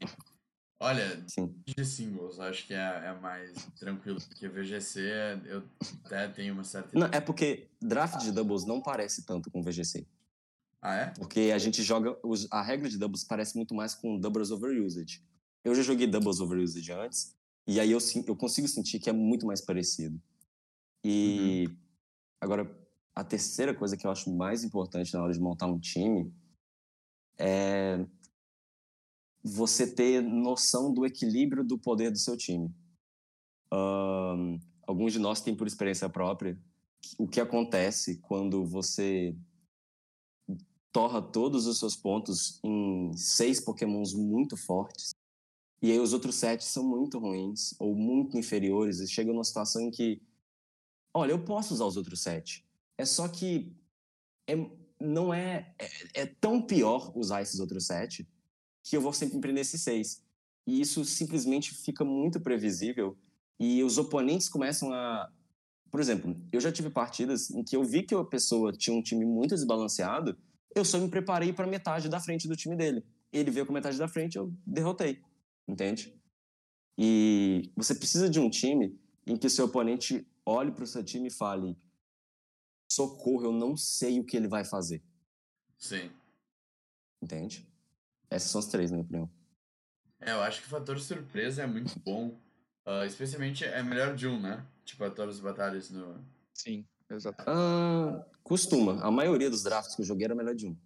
Olha, 0.83 1.23
Sim. 1.29 1.55
de 1.67 1.85
singles, 1.85 2.41
acho 2.41 2.67
que 2.67 2.73
é, 2.73 2.79
é 3.07 3.13
mais 3.21 3.53
tranquilo, 3.79 4.19
porque 4.19 4.49
VGC 4.49 5.01
eu 5.45 5.63
até 6.07 6.27
tenho 6.29 6.55
uma 6.55 6.65
certa. 6.65 6.99
Não, 6.99 7.07
é 7.09 7.21
porque 7.21 7.69
draft 7.83 8.19
de 8.23 8.33
doubles 8.33 8.65
não 8.65 8.81
parece 8.81 9.27
tanto 9.27 9.51
com 9.51 9.63
VGC. 9.63 10.07
Ah, 10.81 10.95
é? 10.95 11.07
Porque 11.11 11.53
a 11.55 11.59
gente 11.59 11.83
joga. 11.83 12.19
os- 12.23 12.51
a 12.51 12.63
regra 12.63 12.89
de 12.89 12.97
doubles 12.97 13.23
parece 13.25 13.55
muito 13.57 13.75
mais 13.75 13.95
com 13.95 14.19
doubles 14.19 14.51
overused. 14.51 15.23
Eu 15.63 15.75
já 15.75 15.83
joguei 15.83 16.07
doubles 16.07 16.41
overused 16.41 16.91
antes, 16.93 17.37
e 17.67 17.79
aí 17.79 17.91
eu, 17.91 17.99
eu 18.27 18.35
consigo 18.35 18.67
sentir 18.67 18.99
que 18.99 19.11
é 19.11 19.13
muito 19.13 19.47
mais 19.47 19.61
parecido. 19.61 20.19
E 21.05 21.69
agora, 22.41 22.71
a 23.15 23.25
terceira 23.25 23.75
coisa 23.75 23.97
que 23.97 24.07
eu 24.07 24.11
acho 24.11 24.35
mais 24.35 24.65
importante 24.65 25.13
na 25.15 25.23
hora 25.23 25.33
de 25.33 25.41
montar 25.41 25.67
um 25.67 25.79
time 25.79 26.33
é 27.39 28.05
você 29.43 29.87
ter 29.87 30.23
noção 30.23 30.93
do 30.93 31.07
equilíbrio 31.07 31.65
do 31.65 31.79
poder 31.79 32.11
do 32.11 32.19
seu 32.19 32.37
time. 32.37 32.71
Ahn, 33.73 34.59
alguns 34.87 35.13
de 35.13 35.19
nós 35.19 35.41
têm 35.41 35.57
por 35.57 35.67
experiência 35.67 36.09
própria 36.09 36.59
o 37.19 37.27
que 37.27 37.41
acontece 37.41 38.19
quando 38.19 38.65
você 38.65 39.35
torra 40.93 41.23
todos 41.23 41.67
os 41.67 41.79
seus 41.79 41.97
pontos 41.97 42.61
em 42.65 43.13
seis 43.17 43.61
pokémons 43.61 44.13
muito 44.13 44.57
fortes 44.57 45.15
e 45.83 45.91
aí 45.91 45.99
os 45.99 46.13
outros 46.13 46.35
sete 46.35 46.65
são 46.65 46.85
muito 46.85 47.19
ruins 47.19 47.75
ou 47.79 47.95
muito 47.95 48.37
inferiores 48.37 48.99
e 48.99 49.09
chega 49.09 49.33
numa 49.33 49.45
situação 49.45 49.83
em 49.83 49.91
que 49.91 50.21
olha, 51.15 51.33
eu 51.33 51.45
posso 51.45 51.75
usar 51.75 51.85
os 51.85 51.97
outros 51.97 52.21
sete. 52.21 52.65
É 52.99 53.05
só 53.05 53.29
que 53.29 53.73
é, 54.47 54.55
não 55.01 55.33
é, 55.33 55.75
é, 55.79 56.23
é 56.23 56.27
tão 56.27 56.61
pior 56.61 57.13
usar 57.17 57.43
esses 57.43 57.61
outros 57.61 57.87
sete 57.87 58.29
que 58.83 58.97
eu 58.97 59.01
vou 59.01 59.13
sempre 59.13 59.39
empreender 59.39 59.61
esses 59.61 59.83
seis. 59.83 60.23
E 60.67 60.81
isso 60.81 61.05
simplesmente 61.05 61.75
fica 61.75 62.05
muito 62.05 62.41
previsível 62.41 63.17
e 63.59 63.83
os 63.83 63.99
oponentes 63.99 64.49
começam 64.49 64.93
a. 64.93 65.31
Por 65.91 66.01
exemplo, 66.01 66.37
eu 66.53 66.61
já 66.61 66.71
tive 66.71 66.89
partidas 66.89 67.51
em 67.51 67.65
que 67.65 67.77
eu 67.77 67.83
vi 67.83 68.05
que 68.05 68.15
a 68.15 68.25
pessoa 68.25 68.73
tinha 68.73 68.97
um 68.97 69.03
time 69.03 69.27
muito 69.27 69.55
desbalanceado, 69.55 70.39
eu 70.75 70.85
só 70.85 70.99
me 70.99 71.09
preparei 71.09 71.53
para 71.53 71.67
metade 71.67 72.09
da 72.09 72.21
frente 72.21 72.47
do 72.47 72.57
time 72.57 72.77
dele. 72.77 73.05
Ele 73.33 73.51
veio 73.51 73.67
com 73.67 73.73
metade 73.73 73.99
da 73.99 74.09
frente, 74.09 74.37
eu 74.37 74.53
derrotei. 74.65 75.21
Entende? 75.67 76.15
E 76.97 77.71
você 77.77 77.95
precisa 77.95 78.31
de 78.31 78.39
um 78.39 78.49
time 78.49 78.97
em 79.27 79.37
que 79.37 79.49
seu 79.49 79.65
oponente 79.65 80.27
olhe 80.51 80.73
para 80.73 80.85
o 80.85 80.87
seu 80.87 81.03
time 81.05 81.29
e 81.29 81.33
fale: 81.33 81.77
socorro, 82.91 83.45
eu 83.45 83.53
não 83.53 83.77
sei 83.77 84.19
o 84.21 84.25
que 84.25 84.37
ele 84.37 84.49
vai 84.49 84.65
fazer. 84.65 85.03
Sim. 85.79 86.11
Entende? 87.23 87.69
Essas 88.29 88.51
são 88.51 88.59
as 88.59 88.67
três, 88.67 88.91
na 88.91 88.97
minha 88.97 89.05
opinião. 89.05 89.31
É, 90.21 90.33
eu 90.33 90.41
acho 90.41 90.61
que 90.61 90.67
o 90.67 90.71
fator 90.71 90.99
surpresa 91.01 91.63
é 91.63 91.67
muito 91.67 91.99
bom. 92.01 92.39
Uh, 92.87 93.05
especialmente 93.07 93.65
é 93.65 93.83
melhor 93.83 94.15
de 94.15 94.27
um, 94.27 94.41
né? 94.41 94.67
Tipo, 94.85 95.05
a 95.05 95.11
todas 95.11 95.37
as 95.37 95.41
batalhas 95.41 95.91
no. 95.91 96.25
Sim, 96.53 96.87
exato. 97.09 97.45
Ah, 97.47 98.25
costuma. 98.43 99.03
A 99.03 99.11
maioria 99.11 99.51
dos 99.51 99.63
drafts 99.63 99.95
que 99.95 100.03
eu 100.03 100.07
joguei 100.07 100.25
era 100.25 100.35
melhor 100.35 100.55
de 100.55 100.67
um. 100.67 100.77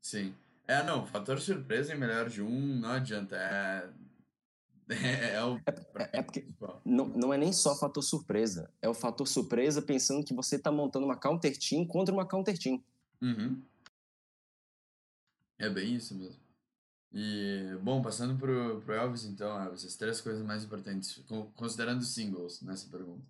Sim. 0.00 0.34
É, 0.66 0.82
não, 0.82 1.06
fator 1.06 1.40
surpresa 1.40 1.92
é 1.92 1.96
melhor 1.96 2.28
de 2.28 2.42
um, 2.42 2.80
não 2.80 2.90
adianta. 2.90 3.36
É. 3.36 3.88
É, 4.88 5.34
é 5.34 5.44
o. 5.44 5.56
É, 5.96 6.18
é 6.18 6.22
porque 6.22 6.46
não, 6.84 7.06
não 7.08 7.32
é 7.32 7.38
nem 7.38 7.52
só 7.52 7.74
fator 7.74 8.02
surpresa. 8.02 8.70
É 8.80 8.88
o 8.88 8.94
fator 8.94 9.26
surpresa 9.26 9.80
pensando 9.80 10.24
que 10.24 10.34
você 10.34 10.58
tá 10.58 10.70
montando 10.70 11.06
uma 11.06 11.16
counter 11.16 11.56
team 11.56 11.86
contra 11.86 12.12
uma 12.14 12.26
counter 12.26 12.58
team. 12.58 12.82
Uhum. 13.20 13.62
É 15.58 15.70
bem 15.70 15.94
isso 15.94 16.14
mesmo. 16.14 16.40
E, 17.14 17.76
bom, 17.82 18.00
passando 18.00 18.38
pro, 18.38 18.80
pro 18.80 18.94
Elvis, 18.94 19.24
então, 19.24 19.62
Elvis, 19.62 19.84
as 19.84 19.96
três 19.96 20.20
coisas 20.20 20.44
mais 20.44 20.64
importantes, 20.64 21.22
considerando 21.54 22.02
singles 22.02 22.62
nessa 22.62 22.88
pergunta. 22.88 23.22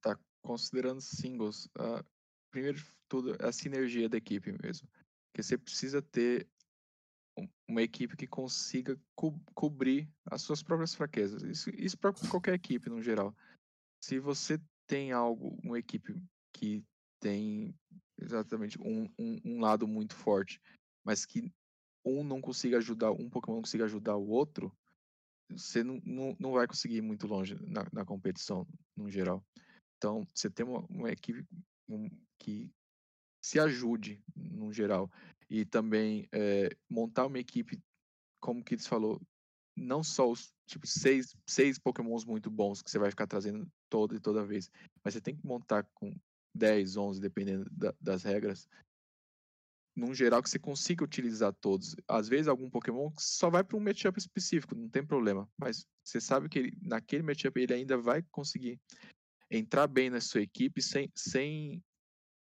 Tá, 0.00 0.18
considerando 0.40 1.00
singles, 1.00 1.66
uh, 1.78 2.02
primeiro 2.50 2.78
de 2.78 2.84
tudo, 3.08 3.36
é 3.38 3.46
a 3.46 3.52
sinergia 3.52 4.08
da 4.08 4.16
equipe 4.16 4.50
mesmo. 4.62 4.88
Porque 5.26 5.42
você 5.42 5.58
precisa 5.58 6.00
ter 6.00 6.48
uma 7.68 7.82
equipe 7.82 8.16
que 8.16 8.26
consiga 8.26 8.98
co 9.14 9.38
cobrir 9.54 10.08
as 10.26 10.42
suas 10.42 10.62
próprias 10.62 10.94
fraquezas. 10.94 11.42
Isso, 11.42 11.70
isso 11.70 11.98
para 11.98 12.12
qualquer 12.30 12.54
equipe, 12.54 12.90
no 12.90 13.02
geral. 13.02 13.34
Se 14.02 14.18
você 14.18 14.60
tem 14.86 15.12
algo, 15.12 15.58
uma 15.62 15.78
equipe 15.78 16.14
que 16.52 16.84
tem 17.20 17.74
exatamente 18.20 18.78
um, 18.80 19.08
um, 19.18 19.40
um 19.44 19.60
lado 19.60 19.86
muito 19.86 20.14
forte, 20.14 20.60
mas 21.04 21.24
que 21.24 21.50
um 22.04 22.24
não 22.24 22.40
consiga 22.40 22.78
ajudar, 22.78 23.12
um 23.12 23.30
Pokémon 23.30 23.56
não 23.56 23.62
consiga 23.62 23.84
ajudar 23.84 24.16
o 24.16 24.28
outro, 24.28 24.72
você 25.50 25.84
não, 25.84 26.00
não, 26.04 26.36
não 26.38 26.52
vai 26.52 26.66
conseguir 26.66 26.96
ir 26.96 27.02
muito 27.02 27.26
longe 27.26 27.56
na, 27.66 27.86
na 27.92 28.04
competição, 28.04 28.66
no 28.96 29.08
geral. 29.08 29.44
Então, 29.96 30.26
você 30.34 30.50
tem 30.50 30.66
uma, 30.66 30.80
uma 30.88 31.10
equipe 31.10 31.46
um, 31.88 32.10
que 32.38 32.70
se 33.42 33.58
ajude, 33.58 34.22
no 34.34 34.72
geral. 34.72 35.10
E 35.52 35.66
também 35.66 36.26
é, 36.32 36.70
montar 36.88 37.26
uma 37.26 37.38
equipe, 37.38 37.78
como 38.40 38.60
o 38.60 38.64
Kids 38.64 38.86
falou, 38.86 39.20
não 39.76 40.02
só 40.02 40.30
os 40.30 40.50
tipo, 40.66 40.86
seis, 40.86 41.36
seis 41.46 41.78
pokémons 41.78 42.24
muito 42.24 42.50
bons 42.50 42.80
que 42.80 42.90
você 42.90 42.98
vai 42.98 43.10
ficar 43.10 43.26
trazendo 43.26 43.70
toda 43.90 44.16
e 44.16 44.18
toda 44.18 44.46
vez, 44.46 44.70
mas 45.04 45.12
você 45.12 45.20
tem 45.20 45.36
que 45.36 45.46
montar 45.46 45.86
com 45.92 46.16
10, 46.54 46.96
11, 46.96 47.20
dependendo 47.20 47.68
da, 47.70 47.94
das 48.00 48.22
regras, 48.22 48.66
num 49.94 50.14
geral 50.14 50.42
que 50.42 50.48
você 50.48 50.58
consiga 50.58 51.04
utilizar 51.04 51.52
todos. 51.60 51.94
Às 52.08 52.30
vezes 52.30 52.48
algum 52.48 52.70
Pokémon 52.70 53.12
só 53.18 53.50
vai 53.50 53.62
para 53.62 53.76
um 53.76 53.80
matchup 53.80 54.18
específico, 54.18 54.74
não 54.74 54.88
tem 54.88 55.04
problema, 55.04 55.46
mas 55.58 55.86
você 56.02 56.18
sabe 56.18 56.48
que 56.48 56.58
ele, 56.60 56.78
naquele 56.80 57.22
matchup 57.22 57.60
ele 57.60 57.74
ainda 57.74 57.98
vai 57.98 58.22
conseguir 58.30 58.80
entrar 59.50 59.86
bem 59.86 60.08
na 60.08 60.22
sua 60.22 60.40
equipe 60.40 60.80
sem, 60.80 61.12
sem 61.14 61.84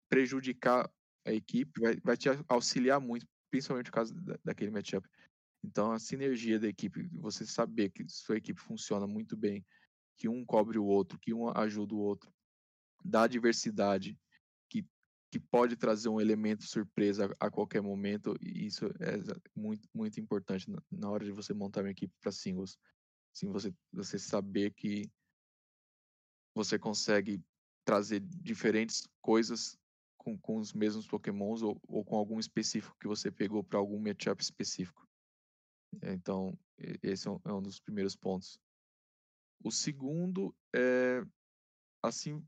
prejudicar 0.09 0.89
a 1.25 1.33
equipe, 1.33 1.81
vai, 1.81 1.97
vai 2.01 2.17
te 2.17 2.29
auxiliar 2.49 3.01
muito, 3.01 3.27
principalmente 3.51 3.87
no 3.87 3.93
caso 3.93 4.15
da, 4.15 4.39
daquele 4.45 4.71
matchup. 4.71 5.09
Então 5.65 5.93
a 5.93 5.99
sinergia 5.99 6.59
da 6.59 6.69
equipe, 6.69 7.09
você 7.13 7.47
saber 7.47 7.91
que 7.91 8.09
sua 8.09 8.37
equipe 8.37 8.61
funciona 8.61 9.07
muito 9.07 9.37
bem, 9.37 9.65
que 10.17 10.29
um 10.29 10.45
cobre 10.45 10.79
o 10.79 10.85
outro, 10.85 11.19
que 11.19 11.33
um 11.33 11.49
ajuda 11.49 11.95
o 11.95 11.99
outro, 11.99 12.33
dá 13.05 13.27
diversidade 13.27 14.19
que 15.33 15.41
pode 15.41 15.77
trazer 15.77 16.11
um 16.11 16.21
elemento 16.21 16.63
surpresa 16.65 17.35
a, 17.41 17.47
a 17.47 17.51
qualquer 17.51 17.81
momento, 17.81 18.37
e 18.39 18.67
isso 18.67 18.85
é 19.01 19.17
muito, 19.57 19.89
muito 19.95 20.21
importante 20.21 20.71
na, 20.71 20.79
na 20.91 21.11
hora 21.11 21.25
de 21.25 21.33
você 21.33 21.55
montar 21.55 21.81
uma 21.81 21.91
equipe 21.91 22.13
para 22.21 22.31
singles. 22.31 22.79
Assim, 23.35 23.51
você, 23.51 23.75
você 23.91 24.19
saber 24.19 24.75
que 24.75 25.11
você 26.55 26.79
consegue 26.79 27.43
trazer 27.83 28.21
diferentes 28.21 29.09
coisas 29.23 29.79
com, 30.23 30.39
com 30.39 30.57
os 30.57 30.73
mesmos 30.73 31.07
pokémons 31.07 31.63
ou, 31.63 31.81
ou 31.87 32.05
com 32.05 32.17
algum 32.17 32.39
específico 32.39 32.97
que 33.01 33.09
você 33.09 33.31
pegou 33.31 33.63
para 33.63 33.79
algum 33.79 33.99
matchup 33.99 34.43
específico. 34.43 35.07
Então, 36.03 36.57
esse 37.03 37.29
é 37.29 37.31
um, 37.31 37.41
é 37.45 37.53
um 37.53 37.63
dos 37.63 37.81
primeiros 37.81 38.17
pontos. 38.17 38.59
O 39.63 39.71
segundo 39.71 40.55
é, 40.75 41.23
assim, 42.03 42.45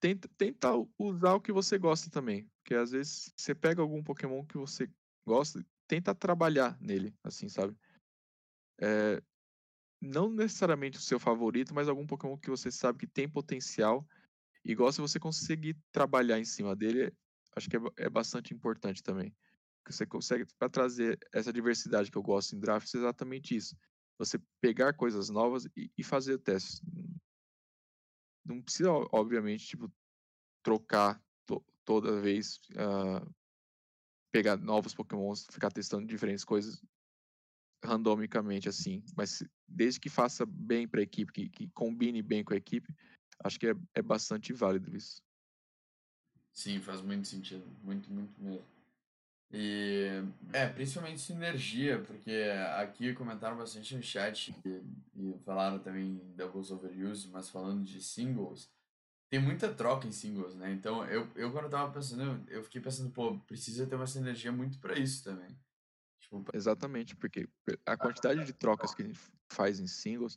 tenta, 0.00 0.28
tenta 0.36 0.68
usar 0.98 1.34
o 1.34 1.40
que 1.40 1.52
você 1.52 1.78
gosta 1.78 2.10
também. 2.10 2.48
Porque 2.62 2.74
às 2.74 2.90
vezes 2.90 3.32
você 3.36 3.54
pega 3.54 3.80
algum 3.80 4.02
Pokémon 4.02 4.44
que 4.44 4.58
você 4.58 4.90
gosta, 5.26 5.64
tenta 5.86 6.14
trabalhar 6.14 6.78
nele, 6.80 7.14
assim, 7.22 7.48
sabe? 7.48 7.76
É, 8.80 9.22
não 10.00 10.28
necessariamente 10.28 10.98
o 10.98 11.02
seu 11.02 11.18
favorito, 11.18 11.74
mas 11.74 11.88
algum 11.88 12.06
Pokémon 12.06 12.36
que 12.36 12.50
você 12.50 12.70
sabe 12.70 12.98
que 12.98 13.06
tem 13.06 13.28
potencial. 13.28 14.06
Igual 14.64 14.92
se 14.92 15.00
você 15.00 15.18
conseguir 15.20 15.76
trabalhar 15.92 16.38
em 16.38 16.44
cima 16.44 16.74
dele, 16.74 17.12
acho 17.54 17.68
que 17.68 17.76
é, 17.76 17.80
é 17.98 18.08
bastante 18.08 18.54
importante 18.54 19.02
também. 19.02 19.34
Porque 19.82 19.92
você 19.92 20.06
consegue, 20.06 20.46
para 20.58 20.68
trazer 20.68 21.18
essa 21.32 21.52
diversidade 21.52 22.10
que 22.10 22.16
eu 22.16 22.22
gosto 22.22 22.56
em 22.56 22.58
drafts, 22.58 22.94
é 22.94 22.98
exatamente 22.98 23.54
isso. 23.54 23.76
Você 24.18 24.38
pegar 24.60 24.94
coisas 24.94 25.28
novas 25.28 25.66
e, 25.76 25.90
e 25.98 26.02
fazer 26.02 26.38
testes 26.38 26.80
não 28.44 28.60
precisa, 28.60 28.90
obviamente, 29.10 29.66
tipo, 29.66 29.90
trocar 30.62 31.22
to 31.46 31.64
toda 31.84 32.20
vez, 32.20 32.60
uh, 32.72 33.34
pegar 34.32 34.56
novos 34.56 34.94
pokémons, 34.94 35.46
ficar 35.50 35.70
testando 35.70 36.06
diferentes 36.06 36.44
coisas 36.44 36.82
randomicamente, 37.82 38.68
assim. 38.68 39.02
Mas 39.16 39.42
desde 39.66 40.00
que 40.00 40.08
faça 40.08 40.44
bem 40.46 40.88
para 40.88 41.00
a 41.00 41.02
equipe, 41.02 41.32
que, 41.32 41.48
que, 41.48 41.68
combine 41.68 42.22
bem 42.22 42.42
com 42.42 42.54
a 42.54 42.56
equipe, 42.56 42.92
acho 43.42 43.58
que 43.58 43.68
é, 43.68 43.74
é 43.94 44.02
bastante 44.02 44.52
válido 44.52 44.94
isso. 44.96 45.22
Sim, 46.52 46.80
faz 46.80 47.00
muito 47.00 47.26
sentido. 47.26 47.64
Muito, 47.82 48.10
muito 48.12 48.40
mesmo. 48.40 48.64
E 49.52 50.08
é, 50.52 50.68
principalmente 50.68 51.20
sinergia, 51.20 52.00
porque 52.02 52.32
aqui 52.76 53.12
comentaram 53.14 53.56
bastante 53.56 53.94
no 53.94 54.02
chat 54.02 54.54
e, 54.64 54.82
e 55.14 55.38
falaram 55.44 55.78
também 55.78 56.20
doubles 56.34 56.70
overuse, 56.72 57.28
mas 57.28 57.50
falando 57.50 57.84
de 57.84 58.02
singles, 58.02 58.68
tem 59.30 59.40
muita 59.40 59.72
troca 59.72 60.08
em 60.08 60.12
singles, 60.12 60.54
né? 60.56 60.72
Então 60.72 61.04
eu, 61.06 61.30
eu 61.36 61.52
quando 61.52 61.64
eu 61.64 61.70
tava 61.70 61.92
pensando, 61.92 62.44
eu 62.50 62.64
fiquei 62.64 62.80
pensando, 62.80 63.10
pô, 63.10 63.38
precisa 63.40 63.86
ter 63.86 63.94
uma 63.94 64.06
sinergia 64.06 64.50
muito 64.50 64.78
para 64.80 64.98
isso 64.98 65.22
também. 65.22 65.56
Tipo, 66.20 66.42
pra... 66.42 66.56
Exatamente, 66.56 67.14
porque 67.14 67.48
a 67.86 67.96
quantidade 67.96 68.44
de 68.44 68.52
trocas 68.52 68.94
que 68.94 69.02
a 69.02 69.06
gente 69.06 69.20
faz 69.52 69.78
em 69.78 69.86
singles 69.86 70.36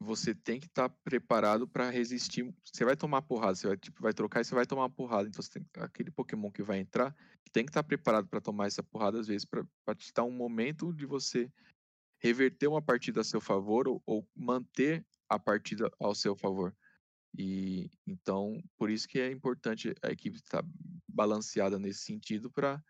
você 0.00 0.34
tem 0.34 0.58
que 0.58 0.66
estar 0.66 0.88
tá 0.88 0.96
preparado 1.04 1.68
para 1.68 1.90
resistir. 1.90 2.52
Você 2.64 2.84
vai 2.84 2.96
tomar 2.96 3.20
porrada, 3.20 3.54
você 3.54 3.68
vai, 3.68 3.76
tipo, 3.76 4.02
vai 4.02 4.14
trocar 4.14 4.40
e 4.40 4.44
você 4.44 4.54
vai 4.54 4.64
tomar 4.64 4.88
porrada. 4.88 5.28
Então, 5.28 5.44
tem, 5.44 5.64
aquele 5.76 6.10
Pokémon 6.10 6.50
que 6.50 6.62
vai 6.62 6.78
entrar 6.78 7.14
tem 7.52 7.64
que 7.64 7.70
estar 7.70 7.82
tá 7.82 7.86
preparado 7.86 8.28
para 8.28 8.40
tomar 8.40 8.66
essa 8.66 8.82
porrada, 8.82 9.20
às 9.20 9.26
vezes, 9.26 9.44
para 9.44 9.94
te 9.94 10.12
dar 10.14 10.24
um 10.24 10.30
momento 10.30 10.92
de 10.92 11.04
você 11.04 11.52
reverter 12.18 12.68
uma 12.68 12.80
partida 12.80 13.20
a 13.20 13.24
seu 13.24 13.40
favor 13.40 13.88
ou, 13.88 14.02
ou 14.06 14.26
manter 14.34 15.04
a 15.28 15.38
partida 15.38 15.90
ao 15.98 16.14
seu 16.14 16.34
favor. 16.34 16.74
E 17.36 17.90
então, 18.06 18.62
por 18.76 18.90
isso 18.90 19.06
que 19.06 19.18
é 19.18 19.30
importante 19.30 19.94
a 20.02 20.10
equipe 20.10 20.36
estar 20.36 20.62
tá 20.62 20.68
balanceada 21.08 21.78
nesse 21.78 22.00
sentido 22.00 22.50
para 22.50 22.82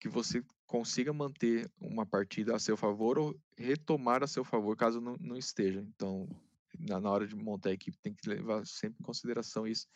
que 0.00 0.08
você 0.08 0.44
consiga 0.74 1.12
manter 1.12 1.70
uma 1.80 2.04
partida 2.04 2.56
a 2.56 2.58
seu 2.58 2.76
favor 2.76 3.16
ou 3.16 3.40
retomar 3.56 4.24
a 4.24 4.26
seu 4.26 4.42
favor 4.42 4.76
caso 4.76 5.00
não, 5.00 5.16
não 5.20 5.36
esteja. 5.36 5.78
Então, 5.94 6.28
na, 6.76 7.00
na 7.00 7.08
hora 7.08 7.28
de 7.28 7.36
montar 7.36 7.68
a 7.68 7.74
equipe 7.74 7.96
tem 7.98 8.12
que 8.12 8.28
levar 8.28 8.66
sempre 8.66 8.96
em 9.00 9.04
consideração 9.04 9.68
isso, 9.68 9.86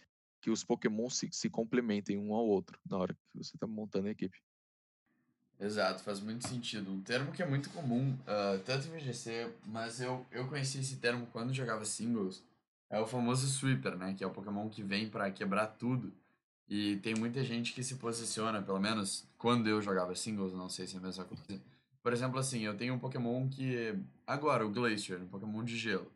que 0.40 0.50
os 0.50 0.62
Pokémon 0.62 1.10
se, 1.10 1.28
se 1.32 1.50
complementem 1.50 2.16
um 2.16 2.32
ao 2.32 2.46
outro 2.46 2.78
na 2.88 2.96
hora 2.96 3.12
que 3.12 3.20
você 3.34 3.56
está 3.56 3.66
montando 3.66 4.06
a 4.06 4.12
equipe. 4.12 4.38
Exato, 5.59 6.05
faz 6.05 6.20
muito 6.20 6.46
sentido. 6.46 6.92
Um 6.92 7.02
termo 7.02 7.32
que 7.32 7.42
é 7.42 7.46
muito 7.46 7.70
comum, 7.70 8.12
uh, 8.12 8.60
tanto 8.64 8.86
em 8.86 8.92
VGC, 8.92 9.52
mas 9.66 10.00
eu, 10.00 10.24
eu 10.30 10.46
conheci 10.46 10.78
esse 10.78 10.98
termo 10.98 11.26
quando 11.32 11.52
jogava 11.52 11.84
singles, 11.84 12.40
é 12.88 13.00
o 13.00 13.06
famoso 13.06 13.48
sweeper, 13.48 13.96
né? 13.96 14.14
Que 14.16 14.22
é 14.22 14.26
o 14.28 14.30
Pokémon 14.30 14.68
que 14.68 14.84
vem 14.84 15.10
para 15.10 15.28
quebrar 15.32 15.66
tudo. 15.66 16.12
E 16.68 16.98
tem 16.98 17.16
muita 17.16 17.42
gente 17.42 17.72
que 17.72 17.82
se 17.82 17.96
posiciona, 17.96 18.62
pelo 18.62 18.78
menos 18.78 19.27
quando 19.39 19.69
eu 19.69 19.81
jogava 19.81 20.15
singles, 20.15 20.52
não 20.52 20.69
sei 20.69 20.86
se 20.86 20.97
é 20.97 20.98
a 20.98 21.02
mesma 21.02 21.24
coisa. 21.24 21.62
Por 22.02 22.12
exemplo, 22.12 22.39
assim, 22.39 22.60
eu 22.60 22.77
tenho 22.77 22.94
um 22.94 22.98
Pokémon 22.98 23.48
que. 23.48 23.94
Agora, 24.27 24.66
o 24.66 24.70
Glacier, 24.70 25.23
um 25.23 25.28
Pokémon 25.28 25.65
de 25.65 25.77
gelo. 25.77 26.10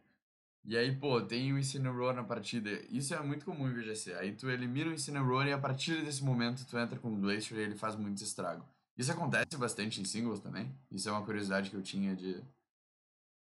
E 0.64 0.76
aí, 0.76 0.94
pô, 0.94 1.20
tem 1.20 1.52
o 1.52 1.58
Incineroar 1.58 2.14
na 2.14 2.22
partida. 2.22 2.70
Isso 2.88 3.14
é 3.14 3.20
muito 3.22 3.44
comum 3.44 3.68
em 3.68 3.72
VGC. 3.72 4.14
Aí 4.14 4.32
tu 4.32 4.48
elimina 4.48 4.90
o 4.90 4.94
Incineroar 4.94 5.48
e 5.48 5.52
a 5.52 5.58
partir 5.58 6.04
desse 6.04 6.22
momento 6.22 6.64
tu 6.66 6.78
entra 6.78 6.98
com 6.98 7.12
o 7.12 7.20
Glacier 7.20 7.58
e 7.58 7.62
ele 7.62 7.74
faz 7.74 7.96
muito 7.96 8.22
estrago. 8.22 8.64
Isso 8.96 9.10
acontece 9.10 9.56
bastante 9.56 10.00
em 10.00 10.04
singles 10.04 10.40
também. 10.40 10.72
Isso 10.90 11.08
é 11.08 11.12
uma 11.12 11.24
curiosidade 11.24 11.70
que 11.70 11.76
eu 11.76 11.82
tinha 11.82 12.14
de, 12.14 12.40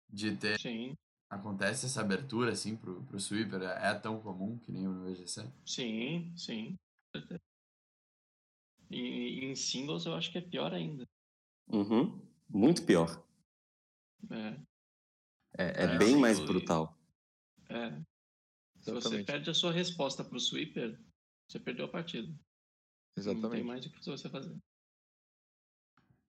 de 0.09 0.36
ter. 0.36 0.59
Sim. 0.59 0.97
Acontece 1.28 1.86
essa 1.86 2.01
abertura, 2.01 2.53
assim, 2.53 2.77
pro, 2.77 3.03
pro 3.03 3.19
sweeper? 3.19 3.62
É, 3.62 3.90
é 3.90 3.94
tão 3.94 4.20
comum 4.20 4.59
que 4.59 4.70
nem 4.70 4.85
no 4.85 5.05
VGC? 5.05 5.47
Sim, 5.65 6.32
sim. 6.36 6.77
E 8.93 9.44
em 9.44 9.55
singles 9.55 10.05
eu 10.05 10.14
acho 10.14 10.31
que 10.31 10.39
é 10.39 10.43
pior 10.43 10.73
ainda. 10.74 11.09
Uhum. 11.69 12.20
Muito 12.48 12.85
pior. 12.85 13.24
É. 14.31 14.60
É, 15.59 15.85
é 15.85 15.85
É, 15.85 15.98
bem 15.98 16.16
mais 16.16 16.39
brutal. 16.39 16.98
É. 17.69 17.90
Se 18.81 18.90
você 18.90 18.97
Exatamente. 18.98 19.27
perde 19.27 19.51
a 19.51 19.55
sua 19.55 19.73
resposta 19.73 20.24
pro 20.24 20.39
sweeper, 20.39 21.01
você 21.48 21.59
perdeu 21.59 21.86
a 21.86 21.89
partida. 21.89 22.28
Não 22.28 22.39
tem 23.14 23.23
Exatamente. 23.23 23.64
mais 23.64 23.86
o 23.86 23.90
que 23.90 24.05
você 24.05 24.28
fazer. 24.28 24.56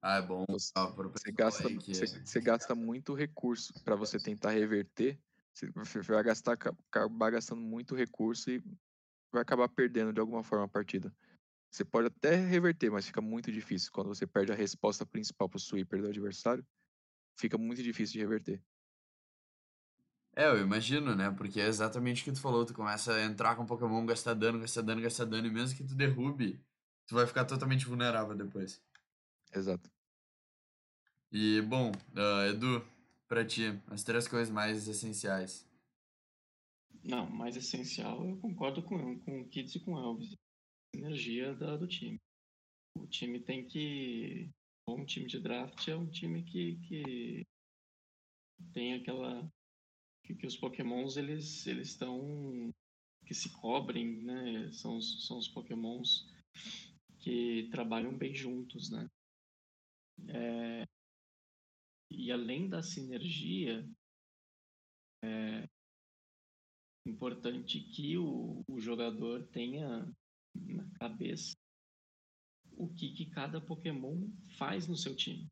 Ah, 0.01 0.17
é 0.17 0.21
bom. 0.21 0.45
Você- 0.49 0.71
Você 1.11 1.31
gasta, 1.31 1.67
aí 1.67 1.77
que- 1.77 1.93
você, 1.93 2.05
você 2.05 2.41
gasta 2.41 2.75
muito 2.75 3.13
recurso 3.13 3.73
para 3.83 3.95
você 3.95 4.19
tentar 4.19 4.51
reverter. 4.51 5.19
Você 5.53 5.69
você 5.71 6.01
vai 6.01 6.23
gastar, 6.23 6.57
ca- 6.57 6.75
acabar 6.89 7.29
gastando 7.31 7.61
muito 7.61 7.95
recurso 7.95 8.49
e 8.51 8.63
vai 9.31 9.41
acabar 9.41 9.69
perdendo 9.69 10.11
de 10.13 10.19
alguma 10.19 10.43
forma 10.43 10.65
a 10.65 10.67
partida. 10.67 11.13
Você 11.73 11.83
pode 11.83 12.05
até 12.05 12.35
reverter, 12.35 12.91
mas 12.91 13.07
fica 13.07 13.19
muito 13.19 13.51
difícil. 13.51 13.91
Quando 13.91 14.07
você 14.09 14.27
perde 14.27 14.51
a 14.51 14.55
resposta 14.55 15.07
principal 15.07 15.49
pro 15.49 15.57
sweeper 15.59 16.03
do 16.03 16.07
adversário, 16.07 16.63
fica 17.35 17.57
muito 17.57 17.81
difícil 17.81 18.13
de 18.13 18.19
reverter. 18.19 18.61
É, 20.35 20.45
eu 20.45 20.61
imagino, 20.61 21.15
né? 21.15 21.31
Porque 21.31 21.59
é 21.59 21.65
exatamente 21.65 22.21
o 22.21 22.25
que 22.25 22.31
tu 22.31 22.39
falou. 22.39 22.63
Tu 22.63 22.75
começa 22.75 23.15
a 23.15 23.23
entrar 23.23 23.55
com 23.55 23.65
Pokémon, 23.65 24.05
gastar 24.05 24.35
dano, 24.35 24.59
gastar 24.59 24.83
dano, 24.83 25.01
gastar 25.01 25.25
dano, 25.25 25.47
e 25.47 25.51
mesmo 25.51 25.75
que 25.75 25.83
tu 25.83 25.95
derrube, 25.95 26.63
tu 27.07 27.15
vai 27.15 27.25
ficar 27.25 27.43
totalmente 27.43 27.87
vulnerável 27.87 28.35
depois. 28.35 28.79
Exato. 29.51 29.89
E, 31.31 31.59
bom, 31.63 31.91
ah, 32.15 32.49
Edu, 32.49 32.85
pra 33.27 33.43
ti, 33.43 33.81
as 33.89 34.03
três 34.03 34.27
coisas 34.27 34.53
mais 34.53 34.87
essenciais. 34.87 35.67
Não, 37.03 37.27
mais 37.31 37.55
essencial, 37.55 38.23
eu 38.29 38.37
concordo 38.37 38.83
com, 38.83 39.17
com 39.21 39.41
o 39.41 39.49
Kids 39.49 39.73
e 39.73 39.79
com 39.79 39.95
o 39.95 39.99
Elvis. 39.99 40.35
Energia 40.93 41.53
da, 41.55 41.75
do 41.75 41.87
time. 41.87 42.19
O 42.97 43.07
time 43.07 43.39
tem 43.39 43.65
que. 43.67 44.49
Um 44.87 45.05
time 45.05 45.27
de 45.27 45.39
draft 45.39 45.87
é 45.87 45.95
um 45.95 46.09
time 46.09 46.43
que, 46.43 46.75
que 46.87 47.47
tem 48.73 48.93
aquela. 48.93 49.49
Que, 50.25 50.35
que 50.35 50.45
os 50.45 50.55
pokémons 50.55 51.17
eles 51.17 51.65
eles 51.65 51.89
estão. 51.89 52.71
que 53.25 53.33
se 53.33 53.51
cobrem, 53.53 54.23
né? 54.23 54.71
São, 54.71 55.01
são 55.01 55.37
os 55.37 55.47
pokémons 55.47 56.29
que 57.19 57.69
trabalham 57.71 58.15
bem 58.15 58.35
juntos, 58.35 58.89
né? 58.91 59.09
É, 60.27 60.85
e 62.11 62.31
além 62.31 62.69
da 62.69 62.83
sinergia, 62.83 63.83
é 65.23 65.67
importante 67.07 67.79
que 67.79 68.17
o, 68.17 68.63
o 68.67 68.79
jogador 68.79 69.47
tenha 69.47 70.07
na 70.55 70.89
cabeça 70.99 71.55
o 72.75 72.87
que, 72.87 73.13
que 73.13 73.25
cada 73.27 73.61
Pokémon 73.61 74.29
faz 74.57 74.87
no 74.87 74.95
seu 74.95 75.15
time. 75.15 75.47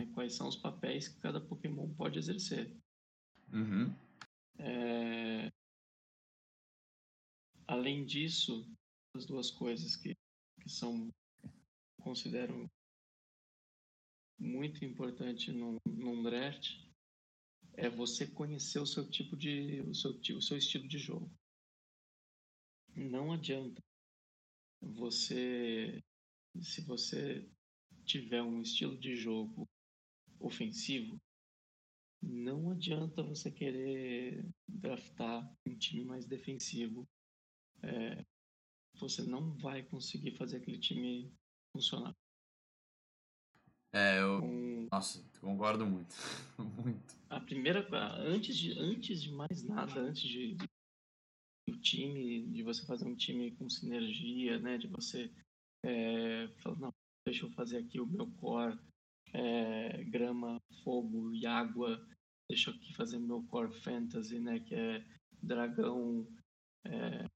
né? 0.00 0.06
Quais 0.14 0.34
são 0.34 0.48
os 0.48 0.56
papéis 0.56 1.08
que 1.08 1.20
cada 1.20 1.40
Pokémon 1.40 1.92
pode 1.94 2.18
exercer. 2.18 2.76
Uhum. 3.52 3.94
É, 4.58 5.50
Além 7.66 8.04
disso, 8.04 8.64
as 9.16 9.26
duas 9.26 9.50
coisas 9.50 9.96
que, 9.96 10.14
que 10.60 10.68
são 10.68 11.10
considero 12.00 12.70
muito 14.38 14.84
importante 14.84 15.50
num, 15.50 15.76
num 15.84 16.22
draft 16.22 16.78
é 17.72 17.90
você 17.90 18.24
conhecer 18.24 18.78
o 18.78 18.86
seu 18.86 19.10
tipo 19.10 19.36
de 19.36 19.80
o 19.80 19.94
seu, 19.94 20.12
o 20.12 20.42
seu 20.42 20.56
estilo 20.56 20.86
de 20.86 20.98
jogo. 20.98 21.28
Não 22.94 23.32
adianta 23.32 23.82
você 24.80 26.02
se 26.62 26.80
você 26.82 27.46
tiver 28.04 28.42
um 28.42 28.62
estilo 28.62 28.96
de 28.96 29.14
jogo 29.16 29.68
ofensivo, 30.38 31.20
não 32.22 32.70
adianta 32.70 33.22
você 33.22 33.50
querer 33.50 34.44
draftar 34.68 35.48
um 35.66 35.76
time 35.76 36.04
mais 36.04 36.26
defensivo. 36.26 37.06
É, 37.82 38.24
você 38.94 39.22
não 39.22 39.54
vai 39.58 39.82
conseguir 39.82 40.36
fazer 40.36 40.56
aquele 40.56 40.78
time 40.78 41.32
funcionar. 41.72 42.14
É, 43.92 44.20
eu. 44.20 44.42
Nossa, 44.90 45.24
concordo 45.40 45.86
muito. 45.86 46.14
muito. 46.58 47.16
a 47.28 47.40
primeira 47.40 47.86
antes 48.18 48.56
de 48.56 48.78
antes 48.78 49.22
de 49.22 49.32
mais 49.32 49.62
nada, 49.62 50.00
antes 50.00 50.22
de 50.22 50.56
do 51.66 51.76
time, 51.80 52.46
de 52.48 52.62
você 52.62 52.84
fazer 52.86 53.06
um 53.06 53.16
time 53.16 53.50
com 53.56 53.68
sinergia, 53.68 54.58
né, 54.58 54.78
de 54.78 54.86
você 54.86 55.30
é, 55.84 56.48
falar, 56.62 56.78
não, 56.78 56.94
deixa 57.26 57.44
eu 57.44 57.50
fazer 57.50 57.78
aqui 57.78 58.00
o 58.00 58.06
meu 58.06 58.30
core, 58.32 58.78
é, 59.32 60.04
grama, 60.04 60.60
fogo 60.84 61.32
e 61.32 61.44
água, 61.46 62.06
deixa 62.48 62.70
eu 62.70 62.74
aqui 62.74 62.94
fazer 62.94 63.18
meu 63.18 63.42
core 63.44 63.72
fantasy, 63.80 64.38
né, 64.38 64.60
que 64.60 64.74
é 64.74 65.04
dragão, 65.42 66.26
é, 66.84 67.26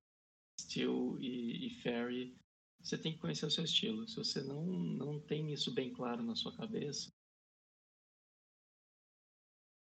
steel 0.61 1.19
e, 1.21 1.67
e 1.67 1.83
fairy. 1.83 2.37
Você 2.83 2.97
tem 2.97 3.13
que 3.13 3.19
conhecer 3.19 3.45
o 3.45 3.51
seu 3.51 3.65
estilo. 3.65 4.09
Se 4.09 4.17
você 4.17 4.43
não, 4.43 4.65
não 4.65 5.21
tem 5.21 5.53
isso 5.53 5.75
bem 5.75 5.93
claro 5.93 6.23
na 6.23 6.35
sua 6.35 6.57
cabeça, 6.57 7.11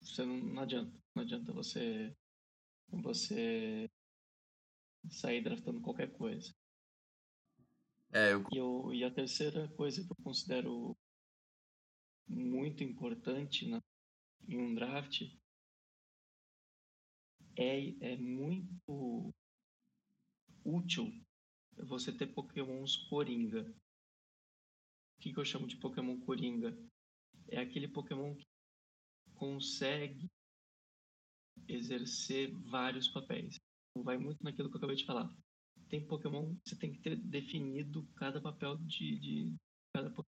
você 0.01 0.25
não, 0.25 0.37
não 0.37 0.63
adianta. 0.63 0.93
Não 1.15 1.23
adianta 1.23 1.53
você 1.53 2.15
você 2.89 3.91
sair 5.11 5.43
draftando 5.43 5.81
qualquer 5.81 6.13
coisa. 6.13 6.55
É, 8.13 8.33
eu. 8.33 8.47
E, 8.53 8.57
eu, 8.57 8.95
e 8.95 9.05
a 9.05 9.11
terceira 9.11 9.69
coisa 9.69 10.05
que 10.05 10.11
eu 10.11 10.25
considero 10.25 10.97
muito 12.27 12.83
importante 12.83 13.69
na, 13.69 13.83
em 14.49 14.59
um 14.59 14.75
draft 14.75 15.23
é, 17.57 18.13
é 18.13 18.17
muito 18.17 19.35
útil 20.65 21.13
você 21.77 22.13
ter 22.13 22.27
pokémons 22.29 22.97
coringa. 23.09 23.63
O 25.17 25.21
que, 25.21 25.33
que 25.33 25.39
eu 25.39 25.45
chamo 25.45 25.67
de 25.67 25.77
pokémon 25.77 26.19
coringa? 26.21 26.77
É 27.49 27.59
aquele 27.61 27.89
pokémon 27.89 28.35
que 28.35 28.47
consegue 29.35 30.29
exercer 31.69 32.53
vários 32.53 33.09
papéis. 33.09 33.59
Vai 34.03 34.19
muito 34.19 34.43
naquilo 34.43 34.69
que 34.69 34.77
eu 34.77 34.79
acabei 34.79 34.97
de 34.97 35.05
falar. 35.05 35.33
Tem 35.89 36.07
Pokémon, 36.07 36.55
você 36.65 36.77
tem 36.77 36.93
que 36.93 37.01
ter 37.01 37.17
definido 37.17 38.07
cada 38.17 38.41
papel 38.41 38.77
de, 38.79 39.19
de 39.19 39.55
cada 39.95 40.11
Pokémon. 40.11 40.27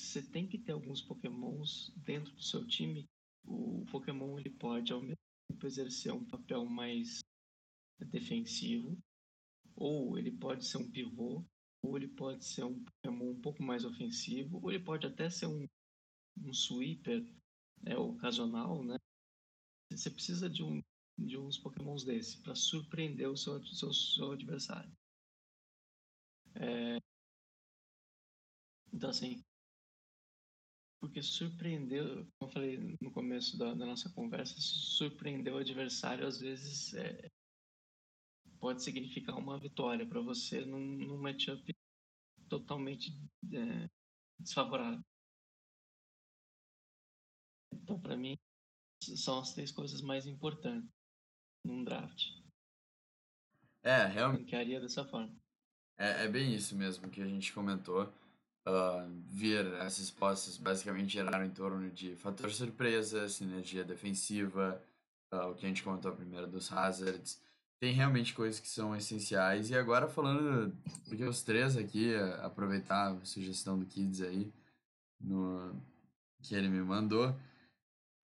Você 0.00 0.22
tem 0.22 0.48
que 0.48 0.58
ter 0.58 0.72
alguns 0.72 1.02
Pokémons 1.02 1.92
dentro 1.96 2.32
do 2.34 2.42
seu 2.42 2.66
time. 2.66 3.06
O 3.44 3.84
Pokémon 3.90 4.38
ele 4.38 4.50
pode 4.50 4.92
ao 4.92 5.00
mesmo 5.00 5.16
tempo 5.48 5.66
exercer 5.66 6.12
um 6.12 6.24
papel 6.24 6.64
mais 6.64 7.20
defensivo, 8.06 8.98
ou 9.76 10.18
ele 10.18 10.30
pode 10.30 10.66
ser 10.66 10.78
um 10.78 10.90
pivô, 10.90 11.44
ou 11.82 11.96
ele 11.96 12.08
pode 12.08 12.44
ser 12.44 12.64
um 12.64 12.82
Pokémon 12.82 13.30
um 13.30 13.40
pouco 13.40 13.62
mais 13.62 13.84
ofensivo, 13.84 14.58
ou 14.62 14.70
ele 14.70 14.82
pode 14.82 15.06
até 15.06 15.28
ser 15.28 15.46
um, 15.46 15.66
um 16.38 16.52
sweeper 16.52 17.24
é, 17.84 17.96
ocasional, 17.96 18.82
né? 18.84 18.96
Você 19.90 20.10
precisa 20.10 20.48
de, 20.48 20.62
um, 20.62 20.80
de 21.20 21.36
uns 21.36 21.58
pokémons 21.58 22.04
desse 22.04 22.40
para 22.42 22.54
surpreender 22.54 23.28
o 23.28 23.36
seu, 23.36 23.62
seu, 23.66 23.92
seu 23.92 24.32
adversário. 24.32 24.90
É... 26.54 26.98
Então, 28.92 29.10
assim, 29.10 29.42
porque 31.00 31.22
surpreender, 31.22 32.04
como 32.38 32.50
eu 32.50 32.52
falei 32.52 32.96
no 33.00 33.12
começo 33.12 33.56
da, 33.56 33.72
da 33.74 33.86
nossa 33.86 34.10
conversa, 34.12 34.54
surpreender 34.58 35.52
o 35.54 35.58
adversário 35.58 36.26
às 36.26 36.40
vezes 36.40 36.92
é, 36.94 37.30
pode 38.58 38.82
significar 38.82 39.36
uma 39.38 39.58
vitória 39.58 40.06
para 40.06 40.20
você 40.20 40.64
num, 40.64 40.80
num 40.80 41.18
matchup 41.18 41.72
totalmente 42.48 43.12
é, 43.52 43.88
desfavorável. 44.38 45.02
Então, 47.72 48.00
para 48.00 48.16
mim, 48.16 48.36
são 49.02 49.38
as 49.38 49.54
três 49.54 49.70
coisas 49.70 50.02
mais 50.02 50.26
importantes 50.26 50.99
num 51.64 51.84
draft. 51.84 52.40
É, 53.82 54.04
realmente. 54.06 54.42
Encaria 54.42 54.80
dessa 54.80 55.04
forma. 55.04 55.30
É, 55.98 56.24
é 56.24 56.28
bem 56.28 56.54
isso 56.54 56.74
mesmo 56.76 57.08
que 57.08 57.22
a 57.22 57.26
gente 57.26 57.52
comentou. 57.52 58.12
Uh, 58.66 59.08
vir 59.26 59.66
essas 59.74 60.10
postas 60.10 60.58
basicamente 60.58 61.14
geraram 61.14 61.44
em 61.44 61.50
torno 61.50 61.90
de 61.90 62.14
fator 62.16 62.50
surpresa, 62.52 63.26
sinergia 63.28 63.82
defensiva, 63.82 64.80
uh, 65.32 65.48
o 65.48 65.54
que 65.54 65.64
a 65.64 65.68
gente 65.68 65.82
comentou 65.82 66.12
primeiro 66.12 66.46
dos 66.46 66.70
hazards. 66.70 67.40
Tem 67.80 67.94
realmente 67.94 68.34
coisas 68.34 68.60
que 68.60 68.68
são 68.68 68.94
essenciais. 68.94 69.70
E 69.70 69.76
agora 69.76 70.08
falando, 70.08 70.76
porque 71.08 71.24
os 71.24 71.42
três 71.42 71.76
aqui, 71.76 72.14
aproveitar 72.42 73.12
a 73.12 73.24
sugestão 73.24 73.78
do 73.78 73.86
Kids 73.86 74.20
aí, 74.20 74.52
no, 75.18 75.74
que 76.42 76.54
ele 76.54 76.68
me 76.68 76.82
mandou. 76.82 77.34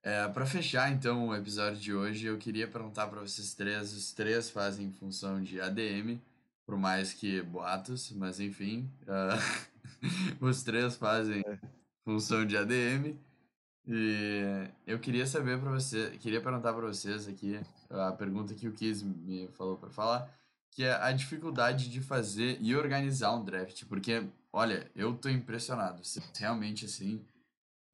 É, 0.06 0.28
para 0.28 0.46
fechar 0.46 0.92
então 0.92 1.26
o 1.26 1.34
episódio 1.34 1.80
de 1.80 1.92
hoje, 1.92 2.26
eu 2.26 2.38
queria 2.38 2.68
perguntar 2.68 3.08
para 3.08 3.20
vocês 3.22 3.54
três, 3.54 3.92
os 3.92 4.12
três 4.12 4.48
fazem 4.48 4.92
função 4.92 5.42
de 5.42 5.60
ADM, 5.60 6.20
por 6.64 6.78
mais 6.78 7.12
que 7.12 7.42
boatos, 7.42 8.12
mas 8.12 8.38
enfim, 8.38 8.88
uh, 9.02 10.38
os 10.40 10.62
três 10.62 10.94
fazem 10.94 11.42
é. 11.44 11.58
função 12.04 12.46
de 12.46 12.56
ADM. 12.56 13.16
E 13.84 14.68
eu 14.86 15.00
queria 15.00 15.26
saber 15.26 15.58
para 15.58 15.72
você, 15.72 16.10
queria 16.20 16.40
perguntar 16.40 16.72
para 16.72 16.86
vocês 16.86 17.26
aqui 17.26 17.58
a 17.90 18.12
pergunta 18.12 18.54
que 18.54 18.68
o 18.68 18.72
Kiz 18.72 19.02
me 19.02 19.48
falou 19.58 19.76
para 19.76 19.90
falar, 19.90 20.32
que 20.70 20.84
é 20.84 20.92
a 20.94 21.10
dificuldade 21.10 21.90
de 21.90 22.00
fazer 22.00 22.58
e 22.60 22.76
organizar 22.76 23.34
um 23.34 23.44
draft, 23.44 23.84
porque 23.86 24.22
olha, 24.52 24.88
eu 24.94 25.16
tô 25.16 25.28
impressionado, 25.28 26.00
realmente 26.38 26.84
assim, 26.84 27.20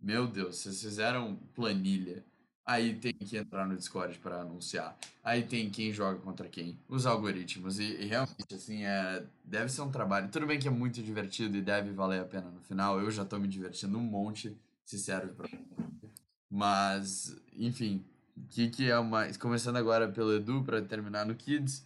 meu 0.03 0.27
Deus, 0.27 0.57
vocês 0.57 0.83
fizeram 0.83 1.37
planilha. 1.55 2.25
Aí 2.65 2.95
tem 2.95 3.13
que 3.13 3.37
entrar 3.37 3.67
no 3.67 3.77
Discord 3.77 4.19
para 4.19 4.41
anunciar. 4.41 4.97
Aí 5.23 5.43
tem 5.43 5.69
quem 5.69 5.93
joga 5.93 6.19
contra 6.21 6.49
quem, 6.49 6.79
os 6.89 7.07
algoritmos. 7.07 7.79
E, 7.79 7.85
e, 7.85 8.07
realmente, 8.07 8.55
assim, 8.55 8.85
é, 8.85 9.25
deve 9.45 9.69
ser 9.69 9.83
um 9.83 9.91
trabalho. 9.91 10.29
Tudo 10.31 10.47
bem 10.47 10.59
que 10.59 10.69
é 10.69 10.71
muito 10.71 11.03
divertido 11.03 11.57
e 11.57 11.63
deve 11.63 11.91
valer 11.93 12.21
a 12.21 12.25
pena 12.25 12.51
no 12.51 12.61
final. 12.61 13.01
Eu 13.01 13.11
já 13.11 13.25
tô 13.25 13.39
me 13.39 13.49
divertindo 13.49 13.99
um 13.99 14.03
monte, 14.03 14.57
se 14.85 14.99
serve 14.99 15.33
pra. 15.33 15.49
Mas, 16.49 17.37
enfim, 17.57 18.05
que, 18.49 18.69
que 18.71 18.91
é 18.91 18.99
uma. 18.99 19.27
Começando 19.35 19.77
agora 19.77 20.09
pelo 20.09 20.35
Edu 20.35 20.63
para 20.63 20.81
terminar 20.83 21.27
no 21.27 21.35
Kids. 21.35 21.85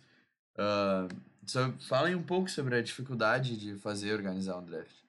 Uh, 0.54 1.08
só 1.46 1.72
falem 1.88 2.14
um 2.14 2.22
pouco 2.22 2.50
sobre 2.50 2.76
a 2.76 2.82
dificuldade 2.82 3.56
de 3.56 3.76
fazer 3.76 4.12
organizar 4.12 4.58
um 4.58 4.64
draft. 4.64 5.05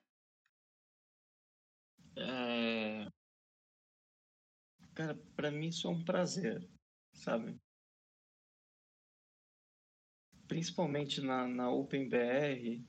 Cara, 4.98 5.14
para 5.36 5.52
mim 5.52 5.68
isso 5.68 5.86
é 5.86 5.90
um 5.90 6.04
prazer, 6.04 6.68
sabe? 7.12 7.56
Principalmente 10.48 11.20
na, 11.20 11.46
na 11.46 11.70
OpenBR, 11.70 12.84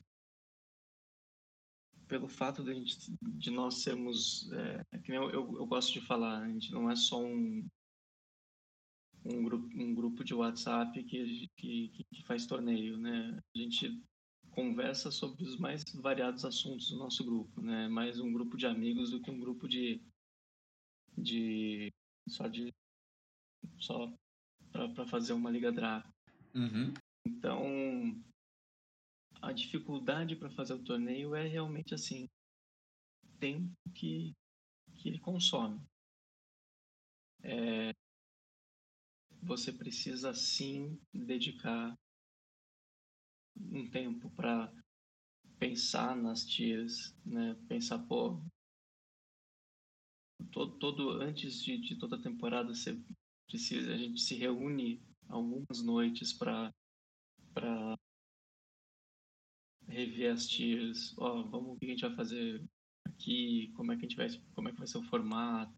pelo 2.08 2.26
fato 2.26 2.64
de, 2.64 2.74
gente, 2.74 3.16
de 3.22 3.52
nós 3.52 3.84
sermos, 3.84 4.50
é, 4.50 4.98
que 4.98 5.12
eu, 5.12 5.30
eu, 5.30 5.56
eu, 5.56 5.66
gosto 5.66 5.92
de 5.92 6.04
falar, 6.04 6.42
a 6.42 6.48
gente 6.48 6.72
não 6.72 6.90
é 6.90 6.96
só 6.96 7.22
um, 7.22 7.64
um, 9.24 9.44
grupo, 9.44 9.68
um 9.76 9.94
grupo 9.94 10.24
de 10.24 10.34
WhatsApp 10.34 11.04
que, 11.04 11.48
que, 11.56 12.04
que 12.12 12.24
faz 12.24 12.44
torneio, 12.44 12.96
né? 12.98 13.38
A 13.54 13.58
gente 13.60 14.02
conversa 14.50 15.12
sobre 15.12 15.44
os 15.44 15.56
mais 15.58 15.84
variados 15.94 16.44
assuntos 16.44 16.90
do 16.90 16.96
nosso 16.96 17.24
grupo, 17.24 17.62
né? 17.62 17.86
Mais 17.86 18.18
um 18.18 18.32
grupo 18.32 18.56
de 18.56 18.66
amigos 18.66 19.12
do 19.12 19.22
que 19.22 19.30
um 19.30 19.38
grupo 19.38 19.68
de 19.68 20.02
de 21.16 21.92
só 22.28 22.46
de 22.48 22.72
só 23.78 24.12
para 24.72 25.06
fazer 25.06 25.32
uma 25.32 25.50
liga 25.50 25.72
draft. 25.72 26.10
Uhum. 26.54 26.92
Então 27.26 27.64
a 29.42 29.52
dificuldade 29.52 30.36
para 30.36 30.50
fazer 30.50 30.74
o 30.74 30.84
torneio 30.84 31.34
é 31.34 31.46
realmente 31.46 31.94
assim 31.94 32.28
tempo 33.38 33.74
que 33.94 34.34
que 34.96 35.08
ele 35.08 35.18
consome. 35.18 35.80
É, 37.42 37.94
você 39.42 39.72
precisa 39.72 40.34
sim 40.34 41.00
dedicar 41.12 41.98
um 43.56 43.88
tempo 43.90 44.30
para 44.30 44.72
pensar 45.58 46.14
nas 46.16 46.44
tias, 46.44 47.14
né? 47.24 47.54
Pensar, 47.68 47.98
pô, 48.06 48.42
todo, 50.52 50.78
todo 50.78 51.10
antes 51.22 51.62
de, 51.62 51.78
de 51.78 51.96
toda 51.96 52.16
a 52.16 52.22
temporada 52.22 52.74
você 52.74 52.98
precisa, 53.46 53.92
a 53.92 53.96
gente 53.96 54.20
se 54.20 54.34
reúne 54.34 55.02
algumas 55.28 55.82
noites 55.82 56.32
para 56.32 56.72
para 57.52 57.98
rever 59.88 60.32
as 60.32 60.46
tias, 60.46 61.16
ó, 61.18 61.42
vamos 61.42 61.76
o 61.76 61.78
que 61.78 61.86
a 61.86 61.88
gente 61.88 62.02
vai 62.02 62.14
fazer 62.14 62.62
aqui, 63.04 63.72
como 63.74 63.92
é 63.92 63.96
que 63.96 64.06
a 64.06 64.08
gente 64.08 64.16
vai, 64.16 64.28
como 64.54 64.68
é 64.68 64.72
que 64.72 64.78
vai 64.78 64.86
ser 64.86 64.98
o 64.98 65.02
formato, 65.02 65.74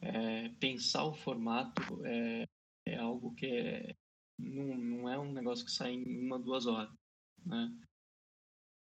é, 0.00 0.48
pensar 0.60 1.04
o 1.04 1.14
formato 1.14 2.04
é, 2.04 2.48
é 2.86 2.96
algo 2.96 3.34
que 3.34 3.46
é, 3.46 3.94
não, 4.38 4.76
não 4.76 5.08
é 5.08 5.18
um 5.18 5.32
negócio 5.32 5.64
que 5.64 5.70
sai 5.70 5.92
em 5.94 6.26
uma, 6.26 6.38
duas 6.38 6.66
horas, 6.66 6.92
né? 7.44 7.72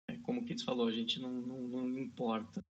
É 0.09 0.17
como 0.19 0.41
o 0.41 0.45
Kitts 0.45 0.65
falou, 0.65 0.89
a 0.89 0.93
gente 0.93 1.21
não, 1.21 1.33
não, 1.33 1.69
não, 1.69 1.99
importa 1.99 2.65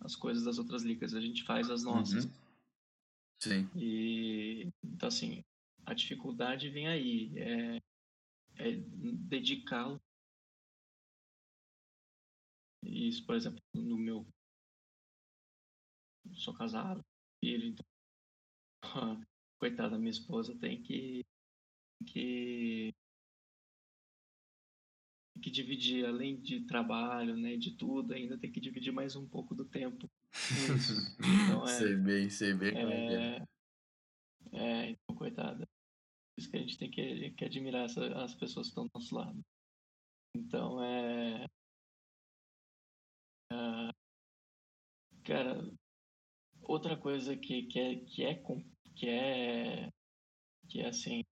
as 0.00 0.16
coisas 0.16 0.44
das 0.44 0.58
outras 0.58 0.82
ligas, 0.82 1.14
a 1.14 1.20
gente 1.20 1.44
faz 1.44 1.70
as 1.70 1.84
nossas. 1.84 2.24
Uhum. 2.24 2.32
Sim. 3.42 3.70
E, 3.74 4.68
então, 4.84 5.08
assim, 5.08 5.42
a 5.86 5.94
dificuldade 5.94 6.68
vem 6.68 6.88
aí, 6.88 7.32
é, 7.38 7.82
é 8.56 8.72
dedicar 9.28 9.98
isso, 12.82 13.24
por 13.26 13.34
exemplo, 13.34 13.60
no 13.74 13.96
meu 13.96 14.26
sou 16.34 16.54
casado, 16.54 17.04
filho, 17.44 17.66
então 17.66 17.84
coitada, 19.58 19.98
minha 19.98 20.10
esposa 20.10 20.56
tem 20.56 20.82
que 20.82 21.24
que 22.06 22.94
que 25.42 25.50
dividir, 25.50 26.04
além 26.04 26.40
de 26.40 26.60
trabalho, 26.66 27.36
né, 27.36 27.56
de 27.56 27.76
tudo, 27.76 28.12
ainda 28.12 28.38
tem 28.38 28.50
que 28.50 28.60
dividir 28.60 28.92
mais 28.92 29.16
um 29.16 29.26
pouco 29.26 29.54
do 29.54 29.64
tempo. 29.64 30.10
Então, 31.20 31.64
é, 31.64 31.78
sei 31.78 31.96
bem, 31.96 32.30
sei 32.30 32.54
bem 32.54 32.72
como 32.72 32.92
é, 32.92 33.14
é, 33.14 33.36
é. 33.36 33.46
É, 34.52 34.90
então, 34.90 35.16
coitada. 35.16 35.66
Por 35.66 36.40
isso 36.40 36.50
que 36.50 36.56
a 36.56 36.60
gente 36.60 36.78
tem 36.78 36.90
que, 36.90 37.30
que 37.32 37.44
admirar 37.44 37.84
essa, 37.84 38.04
as 38.22 38.34
pessoas 38.34 38.66
que 38.66 38.70
estão 38.70 38.84
do 38.84 38.90
nosso 38.94 39.14
lado. 39.14 39.40
Então, 40.36 40.82
é... 40.82 41.46
é 43.52 43.90
cara, 45.24 45.70
outra 46.62 46.96
coisa 46.96 47.36
que, 47.36 47.64
que, 47.64 47.78
é, 47.78 47.96
que, 47.96 48.24
é, 48.24 48.34
que 48.96 49.08
é 49.08 49.90
que 50.70 50.80
é 50.80 50.88
assim 50.88 51.22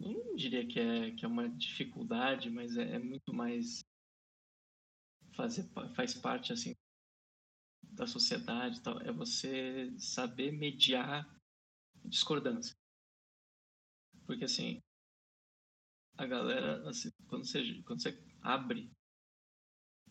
não 0.00 0.34
diria 0.34 0.66
que 0.66 0.80
é, 0.80 1.10
que 1.12 1.24
é 1.24 1.28
uma 1.28 1.48
dificuldade, 1.48 2.48
mas 2.50 2.76
é, 2.76 2.96
é 2.96 2.98
muito 2.98 3.32
mais 3.32 3.84
fazer 5.34 5.68
faz 5.94 6.14
parte 6.14 6.52
assim 6.52 6.74
da 7.82 8.06
sociedade 8.06 8.82
tal. 8.82 9.00
É 9.00 9.12
você 9.12 9.90
saber 9.98 10.52
mediar 10.52 11.28
discordância. 12.04 12.74
Porque 14.26 14.44
assim 14.44 14.80
a 16.16 16.26
galera 16.26 16.88
assim, 16.88 17.10
quando 17.28 17.46
você 17.46 17.82
quando 17.82 18.02
você 18.02 18.18
abre 18.42 18.90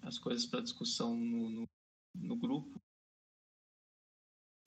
as 0.02 0.18
coisas 0.18 0.46
para 0.46 0.62
discussão 0.62 1.16
no, 1.16 1.50
no, 1.50 1.70
no, 2.16 2.38
grupo 2.38 2.82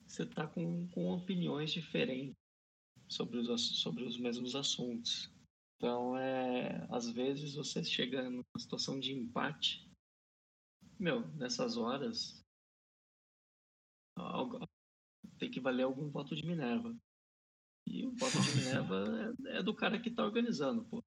você 0.05 0.25
tá 0.25 0.47
com, 0.47 0.87
com 0.89 1.11
opiniões 1.11 1.71
diferentes 1.71 2.42
sobre 3.13 3.37
os, 3.37 3.81
sobre 3.81 4.03
os 4.03 4.17
mesmos 4.17 4.55
assuntos. 4.55 5.31
Então, 5.77 6.17
é, 6.17 6.87
às 6.89 7.09
vezes 7.09 7.55
você 7.55 7.83
chega 7.83 8.29
numa 8.29 8.43
situação 8.57 8.99
de 8.99 9.11
empate, 9.11 9.89
meu, 10.99 11.27
nessas 11.35 11.77
horas 11.77 12.43
tem 15.43 15.51
que 15.51 15.59
valer 15.59 15.83
algum 15.83 16.09
voto 16.09 16.35
de 16.35 16.45
Minerva. 16.45 16.95
E 17.85 18.05
o 18.05 18.11
voto 18.15 18.39
de 18.41 18.55
Minerva 18.55 19.03
é, 19.47 19.57
é 19.57 19.63
do 19.63 19.75
cara 19.75 19.99
que 20.01 20.07
está 20.09 20.23
organizando, 20.23 20.85
pô. 20.85 21.03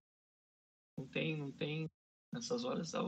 Não 0.99 1.07
tem, 1.09 1.37
não 1.37 1.51
tem. 1.51 1.89
Nessas 2.35 2.65
horas 2.65 2.93
é, 2.93 2.99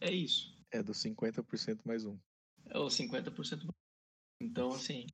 é 0.00 0.12
isso. 0.12 0.56
É 0.70 0.82
do 0.82 0.92
50% 0.92 1.80
mais 1.84 2.06
um. 2.06 2.18
É 2.66 2.78
o 2.78 2.86
50% 2.86 3.68
Então, 4.40 4.72
assim, 4.72 5.06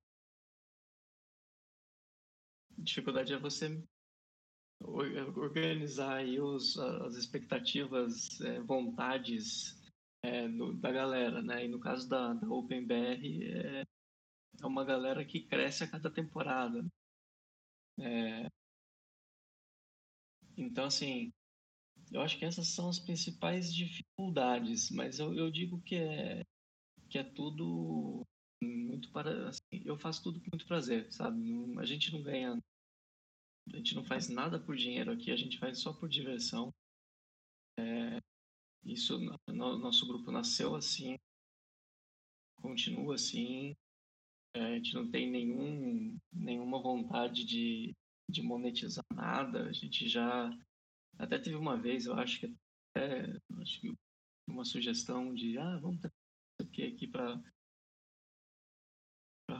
dificuldade 2.78 3.32
é 3.32 3.38
você 3.38 3.82
organizar 4.80 6.16
aí 6.16 6.40
os, 6.40 6.76
as 6.78 7.14
expectativas, 7.14 8.40
é, 8.40 8.60
vontades 8.60 9.74
é, 10.22 10.46
no, 10.48 10.74
da 10.74 10.90
galera, 10.92 11.42
né? 11.42 11.64
E 11.64 11.68
no 11.68 11.80
caso 11.80 12.08
da, 12.08 12.34
da 12.34 12.48
OpenBR, 12.48 13.42
é, 13.44 13.84
é 14.62 14.66
uma 14.66 14.84
galera 14.84 15.24
que 15.24 15.46
cresce 15.46 15.84
a 15.84 15.90
cada 15.90 16.10
temporada. 16.10 16.84
É, 17.98 18.48
então, 20.56 20.86
assim, 20.86 21.32
eu 22.12 22.20
acho 22.20 22.38
que 22.38 22.44
essas 22.44 22.68
são 22.68 22.88
as 22.88 22.98
principais 22.98 23.72
dificuldades, 23.74 24.90
mas 24.90 25.18
eu, 25.18 25.34
eu 25.34 25.50
digo 25.50 25.80
que 25.82 25.96
é, 25.96 26.44
que 27.08 27.18
é 27.18 27.24
tudo 27.24 28.24
muito 28.64 29.10
para. 29.10 29.48
Assim, 29.48 29.82
eu 29.84 29.96
faço 29.98 30.22
tudo 30.22 30.40
com 30.40 30.50
muito 30.52 30.66
prazer, 30.66 31.12
sabe? 31.12 31.40
A 31.78 31.84
gente 31.84 32.12
não 32.12 32.22
ganha 32.22 32.58
a 33.72 33.76
gente 33.76 33.94
não 33.94 34.04
faz 34.04 34.28
nada 34.28 34.60
por 34.60 34.76
dinheiro 34.76 35.10
aqui, 35.10 35.30
a 35.30 35.36
gente 35.36 35.58
faz 35.58 35.78
só 35.78 35.92
por 35.92 36.08
diversão. 36.08 36.72
É, 37.78 38.20
isso, 38.84 39.18
no, 39.48 39.78
nosso 39.78 40.06
grupo 40.06 40.30
nasceu 40.30 40.74
assim, 40.74 41.16
continua 42.60 43.14
assim. 43.14 43.74
É, 44.54 44.60
a 44.60 44.74
gente 44.76 44.94
não 44.94 45.10
tem 45.10 45.30
nenhum, 45.30 46.18
nenhuma 46.32 46.80
vontade 46.80 47.44
de, 47.44 47.94
de 48.28 48.42
monetizar 48.42 49.04
nada. 49.12 49.66
A 49.66 49.72
gente 49.72 50.08
já 50.08 50.50
até 51.18 51.38
teve 51.38 51.56
uma 51.56 51.76
vez, 51.76 52.06
eu 52.06 52.14
acho 52.14 52.40
que 52.40 52.54
acho 53.60 53.80
que 53.80 53.92
uma 54.46 54.64
sugestão 54.64 55.34
de 55.34 55.58
ah, 55.58 55.78
vamos 55.78 56.00
ter 56.72 56.86
aqui 56.86 57.08
para 57.08 57.42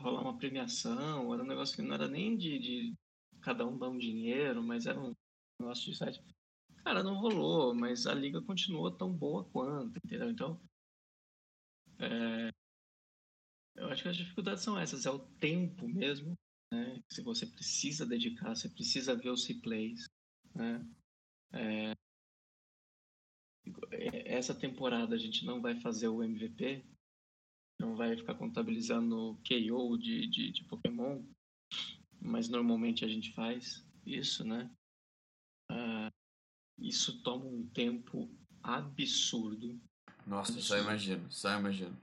rolar 0.05 0.23
uma 0.23 0.37
premiação, 0.37 1.33
era 1.33 1.43
um 1.43 1.47
negócio 1.47 1.75
que 1.75 1.83
não 1.83 1.95
era 1.95 2.07
nem 2.07 2.37
de, 2.37 2.59
de 2.59 2.95
cada 3.41 3.67
um 3.67 3.79
dá 3.79 3.89
um 3.89 3.99
dinheiro, 3.99 4.63
mas 4.63 4.87
era 4.87 5.01
um 5.01 5.15
negócio 5.59 5.91
de 5.91 5.97
site. 5.97 6.23
Cara, 6.85 7.03
não 7.03 7.15
rolou, 7.21 7.75
mas 7.75 8.07
a 8.07 8.15
liga 8.15 8.43
continuou 8.43 8.91
tão 8.91 9.11
boa 9.11 9.45
quanto, 9.45 9.99
entendeu? 10.05 10.31
Então, 10.31 10.61
é, 11.99 12.51
eu 13.77 13.89
acho 13.89 14.03
que 14.03 14.09
as 14.09 14.17
dificuldades 14.17 14.63
são 14.63 14.79
essas, 14.79 15.07
é 15.07 15.11
o 15.11 15.19
tempo 15.19 15.89
mesmo, 15.89 16.35
né? 16.71 17.03
Se 17.11 17.23
você 17.23 17.47
precisa 17.47 18.05
dedicar, 18.05 18.55
você 18.55 18.69
precisa 18.69 19.17
ver 19.17 19.31
os 19.31 19.47
replays, 19.47 20.07
né? 20.55 20.87
É, 21.53 21.95
essa 24.27 24.55
temporada 24.55 25.15
a 25.15 25.19
gente 25.19 25.47
não 25.47 25.63
vai 25.63 25.81
fazer 25.81 26.09
o 26.09 26.23
MVP, 26.23 26.85
não 27.79 27.97
vai 27.97 28.17
ficar 28.17 28.35
contabilizando 28.35 29.39
KO 29.47 29.99
de, 29.99 30.27
de, 30.29 30.53
de 30.53 30.65
Pokémon, 30.65 31.23
mas 32.21 32.49
normalmente 32.49 33.05
a 33.05 33.09
gente 33.09 33.33
faz 33.33 33.85
isso, 34.07 34.45
né? 34.45 34.71
Uh, 35.71 36.11
isso 36.79 37.23
toma 37.23 37.45
um 37.45 37.67
tempo 37.69 38.31
absurdo. 38.63 39.81
Nossa, 40.27 40.53
absurdo. 40.53 40.63
só 40.63 40.79
imagino, 40.79 41.33
só 41.33 41.59
imagino. 41.59 41.97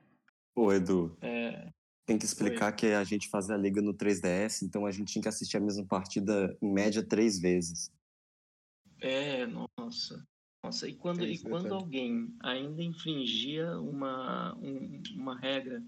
Pô, 0.53 0.71
Edu, 0.73 1.17
é... 1.21 1.69
tem 2.05 2.17
que 2.17 2.25
explicar 2.25 2.71
Oi. 2.71 2.77
que 2.77 2.87
a 2.87 3.03
gente 3.03 3.29
fazia 3.29 3.55
a 3.55 3.57
liga 3.57 3.81
no 3.81 3.93
3DS, 3.93 4.63
então 4.63 4.85
a 4.85 4.91
gente 4.91 5.13
tinha 5.13 5.21
que 5.21 5.29
assistir 5.29 5.57
a 5.57 5.61
mesma 5.61 5.85
partida 5.85 6.57
em 6.61 6.71
média 6.71 7.03
três 7.03 7.39
vezes. 7.39 7.89
É, 8.99 9.47
nossa. 9.47 10.23
Nossa, 10.63 10.87
e 10.87 10.95
quando, 10.95 11.25
e 11.25 11.39
quando 11.39 11.73
alguém 11.73 12.35
ainda 12.39 12.83
infringia 12.83 13.79
uma, 13.79 14.55
um, 14.57 15.01
uma 15.15 15.37
regra 15.37 15.83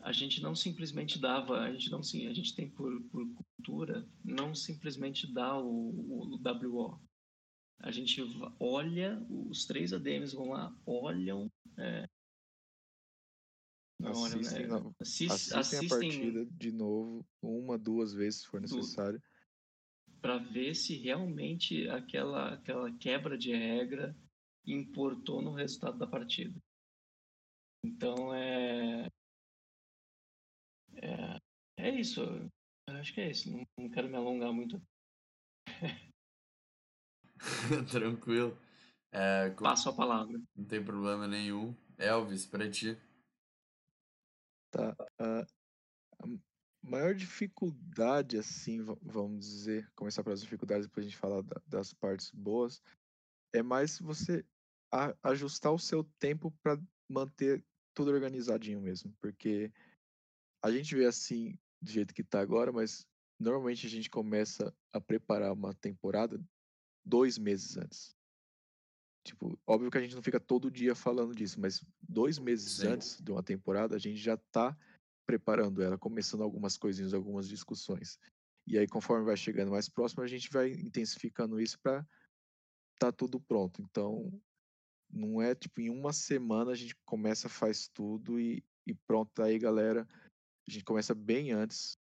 a 0.00 0.12
gente 0.12 0.40
não 0.40 0.54
simplesmente 0.54 1.18
dava, 1.18 1.58
a 1.58 1.72
gente 1.72 1.90
não 1.90 1.98
a 1.98 2.32
gente 2.32 2.54
tem 2.54 2.70
por, 2.70 3.02
por 3.10 3.26
cultura 3.34 4.08
não 4.24 4.54
simplesmente 4.54 5.26
dá 5.32 5.58
o, 5.58 6.36
o 6.36 6.38
WO. 6.38 7.00
A 7.80 7.90
gente 7.90 8.22
olha, 8.60 9.20
os 9.28 9.66
três 9.66 9.92
ADMs 9.92 10.34
vão 10.34 10.50
lá, 10.50 10.74
olham, 10.86 11.50
é, 11.76 12.08
não, 14.00 14.12
assistem, 14.12 14.70
olha, 14.70 14.84
né? 14.84 14.94
assist, 15.00 15.32
assistem, 15.32 15.58
assistem, 15.58 15.86
a 15.86 16.00
partida 16.00 16.46
de 16.52 16.70
novo, 16.70 17.26
uma, 17.42 17.76
duas 17.76 18.12
vezes 18.12 18.42
se 18.42 18.46
for 18.46 18.60
necessário. 18.60 19.20
Para 20.20 20.38
ver 20.38 20.74
se 20.74 20.96
realmente 20.96 21.88
aquela, 21.88 22.54
aquela 22.54 22.90
quebra 22.98 23.38
de 23.38 23.52
regra 23.52 24.16
importou 24.66 25.40
no 25.40 25.52
resultado 25.52 25.98
da 25.98 26.06
partida. 26.06 26.58
Então, 27.84 28.34
é, 28.34 29.08
é, 30.96 31.40
é 31.78 31.90
isso. 32.00 32.22
Acho 32.88 33.14
que 33.14 33.20
é 33.20 33.30
isso. 33.30 33.50
Não, 33.50 33.66
não 33.78 33.90
quero 33.90 34.08
me 34.08 34.16
alongar 34.16 34.52
muito. 34.52 34.80
Tranquilo. 37.90 38.58
É, 39.12 39.50
Passo 39.50 39.88
a 39.90 39.94
palavra. 39.94 40.40
Não 40.54 40.64
tem 40.64 40.84
problema 40.84 41.26
nenhum. 41.28 41.74
Elvis, 41.98 42.46
para 42.46 42.70
ti. 42.70 42.98
Tá. 44.70 44.94
Uh, 45.20 45.46
maior 46.86 47.14
dificuldade, 47.14 48.38
assim, 48.38 48.82
vamos 49.02 49.46
dizer, 49.46 49.90
começar 49.94 50.22
pelas 50.22 50.40
dificuldades, 50.40 50.86
depois 50.86 51.04
a 51.04 51.08
gente 51.08 51.18
falar 51.18 51.42
da, 51.42 51.60
das 51.66 51.92
partes 51.92 52.30
boas, 52.30 52.80
é 53.52 53.62
mais 53.62 53.98
você 53.98 54.44
a, 54.92 55.14
ajustar 55.24 55.72
o 55.72 55.78
seu 55.78 56.04
tempo 56.18 56.50
para 56.62 56.80
manter 57.08 57.64
tudo 57.94 58.10
organizadinho 58.10 58.80
mesmo. 58.80 59.12
Porque 59.20 59.72
a 60.62 60.70
gente 60.70 60.94
vê 60.94 61.06
assim, 61.06 61.58
do 61.82 61.90
jeito 61.90 62.14
que 62.14 62.22
tá 62.22 62.40
agora, 62.40 62.72
mas 62.72 63.06
normalmente 63.38 63.86
a 63.86 63.90
gente 63.90 64.08
começa 64.08 64.74
a 64.92 65.00
preparar 65.00 65.52
uma 65.52 65.74
temporada 65.74 66.40
dois 67.04 67.38
meses 67.38 67.76
antes. 67.76 68.16
Tipo, 69.24 69.58
óbvio 69.66 69.90
que 69.90 69.98
a 69.98 70.00
gente 70.00 70.14
não 70.14 70.22
fica 70.22 70.38
todo 70.38 70.70
dia 70.70 70.94
falando 70.94 71.34
disso, 71.34 71.60
mas 71.60 71.84
dois 72.00 72.38
meses 72.38 72.74
Sim. 72.74 72.88
antes 72.88 73.20
de 73.20 73.32
uma 73.32 73.42
temporada 73.42 73.96
a 73.96 73.98
gente 73.98 74.18
já 74.18 74.36
tá 74.36 74.76
preparando 75.26 75.82
ela, 75.82 75.98
começando 75.98 76.42
algumas 76.42 76.76
coisinhas, 76.78 77.12
algumas 77.12 77.48
discussões. 77.48 78.18
E 78.66 78.78
aí, 78.78 78.86
conforme 78.86 79.24
vai 79.24 79.36
chegando 79.36 79.70
mais 79.70 79.88
próximo, 79.88 80.22
a 80.22 80.26
gente 80.26 80.50
vai 80.50 80.72
intensificando 80.72 81.60
isso 81.60 81.78
para 81.80 82.06
tá 82.98 83.12
tudo 83.12 83.40
pronto. 83.40 83.82
Então, 83.82 84.32
não 85.10 85.40
é 85.40 85.54
tipo 85.54 85.80
em 85.80 85.90
uma 85.90 86.12
semana 86.12 86.72
a 86.72 86.74
gente 86.74 86.96
começa, 87.04 87.48
faz 87.48 87.88
tudo 87.88 88.40
e, 88.40 88.64
e 88.86 88.94
pronto, 88.94 89.42
aí 89.42 89.58
galera, 89.58 90.06
a 90.68 90.70
gente 90.70 90.84
começa 90.84 91.14
bem 91.14 91.52
antes. 91.52 91.96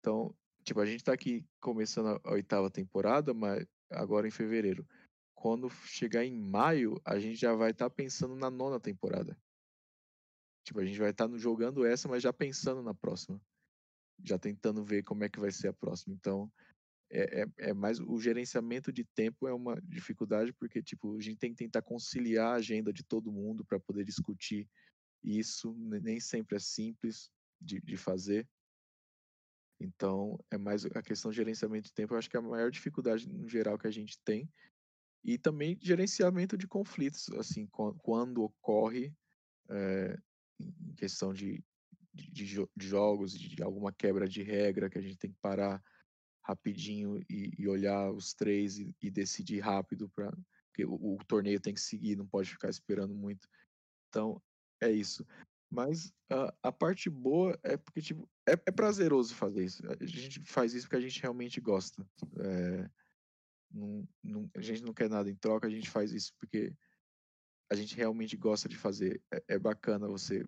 Então, 0.00 0.34
tipo, 0.64 0.80
a 0.80 0.86
gente 0.86 1.04
tá 1.04 1.12
aqui 1.12 1.44
começando 1.60 2.20
a 2.24 2.32
oitava 2.32 2.70
temporada, 2.70 3.34
mas 3.34 3.66
agora 3.90 4.26
em 4.26 4.30
fevereiro. 4.30 4.86
Quando 5.34 5.70
chegar 5.70 6.24
em 6.24 6.38
maio, 6.38 7.00
a 7.04 7.18
gente 7.18 7.36
já 7.36 7.54
vai 7.54 7.70
estar 7.70 7.88
tá 7.88 7.94
pensando 7.94 8.36
na 8.36 8.50
nona 8.50 8.78
temporada. 8.78 9.36
Tipo, 10.64 10.80
a 10.80 10.84
gente 10.84 10.98
vai 10.98 11.10
estar 11.10 11.28
tá 11.28 11.36
jogando 11.36 11.84
essa, 11.84 12.08
mas 12.08 12.22
já 12.22 12.32
pensando 12.32 12.82
na 12.82 12.94
próxima. 12.94 13.40
Já 14.22 14.38
tentando 14.38 14.84
ver 14.84 15.02
como 15.02 15.24
é 15.24 15.28
que 15.28 15.40
vai 15.40 15.50
ser 15.50 15.68
a 15.68 15.72
próxima. 15.72 16.14
Então, 16.14 16.50
é, 17.10 17.42
é, 17.42 17.46
é, 17.70 17.74
mais 17.74 17.98
o 17.98 18.20
gerenciamento 18.20 18.92
de 18.92 19.04
tempo 19.04 19.48
é 19.48 19.52
uma 19.52 19.80
dificuldade 19.82 20.52
porque 20.52 20.80
tipo 20.80 21.16
a 21.16 21.20
gente 21.20 21.38
tem 21.38 21.50
que 21.50 21.56
tentar 21.56 21.82
conciliar 21.82 22.52
a 22.52 22.58
agenda 22.58 22.92
de 22.92 23.02
todo 23.02 23.32
mundo 23.32 23.64
para 23.64 23.80
poder 23.80 24.04
discutir 24.04 24.68
isso 25.22 25.74
nem 26.02 26.20
sempre 26.20 26.56
é 26.56 26.60
simples 26.60 27.30
de, 27.60 27.80
de 27.80 27.96
fazer. 27.96 28.48
Então, 29.78 30.38
é 30.50 30.58
mais 30.58 30.84
a 30.84 31.02
questão 31.02 31.30
de 31.30 31.38
gerenciamento 31.38 31.88
de 31.88 31.94
tempo, 31.94 32.14
eu 32.14 32.18
acho 32.18 32.28
que 32.28 32.36
é 32.36 32.40
a 32.40 32.42
maior 32.42 32.70
dificuldade 32.70 33.28
no 33.28 33.48
geral 33.48 33.78
que 33.78 33.86
a 33.86 33.90
gente 33.90 34.18
tem. 34.24 34.48
E 35.24 35.38
também 35.38 35.78
gerenciamento 35.80 36.56
de 36.56 36.66
conflitos, 36.66 37.28
assim, 37.30 37.66
quando 37.66 38.42
ocorre 38.42 39.14
é, 39.68 40.18
em 40.60 40.94
questão 40.94 41.32
de, 41.32 41.62
de, 42.12 42.44
de, 42.44 42.86
jogos, 42.86 43.32
de 43.32 43.62
alguma 43.62 43.92
quebra 43.92 44.28
de 44.28 44.42
regra, 44.42 44.90
que 44.90 44.98
a 44.98 45.02
gente 45.02 45.18
tem 45.18 45.30
que 45.30 45.38
parar 45.40 45.82
rapidinho 46.42 47.20
e, 47.28 47.52
e 47.58 47.68
olhar 47.68 48.10
os 48.10 48.34
três 48.34 48.78
e, 48.78 48.94
e 49.00 49.10
decidir 49.10 49.60
rápido, 49.60 50.08
para 50.10 50.32
porque 50.70 50.84
o, 50.84 51.16
o 51.16 51.18
torneio 51.26 51.60
tem 51.60 51.74
que 51.74 51.80
seguir, 51.80 52.16
não 52.16 52.26
pode 52.26 52.50
ficar 52.50 52.68
esperando 52.68 53.14
muito. 53.14 53.48
Então, 54.08 54.40
é 54.80 54.90
isso. 54.90 55.26
Mas 55.70 56.12
a, 56.30 56.54
a 56.64 56.72
parte 56.72 57.08
boa 57.08 57.58
é 57.62 57.76
porque, 57.76 58.00
tipo, 58.00 58.28
é, 58.48 58.52
é, 58.52 58.72
prazeroso 58.72 59.34
fazer 59.34 59.64
isso. 59.64 59.82
A 59.86 60.04
gente 60.04 60.40
faz 60.40 60.74
isso 60.74 60.86
porque 60.86 60.96
a 60.96 61.08
gente 61.08 61.20
realmente 61.20 61.60
gosta. 61.60 62.04
É, 62.38 62.90
não, 63.70 64.08
não, 64.22 64.50
a 64.56 64.60
gente 64.60 64.82
não 64.82 64.92
quer 64.92 65.08
nada 65.08 65.30
em 65.30 65.36
troca, 65.36 65.66
a 65.66 65.70
gente 65.70 65.88
faz 65.88 66.12
isso 66.12 66.32
porque 66.38 66.74
a 67.70 67.74
gente 67.74 67.94
realmente 67.94 68.36
gosta 68.36 68.68
de 68.68 68.76
fazer. 68.76 69.22
É, 69.32 69.42
é 69.48 69.58
bacana 69.58 70.08
você 70.08 70.46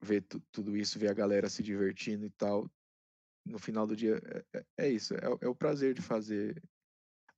ver 0.00 0.22
tudo 0.52 0.76
isso, 0.76 0.98
ver 0.98 1.10
a 1.10 1.14
galera 1.14 1.48
se 1.48 1.62
divertindo 1.62 2.26
e 2.26 2.30
tal. 2.30 2.70
No 3.44 3.58
final 3.58 3.86
do 3.86 3.96
dia, 3.96 4.20
é, 4.24 4.58
é, 4.58 4.64
é 4.78 4.90
isso. 4.90 5.14
É, 5.14 5.26
é, 5.40 5.48
o 5.48 5.54
prazer 5.54 5.94
de 5.94 6.02
fazer, 6.02 6.62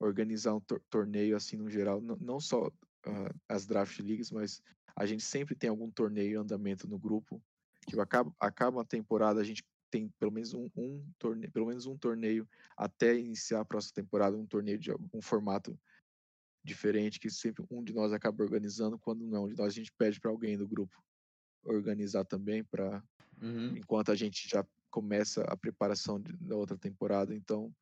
organizar 0.01 0.55
um 0.55 0.61
tor 0.61 0.83
torneio 0.91 1.37
assim 1.37 1.57
no 1.57 1.71
geral. 1.71 2.01
Não, 2.01 2.17
não 2.17 2.41
só 2.41 2.67
uh, 2.67 3.41
as 3.49 3.67
draft 3.67 3.99
leagues, 4.01 4.31
mas 4.31 4.61
a 4.97 5.07
gente 5.07 5.23
sempre 5.23 5.55
tem 5.55 5.71
algum 5.71 5.91
torneio 5.91 6.33
em 6.33 6.43
andamento 6.43 6.89
no 6.89 6.99
grupo 6.99 7.41
Tipo, 7.89 8.03
acaba, 8.03 8.33
acaba 8.39 8.83
a 8.83 8.85
temporada, 8.85 9.41
a 9.41 9.45
gente 9.45 9.65
tem 9.91 10.11
pelo 10.19 10.31
menos 10.31 10.53
um, 10.53 10.69
um 10.77 11.03
torneio, 11.19 11.51
pelo 11.51 11.67
menos 11.67 11.87
um 11.87 11.97
torneio 11.97 12.47
até 12.77 13.17
iniciar 13.17 13.61
a 13.61 13.65
próxima 13.65 13.95
temporada, 13.95 14.37
um 14.37 14.47
torneio 14.47 14.79
de 14.79 14.93
um 15.13 15.23
formato 15.23 15.79
diferente 16.69 17.19
que 17.19 17.31
sempre 17.31 17.65
um 17.71 17.83
de 17.83 17.93
nós 17.93 18.13
acaba 18.13 18.43
organizando, 18.43 18.99
quando 18.99 19.27
não, 19.27 19.45
um 19.45 19.49
de 19.49 19.57
nós 19.57 19.69
a 19.69 19.77
gente 19.77 19.93
pede 19.93 20.21
para 20.21 20.31
alguém 20.31 20.57
do 20.57 20.69
grupo 20.69 21.03
organizar 21.65 22.25
também 22.25 22.65
para 22.65 23.03
Uhum. 23.41 23.77
enquanto 23.77 24.11
a 24.11 24.15
gente 24.15 24.49
já 24.49 24.67
começa 24.91 25.43
a 25.45 25.57
preparação 25.57 26.21
de, 26.21 26.33
da 26.37 26.57
outra 26.57 26.77
temporada, 26.77 27.35
então 27.35 27.75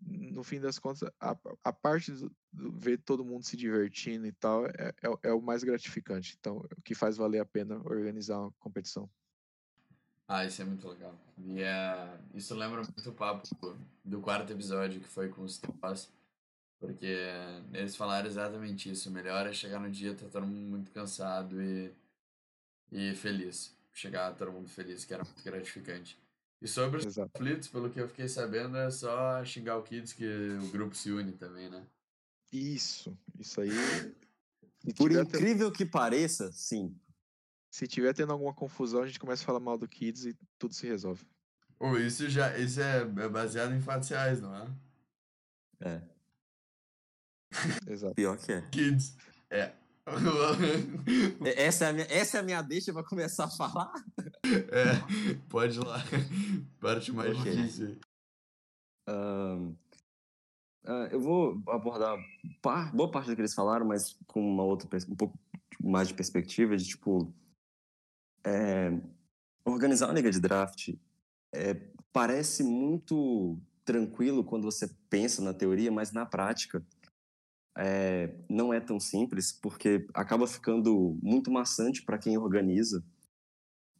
no 0.00 0.44
fim 0.44 0.60
das 0.60 0.78
contas, 0.78 1.10
a, 1.20 1.36
a 1.64 1.72
parte 1.72 2.12
do, 2.12 2.30
do 2.52 2.72
ver 2.72 2.98
todo 2.98 3.24
mundo 3.24 3.44
se 3.44 3.56
divertindo 3.56 4.26
e 4.26 4.32
tal 4.32 4.64
é, 4.66 4.94
é, 5.02 5.28
é 5.28 5.32
o 5.32 5.42
mais 5.42 5.64
gratificante. 5.64 6.36
Então, 6.38 6.58
o 6.58 6.82
que 6.82 6.94
faz 6.94 7.16
valer 7.16 7.40
a 7.40 7.44
pena 7.44 7.76
organizar 7.84 8.38
uma 8.38 8.52
competição. 8.60 9.10
Ah, 10.28 10.44
isso 10.44 10.62
é 10.62 10.64
muito 10.64 10.86
legal. 10.88 11.18
E 11.36 11.60
é, 11.62 12.20
isso 12.32 12.54
lembra 12.54 12.82
muito 12.82 13.10
o 13.10 13.12
papo 13.12 13.48
do 14.04 14.20
quarto 14.20 14.52
episódio, 14.52 15.00
que 15.00 15.08
foi 15.08 15.30
com 15.30 15.42
os 15.42 15.58
teus, 15.58 16.08
porque 16.78 17.16
eles 17.72 17.96
falaram 17.96 18.26
exatamente 18.26 18.90
isso. 18.90 19.08
O 19.08 19.12
melhor 19.12 19.46
é 19.46 19.52
chegar 19.52 19.80
no 19.80 19.90
dia, 19.90 20.14
tá 20.14 20.26
todo 20.28 20.46
mundo 20.46 20.70
muito 20.70 20.90
cansado 20.90 21.60
e, 21.60 21.92
e 22.92 23.14
feliz. 23.14 23.76
Chegar 23.92 24.34
todo 24.34 24.52
mundo 24.52 24.68
feliz, 24.68 25.04
que 25.04 25.12
era 25.12 25.24
muito 25.24 25.42
gratificante. 25.42 26.18
E 26.60 26.66
sobre 26.66 26.98
os 26.98 27.06
Exato. 27.06 27.30
conflitos, 27.32 27.68
pelo 27.68 27.90
que 27.90 28.00
eu 28.00 28.08
fiquei 28.08 28.28
sabendo, 28.28 28.76
é 28.76 28.90
só 28.90 29.44
xingar 29.44 29.76
o 29.76 29.82
Kids 29.82 30.12
que 30.12 30.24
o 30.24 30.68
grupo 30.70 30.94
se 30.94 31.10
une 31.10 31.32
também, 31.32 31.68
né? 31.68 31.86
Isso, 32.52 33.16
isso 33.38 33.60
aí. 33.60 33.70
Por 34.96 35.10
tendo, 35.10 35.22
incrível 35.22 35.70
que 35.70 35.84
pareça, 35.84 36.50
sim. 36.52 36.96
se 37.70 37.86
tiver 37.86 38.14
tendo 38.14 38.32
alguma 38.32 38.54
confusão, 38.54 39.02
a 39.02 39.06
gente 39.06 39.18
começa 39.18 39.42
a 39.42 39.46
falar 39.46 39.60
mal 39.60 39.76
do 39.76 39.88
Kids 39.88 40.24
e 40.24 40.36
tudo 40.58 40.74
se 40.74 40.86
resolve. 40.86 41.24
Ou 41.78 41.98
isso 41.98 42.28
já 42.28 42.56
isso 42.58 42.80
é 42.80 43.00
é 43.02 43.28
baseado 43.28 43.72
em 43.74 43.80
fatos 43.80 44.08
reais, 44.08 44.40
não 44.40 44.54
é? 44.54 44.66
É. 45.80 46.17
Exato. 47.86 48.14
Pior 48.14 48.36
que 48.36 48.52
é. 48.52 48.60
Kids. 48.70 49.16
É. 49.50 49.72
E- 51.44 51.48
Essa 51.60 51.84
é 51.86 51.88
a 51.88 51.92
minha, 51.92 52.06
essa 52.08 52.36
é 52.38 52.40
a 52.40 52.42
minha 52.42 52.62
deixa 52.62 52.92
pra 52.92 53.04
começar 53.04 53.44
a 53.44 53.50
falar? 53.50 53.92
é, 54.44 55.38
pode 55.48 55.78
ir 55.78 55.84
lá. 55.84 55.98
Parte 56.80 57.12
mais 57.12 57.38
Ok. 57.38 57.54
difícil. 57.54 57.88
aí. 57.88 57.98
Ahn, 59.08 59.74
ah, 60.86 61.08
eu 61.10 61.20
vou 61.20 61.62
abordar 61.68 62.16
par- 62.62 62.94
boa 62.94 63.10
parte 63.10 63.28
do 63.28 63.34
que 63.36 63.40
eles 63.42 63.54
falaram, 63.54 63.86
mas 63.86 64.16
com 64.26 64.40
uma 64.40 64.62
outra, 64.62 64.88
um 65.08 65.16
pouco 65.16 65.38
mais 65.82 66.08
de 66.08 66.14
perspectiva, 66.14 66.76
de 66.76 66.84
tipo. 66.86 67.32
é, 68.44 68.90
organizar 69.64 70.06
uma 70.06 70.14
liga 70.14 70.30
de 70.30 70.40
draft 70.40 70.94
é, 71.54 71.74
parece 72.12 72.62
muito 72.62 73.58
tranquilo 73.84 74.42
quando 74.44 74.64
você 74.64 74.88
pensa 75.10 75.42
na 75.42 75.52
teoria, 75.52 75.90
mas 75.92 76.12
na 76.12 76.24
prática 76.24 76.82
é, 77.78 78.34
não 78.48 78.74
é 78.74 78.80
tão 78.80 78.98
simples, 78.98 79.52
porque 79.52 80.04
acaba 80.12 80.46
ficando 80.48 81.16
muito 81.22 81.50
maçante 81.50 82.02
para 82.02 82.18
quem 82.18 82.36
organiza. 82.36 83.04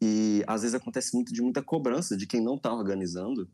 E 0.02 0.42
às 0.46 0.62
vezes 0.62 0.74
acontece 0.74 1.14
muito 1.14 1.32
de 1.32 1.40
muita 1.40 1.62
cobrança 1.62 2.16
de 2.16 2.26
quem 2.26 2.42
não 2.42 2.56
está 2.56 2.74
organizando. 2.74 3.48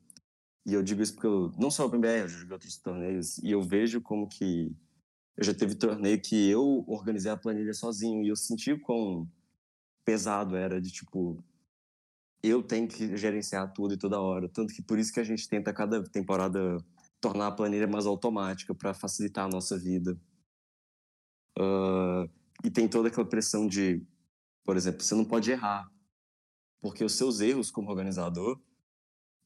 E 0.67 0.73
eu 0.73 0.83
digo 0.83 1.03
isso 1.03 1.13
porque 1.13 1.27
eu 1.27 1.53
não 1.59 1.71
só 1.71 1.87
o 1.87 1.91
PBR, 1.91 2.23
eu 2.23 2.29
joguei 2.29 2.53
outros 2.55 2.77
torneios, 2.79 3.37
e 3.39 3.51
eu 3.51 3.63
vejo 3.63 4.01
como 4.01 4.27
que 4.27 4.75
eu 5.37 5.45
já 5.45 5.53
teve 5.53 5.75
torneio 5.75 6.21
que 6.21 6.49
eu 6.49 6.85
organizei 6.87 7.31
a 7.31 7.37
planilha 7.37 7.75
sozinho, 7.75 8.23
e 8.23 8.29
eu 8.29 8.37
senti 8.37 8.75
quão 8.79 9.29
pesado 10.05 10.57
era 10.57 10.81
de 10.81 10.91
tipo, 10.91 11.43
eu 12.43 12.63
tenho 12.63 12.89
que 12.89 13.15
gerenciar 13.17 13.73
tudo 13.75 13.95
e 13.95 13.99
toda 13.99 14.21
hora. 14.21 14.49
Tanto 14.49 14.73
que 14.73 14.83
por 14.83 14.99
isso 14.99 15.13
que 15.13 15.21
a 15.21 15.25
gente 15.25 15.47
tenta 15.49 15.73
cada 15.73 16.03
temporada 16.05 16.79
tornar 17.25 17.47
a 17.47 17.53
planilha 17.53 17.87
mais 17.87 18.05
automática 18.05 18.75
para 18.75 18.93
facilitar 18.93 19.47
a 19.47 19.49
nossa 19.49 19.79
vida. 19.79 20.21
Ah, 21.59 22.29
e 22.63 22.71
tem 22.71 22.87
toda 22.87 23.09
aquela 23.09 23.27
pressão 23.27 23.67
de, 23.67 24.07
por 24.63 24.77
exemplo, 24.77 25.03
você 25.03 25.15
não 25.15 25.25
pode 25.25 25.51
errar, 25.51 25.91
porque 26.83 27.03
os 27.03 27.15
seus 27.15 27.41
erros 27.41 27.71
como 27.71 27.89
organizador 27.89 28.61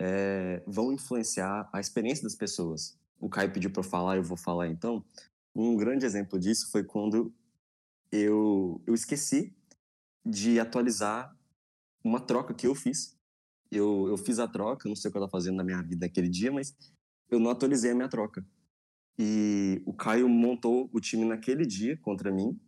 é, 0.01 0.61
vão 0.67 0.93
influenciar 0.93 1.71
a 1.73 1.79
experiência 1.79 2.25
das 2.25 2.35
pessoas. 2.35 2.99
O 3.21 3.29
Caio 3.29 3.53
pediu 3.53 3.71
para 3.71 3.81
eu 3.81 3.89
falar, 3.89 4.17
eu 4.17 4.25
vou 4.25 4.37
falar 4.37 4.67
então. 4.67 5.05
Um 5.55 5.77
grande 5.77 6.05
exemplo 6.05 6.39
disso 6.39 6.71
foi 6.73 6.83
quando 6.83 7.33
eu, 8.11 8.83
eu 8.87 8.95
esqueci 8.95 9.57
de 10.27 10.59
atualizar 10.59 11.37
uma 12.03 12.21
troca 12.21 12.53
que 12.55 12.67
eu 12.67 12.75
fiz. 12.75 13.17
Eu, 13.71 14.09
eu 14.09 14.17
fiz 14.17 14.41
a 14.41 14.49
troca, 14.49 14.89
não 14.89 14.97
sei 14.97 15.09
o 15.09 15.13
que 15.13 15.19
eu 15.19 15.25
estava 15.25 15.31
fazendo 15.31 15.57
na 15.57 15.65
minha 15.65 15.83
vida 15.83 16.07
naquele 16.07 16.29
dia, 16.29 16.51
mas 16.51 16.75
eu 17.31 17.39
não 17.39 17.51
atualizei 17.51 17.91
a 17.91 17.95
minha 17.95 18.09
troca. 18.09 18.47
E 19.19 19.83
o 19.85 19.93
Caio 19.93 20.29
montou 20.29 20.89
o 20.93 21.01
time 21.01 21.25
naquele 21.25 21.67
dia 21.67 21.97
contra 21.99 22.31
mim. 22.31 22.59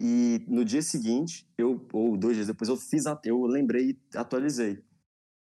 E 0.00 0.44
no 0.48 0.64
dia 0.64 0.82
seguinte, 0.82 1.48
eu 1.56 1.86
ou 1.92 2.16
dois 2.16 2.34
dias 2.36 2.48
depois, 2.48 2.68
eu 2.68 2.76
fiz, 2.76 3.04
eu 3.24 3.40
lembrei 3.46 3.90
e 3.90 4.16
atualizei. 4.16 4.84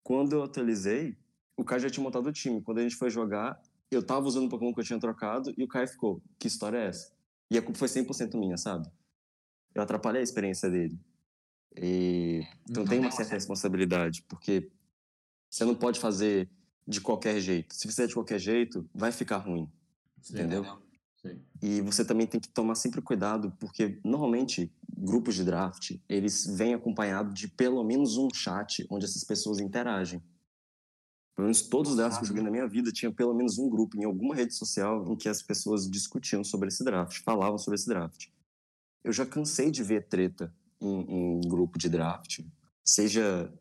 Quando 0.03 0.33
eu 0.33 0.43
atualizei, 0.43 1.17
o 1.57 1.63
Caio 1.63 1.81
já 1.81 1.89
tinha 1.89 2.03
montado 2.03 2.27
o 2.27 2.33
time. 2.33 2.61
Quando 2.61 2.79
a 2.79 2.83
gente 2.83 2.95
foi 2.95 3.09
jogar, 3.09 3.59
eu 3.89 4.05
tava 4.05 4.27
usando 4.27 4.45
o 4.45 4.49
Pokémon 4.49 4.73
que 4.73 4.81
eu 4.81 4.85
tinha 4.85 4.99
trocado 4.99 5.53
e 5.57 5.63
o 5.63 5.67
Caio 5.67 5.87
ficou, 5.87 6.21
que 6.37 6.47
história 6.47 6.77
é 6.77 6.87
essa? 6.87 7.13
E 7.49 7.57
a 7.57 7.61
culpa 7.61 7.79
foi 7.79 7.87
100% 7.87 8.37
minha, 8.37 8.57
sabe? 8.57 8.87
Eu 9.73 9.81
atrapalhei 9.81 10.21
a 10.21 10.23
experiência 10.23 10.69
dele. 10.69 10.99
E... 11.75 12.41
Então 12.69 12.85
tem 12.85 12.99
uma 12.99 13.11
certa 13.11 13.33
responsabilidade, 13.33 14.23
porque 14.27 14.69
você 15.49 15.65
não 15.65 15.75
pode 15.75 15.99
fazer 15.99 16.49
de 16.87 17.01
qualquer 17.01 17.39
jeito. 17.39 17.73
Se 17.73 17.87
fizer 17.87 18.07
de 18.07 18.13
qualquer 18.13 18.39
jeito, 18.39 18.87
vai 18.93 19.11
ficar 19.11 19.37
ruim. 19.37 19.69
Sim, 20.21 20.33
Entendeu? 20.33 20.65
Sim. 21.21 21.41
E 21.61 21.81
você 21.81 22.03
também 22.03 22.27
tem 22.27 22.39
que 22.39 22.49
tomar 22.49 22.75
sempre 22.75 23.01
cuidado, 23.01 23.53
porque 23.59 23.99
normalmente 24.03 24.71
grupos 24.97 25.35
de 25.35 25.45
draft, 25.45 25.97
eles 26.09 26.45
vêm 26.45 26.73
acompanhados 26.73 27.33
de 27.33 27.47
pelo 27.47 27.83
menos 27.83 28.17
um 28.17 28.29
chat 28.33 28.85
onde 28.89 29.05
essas 29.05 29.23
pessoas 29.23 29.59
interagem. 29.59 30.21
Pelo 31.35 31.45
menos 31.45 31.61
todos 31.63 31.91
os 31.91 31.97
drafts 31.97 32.19
que 32.19 32.23
eu 32.23 32.27
joguei 32.27 32.43
na 32.43 32.51
minha 32.51 32.67
vida 32.67 32.91
tinha 32.91 33.11
pelo 33.11 33.33
menos 33.33 33.57
um 33.57 33.69
grupo 33.69 33.97
em 33.97 34.03
alguma 34.03 34.35
rede 34.35 34.53
social 34.53 35.05
em 35.11 35.15
que 35.15 35.27
as 35.27 35.41
pessoas 35.41 35.89
discutiam 35.89 36.43
sobre 36.43 36.67
esse 36.67 36.83
draft, 36.83 37.21
falavam 37.23 37.57
sobre 37.57 37.75
esse 37.75 37.87
draft. 37.87 38.27
Eu 39.03 39.11
já 39.11 39.25
cansei 39.25 39.71
de 39.71 39.83
ver 39.83 40.07
treta 40.07 40.53
em, 40.79 41.39
em 41.39 41.41
grupo 41.41 41.79
de 41.79 41.89
draft, 41.89 42.41
seja 42.83 43.51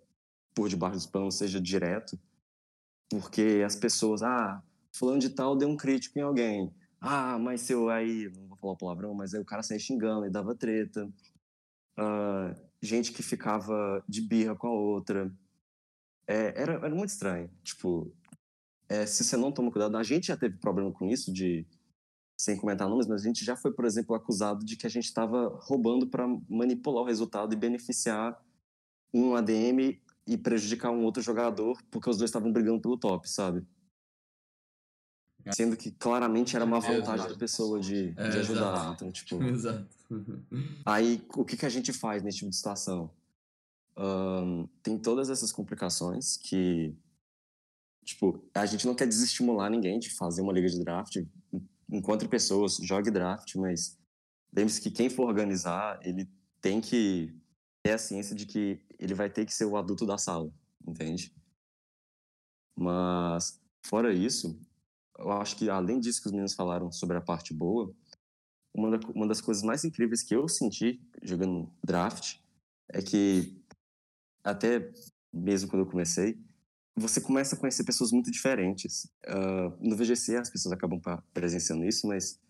por 0.54 0.68
debaixo 0.68 0.96
dos 0.96 1.06
panos, 1.06 1.36
seja 1.36 1.60
direto, 1.60 2.18
porque 3.20 3.62
as 3.64 3.76
pessoas, 3.76 4.22
ah, 4.22 4.62
fulano 4.92 5.18
de 5.18 5.30
tal 5.30 5.56
deu 5.56 5.68
um 5.68 5.76
crítico 5.76 6.18
em 6.18 6.22
alguém. 6.22 6.72
Ah, 7.00 7.38
mas 7.38 7.62
seu 7.62 7.88
aí, 7.90 8.30
não 8.36 8.48
vou 8.48 8.56
falar 8.56 8.76
palavrão, 8.76 9.14
mas 9.14 9.34
aí 9.34 9.40
o 9.40 9.44
cara 9.44 9.62
saía 9.62 9.80
xingando 9.80 10.26
e 10.26 10.30
dava 10.30 10.54
treta. 10.54 11.10
Ah, 11.96 12.54
gente 12.80 13.12
que 13.12 13.22
ficava 13.22 14.04
de 14.08 14.20
birra 14.20 14.56
com 14.56 14.68
a 14.68 14.72
outra. 14.72 15.32
É, 16.26 16.60
era, 16.60 16.74
era 16.74 16.94
muito 16.94 17.10
estranho. 17.10 17.50
Tipo, 17.62 18.12
é, 18.88 19.06
se 19.06 19.24
você 19.24 19.36
não 19.36 19.52
toma 19.52 19.70
cuidado, 19.70 19.96
a 19.96 20.02
gente 20.02 20.26
já 20.26 20.36
teve 20.36 20.58
problema 20.58 20.92
com 20.92 21.06
isso, 21.06 21.32
de 21.32 21.66
sem 22.38 22.56
comentar 22.56 22.88
nomes, 22.88 23.06
mas 23.06 23.22
a 23.22 23.24
gente 23.24 23.44
já 23.44 23.56
foi, 23.56 23.72
por 23.72 23.84
exemplo, 23.84 24.14
acusado 24.14 24.64
de 24.64 24.76
que 24.76 24.86
a 24.86 24.90
gente 24.90 25.04
estava 25.04 25.48
roubando 25.62 26.08
para 26.08 26.26
manipular 26.48 27.02
o 27.02 27.06
resultado 27.06 27.52
e 27.52 27.56
beneficiar 27.56 28.36
um 29.14 29.36
ADM 29.36 30.00
e 30.26 30.36
prejudicar 30.38 30.90
um 30.90 31.04
outro 31.04 31.22
jogador, 31.22 31.82
porque 31.90 32.08
os 32.08 32.16
dois 32.16 32.28
estavam 32.28 32.52
brigando 32.52 32.80
pelo 32.80 32.96
top, 32.98 33.28
sabe? 33.28 33.66
Sendo 35.50 35.76
que 35.76 35.90
claramente 35.90 36.54
era 36.54 36.64
uma 36.64 36.78
É, 36.78 36.80
vontade 36.80 37.18
exato. 37.18 37.32
da 37.32 37.38
pessoa 37.38 37.80
de, 37.80 38.14
É, 38.16 38.28
de 38.28 38.38
ajudar. 38.38 38.74
exato. 38.74 38.92
Então, 38.94 39.12
tipo, 39.12 39.42
Exato. 39.42 39.88
Aí, 40.86 41.20
o 41.36 41.44
que, 41.44 41.56
que 41.56 41.66
a 41.66 41.68
gente 41.68 41.92
faz 41.92 42.22
nesse 42.22 42.38
tipo 42.38 42.50
de 42.50 42.56
situação? 42.56 43.10
Ahn, 43.96 44.66
tem 44.82 44.96
todas 44.98 45.28
essas 45.30 45.50
complicações 45.50 46.36
que, 46.36 46.94
tipo, 48.04 48.48
a 48.54 48.64
gente 48.66 48.86
não 48.86 48.94
quer 48.94 49.06
desestimular 49.08 49.68
ninguém 49.68 49.98
de 49.98 50.10
fazer 50.14 50.42
uma 50.42 50.52
liga 50.52 50.68
de 50.68 50.78
draft. 50.78 51.16
Encontre 51.90 52.28
pessoas, 52.28 52.76
jogue 52.76 53.10
draft, 53.10 53.56
mas 53.56 53.98
lembre-se 54.54 54.80
que 54.80 54.90
quem 54.92 55.10
for 55.10 55.26
organizar, 55.26 55.98
ele 56.06 56.30
tem 56.60 56.80
que 56.80 57.34
ter 57.82 57.92
a 57.92 57.98
ciência 57.98 58.34
de 58.36 58.46
que 58.46 58.80
ele 59.02 59.14
vai 59.14 59.28
ter 59.30 59.44
que 59.46 59.54
ser 59.54 59.64
o 59.66 59.76
adulto 59.76 60.06
da 60.06 60.18
sala, 60.18 60.50
entende? 60.86 61.34
Mas, 62.76 63.60
fora 63.84 64.12
isso, 64.12 64.58
eu 65.18 65.30
acho 65.32 65.56
que 65.56 65.68
além 65.70 66.00
disso 66.00 66.20
que 66.20 66.26
os 66.26 66.32
meninos 66.32 66.54
falaram 66.54 66.90
sobre 66.90 67.16
a 67.16 67.20
parte 67.20 67.52
boa, 67.54 67.94
uma, 68.74 68.98
da- 68.98 69.08
uma 69.14 69.26
das 69.26 69.40
coisas 69.40 69.62
mais 69.62 69.84
incríveis 69.84 70.22
que 70.22 70.34
eu 70.34 70.48
senti 70.48 71.00
jogando 71.22 71.70
draft 71.84 72.38
é 72.88 73.02
que, 73.02 73.60
até 74.44 74.92
mesmo 75.32 75.70
quando 75.70 75.82
eu 75.84 75.90
comecei, 75.90 76.38
você 76.96 77.20
começa 77.20 77.56
a 77.56 77.58
conhecer 77.58 77.84
pessoas 77.84 78.12
muito 78.12 78.30
diferentes. 78.30 79.10
Ah, 79.26 79.72
no 79.80 79.96
VGC 79.96 80.36
as 80.36 80.50
pessoas 80.50 80.72
acabam 80.74 81.00
presenciando 81.34 81.84
isso, 81.84 82.06
mas 82.06 82.40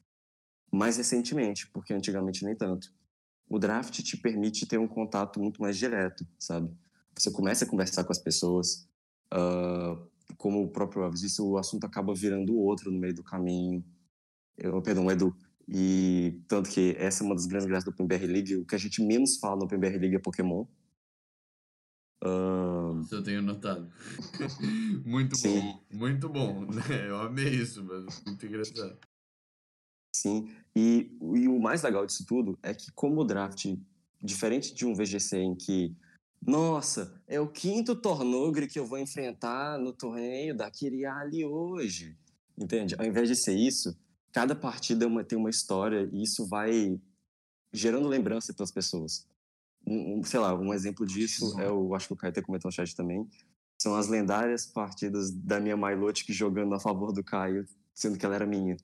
mais 0.73 0.97
recentemente, 0.97 1.69
porque 1.70 1.95
antigamente 1.95 2.45
nem 2.45 2.57
tanto. 2.57 2.93
O 3.48 3.59
draft 3.59 4.02
te 4.02 4.16
permite 4.16 4.66
ter 4.66 4.78
um 4.78 4.89
contato 4.89 5.39
muito 5.40 5.60
mais 5.60 5.77
direto, 5.77 6.27
sabe? 6.39 6.70
você 7.14 7.31
começa 7.31 7.64
a 7.64 7.69
conversar 7.69 8.05
com 8.05 8.12
as 8.12 8.19
pessoas. 8.19 8.89
Uh, 9.32 10.10
como 10.36 10.62
o 10.62 10.69
próprio 10.69 11.02
Alves 11.02 11.20
disse, 11.20 11.43
o 11.43 11.56
assunto 11.56 11.85
acaba 11.85 12.14
virando 12.14 12.56
outro 12.56 12.90
no 12.90 12.98
meio 12.98 13.14
do 13.14 13.23
caminho. 13.23 13.85
Eu, 14.56 14.81
perdão, 14.82 15.10
Edu. 15.10 15.35
E 15.69 16.40
tanto 16.48 16.70
que 16.70 16.97
essa 16.98 17.23
é 17.23 17.27
uma 17.27 17.35
das 17.35 17.47
grandes 17.47 17.66
graças 17.66 17.85
do 17.85 17.90
OpenBR 17.90 18.27
League. 18.27 18.56
O 18.56 18.64
que 18.64 18.74
a 18.74 18.78
gente 18.78 19.02
menos 19.02 19.36
fala 19.36 19.56
no 19.56 19.64
OpenBR 19.64 19.98
League 19.98 20.16
é 20.16 20.19
Pokémon. 20.19 20.64
Uh... 22.24 23.01
Isso 23.01 23.14
eu 23.14 23.23
tenho 23.23 23.43
notado. 23.43 23.90
muito 25.05 25.36
Sim. 25.36 25.60
bom. 25.60 25.85
Muito 25.90 26.28
bom. 26.28 26.66
Eu 27.09 27.20
amei 27.20 27.48
isso, 27.48 27.85
mas 27.85 28.23
muito 28.24 28.47
engraçado. 28.47 28.98
Sim. 30.15 30.55
E, 30.77 31.11
e 31.35 31.49
o 31.49 31.59
mais 31.59 31.83
legal 31.83 32.07
disso 32.07 32.25
tudo 32.27 32.59
é 32.63 32.75
que, 32.75 32.91
como 32.93 33.21
o 33.21 33.25
draft, 33.25 33.67
diferente 34.23 34.75
de 34.75 34.87
um 34.87 34.95
VGC 34.95 35.39
em 35.39 35.55
que 35.55 35.97
nossa, 36.45 37.23
é 37.29 37.39
o 37.39 37.47
quinto 37.47 37.95
Tornogre 37.95 38.67
que 38.67 38.79
eu 38.79 38.85
vou 38.85 38.99
enfrentar 38.99 39.79
no 39.79 39.93
torneio 39.93 40.57
da 40.57 40.69
Kiriali 40.69 41.45
hoje. 41.45 42.17
Entende? 42.59 42.97
Ao 42.99 43.07
invés 43.07 43.29
de 43.29 43.37
ser 43.37 43.55
isso, 43.55 43.97
cada 44.33 44.55
partida 44.55 45.07
é 45.07 45.25
tem 45.25 45.39
uma 45.39 45.51
história 45.51 46.09
e 46.13 46.23
isso 46.23 46.47
vai 46.49 47.01
gerando 47.73 48.09
lembrança 48.09 48.53
para 48.53 48.65
as 48.65 48.73
pessoas. 48.73 49.25
Um, 49.87 50.19
um, 50.19 50.23
sei 50.25 50.41
lá, 50.41 50.55
um 50.55 50.75
exemplo 50.75 51.07
disso 51.07 51.59
é 51.61 51.71
o, 51.71 51.95
acho 51.95 52.09
que 52.09 52.13
o 52.13 52.17
Caio 52.17 52.33
até 52.33 52.43
comentou 52.43 52.69
no 52.69 52.73
chat 52.73 52.95
também, 52.95 53.29
são 53.81 53.95
as 53.95 54.09
lendárias 54.09 54.67
partidas 54.67 55.31
da 55.31 55.59
minha 55.59 55.77
Milotic 55.77 56.33
jogando 56.33 56.75
a 56.75 56.81
favor 56.81 57.13
do 57.13 57.23
Caio, 57.23 57.67
sendo 57.95 58.19
que 58.19 58.25
ela 58.25 58.35
era 58.35 58.47
minha. 58.47 58.77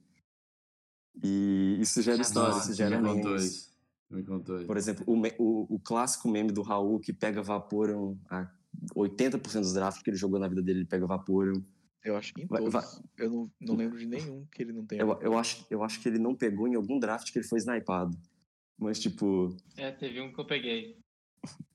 E 1.23 1.78
isso 1.81 2.01
gera 2.03 2.23
história, 2.23 2.59
isso 2.59 2.74
gera 2.74 3.01
memes. 3.01 3.69
Me 4.11 4.23
contou 4.23 4.65
Por 4.65 4.77
exemplo, 4.77 5.05
o, 5.07 5.20
o, 5.39 5.74
o, 5.74 5.78
clássico 5.78 6.28
meme 6.28 6.51
do 6.51 6.62
Raul 6.62 6.99
que 6.99 7.12
pega 7.12 7.43
Vaporeon, 7.43 8.16
a 8.31 8.51
80% 8.97 9.61
dos 9.61 9.74
drafts 9.74 10.03
que 10.03 10.09
ele 10.09 10.16
jogou 10.16 10.39
na 10.39 10.49
vida 10.49 10.62
dele, 10.62 10.81
ele 10.81 10.89
pega 10.89 11.07
Vaporeon. 11.07 11.61
Eu 12.05 12.16
acho 12.16 12.32
que 12.32 12.43
em 12.43 12.47
todos. 12.47 12.73
Vai, 12.73 12.82
vai. 12.82 13.03
Eu 13.19 13.31
não, 13.31 13.51
não 13.61 13.77
lembro 13.77 13.99
de 13.99 14.07
nenhum 14.07 14.47
que 14.51 14.62
ele 14.62 14.73
não 14.73 14.86
tenha. 14.86 15.03
Eu, 15.03 15.19
eu, 15.20 15.36
acho, 15.36 15.66
eu 15.69 15.82
acho 15.82 16.01
que 16.01 16.09
ele 16.09 16.19
não 16.19 16.35
pegou 16.35 16.66
em 16.66 16.74
algum 16.74 16.99
draft 16.99 17.31
que 17.31 17.39
ele 17.39 17.47
foi 17.47 17.59
snipado. 17.59 18.16
Mas, 18.78 18.99
tipo. 18.99 19.55
É, 19.77 19.90
teve 19.90 20.20
um 20.20 20.32
que 20.32 20.40
eu 20.40 20.47
peguei. 20.47 20.97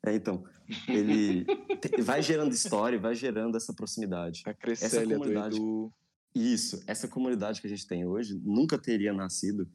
É, 0.06 0.16
então. 0.16 0.44
Ele 0.88 1.46
vai 2.04 2.22
gerando 2.22 2.54
história, 2.54 2.98
vai 2.98 3.14
gerando 3.14 3.58
essa 3.58 3.74
proximidade. 3.74 4.44
A 4.46 4.56
essa 4.72 5.06
comunidade. 5.06 5.60
Do... 5.60 5.92
Isso, 6.36 6.84
essa 6.88 7.08
comunidade 7.08 7.62
que 7.62 7.68
a 7.68 7.70
gente 7.70 7.88
tem 7.88 8.06
hoje 8.06 8.34
nunca 8.40 8.78
teria 8.78 9.14
nascido 9.14 9.70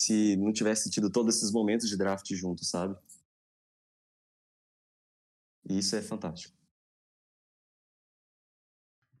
se 0.00 0.36
não 0.36 0.52
tivesse 0.52 0.90
tido 0.90 1.10
todos 1.10 1.36
esses 1.36 1.52
momentos 1.52 1.88
de 1.88 1.96
draft 1.96 2.28
juntos, 2.34 2.68
sabe? 2.68 2.96
E 5.68 5.78
isso 5.78 5.96
é 5.96 6.02
fantástico. 6.02 6.54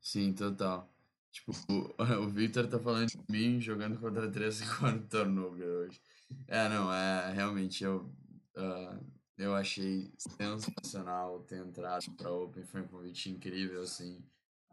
Sim, 0.02 0.32
total. 0.34 0.92
Tipo, 1.32 1.52
o 2.22 2.28
Victor 2.28 2.68
tá 2.68 2.78
falando 2.78 3.08
de 3.08 3.18
mim 3.28 3.60
jogando 3.60 3.98
contra 3.98 4.30
3 4.30 4.60
e 4.60 4.78
4 4.78 5.06
turnover 5.08 5.66
hoje. 5.66 6.00
É, 6.46 6.68
não, 6.68 6.92
é 6.92 7.32
realmente 7.32 7.82
eu, 7.82 8.12
uh, 8.56 9.04
eu 9.36 9.54
achei 9.54 10.12
sensacional 10.16 11.40
ter 11.40 11.58
entrado 11.58 12.04
pra 12.16 12.30
Open, 12.30 12.64
foi 12.64 12.82
um 12.82 12.88
convite 12.88 13.30
incrível, 13.30 13.82
assim. 13.82 14.22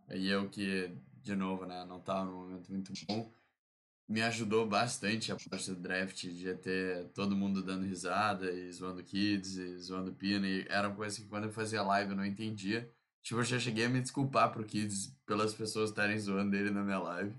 E 0.10 0.28
eu 0.28 0.50
que, 0.50 0.92
de 1.22 1.36
novo, 1.36 1.66
né, 1.66 1.86
não 1.86 2.00
tava 2.00 2.26
num 2.26 2.38
momento 2.38 2.72
muito 2.72 2.92
bom, 3.08 3.32
me 4.08 4.22
ajudou 4.22 4.68
bastante 4.68 5.32
a 5.32 5.38
parte 5.50 5.72
do 5.72 5.80
draft 5.80 6.24
de 6.24 6.54
ter 6.56 7.10
todo 7.14 7.36
mundo 7.36 7.64
dando 7.64 7.86
risada 7.86 8.52
e 8.52 8.72
zoando 8.72 9.04
kids 9.04 9.56
e 9.56 9.78
zoando 9.78 10.12
pina. 10.14 10.46
E 10.48 10.66
era 10.70 10.90
uma 10.90 10.96
coisa 10.96 11.22
que 11.22 11.28
quando 11.28 11.46
eu 11.46 11.52
fazia 11.52 11.82
live 11.82 12.12
eu 12.12 12.18
não 12.18 12.26
entendia. 12.26 12.92
Tipo, 13.24 13.40
eu 13.40 13.44
já 13.44 13.60
cheguei 13.60 13.86
a 13.86 13.90
me 13.90 14.02
desculpar 14.02 14.52
pro 14.52 14.66
Kids 14.66 15.16
pelas 15.26 15.54
pessoas 15.54 15.92
estarem 15.92 16.18
zoando 16.18 16.56
ele 16.56 16.72
na 16.72 16.84
minha 16.84 17.00
live. 17.00 17.34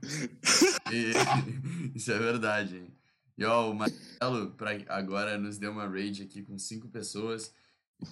e 0.92 1.12
isso 1.94 2.12
é 2.12 2.18
verdade, 2.18 2.78
hein? 2.78 2.96
E 3.36 3.44
ó, 3.44 3.70
o 3.70 3.74
Marcelo 3.74 4.52
pra, 4.52 4.70
agora 4.88 5.36
nos 5.36 5.58
deu 5.58 5.72
uma 5.72 5.88
raid 5.88 6.22
aqui 6.22 6.42
com 6.42 6.56
cinco 6.56 6.88
pessoas. 6.88 7.52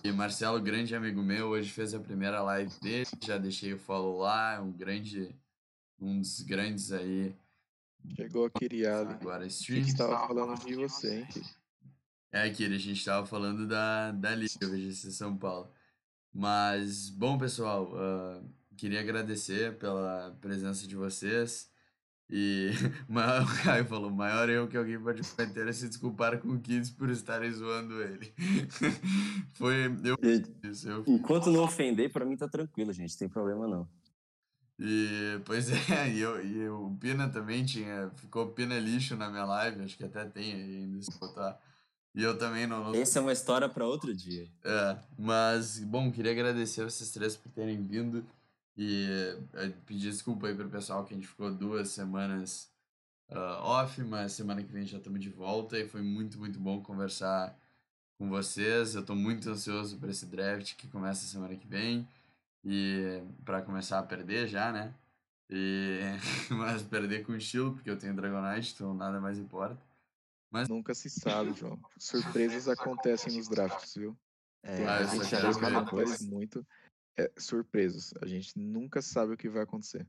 E 0.02 0.10
Marcelo, 0.12 0.60
grande 0.60 0.94
amigo 0.94 1.22
meu, 1.22 1.48
hoje 1.48 1.70
fez 1.70 1.94
a 1.94 2.00
primeira 2.00 2.42
live 2.42 2.72
dele. 2.80 3.06
Já 3.24 3.38
deixei 3.38 3.72
o 3.72 3.78
follow 3.78 4.18
lá, 4.18 4.60
um 4.60 4.72
grande, 4.72 5.34
um 6.00 6.20
dos 6.20 6.40
grandes 6.42 6.92
aí 6.92 7.34
Chegou 8.16 8.46
a 8.46 8.50
Kiriali. 8.50 9.12
Agora 9.12 9.46
stream. 9.46 9.82
Que 9.82 9.90
estava 9.90 10.26
falando 10.26 10.58
de 10.64 10.74
você, 10.74 11.20
hein? 11.20 11.28
É, 12.32 12.48
Kiri, 12.50 12.74
a 12.74 12.78
gente 12.78 12.98
estava 12.98 13.26
falando 13.26 13.66
da, 13.66 14.12
da 14.12 14.34
Liga 14.34 14.68
VGC 14.68 15.10
São 15.10 15.36
Paulo. 15.36 15.70
Mas, 16.32 17.10
bom, 17.10 17.36
pessoal, 17.36 17.92
uh, 17.92 18.48
queria 18.76 19.00
agradecer 19.00 19.76
pela 19.78 20.36
presença 20.40 20.86
de 20.86 20.94
vocês. 20.94 21.68
E 22.28 22.70
maior, 23.08 23.42
o 23.42 23.64
Caio 23.64 23.84
falou: 23.84 24.10
maior 24.10 24.48
erro 24.48 24.68
que 24.68 24.76
alguém 24.76 25.00
pode 25.00 25.22
cometer 25.22 25.66
é 25.66 25.72
se 25.72 25.88
desculpar 25.88 26.38
com 26.38 26.50
o 26.50 26.60
Kids 26.60 26.90
por 26.90 27.10
estarem 27.10 27.50
zoando 27.50 28.00
ele. 28.00 28.32
Foi. 29.54 29.86
Eu, 30.04 30.16
isso, 30.70 30.88
eu... 30.88 31.04
Enquanto 31.08 31.50
não 31.50 31.64
ofender, 31.64 32.12
para 32.12 32.24
mim 32.24 32.36
tá 32.36 32.48
tranquilo, 32.48 32.92
gente, 32.92 33.18
tem 33.18 33.28
problema 33.28 33.66
não. 33.66 33.88
E, 34.82 35.38
pois 35.44 35.68
é, 35.90 36.08
e, 36.08 36.20
eu, 36.20 36.42
e 36.44 36.68
o 36.70 36.96
Pina 36.98 37.28
também 37.28 37.64
tinha, 37.66 38.10
ficou 38.16 38.48
Pina 38.48 38.78
lixo 38.78 39.14
na 39.14 39.28
minha 39.28 39.44
live, 39.44 39.82
acho 39.82 39.96
que 39.96 40.04
até 40.04 40.24
tem 40.24 40.54
ainda 40.54 41.02
se 41.02 41.18
botar. 41.18 41.60
E 42.14 42.22
eu 42.22 42.36
também 42.38 42.66
não. 42.66 42.84
não... 42.84 42.94
Essa 42.94 43.18
é 43.18 43.22
uma 43.22 43.32
história 43.32 43.68
para 43.68 43.86
outro 43.86 44.14
dia. 44.14 44.48
É, 44.64 44.96
mas, 45.18 45.78
bom, 45.80 46.10
queria 46.10 46.32
agradecer 46.32 46.82
vocês 46.82 47.10
três 47.10 47.36
por 47.36 47.52
terem 47.52 47.80
vindo 47.82 48.24
e 48.74 49.36
é, 49.52 49.68
pedir 49.84 50.10
desculpa 50.10 50.46
aí 50.46 50.54
pro 50.54 50.68
pessoal 50.70 51.04
que 51.04 51.12
a 51.12 51.16
gente 51.16 51.28
ficou 51.28 51.52
duas 51.52 51.90
semanas 51.90 52.70
uh, 53.28 53.62
off, 53.62 54.02
mas 54.02 54.32
semana 54.32 54.62
que 54.62 54.72
vem 54.72 54.86
já 54.86 54.96
estamos 54.96 55.20
de 55.20 55.28
volta 55.28 55.78
e 55.78 55.86
foi 55.86 56.00
muito, 56.00 56.38
muito 56.38 56.58
bom 56.58 56.82
conversar 56.82 57.54
com 58.18 58.30
vocês. 58.30 58.94
Eu 58.94 59.02
estou 59.02 59.14
muito 59.14 59.48
ansioso 59.50 59.98
para 59.98 60.10
esse 60.10 60.24
draft 60.24 60.74
que 60.76 60.88
começa 60.88 61.26
semana 61.26 61.54
que 61.54 61.68
vem 61.68 62.08
e 62.64 63.22
para 63.44 63.62
começar 63.62 63.98
a 63.98 64.02
perder 64.02 64.48
já, 64.48 64.72
né? 64.72 64.94
E 65.48 66.00
mas 66.50 66.82
perder 66.82 67.24
com 67.24 67.34
estilo, 67.34 67.74
porque 67.74 67.90
eu 67.90 67.98
tenho 67.98 68.14
Dragonite, 68.14 68.72
então 68.74 68.94
nada 68.94 69.20
mais 69.20 69.38
importa. 69.38 69.80
Mas 70.50 70.68
nunca 70.68 70.94
se 70.94 71.08
sabe, 71.08 71.52
João. 71.54 71.80
Surpresas 71.96 72.68
acontecem 72.68 73.36
nos 73.36 73.48
drafts, 73.48 73.94
viu? 73.94 74.16
É, 74.62 74.84
ah, 74.84 74.98
a 74.98 75.04
gente 75.04 75.30
já 75.30 75.48
acontece 75.48 76.26
muito 76.26 76.66
é, 77.16 77.30
surpresas. 77.36 78.12
A 78.20 78.26
gente 78.26 78.58
nunca 78.58 79.00
sabe 79.00 79.34
o 79.34 79.36
que 79.36 79.48
vai 79.48 79.62
acontecer. 79.62 80.06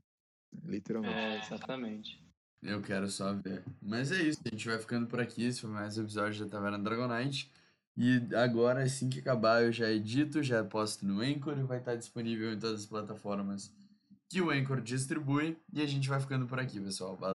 Literalmente. 0.64 1.14
É, 1.14 1.38
exatamente. 1.38 2.22
Eu 2.62 2.82
quero 2.82 3.08
só 3.08 3.32
ver. 3.34 3.64
Mas 3.80 4.12
é 4.12 4.22
isso, 4.22 4.40
a 4.44 4.48
gente 4.48 4.68
vai 4.68 4.78
ficando 4.78 5.06
por 5.06 5.20
aqui. 5.20 5.44
Esse 5.44 5.60
foi 5.60 5.70
mais 5.70 5.96
um 5.96 6.02
episódio 6.02 6.44
da 6.44 6.50
Taverna 6.50 6.78
Dragonite. 6.78 7.50
E 7.96 8.34
agora, 8.34 8.82
assim 8.82 9.10
que 9.10 9.18
acabar, 9.20 9.62
eu 9.62 9.72
já 9.72 9.90
edito, 9.90 10.42
já 10.42 10.64
posto 10.64 11.04
no 11.04 11.20
Anchor 11.20 11.58
e 11.58 11.62
vai 11.62 11.78
estar 11.78 11.94
disponível 11.94 12.52
em 12.52 12.58
todas 12.58 12.80
as 12.80 12.86
plataformas 12.86 13.70
que 14.28 14.40
o 14.40 14.50
Anchor 14.50 14.80
distribui. 14.80 15.58
E 15.72 15.82
a 15.82 15.86
gente 15.86 16.08
vai 16.08 16.18
ficando 16.20 16.46
por 16.46 16.58
aqui, 16.58 16.80
pessoal. 16.80 17.16
Valeu! 17.16 17.31